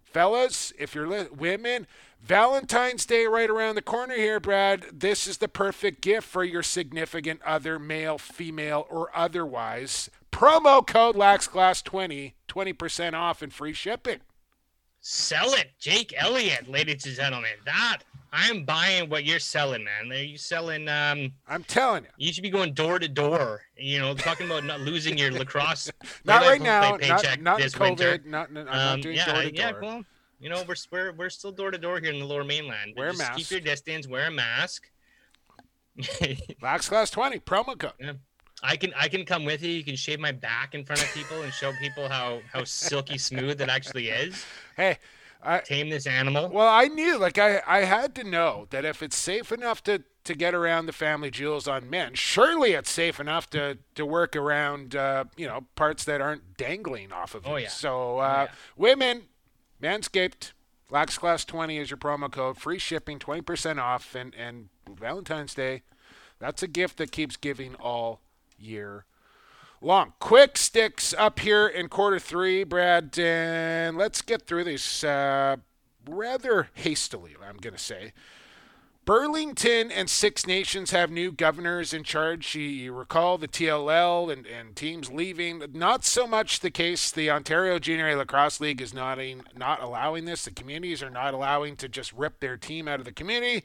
Fellas, 0.03 0.73
if 0.79 0.95
you're 0.95 1.09
li- 1.09 1.29
women, 1.35 1.87
Valentine's 2.23 3.05
Day 3.05 3.27
right 3.27 3.51
around 3.51 3.75
the 3.75 3.83
corner 3.83 4.15
here, 4.15 4.39
Brad. 4.39 4.85
This 4.93 5.27
is 5.27 5.39
the 5.39 5.49
perfect 5.49 6.01
gift 6.01 6.27
for 6.29 6.45
your 6.45 6.63
significant 6.63 7.43
other, 7.45 7.81
male, 7.81 8.17
female, 8.17 8.87
or 8.89 9.11
otherwise. 9.13 10.09
Promo 10.31 10.87
code 10.87 11.17
LaxClass20, 11.17 12.35
20% 12.49 13.15
off 13.15 13.43
and 13.43 13.53
free 13.53 13.73
shipping. 13.73 14.21
Sell 15.01 15.53
it, 15.55 15.73
Jake 15.81 16.15
Elliott, 16.17 16.71
ladies 16.71 17.05
and 17.07 17.17
gentlemen. 17.17 17.51
That 17.65 17.99
I'm 18.33 18.65
buying 18.65 19.11
what 19.11 19.25
you're 19.25 19.41
selling, 19.41 19.83
man. 19.83 20.13
Are 20.13 20.23
you 20.23 20.39
selling? 20.39 20.89
Um, 20.89 21.33
I'm 21.49 21.65
telling 21.65 22.05
you. 22.05 22.11
you 22.19 22.33
should 22.33 22.45
be 22.45 22.51
going 22.51 22.73
door 22.73 23.01
to 23.01 23.09
door. 23.09 23.63
You 23.77 23.99
know, 23.99 24.15
talking 24.15 24.47
about 24.47 24.63
not 24.65 24.81
losing 24.81 25.19
your 25.19 25.33
lacrosse. 25.33 25.91
Not 26.25 26.43
right 26.43 26.63
now. 26.63 26.97
Not, 26.97 27.41
not 27.41 27.59
this 27.59 27.75
COVID. 27.75 27.81
winter. 27.81 28.21
Not, 28.25 28.53
not, 28.53 28.69
I'm 28.69 28.75
Um, 28.75 28.75
not 28.75 29.01
doing 29.01 29.17
yeah, 29.17 29.33
door 29.33 29.43
to 29.43 29.55
yeah. 29.55 29.73
door. 29.73 29.81
Well, 29.83 30.05
you 30.43 30.51
know, 30.51 30.63
we're 30.69 30.75
we're 30.91 31.13
we're 31.13 31.31
still 31.31 31.53
door 31.53 31.71
to 31.71 31.79
door 31.79 32.01
here 32.01 32.13
in 32.13 32.19
the 32.19 32.27
Lower 32.27 32.45
Mainland. 32.45 32.95
Wear 32.97 33.09
a 33.11 33.13
Just 33.15 33.33
Keep 33.37 33.51
your 33.51 33.61
distance. 33.61 34.07
Wear 34.09 34.27
a 34.27 34.31
mask. 34.31 34.91
LaxClass20, 35.99 37.43
promo 37.45 37.79
code. 37.79 37.93
Yeah. 37.99 38.13
I 38.65 38.77
can 38.77 38.93
I 38.97 39.09
can 39.09 39.25
come 39.25 39.45
with 39.45 39.63
you. 39.63 39.71
You 39.71 39.83
can 39.85 39.97
shave 39.97 40.21
my 40.21 40.31
back 40.33 40.75
in 40.75 40.85
front 40.85 41.03
of 41.03 41.13
people 41.13 41.43
and 41.43 41.53
show 41.53 41.73
people 41.81 42.09
how 42.09 42.41
how 42.53 42.63
silky 42.65 43.19
smooth 43.19 43.61
it 43.61 43.69
actually 43.69 44.09
is. 44.09 44.45
Hey, 44.77 44.99
I, 45.43 45.59
tame 45.59 45.91
this 45.91 46.07
animal. 46.07 46.49
Well, 46.49 46.69
I 46.69 46.85
knew, 46.87 47.19
like 47.19 47.39
I, 47.39 47.61
I 47.67 47.81
had 47.81 48.15
to 48.15 48.25
know 48.25 48.67
that 48.71 48.85
if 48.85 49.03
it's 49.03 49.17
safe 49.17 49.51
enough 49.51 49.83
to, 49.85 50.05
to 50.23 50.35
get 50.37 50.55
around 50.55 50.87
the 50.87 50.93
family 50.93 51.33
jewels 51.33 51.67
on 51.67 51.91
men, 51.91 52.15
surely 52.15 52.75
it's 52.75 52.91
safe 52.93 53.19
enough 53.19 53.51
to, 53.51 53.79
to 53.97 54.07
work 54.07 54.37
around, 54.37 54.95
uh, 54.95 55.25
you 55.37 55.49
know, 55.49 55.67
parts 55.75 56.05
that 56.05 56.21
aren't 56.21 56.57
dangling 56.57 57.11
off 57.11 57.35
of 57.35 57.45
Oh, 57.45 57.57
it. 57.57 57.63
yeah. 57.63 57.69
So, 57.71 57.91
Oh, 57.93 58.19
uh, 58.19 58.47
yeah. 58.49 58.55
women, 58.77 59.23
Manscaped, 59.83 60.53
Lax 60.91 61.19
Class 61.19 61.45
20 61.45 61.77
is 61.77 61.91
your 61.91 61.97
promo 61.97 62.31
code, 62.31 62.57
free 62.57 62.79
shipping, 62.79 63.19
20% 63.19 63.83
off, 63.83 64.15
and, 64.15 64.33
and 64.37 64.69
Valentine's 64.89 65.55
Day. 65.55 65.83
That's 66.39 66.63
a 66.63 66.69
gift 66.69 66.99
that 66.99 67.11
keeps 67.11 67.37
giving 67.37 67.75
all 67.77 68.21
year 68.57 69.07
long. 69.81 70.13
Quick 70.21 70.57
sticks 70.57 71.13
up 71.19 71.41
here 71.41 71.67
in 71.67 71.89
quarter 71.89 72.21
three, 72.21 72.63
Brad, 72.63 73.19
and 73.19 73.97
let's 73.97 74.23
get 74.23 74.43
through 74.43 74.65
this 74.65 75.03
uh, 75.03 75.57
rather 76.09 76.69
hastily, 76.75 77.35
I'm 77.45 77.57
going 77.57 77.75
to 77.75 77.83
say. 77.83 78.13
Burlington 79.05 79.91
and 79.91 80.09
Six 80.09 80.47
Nations 80.47 80.93
have 80.93 81.11
new 81.11 81.33
governors 81.33 81.93
in 81.93 82.05
charge. 82.05 82.55
You, 82.55 82.93
recall 82.93 83.37
the 83.37 83.49
TLL 83.49 84.33
and, 84.33 84.47
and 84.47 84.77
teams 84.77 85.11
leaving. 85.11 85.65
Not 85.73 86.05
so 86.05 86.25
much 86.25 86.61
the 86.61 86.71
case. 86.71 87.11
The 87.11 87.29
Ontario 87.29 87.81
Junior 87.81 88.11
A 88.11 88.17
Lacrosse 88.17 88.61
League 88.61 88.81
is 88.81 88.95
not, 88.95 89.19
in, 89.19 89.43
not 89.57 89.83
allowing 89.83 90.25
this. 90.25 90.45
The 90.45 90.53
communities 90.53 91.03
are 91.03 91.11
not 91.11 91.35
allowing 91.35 91.75
to 91.77 91.89
just 91.89 92.13
rip 92.13 92.39
their 92.39 92.57
team 92.57 92.87
out 92.87 93.01
of 93.01 93.05
the 93.05 93.13
community. 93.13 93.65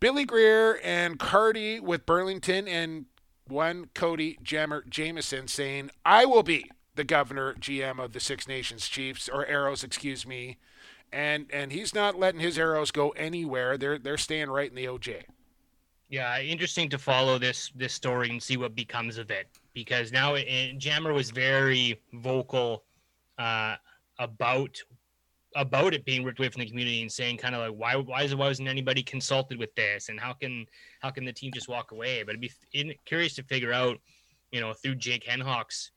Billy 0.00 0.24
Greer 0.24 0.80
and 0.82 1.16
Cardi 1.16 1.78
with 1.78 2.04
Burlington 2.04 2.66
and 2.66 3.06
one 3.46 3.88
Cody 3.94 4.36
Jammer 4.42 4.84
Jamieson 4.88 5.46
saying, 5.46 5.90
I 6.04 6.24
will 6.24 6.42
be 6.42 6.68
the 6.96 7.04
governor 7.04 7.54
GM 7.54 8.02
of 8.02 8.12
the 8.14 8.20
Six 8.20 8.48
Nations 8.48 8.88
Chiefs 8.88 9.28
or 9.28 9.46
Arrows, 9.46 9.84
excuse 9.84 10.26
me. 10.26 10.58
And 11.12 11.46
and 11.52 11.72
he's 11.72 11.94
not 11.94 12.18
letting 12.18 12.40
his 12.40 12.58
arrows 12.58 12.90
go 12.90 13.10
anywhere. 13.10 13.76
They're 13.76 13.98
they're 13.98 14.16
staying 14.16 14.50
right 14.50 14.68
in 14.68 14.76
the 14.76 14.86
OJ. 14.86 15.24
Yeah, 16.08 16.40
interesting 16.40 16.88
to 16.90 16.98
follow 16.98 17.38
this 17.38 17.70
this 17.74 17.92
story 17.92 18.30
and 18.30 18.42
see 18.42 18.56
what 18.56 18.74
becomes 18.74 19.18
of 19.18 19.30
it 19.30 19.48
because 19.74 20.12
now 20.12 20.34
it, 20.34 20.78
Jammer 20.78 21.12
was 21.12 21.30
very 21.30 22.00
vocal 22.12 22.84
uh, 23.38 23.76
about 24.18 24.78
about 25.54 25.92
it 25.92 26.04
being 26.04 26.24
ripped 26.24 26.38
away 26.38 26.48
from 26.48 26.60
the 26.60 26.68
community 26.68 27.02
and 27.02 27.12
saying 27.12 27.36
kind 27.36 27.54
of 27.54 27.60
like 27.60 27.78
why 27.78 27.96
why 27.96 28.22
is 28.22 28.34
why 28.34 28.46
wasn't 28.46 28.68
anybody 28.68 29.02
consulted 29.02 29.58
with 29.58 29.74
this 29.74 30.08
and 30.08 30.18
how 30.18 30.32
can 30.32 30.66
how 31.00 31.10
can 31.10 31.24
the 31.24 31.32
team 31.32 31.50
just 31.54 31.68
walk 31.68 31.92
away? 31.92 32.22
But 32.22 32.34
I'd 32.34 32.40
be 32.40 32.52
in, 32.72 32.94
curious 33.04 33.34
to 33.34 33.42
figure 33.42 33.72
out, 33.72 33.98
you 34.50 34.60
know, 34.60 34.72
through 34.72 34.96
Jake 34.96 35.24
Henhawk's 35.24 35.90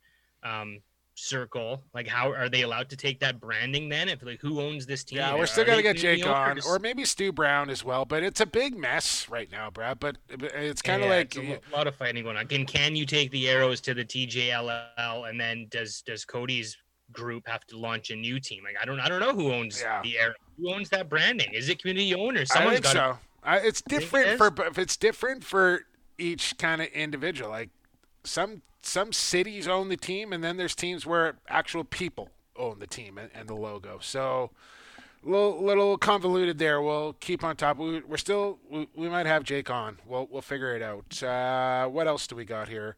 um, 0.44 0.80
circle, 1.16 1.82
like 1.94 2.08
how 2.08 2.32
are 2.32 2.50
they 2.50 2.62
allowed 2.62 2.90
to 2.90 2.96
take 2.98 3.20
that 3.22 3.40
branding 3.40 3.90
then? 3.90 4.10
If 4.10 4.22
like 4.24 4.40
who 4.42 4.62
owns 4.62 4.86
this 4.86 5.04
team? 5.04 5.18
Yeah, 5.20 5.36
we're 5.36 5.46
still 5.46 5.66
gonna 5.66 5.82
get 5.82 5.96
community 5.96 6.22
Jake 6.24 6.30
on, 6.30 6.60
or 6.68 6.78
maybe 6.80 7.06
Stu 7.06 7.32
Brown 7.32 7.70
as 7.70 7.84
well. 7.84 8.06
But 8.06 8.24
it's 8.24 8.42
a 8.42 8.46
big 8.46 8.78
mess 8.78 9.28
right 9.30 9.52
now, 9.52 9.70
Brad. 9.70 10.00
But 10.00 10.18
it's 10.30 10.82
kind 10.82 11.02
of 11.02 11.10
Yeah, 11.10 11.16
like 11.16 11.36
a 11.38 11.60
lot 11.76 11.88
of 11.88 11.96
fighting 11.96 12.24
going 12.24 12.38
on. 12.38 12.48
Can 12.48 12.66
can 12.66 12.96
you 12.96 13.06
take 13.06 13.32
the 13.32 13.50
arrows 13.50 13.82
to 13.82 13.94
the 13.94 14.06
TJLL 14.06 15.30
and 15.30 15.40
then 15.40 15.68
does 15.70 16.02
does 16.02 16.26
Cody's 16.26 16.78
group 17.12 17.48
have 17.48 17.66
to 17.68 17.78
launch 17.78 18.10
a 18.12 18.16
new 18.16 18.40
team? 18.40 18.64
Like 18.64 18.76
I 18.82 18.86
don't 18.86 19.00
I 19.00 19.08
don't 19.10 19.20
know 19.20 19.34
who 19.34 19.52
owns 19.52 19.82
Yeah. 19.82 20.02
the 20.04 20.18
arrow. 20.20 20.34
Who 20.58 20.74
owns 20.74 20.90
that 20.90 21.10
branding? 21.10 21.54
Is 21.54 21.70
it 21.70 21.82
community 21.82 22.14
owned 22.16 22.38
or 22.38 22.46
I 22.56 22.70
think 22.72 22.84
got 22.84 22.94
so. 22.94 23.18
I, 23.44 23.58
it's 23.58 23.82
think 23.82 24.02
it 24.02 24.06
different 24.06 24.38
for 24.38 24.50
but 24.52 24.68
if 24.68 24.78
it's 24.80 24.98
different 24.98 25.44
for 25.44 25.82
each 26.18 26.58
kind 26.58 26.82
of 26.82 26.88
individual. 26.88 27.50
Like 27.50 27.70
some 28.26 28.62
some 28.82 29.12
cities 29.12 29.68
own 29.68 29.90
the 29.90 29.98
team, 29.98 30.32
and 30.34 30.44
then 30.44 30.58
there's 30.58 30.76
teams 30.76 31.06
where 31.06 31.38
actual 31.50 31.84
people 31.84 32.30
own 32.56 32.80
the 32.80 32.88
team 32.88 33.18
and, 33.18 33.30
and 33.34 33.48
the 33.48 33.56
logo. 33.56 34.00
So 34.02 34.52
little 35.24 35.64
little 35.64 35.98
convoluted 35.98 36.58
there. 36.58 36.82
We'll 36.82 37.14
keep 37.14 37.44
on 37.44 37.56
top. 37.56 37.78
We, 37.78 38.02
we're 38.02 38.18
still 38.18 38.60
we, 38.70 38.88
we 38.96 39.10
might 39.10 39.26
have 39.26 39.44
Jake 39.44 39.70
on. 39.70 39.98
We'll 40.06 40.28
we'll 40.30 40.42
figure 40.42 40.76
it 40.76 40.82
out. 40.82 41.24
Uh, 41.24 41.88
what 41.88 42.08
else 42.08 42.28
do 42.28 42.36
we 42.36 42.46
got 42.46 42.70
here? 42.70 42.96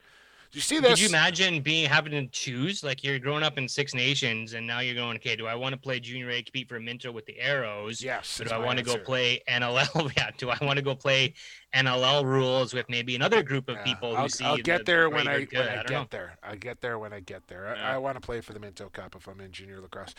You 0.58 0.62
see 0.62 0.80
this? 0.80 0.93
Could 0.93 1.01
you 1.01 1.10
imagine 1.10 1.62
being 1.62 1.88
having 1.88 2.14
to 2.14 2.26
choose? 2.30 2.84
Like 2.84 3.03
you're 3.03 3.20
growing 3.20 3.43
up 3.43 3.60
in 3.60 3.70
Six 3.70 3.93
Nations, 3.93 4.53
and 4.53 4.66
now 4.66 4.80
you're 4.80 4.95
going, 4.95 5.16
okay, 5.18 5.36
do 5.36 5.45
I 5.45 5.53
want 5.53 5.74
to 5.74 5.80
play 5.80 5.99
junior 5.99 6.32
A, 6.32 6.41
compete 6.41 6.68
for 6.68 6.78
a 6.78 6.82
Minto 6.82 7.12
with 7.12 7.28
the 7.28 7.39
Arrows? 7.39 8.03
Yes. 8.03 8.41
Or 8.41 8.45
do 8.45 8.55
I 8.55 8.58
want 8.58 8.80
to 8.80 8.84
go 8.84 8.97
play 8.97 9.39
NLL? 9.47 10.12
Yeah. 10.18 10.32
Do 10.36 10.49
I 10.49 10.58
want 10.60 10.78
to 10.78 10.82
go 10.82 10.95
play 10.95 11.36
NLL 11.76 12.26
rules 12.26 12.74
with 12.74 12.89
maybe 12.89 13.16
another 13.16 13.43
group 13.43 13.70
of 13.70 13.76
Yeah, 13.76 13.84
people 13.84 14.16
who 14.16 14.22
I'll, 14.24 14.30
see 14.30 14.45
I'll 14.45 14.58
get 14.58 14.80
the 14.80 14.93
there 14.93 15.10
when 15.12 15.28
I 15.28 15.45
when 15.51 15.68
I, 15.68 15.76
don't 15.76 15.86
get 15.86 15.91
know. 15.91 16.08
there. 16.10 16.38
I 16.41 16.55
get 16.55 16.82
there 16.82 16.97
when 16.97 17.14
I 17.14 17.20
get 17.20 17.45
there. 17.47 17.68
I, 17.68 17.76
Yeah. 17.76 17.93
I 17.93 17.97
want 17.99 18.16
to 18.16 18.22
play 18.22 18.41
for 18.41 18.53
the 18.53 18.60
Minto 18.60 18.89
Cup 18.89 19.16
if 19.16 19.28
I'm 19.28 19.39
in 19.39 19.51
junior 19.51 19.80
lacrosse. 19.80 20.16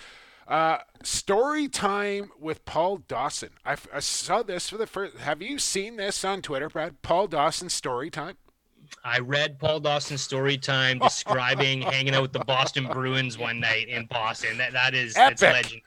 Uh, 0.46 0.78
story 1.02 1.66
time 1.66 2.30
with 2.38 2.64
Paul 2.64 2.98
Dawson. 3.08 3.50
I 3.64 3.74
saw 3.98 4.44
this 4.44 4.68
for 4.70 4.76
the 4.76 4.86
first. 4.86 5.16
Have 5.16 5.42
you 5.42 5.58
seen 5.58 5.96
this 5.96 6.24
on 6.24 6.42
Twitter, 6.42 6.68
Brad? 6.68 7.02
Paul 7.02 7.26
Dawson 7.26 7.68
story 7.70 8.08
time. 8.08 8.36
I 9.04 9.18
read 9.18 9.58
Paul 9.58 9.80
Dawson's 9.80 10.20
story 10.22 10.56
time 10.58 10.98
describing 10.98 11.82
hanging 11.94 12.14
out 12.14 12.22
with 12.22 12.32
the 12.32 12.40
Boston 12.44 12.86
Bruins 12.92 13.38
one 13.38 13.60
night 13.60 13.88
in 13.88 14.06
Boston. 14.06 14.58
That 14.58 14.72
that 14.72 14.94
is 14.94 15.14
that's 15.14 15.42
legend, 15.42 15.82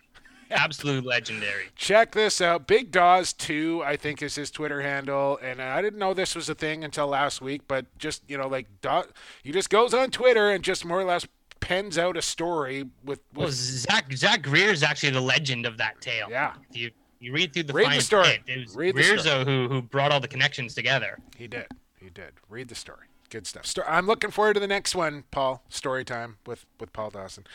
absolute 0.49 1.05
legendary. 1.05 1.65
Check 1.75 2.11
this 2.13 2.41
out. 2.41 2.67
Big 2.67 2.91
Dawes 2.91 3.33
two, 3.33 3.81
I 3.85 3.95
think, 3.95 4.21
is 4.21 4.35
his 4.35 4.51
Twitter 4.51 4.81
handle, 4.81 5.37
and 5.41 5.61
I 5.61 5.81
didn't 5.81 5.99
know 5.99 6.13
this 6.13 6.35
was 6.35 6.49
a 6.49 6.55
thing 6.55 6.83
until 6.83 7.07
last 7.07 7.41
week. 7.41 7.61
But 7.67 7.85
just 7.97 8.23
you 8.27 8.37
know, 8.37 8.47
like 8.47 8.67
Daw- 8.81 9.03
he 9.43 9.51
just 9.51 9.69
goes 9.69 9.93
on 9.93 10.11
Twitter 10.11 10.49
and 10.49 10.63
just 10.63 10.85
more 10.85 10.99
or 10.99 11.05
less 11.05 11.27
pens 11.59 11.97
out 11.97 12.17
a 12.17 12.21
story 12.21 12.83
with. 13.03 13.19
with 13.33 13.35
Well, 13.35 13.49
Zach 13.51 14.11
Zach 14.13 14.41
Greer 14.41 14.71
is 14.71 14.83
actually 14.83 15.11
the 15.11 15.21
legend 15.21 15.65
of 15.65 15.77
that 15.77 16.01
tale. 16.01 16.27
Yeah. 16.29 16.53
You 16.71 16.91
you 17.19 17.31
read 17.33 17.53
through 17.53 17.63
the 17.63 17.73
Read 17.73 17.91
the 17.91 18.01
story. 18.01 18.23
print, 18.23 18.43
It 18.47 18.59
was 18.61 18.75
Read 18.75 18.97
story. 19.19 19.19
uh, 19.41 19.45
who 19.45 19.67
who 19.69 19.81
brought 19.83 20.11
all 20.11 20.19
the 20.19 20.27
connections 20.27 20.73
together. 20.73 21.19
He 21.37 21.47
did. 21.47 21.67
Did. 22.13 22.33
Read 22.49 22.67
the 22.67 22.75
story. 22.75 23.07
Good 23.29 23.47
stuff. 23.47 23.65
Sto- 23.65 23.83
I'm 23.87 24.07
looking 24.07 24.31
forward 24.31 24.55
to 24.55 24.59
the 24.59 24.67
next 24.67 24.93
one, 24.93 25.23
Paul. 25.31 25.63
Story 25.69 26.03
time 26.03 26.37
with 26.45 26.65
with 26.79 26.91
Paul 26.93 27.11
Dawson. 27.11 27.45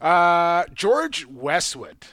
Uh, 0.00 0.64
George 0.72 1.26
Westwood, 1.26 2.06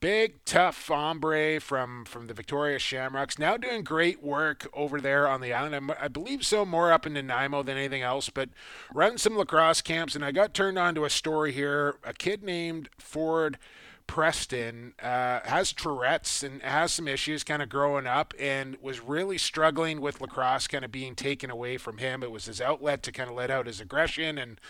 big 0.00 0.42
tough 0.46 0.88
hombre 0.88 1.60
from 1.60 2.06
from 2.06 2.26
the 2.26 2.32
Victoria 2.32 2.78
Shamrocks, 2.78 3.38
now 3.38 3.58
doing 3.58 3.82
great 3.84 4.22
work 4.22 4.66
over 4.72 5.00
there 5.00 5.28
on 5.28 5.42
the 5.42 5.52
island. 5.52 5.74
I'm, 5.74 5.90
I 6.00 6.08
believe 6.08 6.46
so, 6.46 6.64
more 6.64 6.92
up 6.92 7.04
in 7.06 7.12
Nanaimo 7.12 7.62
than 7.62 7.76
anything 7.76 8.02
else, 8.02 8.30
but 8.30 8.48
running 8.94 9.18
some 9.18 9.36
lacrosse 9.36 9.82
camps. 9.82 10.14
And 10.14 10.24
I 10.24 10.32
got 10.32 10.54
turned 10.54 10.78
on 10.78 10.94
to 10.94 11.04
a 11.04 11.10
story 11.10 11.52
here. 11.52 11.96
A 12.04 12.14
kid 12.14 12.42
named 12.42 12.88
Ford. 12.98 13.58
Preston 14.08 14.94
uh, 15.00 15.40
has 15.44 15.72
Tourette's 15.72 16.42
and 16.42 16.60
has 16.62 16.92
some 16.92 17.06
issues 17.06 17.44
kind 17.44 17.62
of 17.62 17.68
growing 17.68 18.06
up 18.06 18.34
and 18.40 18.76
was 18.82 19.00
really 19.00 19.38
struggling 19.38 20.00
with 20.00 20.20
lacrosse 20.20 20.66
kind 20.66 20.84
of 20.84 20.90
being 20.90 21.14
taken 21.14 21.50
away 21.50 21.76
from 21.76 21.98
him. 21.98 22.24
It 22.24 22.32
was 22.32 22.46
his 22.46 22.60
outlet 22.60 23.04
to 23.04 23.12
kind 23.12 23.30
of 23.30 23.36
let 23.36 23.50
out 23.50 23.66
his 23.66 23.80
aggression 23.80 24.38
and 24.38 24.60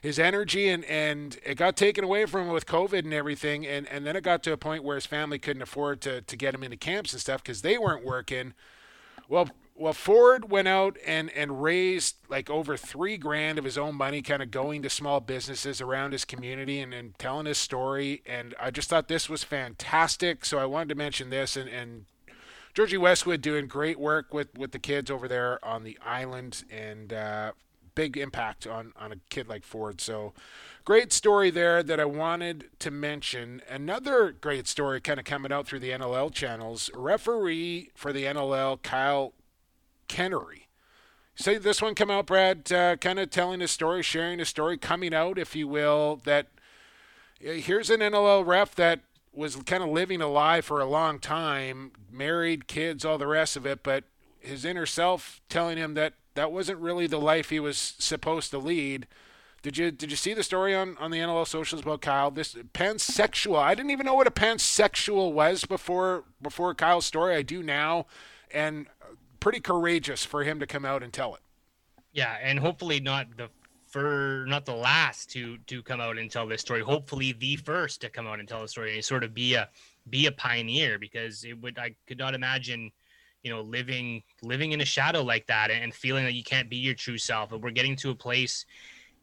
his 0.00 0.18
energy 0.18 0.68
and, 0.68 0.84
and 0.84 1.36
it 1.44 1.56
got 1.56 1.76
taken 1.76 2.04
away 2.04 2.26
from 2.26 2.46
him 2.46 2.52
with 2.52 2.64
COVID 2.64 3.00
and 3.00 3.12
everything. 3.12 3.66
And, 3.66 3.88
and 3.88 4.06
then 4.06 4.14
it 4.16 4.22
got 4.22 4.42
to 4.44 4.52
a 4.52 4.56
point 4.56 4.84
where 4.84 4.94
his 4.94 5.04
family 5.04 5.40
couldn't 5.40 5.62
afford 5.62 6.00
to, 6.02 6.22
to 6.22 6.36
get 6.36 6.54
him 6.54 6.62
into 6.62 6.76
camps 6.76 7.12
and 7.12 7.20
stuff 7.20 7.42
because 7.42 7.62
they 7.62 7.76
weren't 7.76 8.04
working. 8.04 8.54
Well, 9.28 9.50
well, 9.78 9.92
Ford 9.92 10.50
went 10.50 10.68
out 10.68 10.96
and, 11.06 11.30
and 11.30 11.62
raised 11.62 12.16
like 12.28 12.48
over 12.48 12.76
three 12.76 13.18
grand 13.18 13.58
of 13.58 13.64
his 13.64 13.76
own 13.76 13.94
money, 13.94 14.22
kind 14.22 14.42
of 14.42 14.50
going 14.50 14.82
to 14.82 14.90
small 14.90 15.20
businesses 15.20 15.80
around 15.80 16.12
his 16.12 16.24
community 16.24 16.80
and, 16.80 16.94
and 16.94 17.18
telling 17.18 17.46
his 17.46 17.58
story. 17.58 18.22
And 18.24 18.54
I 18.58 18.70
just 18.70 18.88
thought 18.88 19.08
this 19.08 19.28
was 19.28 19.44
fantastic. 19.44 20.44
So 20.44 20.58
I 20.58 20.64
wanted 20.64 20.88
to 20.90 20.94
mention 20.94 21.28
this. 21.28 21.56
And, 21.56 21.68
and 21.68 22.06
Georgie 22.72 22.96
Westwood 22.96 23.42
doing 23.42 23.66
great 23.66 24.00
work 24.00 24.32
with, 24.32 24.56
with 24.56 24.72
the 24.72 24.78
kids 24.78 25.10
over 25.10 25.28
there 25.28 25.62
on 25.64 25.84
the 25.84 25.98
island 26.04 26.64
and 26.70 27.12
uh, 27.12 27.52
big 27.94 28.16
impact 28.16 28.66
on, 28.66 28.92
on 28.96 29.12
a 29.12 29.16
kid 29.28 29.48
like 29.48 29.64
Ford. 29.64 30.00
So 30.00 30.32
great 30.84 31.12
story 31.12 31.50
there 31.50 31.82
that 31.82 32.00
I 32.00 32.04
wanted 32.06 32.70
to 32.78 32.90
mention. 32.90 33.60
Another 33.68 34.32
great 34.32 34.66
story 34.68 35.02
kind 35.02 35.18
of 35.18 35.26
coming 35.26 35.52
out 35.52 35.66
through 35.66 35.80
the 35.80 35.90
NLL 35.90 36.32
channels. 36.32 36.90
Referee 36.94 37.90
for 37.94 38.12
the 38.12 38.24
NLL, 38.24 38.82
Kyle 38.82 39.34
Kennery. 40.08 40.62
See 41.34 41.58
this 41.58 41.82
one 41.82 41.94
come 41.94 42.10
out, 42.10 42.26
Brad, 42.26 42.72
uh, 42.72 42.96
kind 42.96 43.18
of 43.18 43.30
telling 43.30 43.60
a 43.60 43.68
story, 43.68 44.02
sharing 44.02 44.40
a 44.40 44.46
story, 44.46 44.78
coming 44.78 45.12
out, 45.12 45.38
if 45.38 45.54
you 45.54 45.68
will, 45.68 46.20
that 46.24 46.46
uh, 47.46 47.52
here's 47.52 47.90
an 47.90 48.00
NLL 48.00 48.46
ref 48.46 48.74
that 48.76 49.00
was 49.34 49.56
kind 49.56 49.82
of 49.82 49.90
living 49.90 50.22
a 50.22 50.28
lie 50.28 50.62
for 50.62 50.80
a 50.80 50.86
long 50.86 51.18
time, 51.18 51.92
married, 52.10 52.66
kids, 52.66 53.04
all 53.04 53.18
the 53.18 53.26
rest 53.26 53.54
of 53.56 53.66
it, 53.66 53.82
but 53.82 54.04
his 54.40 54.64
inner 54.64 54.86
self 54.86 55.42
telling 55.48 55.76
him 55.76 55.94
that 55.94 56.14
that 56.34 56.52
wasn't 56.52 56.78
really 56.78 57.06
the 57.06 57.20
life 57.20 57.50
he 57.50 57.60
was 57.60 57.94
supposed 57.98 58.50
to 58.50 58.58
lead. 58.58 59.06
Did 59.62 59.76
you 59.76 59.90
did 59.90 60.10
you 60.10 60.16
see 60.16 60.32
the 60.32 60.42
story 60.42 60.74
on, 60.74 60.96
on 60.98 61.10
the 61.10 61.18
NLL 61.18 61.46
socials 61.46 61.82
about 61.82 62.00
Kyle? 62.00 62.30
This 62.30 62.54
pansexual. 62.54 63.58
I 63.58 63.74
didn't 63.74 63.90
even 63.90 64.06
know 64.06 64.14
what 64.14 64.26
a 64.26 64.30
pansexual 64.30 65.32
was 65.32 65.64
before 65.64 66.24
before 66.40 66.74
Kyle's 66.74 67.06
story. 67.06 67.34
I 67.34 67.42
do 67.42 67.62
now, 67.62 68.06
and 68.54 68.86
pretty 69.46 69.60
courageous 69.60 70.24
for 70.24 70.42
him 70.42 70.58
to 70.58 70.66
come 70.66 70.84
out 70.84 71.04
and 71.04 71.12
tell 71.12 71.36
it. 71.36 71.40
Yeah, 72.12 72.36
and 72.42 72.58
hopefully 72.58 72.98
not 72.98 73.28
the 73.36 73.48
for 73.86 74.44
not 74.48 74.66
the 74.66 74.74
last 74.74 75.30
to 75.30 75.56
to 75.68 75.84
come 75.84 76.00
out 76.00 76.18
and 76.18 76.28
tell 76.28 76.48
this 76.48 76.62
story. 76.62 76.80
Hopefully, 76.80 77.30
the 77.30 77.54
first 77.54 78.00
to 78.00 78.10
come 78.10 78.26
out 78.26 78.40
and 78.40 78.48
tell 78.48 78.60
the 78.60 78.66
story 78.66 78.96
and 78.96 79.04
sort 79.04 79.22
of 79.22 79.34
be 79.34 79.54
a 79.54 79.68
be 80.10 80.26
a 80.26 80.32
pioneer 80.32 80.98
because 80.98 81.44
it 81.44 81.62
would 81.62 81.78
I 81.78 81.94
could 82.08 82.18
not 82.18 82.34
imagine, 82.34 82.90
you 83.44 83.52
know, 83.52 83.60
living 83.60 84.24
living 84.42 84.72
in 84.72 84.80
a 84.80 84.84
shadow 84.84 85.22
like 85.22 85.46
that 85.46 85.70
and 85.70 85.94
feeling 85.94 86.24
that 86.24 86.34
you 86.34 86.42
can't 86.42 86.68
be 86.68 86.78
your 86.78 86.94
true 86.94 87.16
self. 87.16 87.50
But 87.50 87.60
we're 87.60 87.70
getting 87.70 87.94
to 87.98 88.10
a 88.10 88.16
place 88.16 88.66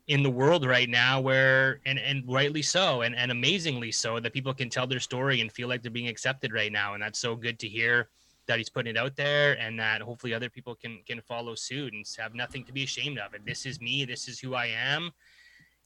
in 0.07 0.23
the 0.23 0.31
world 0.31 0.65
right 0.65 0.87
now 0.87 1.19
where 1.19 1.81
and 1.85 1.99
and 1.99 2.23
rightly 2.29 2.61
so 2.61 3.01
and 3.01 3.13
and 3.13 3.29
amazingly 3.29 3.91
so 3.91 4.21
that 4.21 4.31
people 4.31 4.53
can 4.53 4.69
tell 4.69 4.87
their 4.87 5.01
story 5.01 5.41
and 5.41 5.51
feel 5.51 5.67
like 5.67 5.81
they're 5.81 5.91
being 5.91 6.07
accepted 6.07 6.53
right 6.53 6.71
now 6.71 6.93
and 6.93 7.03
that's 7.03 7.19
so 7.19 7.35
good 7.35 7.59
to 7.59 7.67
hear 7.67 8.07
that 8.47 8.57
he's 8.57 8.69
putting 8.69 8.95
it 8.95 8.99
out 8.99 9.15
there 9.15 9.57
and 9.59 9.79
that 9.79 10.01
hopefully 10.01 10.33
other 10.33 10.49
people 10.49 10.75
can 10.75 10.99
can 11.07 11.21
follow 11.21 11.55
suit 11.55 11.93
and 11.93 12.05
have 12.17 12.33
nothing 12.33 12.63
to 12.65 12.73
be 12.73 12.83
ashamed 12.83 13.19
of. 13.19 13.33
And 13.33 13.45
this 13.45 13.65
is 13.65 13.79
me 13.79 14.05
this 14.05 14.27
is 14.27 14.39
who 14.39 14.53
i 14.53 14.67
am. 14.67 15.11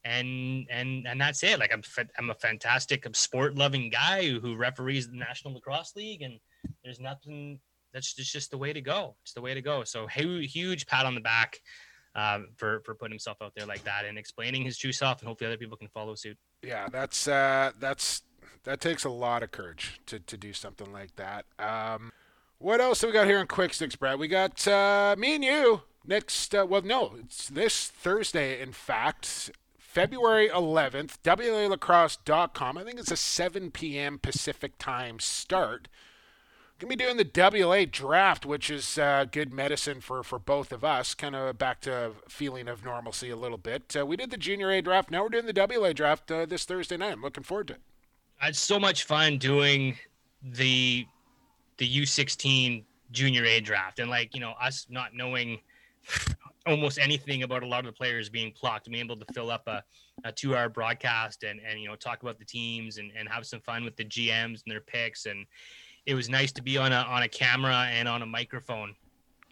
And 0.04 0.66
and 0.70 1.06
and 1.06 1.20
that's 1.20 1.42
it. 1.42 1.58
Like 1.58 1.72
i'm 1.72 1.82
i'm 2.18 2.30
a 2.30 2.34
fantastic 2.34 3.06
sport 3.14 3.54
loving 3.56 3.90
guy 3.90 4.28
who, 4.28 4.56
referees 4.56 5.08
the 5.08 5.16
national 5.16 5.54
lacrosse 5.54 5.94
league 5.96 6.22
and 6.22 6.38
there's 6.82 7.00
nothing 7.00 7.60
that's 7.92 8.12
just, 8.12 8.32
just 8.32 8.50
the 8.50 8.58
way 8.58 8.72
to 8.72 8.80
go. 8.80 9.16
It's 9.22 9.32
the 9.32 9.40
way 9.40 9.54
to 9.54 9.62
go. 9.62 9.84
So 9.84 10.06
huge, 10.06 10.52
huge 10.52 10.86
pat 10.86 11.06
on 11.06 11.14
the 11.14 11.20
back 11.20 11.60
um, 12.14 12.48
for 12.56 12.80
for 12.84 12.94
putting 12.94 13.12
himself 13.12 13.38
out 13.40 13.52
there 13.56 13.66
like 13.66 13.84
that 13.84 14.04
and 14.04 14.18
explaining 14.18 14.62
his 14.62 14.76
true 14.76 14.92
self, 14.92 15.20
and 15.20 15.28
hopefully 15.28 15.48
other 15.48 15.56
people 15.56 15.76
can 15.76 15.88
follow 15.88 16.14
suit. 16.14 16.36
Yeah, 16.62 16.88
that's 16.88 17.28
uh, 17.28 17.72
that's 17.78 18.22
that 18.64 18.80
takes 18.80 19.04
a 19.04 19.10
lot 19.10 19.42
of 19.42 19.50
courage 19.50 20.00
to 20.06 20.18
to 20.18 20.36
do 20.36 20.52
something 20.52 20.92
like 20.92 21.14
that. 21.16 21.46
Um, 21.58 22.12
what 22.58 22.80
else 22.80 23.00
have 23.00 23.08
we 23.08 23.14
got 23.14 23.26
here 23.26 23.40
in 23.40 23.46
Quick 23.46 23.74
Sticks, 23.74 23.96
Brad? 23.96 24.18
We 24.18 24.28
got 24.28 24.66
uh, 24.66 25.14
me 25.18 25.34
and 25.36 25.44
you 25.44 25.82
next. 26.06 26.54
Uh, 26.54 26.66
well, 26.68 26.82
no, 26.82 27.14
it's 27.20 27.48
this 27.48 27.86
Thursday. 27.86 28.60
In 28.60 28.72
fact, 28.72 29.50
February 29.78 30.48
11th, 30.48 31.18
WLAlacrosse.com. 31.24 32.78
I 32.78 32.84
think 32.84 32.98
it's 32.98 33.10
a 33.10 33.16
7 33.16 33.70
p.m. 33.70 34.18
Pacific 34.18 34.78
time 34.78 35.18
start. 35.18 35.88
Gonna 36.78 36.90
be 36.90 36.96
doing 36.96 37.16
the 37.16 37.24
WLA 37.24 37.90
draft, 37.90 38.46
which 38.46 38.70
is 38.70 38.98
uh, 38.98 39.24
good 39.32 39.52
medicine 39.52 40.00
for, 40.00 40.22
for 40.22 40.38
both 40.38 40.70
of 40.70 40.84
us. 40.84 41.12
Kind 41.12 41.34
of 41.34 41.58
back 41.58 41.80
to 41.80 42.12
feeling 42.28 42.68
of 42.68 42.84
normalcy 42.84 43.30
a 43.30 43.36
little 43.36 43.58
bit. 43.58 43.96
Uh, 43.98 44.06
we 44.06 44.16
did 44.16 44.30
the 44.30 44.36
Junior 44.36 44.70
A 44.70 44.80
draft. 44.80 45.10
Now 45.10 45.24
we're 45.24 45.30
doing 45.30 45.46
the 45.46 45.52
WLA 45.52 45.92
draft 45.92 46.30
uh, 46.30 46.46
this 46.46 46.64
Thursday 46.64 46.96
night. 46.96 47.14
I'm 47.14 47.22
looking 47.22 47.42
forward 47.42 47.68
to 47.68 47.74
it. 47.74 47.80
It's 48.40 48.60
so 48.60 48.78
much 48.78 49.02
fun 49.02 49.38
doing 49.38 49.96
the 50.40 51.08
the 51.78 52.02
U16 52.02 52.84
Junior 53.10 53.44
A 53.46 53.60
draft, 53.60 53.98
and 53.98 54.10
like 54.10 54.34
you 54.34 54.40
know 54.40 54.52
us 54.60 54.86
not 54.90 55.14
knowing 55.14 55.60
almost 56.66 56.98
anything 56.98 57.42
about 57.42 57.62
a 57.62 57.66
lot 57.66 57.80
of 57.80 57.86
the 57.86 57.92
players 57.92 58.28
being 58.28 58.52
plucked, 58.52 58.90
being 58.90 59.02
able 59.02 59.16
to 59.16 59.24
fill 59.32 59.50
up 59.50 59.66
a, 59.66 59.82
a 60.24 60.32
two 60.32 60.54
hour 60.54 60.68
broadcast 60.68 61.44
and 61.44 61.60
and 61.66 61.80
you 61.80 61.88
know 61.88 61.96
talk 61.96 62.22
about 62.22 62.38
the 62.38 62.44
teams 62.44 62.98
and 62.98 63.10
and 63.16 63.28
have 63.28 63.46
some 63.46 63.60
fun 63.60 63.84
with 63.84 63.96
the 63.96 64.04
GMs 64.04 64.62
and 64.64 64.70
their 64.70 64.80
picks. 64.80 65.26
And 65.26 65.46
it 66.06 66.14
was 66.14 66.28
nice 66.28 66.52
to 66.52 66.62
be 66.62 66.76
on 66.76 66.92
a 66.92 67.06
on 67.08 67.22
a 67.22 67.28
camera 67.28 67.88
and 67.90 68.06
on 68.06 68.22
a 68.22 68.26
microphone, 68.26 68.94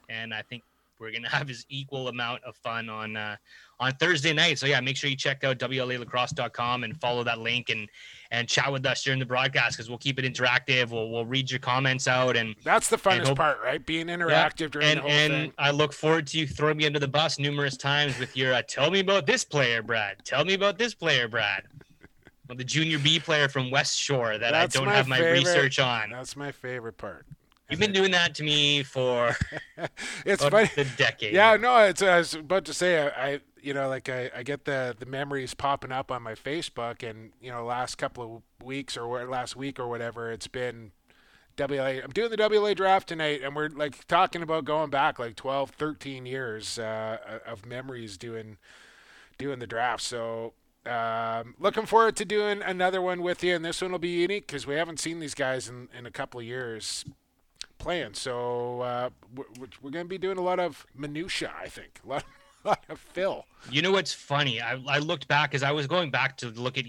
and 0.09 0.35
I 0.35 0.43
think 0.43 0.63
we're 0.99 1.13
gonna 1.13 1.29
have 1.29 1.49
his 1.49 1.67
equal 1.69 2.09
amount 2.09 2.43
of 2.45 2.57
fun 2.57 2.89
on 2.89 3.17
uh, 3.17 3.37
on 3.79 3.93
Thursday 3.93 4.33
night. 4.33 4.59
So 4.59 4.67
yeah, 4.67 4.81
make 4.81 4.97
sure 4.97 5.11
you 5.11 5.17
check 5.17 5.45
out 5.45 5.59
WLAlacrosse.com 5.59 6.85
and 6.85 6.99
follow 7.01 7.25
that 7.25 7.39
link 7.39 7.69
and 7.69 7.89
and 8.31 8.49
chat 8.49 8.73
with 8.73 8.85
us 8.87 9.03
during 9.03 9.19
the 9.19 9.27
broadcast 9.27 9.77
because 9.77 9.89
we'll 9.89 9.99
keep 9.99 10.19
it 10.19 10.25
interactive. 10.25 10.91
We'll 10.91 11.11
we'll 11.11 11.27
read 11.27 11.51
your 11.51 11.61
comments 11.61 12.09
out 12.09 12.37
and 12.37 12.55
that's 12.65 12.89
the 12.89 12.97
funnest 12.97 13.29
hope, 13.29 13.37
part, 13.37 13.59
right? 13.63 13.85
Being 13.85 14.07
interactive 14.07 14.61
yeah, 14.61 14.69
during 14.69 14.89
and, 14.89 14.99
the 14.99 15.03
whole 15.03 15.11
and 15.11 15.33
thing. 15.33 15.53
I 15.59 15.71
look 15.71 15.93
forward 15.93 16.27
to 16.29 16.39
you 16.39 16.47
throwing 16.47 16.79
me 16.79 16.87
under 16.87 16.99
the 16.99 17.09
bus 17.09 17.39
numerous 17.39 17.77
times 17.77 18.19
with 18.19 18.37
your 18.37 18.55
uh, 18.55 18.63
"Tell 18.63 18.91
me 18.91 19.01
about 19.01 19.27
this 19.27 19.45
player, 19.45 19.83
Brad." 19.83 20.25
Tell 20.25 20.45
me 20.45 20.55
about 20.55 20.79
this 20.79 20.95
player, 20.95 21.29
Brad 21.29 21.65
Well, 22.49 22.57
the 22.57 22.65
junior 22.65 22.99
B 22.99 23.19
player 23.19 23.49
from 23.49 23.71
West 23.71 23.99
Shore 23.99 24.39
that 24.39 24.53
That's 24.53 24.77
I 24.77 24.79
don't 24.79 24.87
my 24.87 24.95
have 24.95 25.09
my 25.09 25.19
favorite. 25.19 25.45
research 25.45 25.79
on. 25.79 26.11
That's 26.11 26.37
my 26.37 26.53
favorite 26.53 26.97
part. 26.97 27.27
You've 27.71 27.81
been 27.81 27.93
doing 27.93 28.13
that 28.13 28.35
to 28.37 28.45
me 28.45 28.83
for 28.83 29.37
it's 30.27 30.45
funny. 30.45 30.71
the 30.77 30.87
decade. 30.97 31.35
Yeah, 31.35 31.57
no, 31.57 31.79
it's 31.79 32.03
I 32.03 32.19
was 32.19 32.35
about 32.35 32.65
to 32.67 32.75
say 32.75 33.01
I, 33.09 33.29
I 33.29 33.41
you 33.61 33.75
know 33.75 33.89
like 33.89 34.09
I, 34.09 34.31
I 34.35 34.43
get 34.43 34.65
the 34.65 34.95
the 34.99 35.07
memories 35.07 35.55
popping 35.55 35.93
up 35.93 36.11
on 36.13 36.23
my 36.23 36.35
Facebook 36.35 37.09
and 37.09 37.33
you 37.41 37.51
know 37.51 37.65
last 37.65 37.97
couple 37.97 38.43
of 38.61 38.67
weeks 38.67 38.97
or 38.97 39.27
last 39.27 39.57
week 39.57 39.81
or 39.81 39.89
whatever 39.89 40.31
it's 40.31 40.47
been 40.47 40.93
WLA 41.57 42.05
I'm 42.05 42.11
doing 42.11 42.31
the 42.31 42.37
WLA 42.37 42.77
draft 42.77 43.09
tonight 43.09 43.41
and 43.43 43.57
we're 43.57 43.69
like 43.69 44.07
talking 44.07 44.43
about 44.43 44.65
going 44.65 44.91
back 44.91 45.19
like 45.19 45.35
12 45.35 45.71
13 45.71 46.27
years 46.27 46.79
uh, 46.79 47.41
of 47.45 47.67
memories 47.67 48.17
doing 48.17 48.59
doing 49.39 49.59
the 49.59 49.67
draft. 49.67 50.03
So 50.03 50.53
um, 50.87 51.55
looking 51.59 51.87
forward 51.87 52.17
to 52.17 52.25
doing 52.25 52.63
another 52.63 53.03
one 53.03 53.23
with 53.23 53.43
you, 53.43 53.55
and 53.55 53.65
this 53.65 53.83
one 53.83 53.93
will 53.93 53.99
be 53.99 54.09
unique 54.09 54.47
because 54.47 54.67
we 54.67 54.77
haven't 54.77 55.01
seen 55.01 55.19
these 55.19 55.35
guys 55.35 55.69
in, 55.69 55.89
in 55.97 56.07
a 56.07 56.11
couple 56.11 56.41
of 56.41 56.47
years 56.47 57.05
playing. 57.79 58.15
So 58.15 58.81
uh, 58.81 59.11
we're, 59.35 59.69
we're 59.83 59.91
going 59.91 60.05
to 60.05 60.09
be 60.09 60.19
doing 60.19 60.39
a 60.39 60.43
lot 60.43 60.61
of 60.61 60.87
minutia, 60.95 61.53
I 61.61 61.69
think, 61.69 62.01
a 62.05 62.09
lot, 62.09 62.25
a 62.65 62.69
lot 62.69 62.85
of 62.89 62.99
fill. 62.99 63.47
You 63.71 63.83
know 63.83 63.93
what's 63.93 64.13
funny? 64.13 64.61
I, 64.61 64.81
I 64.89 64.99
looked 64.99 65.29
back 65.29 65.55
as 65.55 65.63
I 65.63 65.73
was 65.73 65.87
going 65.87 66.11
back 66.11 66.37
to 66.39 66.49
look 66.49 66.79
at 66.79 66.85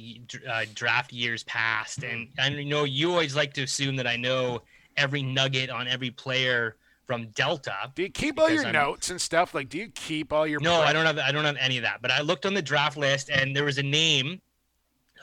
uh, 0.50 0.66
draft 0.74 1.14
years 1.14 1.44
past, 1.44 2.04
and 2.04 2.30
I 2.40 2.50
know 2.50 2.84
you 2.84 3.12
always 3.12 3.36
like 3.36 3.54
to 3.54 3.64
assume 3.64 3.96
that 3.98 4.08
I 4.08 4.16
know 4.16 4.62
every 4.96 5.22
nugget 5.22 5.70
on 5.70 5.88
every 5.88 6.12
player 6.12 6.76
from 7.08 7.28
Delta. 7.28 7.92
Do 7.96 8.04
you 8.04 8.10
keep 8.10 8.38
all 8.40 8.50
your 8.50 8.66
I'm, 8.66 8.74
notes 8.74 9.10
and 9.10 9.20
stuff? 9.20 9.56
Like, 9.56 9.70
do 9.70 9.78
you 9.78 9.88
keep 9.96 10.34
all 10.34 10.46
your? 10.46 10.60
No, 10.60 10.82
I 10.82 10.92
don't 10.94 11.06
have. 11.06 11.18
I 11.18 11.32
don't 11.32 11.46
have 11.46 11.56
any 11.60 11.78
of 11.78 11.84
that. 11.84 12.02
But 12.02 12.12
I 12.12 12.22
looked 12.22 12.46
on 12.46 12.54
the 12.54 12.62
draft 12.62 12.98
list, 12.98 13.30
and 13.30 13.56
there 13.56 13.64
was 13.64 13.78
a 13.78 13.84
name. 13.84 14.42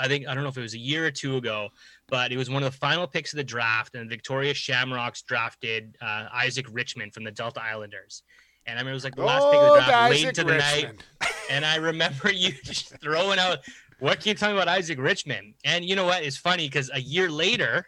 I 0.01 0.09
think 0.09 0.27
I 0.27 0.35
don't 0.35 0.43
know 0.43 0.49
if 0.49 0.57
it 0.57 0.63
was 0.63 0.75
a 0.75 0.79
year 0.79 1.07
or 1.07 1.11
two 1.11 1.37
ago, 1.37 1.69
but 2.09 2.33
it 2.33 2.37
was 2.37 2.51
one 2.51 2.63
of 2.63 2.73
the 2.73 2.79
final 2.79 3.07
picks 3.07 3.33
of 3.33 3.39
the 3.39 3.45
draft, 3.45 3.95
and 3.95 4.09
Victoria 4.09 4.55
Shamrocks 4.55 5.23
drafted 5.23 5.97
uh, 6.01 6.27
Isaac 6.33 6.67
Richmond 6.71 7.15
from 7.15 7.25
the 7.25 7.31
Delta 7.31 7.63
Islanders. 7.63 8.23
And 8.67 8.79
I 8.79 8.81
remember 8.81 8.93
it 8.93 8.95
was 8.95 9.05
like 9.05 9.17
the 9.17 9.25
last 9.25 9.43
oh, 9.43 9.51
pick 9.51 9.61
of 9.61 9.67
the 9.67 9.73
oh, 9.73 9.87
draft, 9.87 10.11
late 10.11 10.29
into 10.29 10.45
the 10.45 10.55
Richmond. 10.55 11.05
night. 11.21 11.33
and 11.51 11.65
I 11.65 11.77
remember 11.77 12.33
you 12.33 12.53
just 12.65 12.99
throwing 13.01 13.39
out, 13.39 13.59
"What 13.99 14.21
can 14.21 14.31
you 14.31 14.35
tell 14.35 14.51
me 14.51 14.57
about 14.57 14.69
Isaac 14.69 14.99
Richmond?" 14.99 15.55
And 15.65 15.85
you 15.85 15.97
know 15.97 16.05
what? 16.05 16.23
It's 16.23 16.37
funny 16.37 16.67
because 16.67 16.91
a 16.93 17.01
year 17.01 17.31
later, 17.31 17.87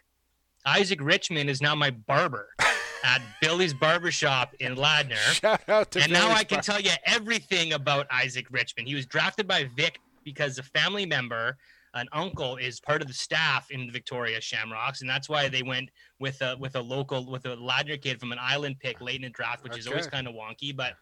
Isaac 0.64 1.00
Richmond 1.00 1.48
is 1.48 1.62
now 1.62 1.74
my 1.74 1.90
barber 1.90 2.48
at 3.04 3.22
Billy's 3.40 3.72
Barbershop 3.72 4.54
in 4.60 4.76
Ladner. 4.76 5.14
Shout 5.14 5.68
out 5.68 5.90
to 5.92 6.00
And 6.00 6.12
Billy's 6.12 6.26
now 6.26 6.34
I 6.34 6.44
can 6.44 6.60
tell 6.60 6.80
you 6.80 6.90
everything 7.04 7.72
about 7.72 8.06
Isaac 8.10 8.46
Richmond. 8.50 8.88
He 8.88 8.94
was 8.94 9.06
drafted 9.06 9.46
by 9.46 9.68
Vic 9.76 9.98
because 10.24 10.58
a 10.58 10.62
family 10.62 11.06
member, 11.06 11.56
an 11.96 12.08
uncle, 12.12 12.56
is 12.56 12.78
part 12.78 13.02
of 13.02 13.08
the 13.08 13.14
staff 13.14 13.70
in 13.70 13.86
the 13.86 13.92
Victoria 13.92 14.40
Shamrocks, 14.40 15.00
and 15.00 15.10
that's 15.10 15.28
why 15.28 15.48
they 15.48 15.62
went 15.62 15.88
with 16.18 16.40
a 16.42 16.56
with 16.58 16.76
a 16.76 16.80
local 16.80 17.30
with 17.30 17.44
a 17.46 17.56
Ladner 17.56 18.00
kid 18.00 18.20
from 18.20 18.32
an 18.32 18.38
island 18.40 18.76
pick 18.78 19.00
late 19.00 19.16
in 19.16 19.22
the 19.22 19.30
draft, 19.30 19.62
which 19.64 19.72
okay. 19.72 19.80
is 19.80 19.86
always 19.86 20.06
kind 20.06 20.28
of 20.28 20.34
wonky, 20.34 20.74
but 20.74 20.94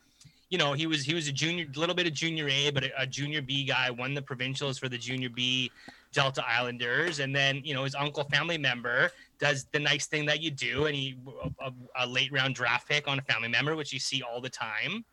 you 0.51 0.59
know, 0.59 0.73
he 0.73 0.87
was 0.87 1.03
he 1.03 1.15
was 1.15 1.27
a 1.27 1.33
junior, 1.33 1.67
a 1.75 1.79
little 1.79 1.95
bit 1.95 2.07
of 2.07 2.13
junior 2.13 2.49
A, 2.49 2.71
but 2.71 2.85
a, 2.85 3.03
a, 3.03 3.07
junior 3.07 3.43
B 3.43 3.65
guy. 3.65 3.91
Won 3.91 4.15
the 4.15 4.23
provincials 4.23 4.79
for 4.79 4.89
the 4.89 4.99
junior 4.99 5.29
B 5.29 5.71
Delta 6.13 6.45
Islanders, 6.47 7.19
and 7.19 7.35
then 7.35 7.61
you 7.65 7.75
know 7.75 7.83
his 7.85 7.95
uncle, 7.95 8.25
family 8.25 8.59
member, 8.59 9.11
does 9.41 9.67
the 9.73 9.81
nice 9.81 10.07
thing 10.07 10.27
that 10.27 10.41
you 10.41 10.51
do, 10.51 10.87
and 10.87 10.95
he 10.95 11.17
a, 11.61 11.73
a 11.99 12.07
late 12.07 12.31
round 12.31 12.55
draft 12.55 12.89
pick 12.89 13.09
on 13.09 13.19
a 13.19 13.23
family 13.23 13.49
member, 13.49 13.75
which 13.75 13.93
you 13.93 13.99
see 13.99 14.23
all 14.23 14.41
the 14.41 14.49
time. 14.49 15.05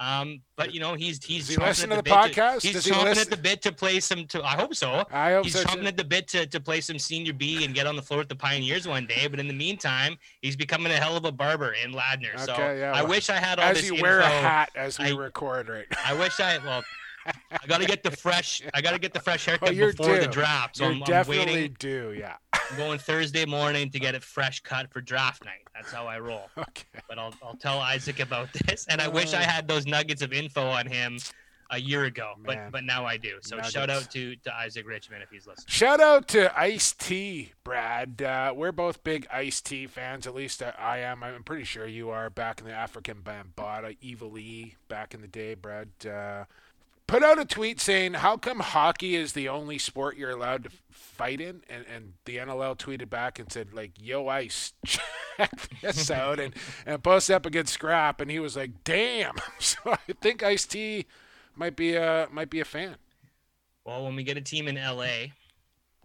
Um, 0.00 0.40
but 0.56 0.74
you 0.74 0.80
know 0.80 0.94
he's 0.94 1.24
he's 1.24 1.48
he 1.48 1.56
listen 1.56 1.90
to 1.90 1.96
the, 1.96 2.02
the 2.02 2.10
podcast. 2.10 2.60
To, 2.60 2.68
he's 2.68 2.84
chomping 2.84 3.14
he 3.14 3.20
at 3.20 3.30
the 3.30 3.36
bit 3.36 3.62
to 3.62 3.72
play 3.72 4.00
some. 4.00 4.26
To 4.26 4.42
I 4.42 4.56
hope 4.56 4.74
so. 4.74 5.04
I 5.10 5.32
hope 5.32 5.44
he's 5.44 5.52
so 5.52 5.62
chomping 5.62 5.82
too. 5.82 5.86
at 5.86 5.96
the 5.96 6.04
bit 6.04 6.26
to, 6.28 6.46
to 6.46 6.60
play 6.60 6.80
some 6.80 6.98
senior 6.98 7.32
B 7.32 7.64
and 7.64 7.74
get 7.74 7.86
on 7.86 7.94
the 7.94 8.02
floor 8.02 8.18
with 8.18 8.28
the 8.28 8.34
Pioneers 8.34 8.88
one 8.88 9.06
day. 9.06 9.28
But 9.28 9.38
in 9.38 9.46
the 9.46 9.54
meantime, 9.54 10.16
he's 10.40 10.56
becoming 10.56 10.92
a 10.92 10.96
hell 10.96 11.16
of 11.16 11.24
a 11.24 11.32
barber 11.32 11.74
in 11.74 11.92
Ladner. 11.92 12.34
Okay, 12.34 12.44
so 12.44 12.56
yeah, 12.56 12.92
I 12.92 13.02
wish 13.02 13.30
I 13.30 13.36
had 13.36 13.60
all 13.60 13.66
as 13.66 13.76
this. 13.76 13.86
you 13.86 13.94
info. 13.94 14.02
wear 14.02 14.18
a 14.20 14.26
hat 14.26 14.70
as 14.74 14.98
we 14.98 15.06
I, 15.06 15.10
record 15.10 15.68
right. 15.68 15.86
I 16.04 16.14
wish 16.14 16.40
I 16.40 16.58
well. 16.58 16.82
I 17.26 17.66
gotta 17.66 17.86
get 17.86 18.02
the 18.02 18.10
fresh. 18.10 18.62
I 18.74 18.80
gotta 18.80 18.98
get 18.98 19.12
the 19.12 19.20
fresh 19.20 19.46
haircut 19.46 19.70
oh, 19.70 19.72
before 19.72 20.14
due. 20.14 20.20
the 20.20 20.26
draft. 20.26 20.76
So 20.76 20.88
you 20.88 20.92
I'm, 20.92 21.00
definitely 21.00 21.42
I'm 21.42 21.48
waiting. 21.48 21.76
do. 21.78 22.14
Yeah. 22.16 22.36
I'm 22.52 22.76
going 22.76 22.98
Thursday 22.98 23.44
morning 23.44 23.90
to 23.90 23.98
get 23.98 24.14
it 24.14 24.22
fresh 24.22 24.60
cut 24.60 24.92
for 24.92 25.00
draft 25.00 25.44
night. 25.44 25.66
That's 25.74 25.92
how 25.92 26.06
I 26.06 26.18
roll. 26.18 26.50
Okay. 26.58 26.84
But 27.08 27.18
I'll 27.18 27.34
I'll 27.42 27.56
tell 27.56 27.78
Isaac 27.78 28.20
about 28.20 28.48
this, 28.66 28.86
and 28.88 29.00
I 29.00 29.08
wish 29.08 29.34
I 29.34 29.42
had 29.42 29.68
those 29.68 29.86
nuggets 29.86 30.22
of 30.22 30.32
info 30.32 30.66
on 30.66 30.86
him 30.86 31.18
a 31.70 31.78
year 31.78 32.04
ago, 32.04 32.34
Man. 32.38 32.44
but 32.44 32.72
but 32.72 32.84
now 32.84 33.04
I 33.04 33.16
do. 33.16 33.38
So 33.42 33.56
Nuggets. 33.56 33.74
shout 33.74 33.90
out 33.90 34.10
to 34.12 34.36
to 34.36 34.54
Isaac 34.54 34.86
Richmond 34.86 35.22
if 35.22 35.30
he's 35.30 35.46
listening. 35.46 35.66
Shout 35.68 36.00
out 36.00 36.28
to 36.28 36.58
Ice 36.58 36.92
T, 36.92 37.52
Brad. 37.64 38.22
Uh, 38.22 38.52
we're 38.56 38.72
both 38.72 39.04
big 39.04 39.26
Ice 39.32 39.60
T 39.60 39.86
fans. 39.86 40.26
At 40.26 40.34
least 40.34 40.62
I 40.62 40.98
am. 40.98 41.22
I'm 41.22 41.42
pretty 41.42 41.64
sure 41.64 41.86
you 41.86 42.10
are. 42.10 42.30
Back 42.30 42.60
in 42.60 42.66
the 42.66 42.72
Afrika 42.72 43.14
Bambaataa, 43.14 43.96
Evil 44.00 44.38
E, 44.38 44.76
back 44.88 45.14
in 45.14 45.20
the 45.20 45.28
day, 45.28 45.54
Brad. 45.54 45.88
Uh, 46.06 46.44
put 47.06 47.22
out 47.22 47.38
a 47.38 47.44
tweet 47.44 47.80
saying, 47.80 48.14
"How 48.14 48.36
come 48.36 48.60
hockey 48.60 49.14
is 49.16 49.32
the 49.32 49.48
only 49.48 49.78
sport 49.78 50.16
you're 50.16 50.30
allowed 50.30 50.64
to 50.64 50.70
fight 50.90 51.40
in?" 51.40 51.62
And, 51.68 51.84
and 51.92 52.12
the 52.24 52.38
NLL 52.38 52.76
tweeted 52.78 53.10
back 53.10 53.38
and 53.38 53.50
said, 53.52 53.72
"Like, 53.72 53.92
yo, 54.00 54.28
Ice, 54.28 54.72
check 54.86 55.50
this 55.82 56.10
out," 56.10 56.38
and 56.40 56.54
and 56.86 57.02
post 57.02 57.30
up 57.30 57.46
against 57.46 57.74
Scrap, 57.74 58.20
and 58.20 58.30
he 58.30 58.38
was 58.38 58.56
like, 58.56 58.84
"Damn." 58.84 59.36
So 59.60 59.78
I 59.86 60.12
think 60.20 60.42
Ice 60.42 60.66
T 60.66 61.06
might 61.56 61.76
be 61.76 61.94
a 61.94 62.28
might 62.30 62.50
be 62.50 62.60
a 62.60 62.64
fan. 62.64 62.96
Well, 63.84 64.04
when 64.04 64.16
we 64.16 64.22
get 64.24 64.36
a 64.36 64.40
team 64.40 64.66
in 64.68 64.76
LA, 64.76 65.26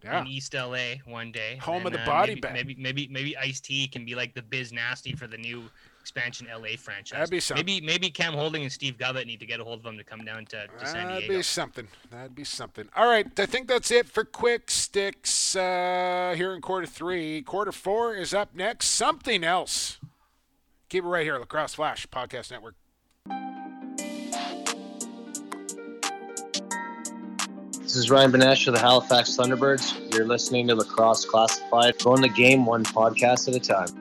Yeah. 0.04 0.20
in 0.20 0.26
East 0.26 0.54
LA 0.54 0.96
one 1.06 1.32
day, 1.32 1.56
Home 1.62 1.86
of 1.86 1.92
then, 1.92 2.00
the 2.00 2.02
uh, 2.02 2.06
body 2.06 2.30
maybe, 2.32 2.40
bag. 2.40 2.52
Maybe 2.54 2.74
maybe 2.78 3.08
maybe 3.10 3.36
Ice 3.36 3.60
T 3.60 3.88
can 3.88 4.04
be 4.04 4.14
like 4.14 4.34
the 4.34 4.42
Biz 4.42 4.72
Nasty 4.72 5.14
for 5.14 5.26
the 5.26 5.38
new 5.38 5.70
expansion 6.00 6.48
LA 6.52 6.76
franchise. 6.78 7.18
That'd 7.18 7.30
be 7.30 7.40
something. 7.40 7.64
Maybe 7.64 7.86
maybe 7.86 8.10
Cam 8.10 8.32
Holding 8.32 8.62
and 8.62 8.72
Steve 8.72 8.96
Govett 8.96 9.26
need 9.26 9.40
to 9.40 9.46
get 9.46 9.60
a 9.60 9.64
hold 9.64 9.80
of 9.80 9.86
him 9.86 9.98
to 9.98 10.04
come 10.04 10.24
down 10.24 10.46
to, 10.46 10.66
to 10.66 10.86
San 10.86 11.08
Diego. 11.08 11.20
That'd 11.20 11.28
be 11.28 11.42
something. 11.42 11.88
That'd 12.10 12.34
be 12.34 12.44
something. 12.44 12.88
All 12.96 13.08
right, 13.08 13.26
I 13.38 13.46
think 13.46 13.68
that's 13.68 13.90
it 13.90 14.08
for 14.08 14.24
quick 14.24 14.70
sticks 14.70 15.54
uh, 15.54 16.34
here 16.36 16.54
in 16.54 16.60
quarter 16.60 16.86
three. 16.86 17.42
Quarter 17.42 17.72
four 17.72 18.14
is 18.14 18.34
up 18.34 18.54
next. 18.54 18.88
Something 18.88 19.44
else. 19.44 19.98
Keep 20.88 21.04
it 21.04 21.08
right 21.08 21.24
here, 21.24 21.38
Lacrosse 21.38 21.74
Flash 21.74 22.06
Podcast 22.08 22.50
Network. 22.50 22.74
This 27.90 27.96
is 27.96 28.08
Ryan 28.08 28.30
Benesh 28.30 28.68
of 28.68 28.74
the 28.74 28.80
Halifax 28.80 29.36
Thunderbirds. 29.36 30.14
You're 30.14 30.26
listening 30.26 30.68
to 30.68 30.76
Lacrosse 30.76 31.24
Classified, 31.24 31.98
going 31.98 32.22
the 32.22 32.28
game 32.28 32.64
one 32.64 32.84
podcast 32.84 33.48
at 33.48 33.54
a 33.56 33.60
time. 33.60 33.99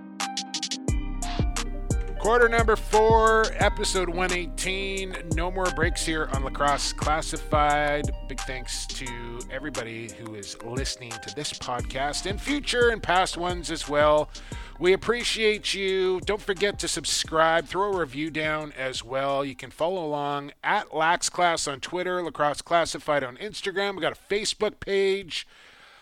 Quarter 2.30 2.50
number 2.50 2.76
four, 2.76 3.46
episode 3.56 4.08
118. 4.08 5.30
No 5.34 5.50
more 5.50 5.66
breaks 5.72 6.06
here 6.06 6.30
on 6.32 6.44
Lacrosse 6.44 6.94
Classified. 6.94 8.12
Big 8.28 8.40
thanks 8.42 8.86
to 8.86 9.40
everybody 9.50 10.12
who 10.12 10.36
is 10.36 10.56
listening 10.62 11.10
to 11.10 11.36
this 11.36 11.52
podcast 11.54 12.30
and 12.30 12.40
future 12.40 12.90
and 12.90 13.02
past 13.02 13.36
ones 13.36 13.72
as 13.72 13.90
well. 13.90 14.30
We 14.78 14.94
appreciate 14.94 15.74
you. 15.74 16.22
Don't 16.24 16.40
forget 16.40 16.78
to 16.78 16.88
subscribe, 16.88 17.66
throw 17.66 17.94
a 17.94 18.00
review 18.00 18.30
down 18.30 18.74
as 18.78 19.04
well. 19.04 19.44
You 19.44 19.56
can 19.56 19.72
follow 19.72 20.06
along 20.06 20.52
at 20.64 20.88
LaxClass 20.90 21.70
on 21.70 21.80
Twitter, 21.80 22.22
Lacrosse 22.22 22.62
Classified 22.62 23.24
on 23.24 23.38
Instagram. 23.38 23.96
We 23.96 24.04
got 24.04 24.14
a 24.16 24.34
Facebook 24.34 24.80
page. 24.80 25.48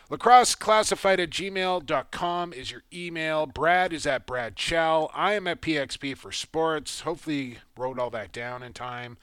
LacrosseClassified 0.10 1.20
at 1.20 1.30
gmail.com 1.30 2.54
is 2.54 2.72
your 2.72 2.84
email. 2.94 3.46
Brad 3.46 3.92
is 3.92 4.08
at 4.08 4.26
Brad 4.26 4.56
Chow. 4.56 5.10
I 5.14 5.34
am 5.34 5.48
at 5.48 5.62
PXP 5.62 6.16
for 6.16 6.32
Sports. 6.32 7.02
Hopefully, 7.02 7.58
wrote 7.78 8.00
all 8.00 8.10
that 8.12 8.32
down 8.32 8.64
in 8.64 8.72
time. 8.72 9.18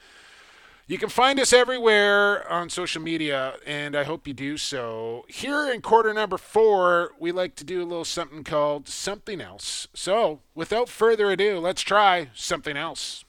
You 0.87 0.99
can 0.99 1.09
find 1.09 1.39
us 1.39 1.51
everywhere 1.51 2.47
on 2.51 2.69
social 2.69 3.01
media, 3.01 3.55
and 3.65 3.95
I 3.95 4.03
hope 4.03 4.27
you 4.27 4.35
do 4.35 4.57
so. 4.57 5.25
Here 5.27 5.71
in 5.71 5.81
quarter 5.81 6.13
number 6.13 6.37
four, 6.37 7.13
we 7.19 7.31
like 7.31 7.55
to 7.55 7.63
do 7.63 7.81
a 7.81 7.85
little 7.85 8.05
something 8.05 8.43
called 8.43 8.87
Something 8.87 9.41
Else. 9.41 9.87
So, 9.95 10.41
without 10.53 10.87
further 10.87 11.31
ado, 11.31 11.57
let's 11.57 11.81
try 11.81 12.29
something 12.35 12.77
else. 12.77 13.25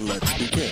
Let's 0.00 0.38
begin. 0.38 0.70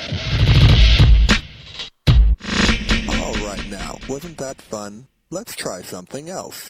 All 3.08 3.34
right 3.44 3.66
now, 3.68 3.98
wasn't 4.08 4.38
that 4.38 4.62
fun? 4.62 5.08
Let's 5.32 5.56
try 5.56 5.80
something 5.80 6.28
else. 6.28 6.68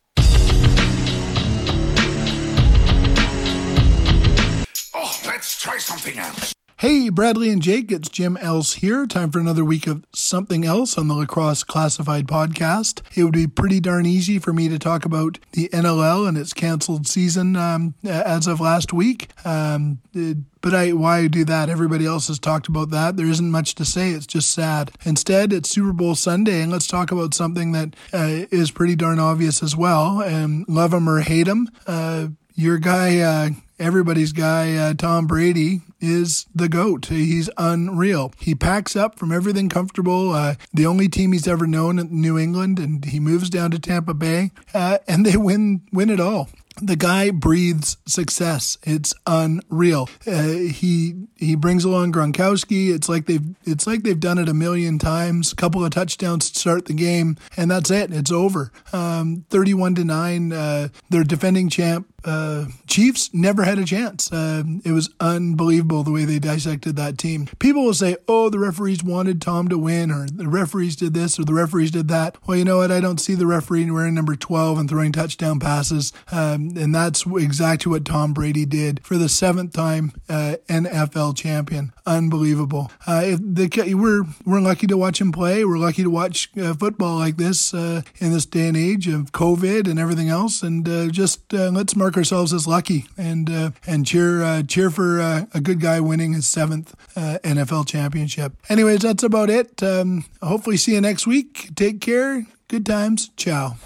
Oh, 4.95 5.21
let's 5.27 5.61
try 5.61 5.79
something 5.79 6.17
else. 6.17 6.52
Hey, 6.83 7.11
Bradley 7.11 7.49
and 7.51 7.63
Jake, 7.63 7.93
it's 7.93 8.09
Jim 8.09 8.37
Else 8.39 8.73
here. 8.75 9.07
Time 9.07 9.31
for 9.31 9.39
another 9.39 9.65
week 9.65 9.87
of 9.87 10.05
something 10.13 10.65
else 10.65 10.99
on 10.99 11.07
the 11.07 11.15
Lacrosse 11.15 11.63
Classified 11.63 12.27
podcast. 12.27 13.03
It 13.17 13.23
would 13.23 13.35
be 13.35 13.47
pretty 13.47 13.79
darn 13.79 14.05
easy 14.05 14.41
for 14.41 14.53
me 14.53 14.69
to 14.69 14.81
talk 14.81 15.05
about 15.05 15.39
the 15.53 15.69
NLL 15.69 16.27
and 16.27 16.37
its 16.37 16.53
canceled 16.53 17.07
season 17.07 17.55
um, 17.55 17.95
as 18.03 18.49
of 18.49 18.59
last 18.59 18.93
week. 18.93 19.29
Um, 19.47 20.01
it- 20.13 20.39
but 20.61 20.75
I, 20.75 20.91
why 20.93 21.29
do 21.29 21.45
that? 21.45 21.69
Everybody 21.69 22.05
else 22.05 22.27
has 22.27 22.41
talked 22.41 22.67
about 22.67 22.91
that. 22.91 23.17
There 23.17 23.27
isn't 23.27 23.51
much 23.51 23.77
to 23.77 23.85
say. 23.85 24.11
It's 24.11 24.27
just 24.27 24.53
sad. 24.53 24.91
Instead, 25.05 25.53
it's 25.53 25.71
Super 25.71 25.93
Bowl 25.93 26.17
Sunday, 26.17 26.63
and 26.63 26.71
let's 26.73 26.89
talk 26.89 27.13
about 27.13 27.33
something 27.35 27.71
that 27.73 27.95
uh, 28.13 28.47
is 28.51 28.73
pretty 28.73 28.97
darn 28.97 29.21
obvious 29.21 29.63
as 29.63 29.77
well. 29.77 30.21
And 30.21 30.65
love 30.69 30.93
him 30.93 31.09
or 31.09 31.21
hate 31.21 31.47
him, 31.49 31.69
uh, 31.87 32.29
your 32.55 32.79
guy, 32.79 33.19
uh, 33.21 33.51
everybody's 33.79 34.33
guy, 34.33 34.75
uh, 34.77 34.95
Tom 34.95 35.27
Brady, 35.27 35.81
is 36.01 36.47
the 36.55 36.69
GOAT. 36.69 37.07
He's 37.07 37.49
unreal. 37.57 38.33
He 38.39 38.55
packs 38.55 38.97
up 38.97 39.19
from 39.19 39.33
everything 39.33 39.69
comfortable, 39.69 40.33
uh, 40.33 40.55
the 40.73 40.87
only 40.87 41.09
team 41.09 41.33
he's 41.33 41.49
ever 41.49 41.67
known 41.67 41.99
in 41.99 42.21
New 42.21 42.39
England, 42.39 42.79
and 42.79 43.05
he 43.05 43.21
moves 43.21 43.51
down 43.51 43.71
to 43.71 43.79
Tampa 43.79 44.15
Bay, 44.15 44.51
uh, 44.75 44.99
and 45.07 45.25
they 45.25 45.37
win, 45.37 45.83
win 45.93 46.11
it 46.11 46.21
all. 46.21 46.49
The 46.81 46.97
guy 46.97 47.31
breathes 47.31 47.99
success. 48.07 48.79
It's 48.83 49.13
unreal. 49.27 50.09
Uh, 50.27 50.49
he 50.49 51.27
he 51.43 51.55
brings 51.57 51.85
along 51.85 52.13
Gronkowski. 52.13 52.95
It's 52.95 53.09
like 53.09 53.27
they've 53.27 53.45
it's 53.65 53.87
like 53.87 54.03
they've 54.03 54.19
done 54.19 54.39
it 54.39 54.49
a 54.49 54.55
million 54.55 54.99
times. 54.99 55.53
A 55.53 55.57
couple 55.57 55.85
of 55.85 55.91
touchdowns 55.91 56.51
to 56.51 56.59
start 56.59 56.87
the 56.87 56.95
game, 56.95 57.37
and 57.57 57.71
that's 57.71 57.91
it. 57.91 58.13
It's 58.13 58.31
over. 58.31 58.71
Um, 58.93 59.45
Thirty-one 59.51 59.95
to 59.97 60.05
nine. 60.05 60.53
Uh, 60.53 60.89
they're 61.11 61.25
defending 61.25 61.69
champ. 61.69 62.09
Uh, 62.25 62.67
Chiefs 62.87 63.31
never 63.33 63.65
had 63.65 63.81
a 63.81 63.85
chance. 63.85 64.33
Uh, 64.33 64.63
it 64.85 64.93
was 64.93 65.11
unbelievable 65.19 66.05
the 66.05 66.13
way 66.13 66.25
they 66.25 66.39
dissected 66.39 66.95
that 66.95 67.19
team. 67.19 67.49
People 67.59 67.85
will 67.85 67.95
say, 67.95 68.17
"Oh, 68.29 68.49
the 68.49 68.61
referees 68.61 69.03
wanted 69.03 69.43
Tom 69.43 69.69
to 69.69 69.79
win, 69.79 70.13
or 70.13 70.27
the 70.29 70.49
referees 70.49 70.95
did 70.95 71.15
this, 71.15 71.39
or 71.39 71.45
the 71.45 71.55
referees 71.55 71.91
did 71.91 72.09
that." 72.09 72.37
Well, 72.47 72.57
you 72.57 72.65
know 72.65 72.77
what? 72.79 72.93
I 72.93 73.01
don't 73.01 73.21
see 73.21 73.35
the 73.35 73.47
referee 73.47 73.91
wearing 73.91 74.15
number 74.15 74.37
twelve 74.37 74.79
and 74.79 74.89
throwing 74.89 75.11
touchdown 75.11 75.59
passes, 75.59 76.13
um, 76.31 76.71
and 76.77 76.95
that's 76.95 77.27
exactly 77.27 77.91
what 77.91 78.05
Tom 78.05 78.33
Brady 78.33 78.65
did 78.65 79.05
for 79.05 79.19
the 79.19 79.29
seventh 79.29 79.73
time 79.73 80.13
uh, 80.29 80.57
NFL 80.69 81.32
champion. 81.33 81.93
Unbelievable. 82.07 82.91
Uh, 83.07 83.37
the, 83.41 83.95
we're 83.95 84.25
we're 84.45 84.61
lucky 84.61 84.87
to 84.87 84.97
watch 84.97 85.21
him 85.21 85.33
play. 85.33 85.65
We're 85.65 85.79
lucky 85.79 86.03
to 86.03 86.11
watch 86.11 86.51
uh, 86.57 86.75
football 86.75 87.17
like 87.17 87.37
this 87.37 87.75
uh, 87.75 88.03
in 88.19 88.33
this 88.33 88.47
day 88.47 88.69
and 88.69 88.77
age 88.77 89.09
of 89.09 89.33
COVID 89.33 89.89
and 89.89 89.99
everything 89.99 90.29
else. 90.29 90.63
And 90.63 90.89
uh, 90.89 91.09
just 91.09 91.53
uh, 91.55 91.71
let's 91.71 91.97
mark 91.97 92.17
ourselves 92.17 92.53
as 92.53 92.67
lucky 92.67 93.07
and 93.17 93.51
uh, 93.51 93.71
and 93.87 94.07
cheer 94.07 94.63
cheer 94.63 94.91
for 94.91 95.21
a 95.21 95.61
good 95.63 95.81
guy 95.81 96.01
winning 96.01 96.33
his 96.33 96.47
seventh 96.49 96.95
NFL 97.15 97.87
championship. 97.87 98.53
Anyways, 98.69 99.01
that's 99.01 99.23
about 99.23 99.51
it. 99.51 99.83
Um, 99.83 100.25
hopefully, 100.43 100.77
see 100.77 100.95
you 100.95 101.01
next 101.01 101.27
week. 101.27 101.71
Take 101.75 102.01
care. 102.01 102.47
Good 102.69 102.87
times. 102.87 103.31
Ciao. 103.37 103.77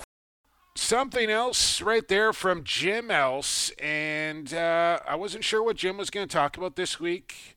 Something 0.77 1.31
else 1.31 1.81
right 1.81 2.07
there 2.07 2.35
from 2.35 2.63
Jim 2.63 3.11
Else, 3.11 3.71
and 3.83 4.53
uh, 4.53 5.01
I 5.09 5.15
wasn't 5.15 5.43
sure 5.43 5.63
what 5.63 5.77
Jim 5.77 5.97
was 5.97 6.11
going 6.11 6.29
to 6.29 6.33
talk 6.33 6.59
about 6.59 6.77
this 6.77 7.01
week, 7.01 7.57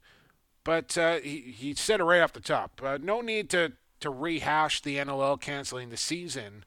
but 0.64 0.98
uh, 0.98 1.18
he, 1.18 1.40
he 1.40 1.74
said 1.74 2.00
it 2.00 2.06
right 2.06 2.22
off 2.22 2.32
the 2.32 2.40
top. 2.40 2.82
Uh, 2.82 2.98
no 3.02 3.20
need 3.20 3.50
to, 3.50 3.74
to 4.00 4.10
rehash 4.10 4.82
the 4.82 4.96
NLL 4.96 5.40
canceling 5.40 5.90
the 5.90 5.98
season. 5.98 6.64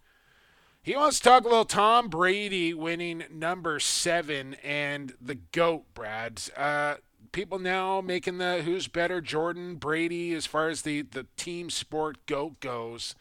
He 0.82 0.94
wants 0.94 1.20
to 1.20 1.24
talk 1.24 1.44
a 1.44 1.48
little 1.48 1.64
Tom 1.64 2.08
Brady 2.08 2.74
winning 2.74 3.24
number 3.30 3.80
seven 3.80 4.54
and 4.62 5.14
the 5.22 5.36
GOAT, 5.36 5.84
Brad. 5.94 6.42
Uh, 6.54 6.96
people 7.32 7.60
now 7.60 8.02
making 8.02 8.36
the 8.36 8.60
who's 8.62 8.88
better, 8.88 9.22
Jordan, 9.22 9.76
Brady, 9.76 10.34
as 10.34 10.44
far 10.44 10.68
as 10.68 10.82
the, 10.82 11.00
the 11.00 11.26
team 11.38 11.70
sport 11.70 12.26
GOAT 12.26 12.60
goes 12.60 13.14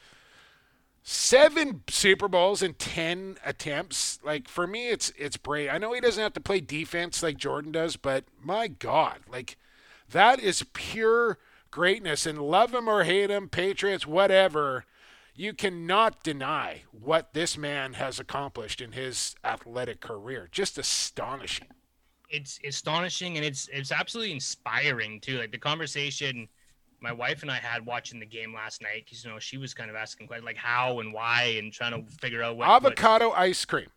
seven 1.04 1.84
Super 1.90 2.28
Bowls 2.28 2.62
in 2.62 2.74
ten 2.76 3.38
attempts. 3.46 4.20
Like 4.24 4.48
for 4.48 4.68
me, 4.68 4.90
it's 4.90 5.12
it's 5.18 5.38
Brady. 5.38 5.70
I 5.70 5.78
know 5.78 5.94
he 5.94 6.02
doesn't 6.02 6.22
have 6.22 6.34
to 6.34 6.42
play 6.42 6.60
defense 6.62 7.24
like 7.24 7.38
Jordan 7.38 7.72
does, 7.72 7.96
but 7.98 8.26
my 8.42 8.68
God, 8.68 9.20
like 9.30 9.58
that 10.10 10.40
is 10.40 10.66
pure 10.74 11.38
greatness. 11.72 12.26
And 12.26 12.40
love 12.42 12.74
him 12.74 12.88
or 12.90 13.04
hate 13.04 13.30
him, 13.30 13.50
Patriots, 13.50 14.06
whatever. 14.08 14.86
You 15.34 15.54
cannot 15.54 16.24
deny 16.24 16.84
what 16.92 17.34
this 17.34 17.58
man 17.58 17.94
has 17.94 18.20
accomplished 18.20 18.82
in 18.82 18.92
his 18.92 19.36
athletic 19.44 20.02
career. 20.02 20.50
Just 20.52 20.78
astonishing. 20.78 21.70
it's 22.30 22.60
astonishing 22.66 23.38
and 23.38 23.46
it's 23.46 23.68
it's 23.74 23.92
absolutely 23.92 24.34
inspiring 24.34 25.20
too. 25.22 25.38
Like 25.40 25.52
the 25.52 25.58
conversation 25.58 26.48
my 27.02 27.12
wife 27.12 27.42
and 27.42 27.52
I 27.52 27.56
had 27.58 27.86
watching 27.86 28.20
the 28.20 28.26
game 28.26 28.54
last 28.54 28.82
night, 28.82 29.04
because 29.06 29.24
you 29.24 29.30
know 29.32 29.40
she 29.40 29.58
was 29.58 29.74
kind 29.74 29.90
of 29.90 29.96
asking 29.96 30.28
questions 30.28 30.46
like 30.46 30.58
how 30.58 31.00
and 31.00 31.12
why 31.14 31.56
and 31.58 31.72
trying 31.74 31.92
to 31.94 32.12
figure 32.18 32.44
out 32.44 32.58
what 32.58 32.68
what- 32.68 32.86
Avocado 32.86 33.32
ice 33.32 33.66
cream. 33.66 33.88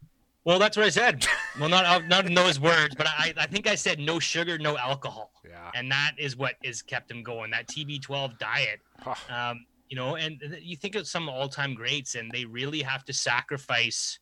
well, 0.44 0.59
that's 0.59 0.76
what 0.76 0.86
I 0.86 0.90
said. 0.90 1.26
well, 1.60 1.68
not 1.68 2.06
not 2.09 2.26
in 2.26 2.35
those 2.35 2.59
words, 2.60 2.94
but 2.94 3.06
I 3.06 3.32
I 3.36 3.47
think 3.47 3.66
I 3.66 3.74
said 3.74 3.98
no 3.98 4.18
sugar, 4.18 4.59
no 4.59 4.76
alcohol. 4.78 5.31
Yeah. 5.48 5.70
And 5.74 5.90
that 5.93 6.12
is 6.18 6.36
what 6.36 6.55
has 6.64 6.82
kept 6.82 7.10
him 7.10 7.22
going. 7.22 7.51
That 7.51 7.68
TB12 7.68 8.39
diet. 8.39 8.81
Um, 9.28 9.66
you 9.90 9.97
know, 9.97 10.16
and 10.16 10.40
you 10.60 10.76
think 10.76 10.94
of 10.94 11.06
some 11.06 11.28
all-time 11.28 11.74
greats, 11.74 12.14
and 12.14 12.31
they 12.32 12.44
really 12.47 12.81
have 12.82 13.05
to 13.05 13.12
sacrifice 13.12 14.18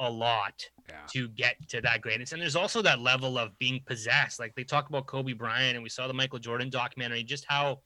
a 0.00 0.10
lot 0.10 0.68
to 1.12 1.28
get 1.28 1.56
to 1.68 1.80
that 1.82 2.00
greatness. 2.00 2.32
And 2.32 2.40
there's 2.40 2.56
also 2.56 2.82
that 2.82 3.00
level 3.00 3.38
of 3.38 3.56
being 3.58 3.80
possessed. 3.86 4.38
Like 4.40 4.54
they 4.54 4.64
talk 4.64 4.88
about 4.88 5.06
Kobe 5.06 5.32
Bryant, 5.32 5.74
and 5.74 5.82
we 5.82 5.88
saw 5.88 6.06
the 6.08 6.14
Michael 6.14 6.38
Jordan 6.38 6.70
documentary, 6.70 7.22
just 7.22 7.44
how 7.48 7.80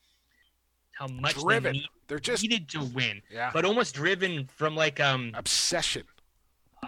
how 1.01 1.06
much 1.09 1.35
Driven. 1.40 1.62
they 1.62 1.78
need, 1.78 1.86
They're 2.09 2.18
just 2.18 2.43
needed 2.43 2.68
to 2.70 2.85
win. 2.85 3.22
Yeah. 3.31 3.51
But 3.52 3.64
almost 3.64 3.94
driven 3.94 4.47
from 4.55 4.77
like 4.77 5.01
um 5.01 5.32
obsession. 5.35 6.02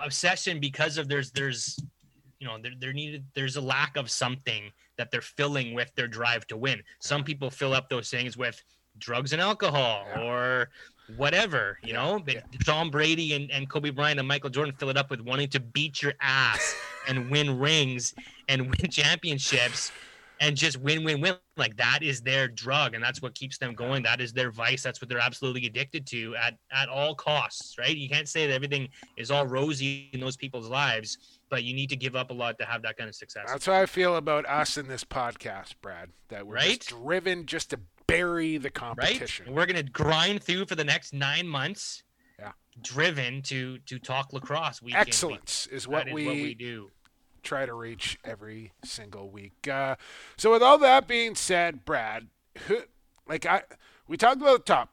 Obsession 0.05 0.61
because 0.61 0.99
of 0.99 1.09
there's 1.09 1.31
there's 1.33 1.79
you 2.39 2.47
know 2.47 2.59
there, 2.63 2.73
there 2.79 2.93
needed 2.93 3.25
there's 3.35 3.57
a 3.57 3.61
lack 3.61 3.97
of 3.97 4.11
something 4.11 4.71
that 4.99 5.11
they're 5.11 5.23
filling 5.23 5.75
with 5.75 5.91
their 5.95 6.07
drive 6.09 6.47
to 6.49 6.57
win. 6.57 6.83
Some 7.01 7.25
people 7.25 7.51
fill 7.51 7.73
up 7.73 7.89
those 7.89 8.11
things 8.11 8.37
with 8.37 8.63
drugs 8.99 9.33
and 9.33 9.41
alcohol 9.41 10.05
Yeah. 10.15 10.23
or 10.23 10.69
whatever, 11.17 11.79
you 11.83 11.95
Yeah, 11.95 12.03
know. 12.05 12.19
But 12.25 12.45
Tom 12.67 12.91
Brady 12.91 13.33
and, 13.33 13.51
and 13.51 13.69
Kobe 13.69 13.91
Bryant 13.91 14.19
and 14.19 14.29
Michael 14.29 14.51
Jordan 14.51 14.75
fill 14.79 14.91
it 14.91 14.99
up 14.99 15.11
with 15.11 15.21
wanting 15.23 15.49
to 15.49 15.61
beat 15.61 16.03
your 16.03 16.13
ass 16.21 16.75
and 17.09 17.31
win 17.31 17.59
rings 17.59 18.15
and 18.49 18.63
win 18.71 18.91
championships 18.91 19.91
and 20.43 20.57
just 20.57 20.77
win, 20.79 21.05
win, 21.05 21.21
win. 21.21 21.37
Like 21.57 21.77
that 21.77 22.01
is 22.03 22.21
their 22.21 22.49
drug, 22.49 22.95
and 22.95 23.03
that's 23.03 23.23
what 23.23 23.35
keeps 23.35 23.59
them 23.59 23.75
going. 23.75 24.03
That 24.03 24.21
is 24.21 24.33
their 24.33 24.51
vice. 24.51 24.83
That's 24.83 25.01
what 25.01 25.09
they're 25.09 25.19
absolutely 25.21 25.67
addicted 25.67 26.05
to 26.09 26.35
at 26.37 26.55
at 26.73 26.89
all 26.89 27.15
costs, 27.15 27.77
right? 27.79 27.97
You 27.97 28.09
can't 28.09 28.29
say 28.29 28.47
that 28.49 28.53
everything 28.53 28.89
is 29.17 29.31
all 29.31 29.47
rosy 29.47 30.11
in 30.13 30.21
those 30.21 30.37
people's 30.37 30.69
lives, 30.69 31.17
but 31.49 31.63
you 31.63 31.73
need 31.75 31.89
to 31.91 31.97
give 31.97 32.17
up 32.17 32.31
a 32.31 32.35
lot 32.35 32.59
to 32.59 32.65
have 32.67 32.83
that 32.83 32.97
kind 32.99 33.09
of 33.09 33.15
success. 33.15 33.45
That's 33.47 33.67
how 33.67 33.75
I 33.75 33.87
feel 33.87 34.17
about 34.17 34.45
us 34.47 34.77
in 34.77 34.89
this 34.89 35.05
podcast, 35.05 35.75
Brad. 35.81 36.11
That 36.29 36.47
we're 36.47 36.57
Right? 36.57 36.81
just 36.81 36.89
driven 36.89 37.47
just 37.47 37.71
to 37.71 37.81
bury 38.09 38.59
the 38.59 38.71
competition. 38.71 39.47
And 39.47 39.55
we're 39.55 39.67
gonna 39.67 39.83
grind 39.85 40.43
through 40.43 40.67
for 40.67 40.75
the 40.75 40.85
next 40.85 41.15
nine 41.15 41.47
months. 41.47 42.03
Yeah. 42.39 42.53
Driven 42.83 43.43
to 43.43 43.79
to 43.79 43.99
talk 44.01 44.33
lacrosse 44.33 44.83
week 44.83 44.97
Excellence 44.97 45.69
is 45.69 45.87
what 45.87 46.07
That 46.07 46.09
is 46.09 46.15
we, 46.15 46.27
what 46.27 46.35
we 46.35 46.55
do. 46.55 46.91
Try 47.43 47.67
to 47.67 47.75
reach 47.75 48.19
every 48.25 48.73
single 48.85 49.29
week. 49.29 49.69
Uh, 49.69 49.97
so 50.37 50.53
with 50.53 50.63
all 50.63 50.79
that 50.79 51.09
being 51.09 51.35
said, 51.35 51.85
Brad, 51.85 52.29
who, 52.67 52.83
like 53.29 53.47
I, 53.47 53.63
we 54.07 54.17
talked 54.17 54.41
about 54.41 54.65
the 54.65 54.73
top, 54.73 54.91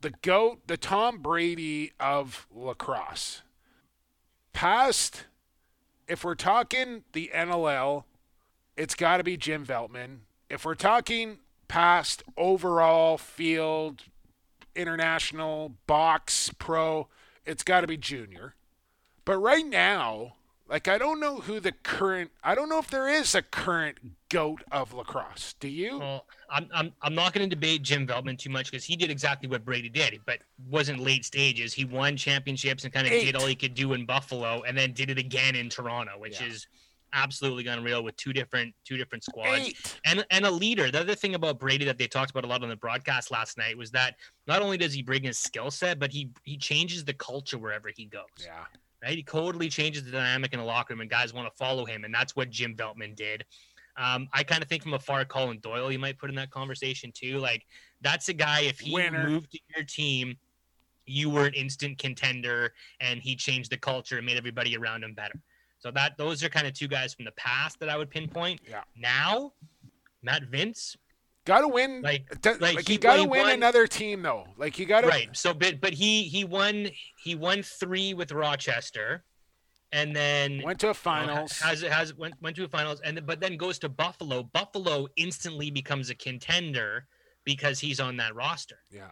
the 0.00 0.12
goat, 0.22 0.66
the 0.66 0.76
Tom 0.76 1.18
Brady 1.18 1.92
of 1.98 2.46
lacrosse. 2.54 3.42
Past, 4.52 5.26
if 6.08 6.24
we're 6.24 6.34
talking 6.34 7.04
the 7.12 7.30
NLL, 7.34 8.04
it's 8.76 8.94
got 8.94 9.18
to 9.18 9.24
be 9.24 9.36
Jim 9.36 9.64
Veltman. 9.66 10.18
If 10.48 10.64
we're 10.64 10.74
talking 10.74 11.38
past 11.68 12.22
overall 12.36 13.18
field, 13.18 14.04
international 14.74 15.72
box 15.86 16.50
pro, 16.58 17.08
it's 17.44 17.62
got 17.62 17.80
to 17.80 17.86
be 17.86 17.96
Junior. 17.96 18.54
But 19.24 19.38
right 19.38 19.66
now, 19.66 20.34
like 20.68 20.88
I 20.88 20.98
don't 20.98 21.20
know 21.20 21.36
who 21.36 21.60
the 21.60 21.72
current 21.72 22.30
I 22.42 22.54
don't 22.54 22.68
know 22.68 22.78
if 22.78 22.90
there 22.90 23.08
is 23.08 23.34
a 23.34 23.42
current 23.42 23.98
goat 24.28 24.62
of 24.72 24.92
lacrosse. 24.92 25.54
Do 25.60 25.68
you? 25.68 25.98
Well, 25.98 26.26
I'm 26.50 26.68
I'm 26.74 26.92
I'm 27.02 27.14
not 27.14 27.32
going 27.32 27.48
to 27.48 27.54
debate 27.54 27.82
Jim 27.82 28.06
Veltman 28.06 28.38
too 28.38 28.50
much 28.50 28.70
because 28.70 28.84
he 28.84 28.96
did 28.96 29.10
exactly 29.10 29.48
what 29.48 29.64
Brady 29.64 29.88
did, 29.88 30.20
but 30.26 30.38
wasn't 30.68 31.00
late 31.00 31.24
stages. 31.24 31.72
He 31.72 31.84
won 31.84 32.16
championships 32.16 32.84
and 32.84 32.92
kind 32.92 33.06
of 33.06 33.12
did 33.12 33.36
all 33.36 33.46
he 33.46 33.54
could 33.54 33.74
do 33.74 33.92
in 33.92 34.04
Buffalo, 34.06 34.62
and 34.66 34.76
then 34.76 34.92
did 34.92 35.10
it 35.10 35.18
again 35.18 35.54
in 35.54 35.68
Toronto, 35.68 36.12
which 36.18 36.40
Yeah. 36.40 36.48
is 36.48 36.66
absolutely 37.12 37.66
unreal 37.68 38.02
with 38.02 38.16
two 38.16 38.32
different 38.32 38.74
two 38.84 38.96
different 38.96 39.22
squads. 39.24 39.68
Eight. 39.68 40.00
and 40.04 40.26
and 40.30 40.44
a 40.44 40.50
leader. 40.50 40.90
The 40.90 41.00
other 41.00 41.14
thing 41.14 41.34
about 41.36 41.60
Brady 41.60 41.84
that 41.84 41.96
they 41.98 42.08
talked 42.08 42.30
about 42.32 42.44
a 42.44 42.48
lot 42.48 42.62
on 42.64 42.68
the 42.68 42.76
broadcast 42.76 43.30
last 43.30 43.56
night 43.56 43.78
was 43.78 43.90
that 43.92 44.16
not 44.48 44.60
only 44.62 44.76
does 44.76 44.92
he 44.92 45.02
bring 45.02 45.22
his 45.22 45.38
skill 45.38 45.70
set, 45.70 45.98
but 46.00 46.10
he 46.10 46.30
he 46.42 46.56
changes 46.56 47.04
the 47.04 47.14
culture 47.14 47.56
wherever 47.58 47.90
he 47.96 48.06
goes. 48.06 48.22
Yeah. 48.44 48.64
Right? 49.02 49.16
He 49.16 49.22
totally 49.22 49.68
changes 49.68 50.04
the 50.04 50.10
dynamic 50.10 50.52
in 50.52 50.58
the 50.58 50.64
locker 50.64 50.94
room, 50.94 51.00
and 51.00 51.10
guys 51.10 51.34
want 51.34 51.48
to 51.48 51.56
follow 51.56 51.84
him, 51.84 52.04
and 52.04 52.14
that's 52.14 52.34
what 52.34 52.50
Jim 52.50 52.74
Veltman 52.74 53.14
did. 53.14 53.44
Um, 53.96 54.28
I 54.32 54.42
kind 54.42 54.62
of 54.62 54.68
think 54.68 54.82
from 54.82 54.94
afar, 54.94 55.24
Colin 55.24 55.58
Doyle, 55.60 55.90
you 55.90 55.98
might 55.98 56.18
put 56.18 56.28
in 56.28 56.36
that 56.36 56.50
conversation 56.50 57.12
too. 57.12 57.38
Like 57.38 57.64
that's 58.02 58.28
a 58.28 58.34
guy. 58.34 58.60
If 58.60 58.80
he 58.80 58.92
Winner. 58.92 59.26
moved 59.28 59.52
to 59.52 59.58
your 59.74 59.84
team, 59.84 60.36
you 61.06 61.30
were 61.30 61.46
an 61.46 61.54
instant 61.54 61.98
contender, 61.98 62.72
and 63.00 63.20
he 63.20 63.36
changed 63.36 63.70
the 63.70 63.78
culture 63.78 64.16
and 64.16 64.26
made 64.26 64.36
everybody 64.36 64.76
around 64.76 65.04
him 65.04 65.14
better. 65.14 65.40
So 65.78 65.90
that 65.92 66.16
those 66.18 66.42
are 66.42 66.48
kind 66.48 66.66
of 66.66 66.74
two 66.74 66.88
guys 66.88 67.14
from 67.14 67.24
the 67.24 67.32
past 67.32 67.78
that 67.80 67.88
I 67.88 67.96
would 67.96 68.10
pinpoint. 68.10 68.60
Yeah. 68.68 68.82
Now, 68.96 69.52
Matt 70.22 70.50
Vinc, 70.50 70.96
Got 71.46 71.60
to 71.62 71.68
win. 71.68 72.02
Like- 72.02 72.26
Like, 72.44 72.60
like 72.60 72.88
he- 72.88 72.98
got 72.98 73.16
to 73.16 73.24
win 73.24 73.42
won- 73.42 73.50
another 73.52 73.86
team 73.86 74.20
though. 74.22 74.46
Like 74.58 74.74
he 74.76 74.84
got 74.84 75.00
to. 75.02 75.06
right? 75.08 75.34
So, 75.34 75.54
but 75.54 75.80
but 75.80 75.94
he 75.94 76.24
he 76.24 76.44
won 76.44 76.88
he 77.22 77.34
won 77.34 77.62
three 77.62 78.12
with 78.14 78.32
Rochester, 78.32 79.24
and 79.92 80.14
then 80.14 80.60
Went 80.62 80.80
to 80.80 80.86
a 80.86 80.88
you 80.88 80.90
know, 80.90 80.94
finals. 80.94 81.58
has 81.60 81.80
has 81.82 82.12
went 82.14 82.34
went 82.42 82.56
to 82.56 82.64
a 82.64 82.68
finals, 82.68 83.00
and 83.02 83.16
then- 83.16 83.24
but 83.24 83.40
then 83.40 83.56
goes 83.56 83.78
to 83.78 83.88
Buffalo. 83.88 84.42
Buffalo 84.42 85.06
instantly 85.16 85.70
becomes 85.70 86.10
a 86.10 86.14
contender 86.14 87.06
because 87.44 87.78
he's 87.80 88.00
on 88.00 88.16
that 88.18 88.34
roster. 88.34 88.80
yeah. 88.90 89.10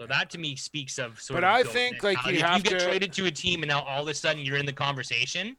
So 0.00 0.06
that 0.06 0.30
to 0.30 0.38
me 0.38 0.56
speaks 0.56 0.98
of 0.98 1.20
sort 1.20 1.36
But 1.40 1.44
of 1.44 1.50
I 1.50 1.62
goat 1.62 1.72
think, 1.72 2.02
like, 2.02 2.16
you 2.26 2.32
if 2.34 2.40
have 2.40 2.56
you 2.58 2.62
get 2.70 2.78
to- 2.80 2.84
traded 2.86 3.12
to 3.14 3.26
a 3.26 3.30
team 3.30 3.62
and 3.62 3.68
now 3.70 3.82
all 3.82 4.02
of 4.02 4.08
a 4.08 4.14
sudden 4.14 4.44
you're 4.44 4.56
in 4.56 4.66
the 4.66 4.72
conversation. 4.72 5.56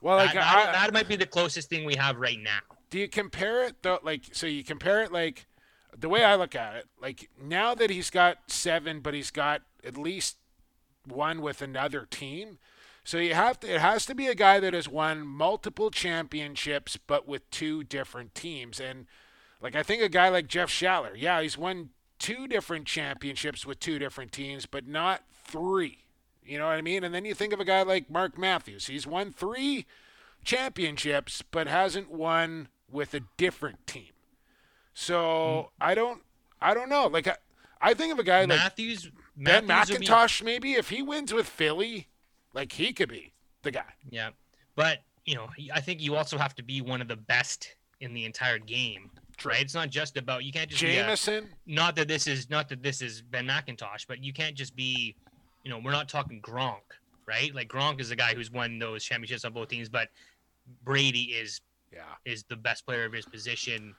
Well, 0.00 0.16
like 0.18 0.34
that, 0.34 0.52
that, 0.52 0.68
I, 0.68 0.72
that 0.72 0.92
might 0.92 1.08
be 1.08 1.16
the 1.16 1.26
closest 1.26 1.70
thing 1.70 1.84
we 1.84 1.94
have 1.96 2.16
right 2.16 2.38
now. 2.38 2.60
Do 2.94 3.00
you 3.00 3.08
compare 3.08 3.64
it 3.64 3.82
though? 3.82 3.98
Like 4.04 4.22
so, 4.30 4.46
you 4.46 4.62
compare 4.62 5.02
it 5.02 5.10
like 5.10 5.46
the 5.98 6.08
way 6.08 6.22
I 6.22 6.36
look 6.36 6.54
at 6.54 6.76
it. 6.76 6.86
Like 7.02 7.28
now 7.42 7.74
that 7.74 7.90
he's 7.90 8.08
got 8.08 8.38
seven, 8.46 9.00
but 9.00 9.14
he's 9.14 9.32
got 9.32 9.62
at 9.82 9.98
least 9.98 10.36
one 11.04 11.42
with 11.42 11.60
another 11.60 12.06
team. 12.08 12.58
So 13.02 13.18
you 13.18 13.34
have 13.34 13.58
to. 13.58 13.74
It 13.74 13.80
has 13.80 14.06
to 14.06 14.14
be 14.14 14.28
a 14.28 14.34
guy 14.36 14.60
that 14.60 14.74
has 14.74 14.88
won 14.88 15.26
multiple 15.26 15.90
championships, 15.90 16.96
but 16.96 17.26
with 17.26 17.50
two 17.50 17.82
different 17.82 18.32
teams. 18.32 18.78
And 18.78 19.06
like 19.60 19.74
I 19.74 19.82
think 19.82 20.00
a 20.00 20.08
guy 20.08 20.28
like 20.28 20.46
Jeff 20.46 20.70
Shattler, 20.70 21.16
yeah, 21.16 21.42
he's 21.42 21.58
won 21.58 21.90
two 22.20 22.46
different 22.46 22.86
championships 22.86 23.66
with 23.66 23.80
two 23.80 23.98
different 23.98 24.30
teams, 24.30 24.66
but 24.66 24.86
not 24.86 25.22
three. 25.44 26.04
You 26.44 26.58
know 26.58 26.66
what 26.66 26.78
I 26.78 26.80
mean? 26.80 27.02
And 27.02 27.12
then 27.12 27.24
you 27.24 27.34
think 27.34 27.52
of 27.52 27.58
a 27.58 27.64
guy 27.64 27.82
like 27.82 28.08
Mark 28.08 28.38
Matthews. 28.38 28.86
He's 28.86 29.04
won 29.04 29.32
three 29.32 29.84
championships, 30.44 31.42
but 31.50 31.66
hasn't 31.66 32.08
won 32.08 32.68
with 32.94 33.12
a 33.12 33.20
different 33.36 33.86
team. 33.86 34.12
So 34.94 35.70
hmm. 35.78 35.84
I 35.84 35.94
don't, 35.94 36.22
I 36.62 36.72
don't 36.72 36.88
know. 36.88 37.08
Like 37.08 37.26
I, 37.26 37.36
I 37.82 37.92
think 37.92 38.12
of 38.12 38.18
a 38.18 38.24
guy 38.24 38.40
like 38.40 38.48
Matthews, 38.48 39.10
Ben 39.36 39.66
Matthews 39.66 39.98
would 39.98 40.00
be- 40.00 40.06
McIntosh. 40.06 40.42
Maybe 40.42 40.72
if 40.74 40.88
he 40.88 41.02
wins 41.02 41.34
with 41.34 41.46
Philly, 41.46 42.08
like 42.54 42.72
he 42.72 42.92
could 42.92 43.10
be 43.10 43.34
the 43.62 43.72
guy. 43.72 43.92
Yeah, 44.08 44.30
but 44.76 45.00
you 45.26 45.34
know, 45.34 45.48
I 45.74 45.80
think 45.80 46.00
you 46.00 46.14
also 46.16 46.38
have 46.38 46.54
to 46.54 46.62
be 46.62 46.80
one 46.80 47.02
of 47.02 47.08
the 47.08 47.16
best 47.16 47.74
in 48.00 48.14
the 48.14 48.24
entire 48.24 48.58
game. 48.58 49.10
Right? 49.44 49.62
It's 49.62 49.74
not 49.74 49.90
just 49.90 50.16
about 50.16 50.44
you 50.44 50.52
can't 50.52 50.70
just 50.70 50.80
be 50.80 50.96
a- 50.96 51.42
not 51.66 51.96
that 51.96 52.06
this 52.06 52.28
is 52.28 52.48
not 52.48 52.68
that 52.68 52.82
this 52.82 53.02
is 53.02 53.20
Ben 53.20 53.46
McIntosh, 53.46 54.06
but 54.06 54.22
you 54.22 54.32
can't 54.32 54.54
just 54.54 54.76
be, 54.76 55.16
you 55.64 55.70
know, 55.70 55.80
we're 55.84 55.90
not 55.90 56.08
talking 56.08 56.40
Gronk, 56.40 56.82
right? 57.26 57.52
Like 57.52 57.68
Gronk 57.68 58.00
is 58.00 58.10
the 58.10 58.16
guy 58.16 58.34
who's 58.34 58.52
won 58.52 58.78
those 58.78 59.02
championships 59.02 59.44
on 59.44 59.52
both 59.52 59.68
teams, 59.68 59.88
but 59.88 60.08
Brady 60.84 61.24
is 61.24 61.60
Yeah. 61.94 62.02
is 62.24 62.44
the 62.44 62.56
best 62.56 62.86
player 62.86 63.04
of 63.04 63.12
his 63.12 63.24
position. 63.24 63.94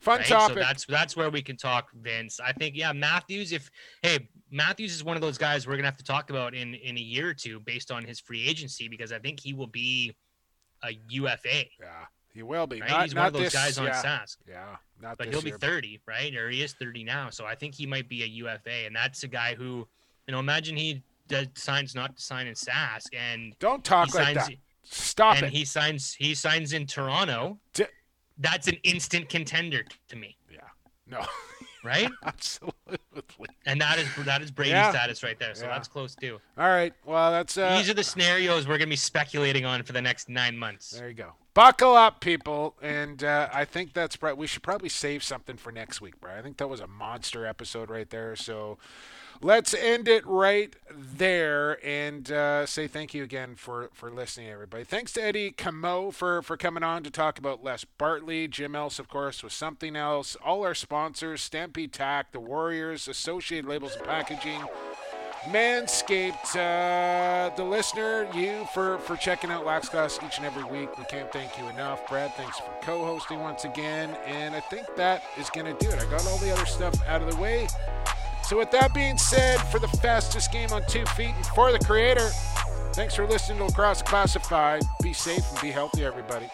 Fun 0.00 0.18
right? 0.18 0.26
topic. 0.26 0.58
So 0.58 0.60
that's 0.60 0.84
that's 0.86 1.16
where 1.16 1.30
we 1.30 1.40
can 1.40 1.56
talk 1.56 1.88
Vinc. 2.02 2.38
I 2.44 2.52
think 2.52 2.76
yeah, 2.76 2.92
Matthews. 2.92 3.52
If 3.52 3.70
hey, 4.02 4.28
Matthews 4.50 4.94
is 4.94 5.04
one 5.04 5.16
of 5.16 5.22
those 5.22 5.38
guys 5.38 5.66
we're 5.66 5.76
gonna 5.76 5.88
have 5.88 5.96
to 5.96 6.04
talk 6.04 6.30
about 6.30 6.54
in 6.54 6.74
in 6.74 6.98
a 6.98 7.00
year 7.00 7.28
or 7.30 7.34
two 7.34 7.60
based 7.60 7.90
on 7.90 8.04
his 8.04 8.20
free 8.20 8.46
agency 8.46 8.88
because 8.88 9.12
I 9.12 9.18
think 9.18 9.40
he 9.40 9.54
will 9.54 9.66
be 9.66 10.14
a 10.82 10.98
UFA. 11.08 11.64
yeah, 11.80 12.06
he 12.34 12.42
will 12.42 12.66
be. 12.66 12.80
Right? 12.80 12.90
Not, 12.90 13.02
He's 13.04 13.14
not 13.14 13.20
one 13.20 13.26
of 13.28 13.32
those 13.34 13.42
this, 13.44 13.54
guys 13.54 13.78
on 13.78 13.86
yeah, 13.86 14.02
Sask. 14.02 14.36
Yeah, 14.48 14.76
not 15.00 15.18
but 15.18 15.28
he'll 15.28 15.40
be 15.40 15.50
year, 15.50 15.58
30, 15.58 16.00
right? 16.06 16.34
Or 16.34 16.50
he 16.50 16.62
is 16.62 16.72
30 16.74 17.04
now. 17.04 17.30
So 17.30 17.46
I 17.46 17.54
think 17.54 17.74
he 17.74 17.86
might 17.86 18.08
be 18.08 18.22
a 18.24 18.26
UFA. 18.26 18.86
And 18.86 18.94
that's 18.94 19.22
a 19.22 19.28
guy 19.28 19.54
who, 19.54 19.86
you 20.26 20.32
know, 20.32 20.40
imagine 20.40 20.76
he 20.76 21.02
signs 21.54 21.94
not 21.94 22.16
to 22.16 22.22
sign 22.22 22.46
in 22.46 22.54
Sask 22.54 23.06
and 23.16 23.54
Don't 23.60 23.84
talk 23.84 24.14
like 24.14 24.34
signs, 24.34 24.48
that. 24.48 24.56
Stop 24.84 25.36
and 25.36 25.46
it. 25.46 25.52
he 25.52 25.64
signs 25.64 26.14
he 26.14 26.34
signs 26.34 26.72
in 26.72 26.86
Toronto. 26.86 27.58
D- 27.72 27.84
That's 28.38 28.68
an 28.68 28.76
instant 28.82 29.28
contender 29.28 29.84
to 30.08 30.16
me, 30.16 30.36
yeah. 30.52 30.60
No. 31.06 31.24
right? 31.84 32.08
Absolutely. 32.24 33.48
And 33.66 33.80
that 33.80 33.98
is 33.98 34.08
that 34.24 34.42
is 34.42 34.50
Brady's 34.50 34.72
Yeah. 34.72 34.90
status 34.90 35.22
right 35.22 35.38
there. 35.38 35.54
So 35.54 35.66
Yeah. 35.66 35.72
that's 35.74 35.88
close 35.88 36.14
too. 36.14 36.40
All 36.58 36.68
right. 36.68 36.92
Well, 37.04 37.30
that's 37.30 37.56
uh, 37.58 37.76
These 37.76 37.90
are 37.90 37.94
the 37.94 38.04
scenarios 38.04 38.66
we're 38.66 38.78
gonna 38.78 38.88
be 38.90 38.96
speculating 38.96 39.64
on 39.64 39.82
for 39.82 39.92
the 39.92 40.02
next 40.02 40.28
nine 40.28 40.56
months. 40.56 40.90
There 40.90 41.08
you 41.08 41.14
go. 41.14 41.32
Buckle 41.52 41.94
up, 41.94 42.20
people. 42.20 42.74
And 42.82 43.22
uh, 43.22 43.48
I 43.52 43.64
think 43.64 43.92
that's 43.92 44.20
right. 44.22 44.36
We 44.36 44.46
should 44.48 44.62
probably 44.64 44.88
save 44.88 45.22
something 45.22 45.56
for 45.56 45.70
next 45.70 46.00
week, 46.00 46.18
bro. 46.20 46.34
I 46.36 46.42
think 46.42 46.56
that 46.56 46.68
was 46.68 46.80
a 46.80 46.86
monster 46.88 47.46
episode 47.46 47.90
right 47.90 48.10
there. 48.10 48.34
So 48.34 48.78
let's 49.44 49.74
end 49.74 50.08
it 50.08 50.26
right 50.26 50.74
there 50.88 51.78
and 51.86 52.32
uh, 52.32 52.64
say 52.64 52.88
thank 52.88 53.12
you 53.12 53.22
again 53.22 53.54
for, 53.54 53.90
for 53.92 54.10
listening, 54.10 54.48
everybody. 54.48 54.84
Thanks 54.84 55.12
to 55.12 55.22
Eddie 55.22 55.52
Comeau 55.52 56.14
for, 56.14 56.40
for 56.40 56.56
coming 56.56 56.82
on 56.82 57.02
to 57.02 57.10
talk 57.10 57.38
about 57.38 57.62
Les 57.62 57.84
Bartley. 57.84 58.48
Jim 58.48 58.74
Else, 58.74 58.98
of 58.98 59.06
course, 59.06 59.42
was 59.42 59.52
something 59.52 59.96
else. 59.96 60.34
All 60.42 60.64
our 60.64 60.74
sponsors 60.74 61.42
Stampede 61.42 61.92
Tack, 61.92 62.32
The 62.32 62.40
Warriors, 62.40 63.06
Associated 63.06 63.68
Labels 63.68 63.94
and 63.94 64.04
Packaging. 64.04 64.62
Manscaped, 65.50 66.56
uh, 66.56 67.54
the 67.54 67.64
listener, 67.64 68.26
you 68.34 68.66
for 68.72 68.96
for 68.96 69.14
checking 69.14 69.50
out 69.50 69.66
Lax 69.66 69.90
Class 69.90 70.18
each 70.24 70.38
and 70.38 70.46
every 70.46 70.64
week. 70.64 70.96
We 70.96 71.04
can't 71.04 71.30
thank 71.30 71.58
you 71.58 71.68
enough. 71.68 72.08
Brad, 72.08 72.32
thanks 72.34 72.58
for 72.58 72.74
co-hosting 72.80 73.38
once 73.40 73.66
again. 73.66 74.16
And 74.24 74.54
I 74.54 74.60
think 74.60 74.86
that 74.96 75.22
is 75.36 75.50
going 75.50 75.66
to 75.66 75.84
do 75.84 75.92
it. 75.92 76.00
I 76.00 76.10
got 76.10 76.26
all 76.26 76.38
the 76.38 76.50
other 76.50 76.64
stuff 76.64 76.94
out 77.06 77.20
of 77.20 77.30
the 77.30 77.36
way. 77.36 77.68
So 78.46 78.58
with 78.58 78.70
that 78.72 78.92
being 78.92 79.16
said, 79.16 79.58
for 79.72 79.78
the 79.78 79.88
fastest 79.88 80.52
game 80.52 80.70
on 80.70 80.84
two 80.86 81.06
feet 81.16 81.34
and 81.34 81.46
for 81.46 81.72
the 81.72 81.78
creator, 81.78 82.28
thanks 82.92 83.14
for 83.14 83.26
listening 83.26 83.56
to 83.58 83.64
Lacrosse 83.64 84.02
Classified. 84.02 84.82
Be 85.02 85.14
safe 85.14 85.50
and 85.50 85.60
be 85.62 85.70
healthy, 85.70 86.04
everybody. 86.04 86.46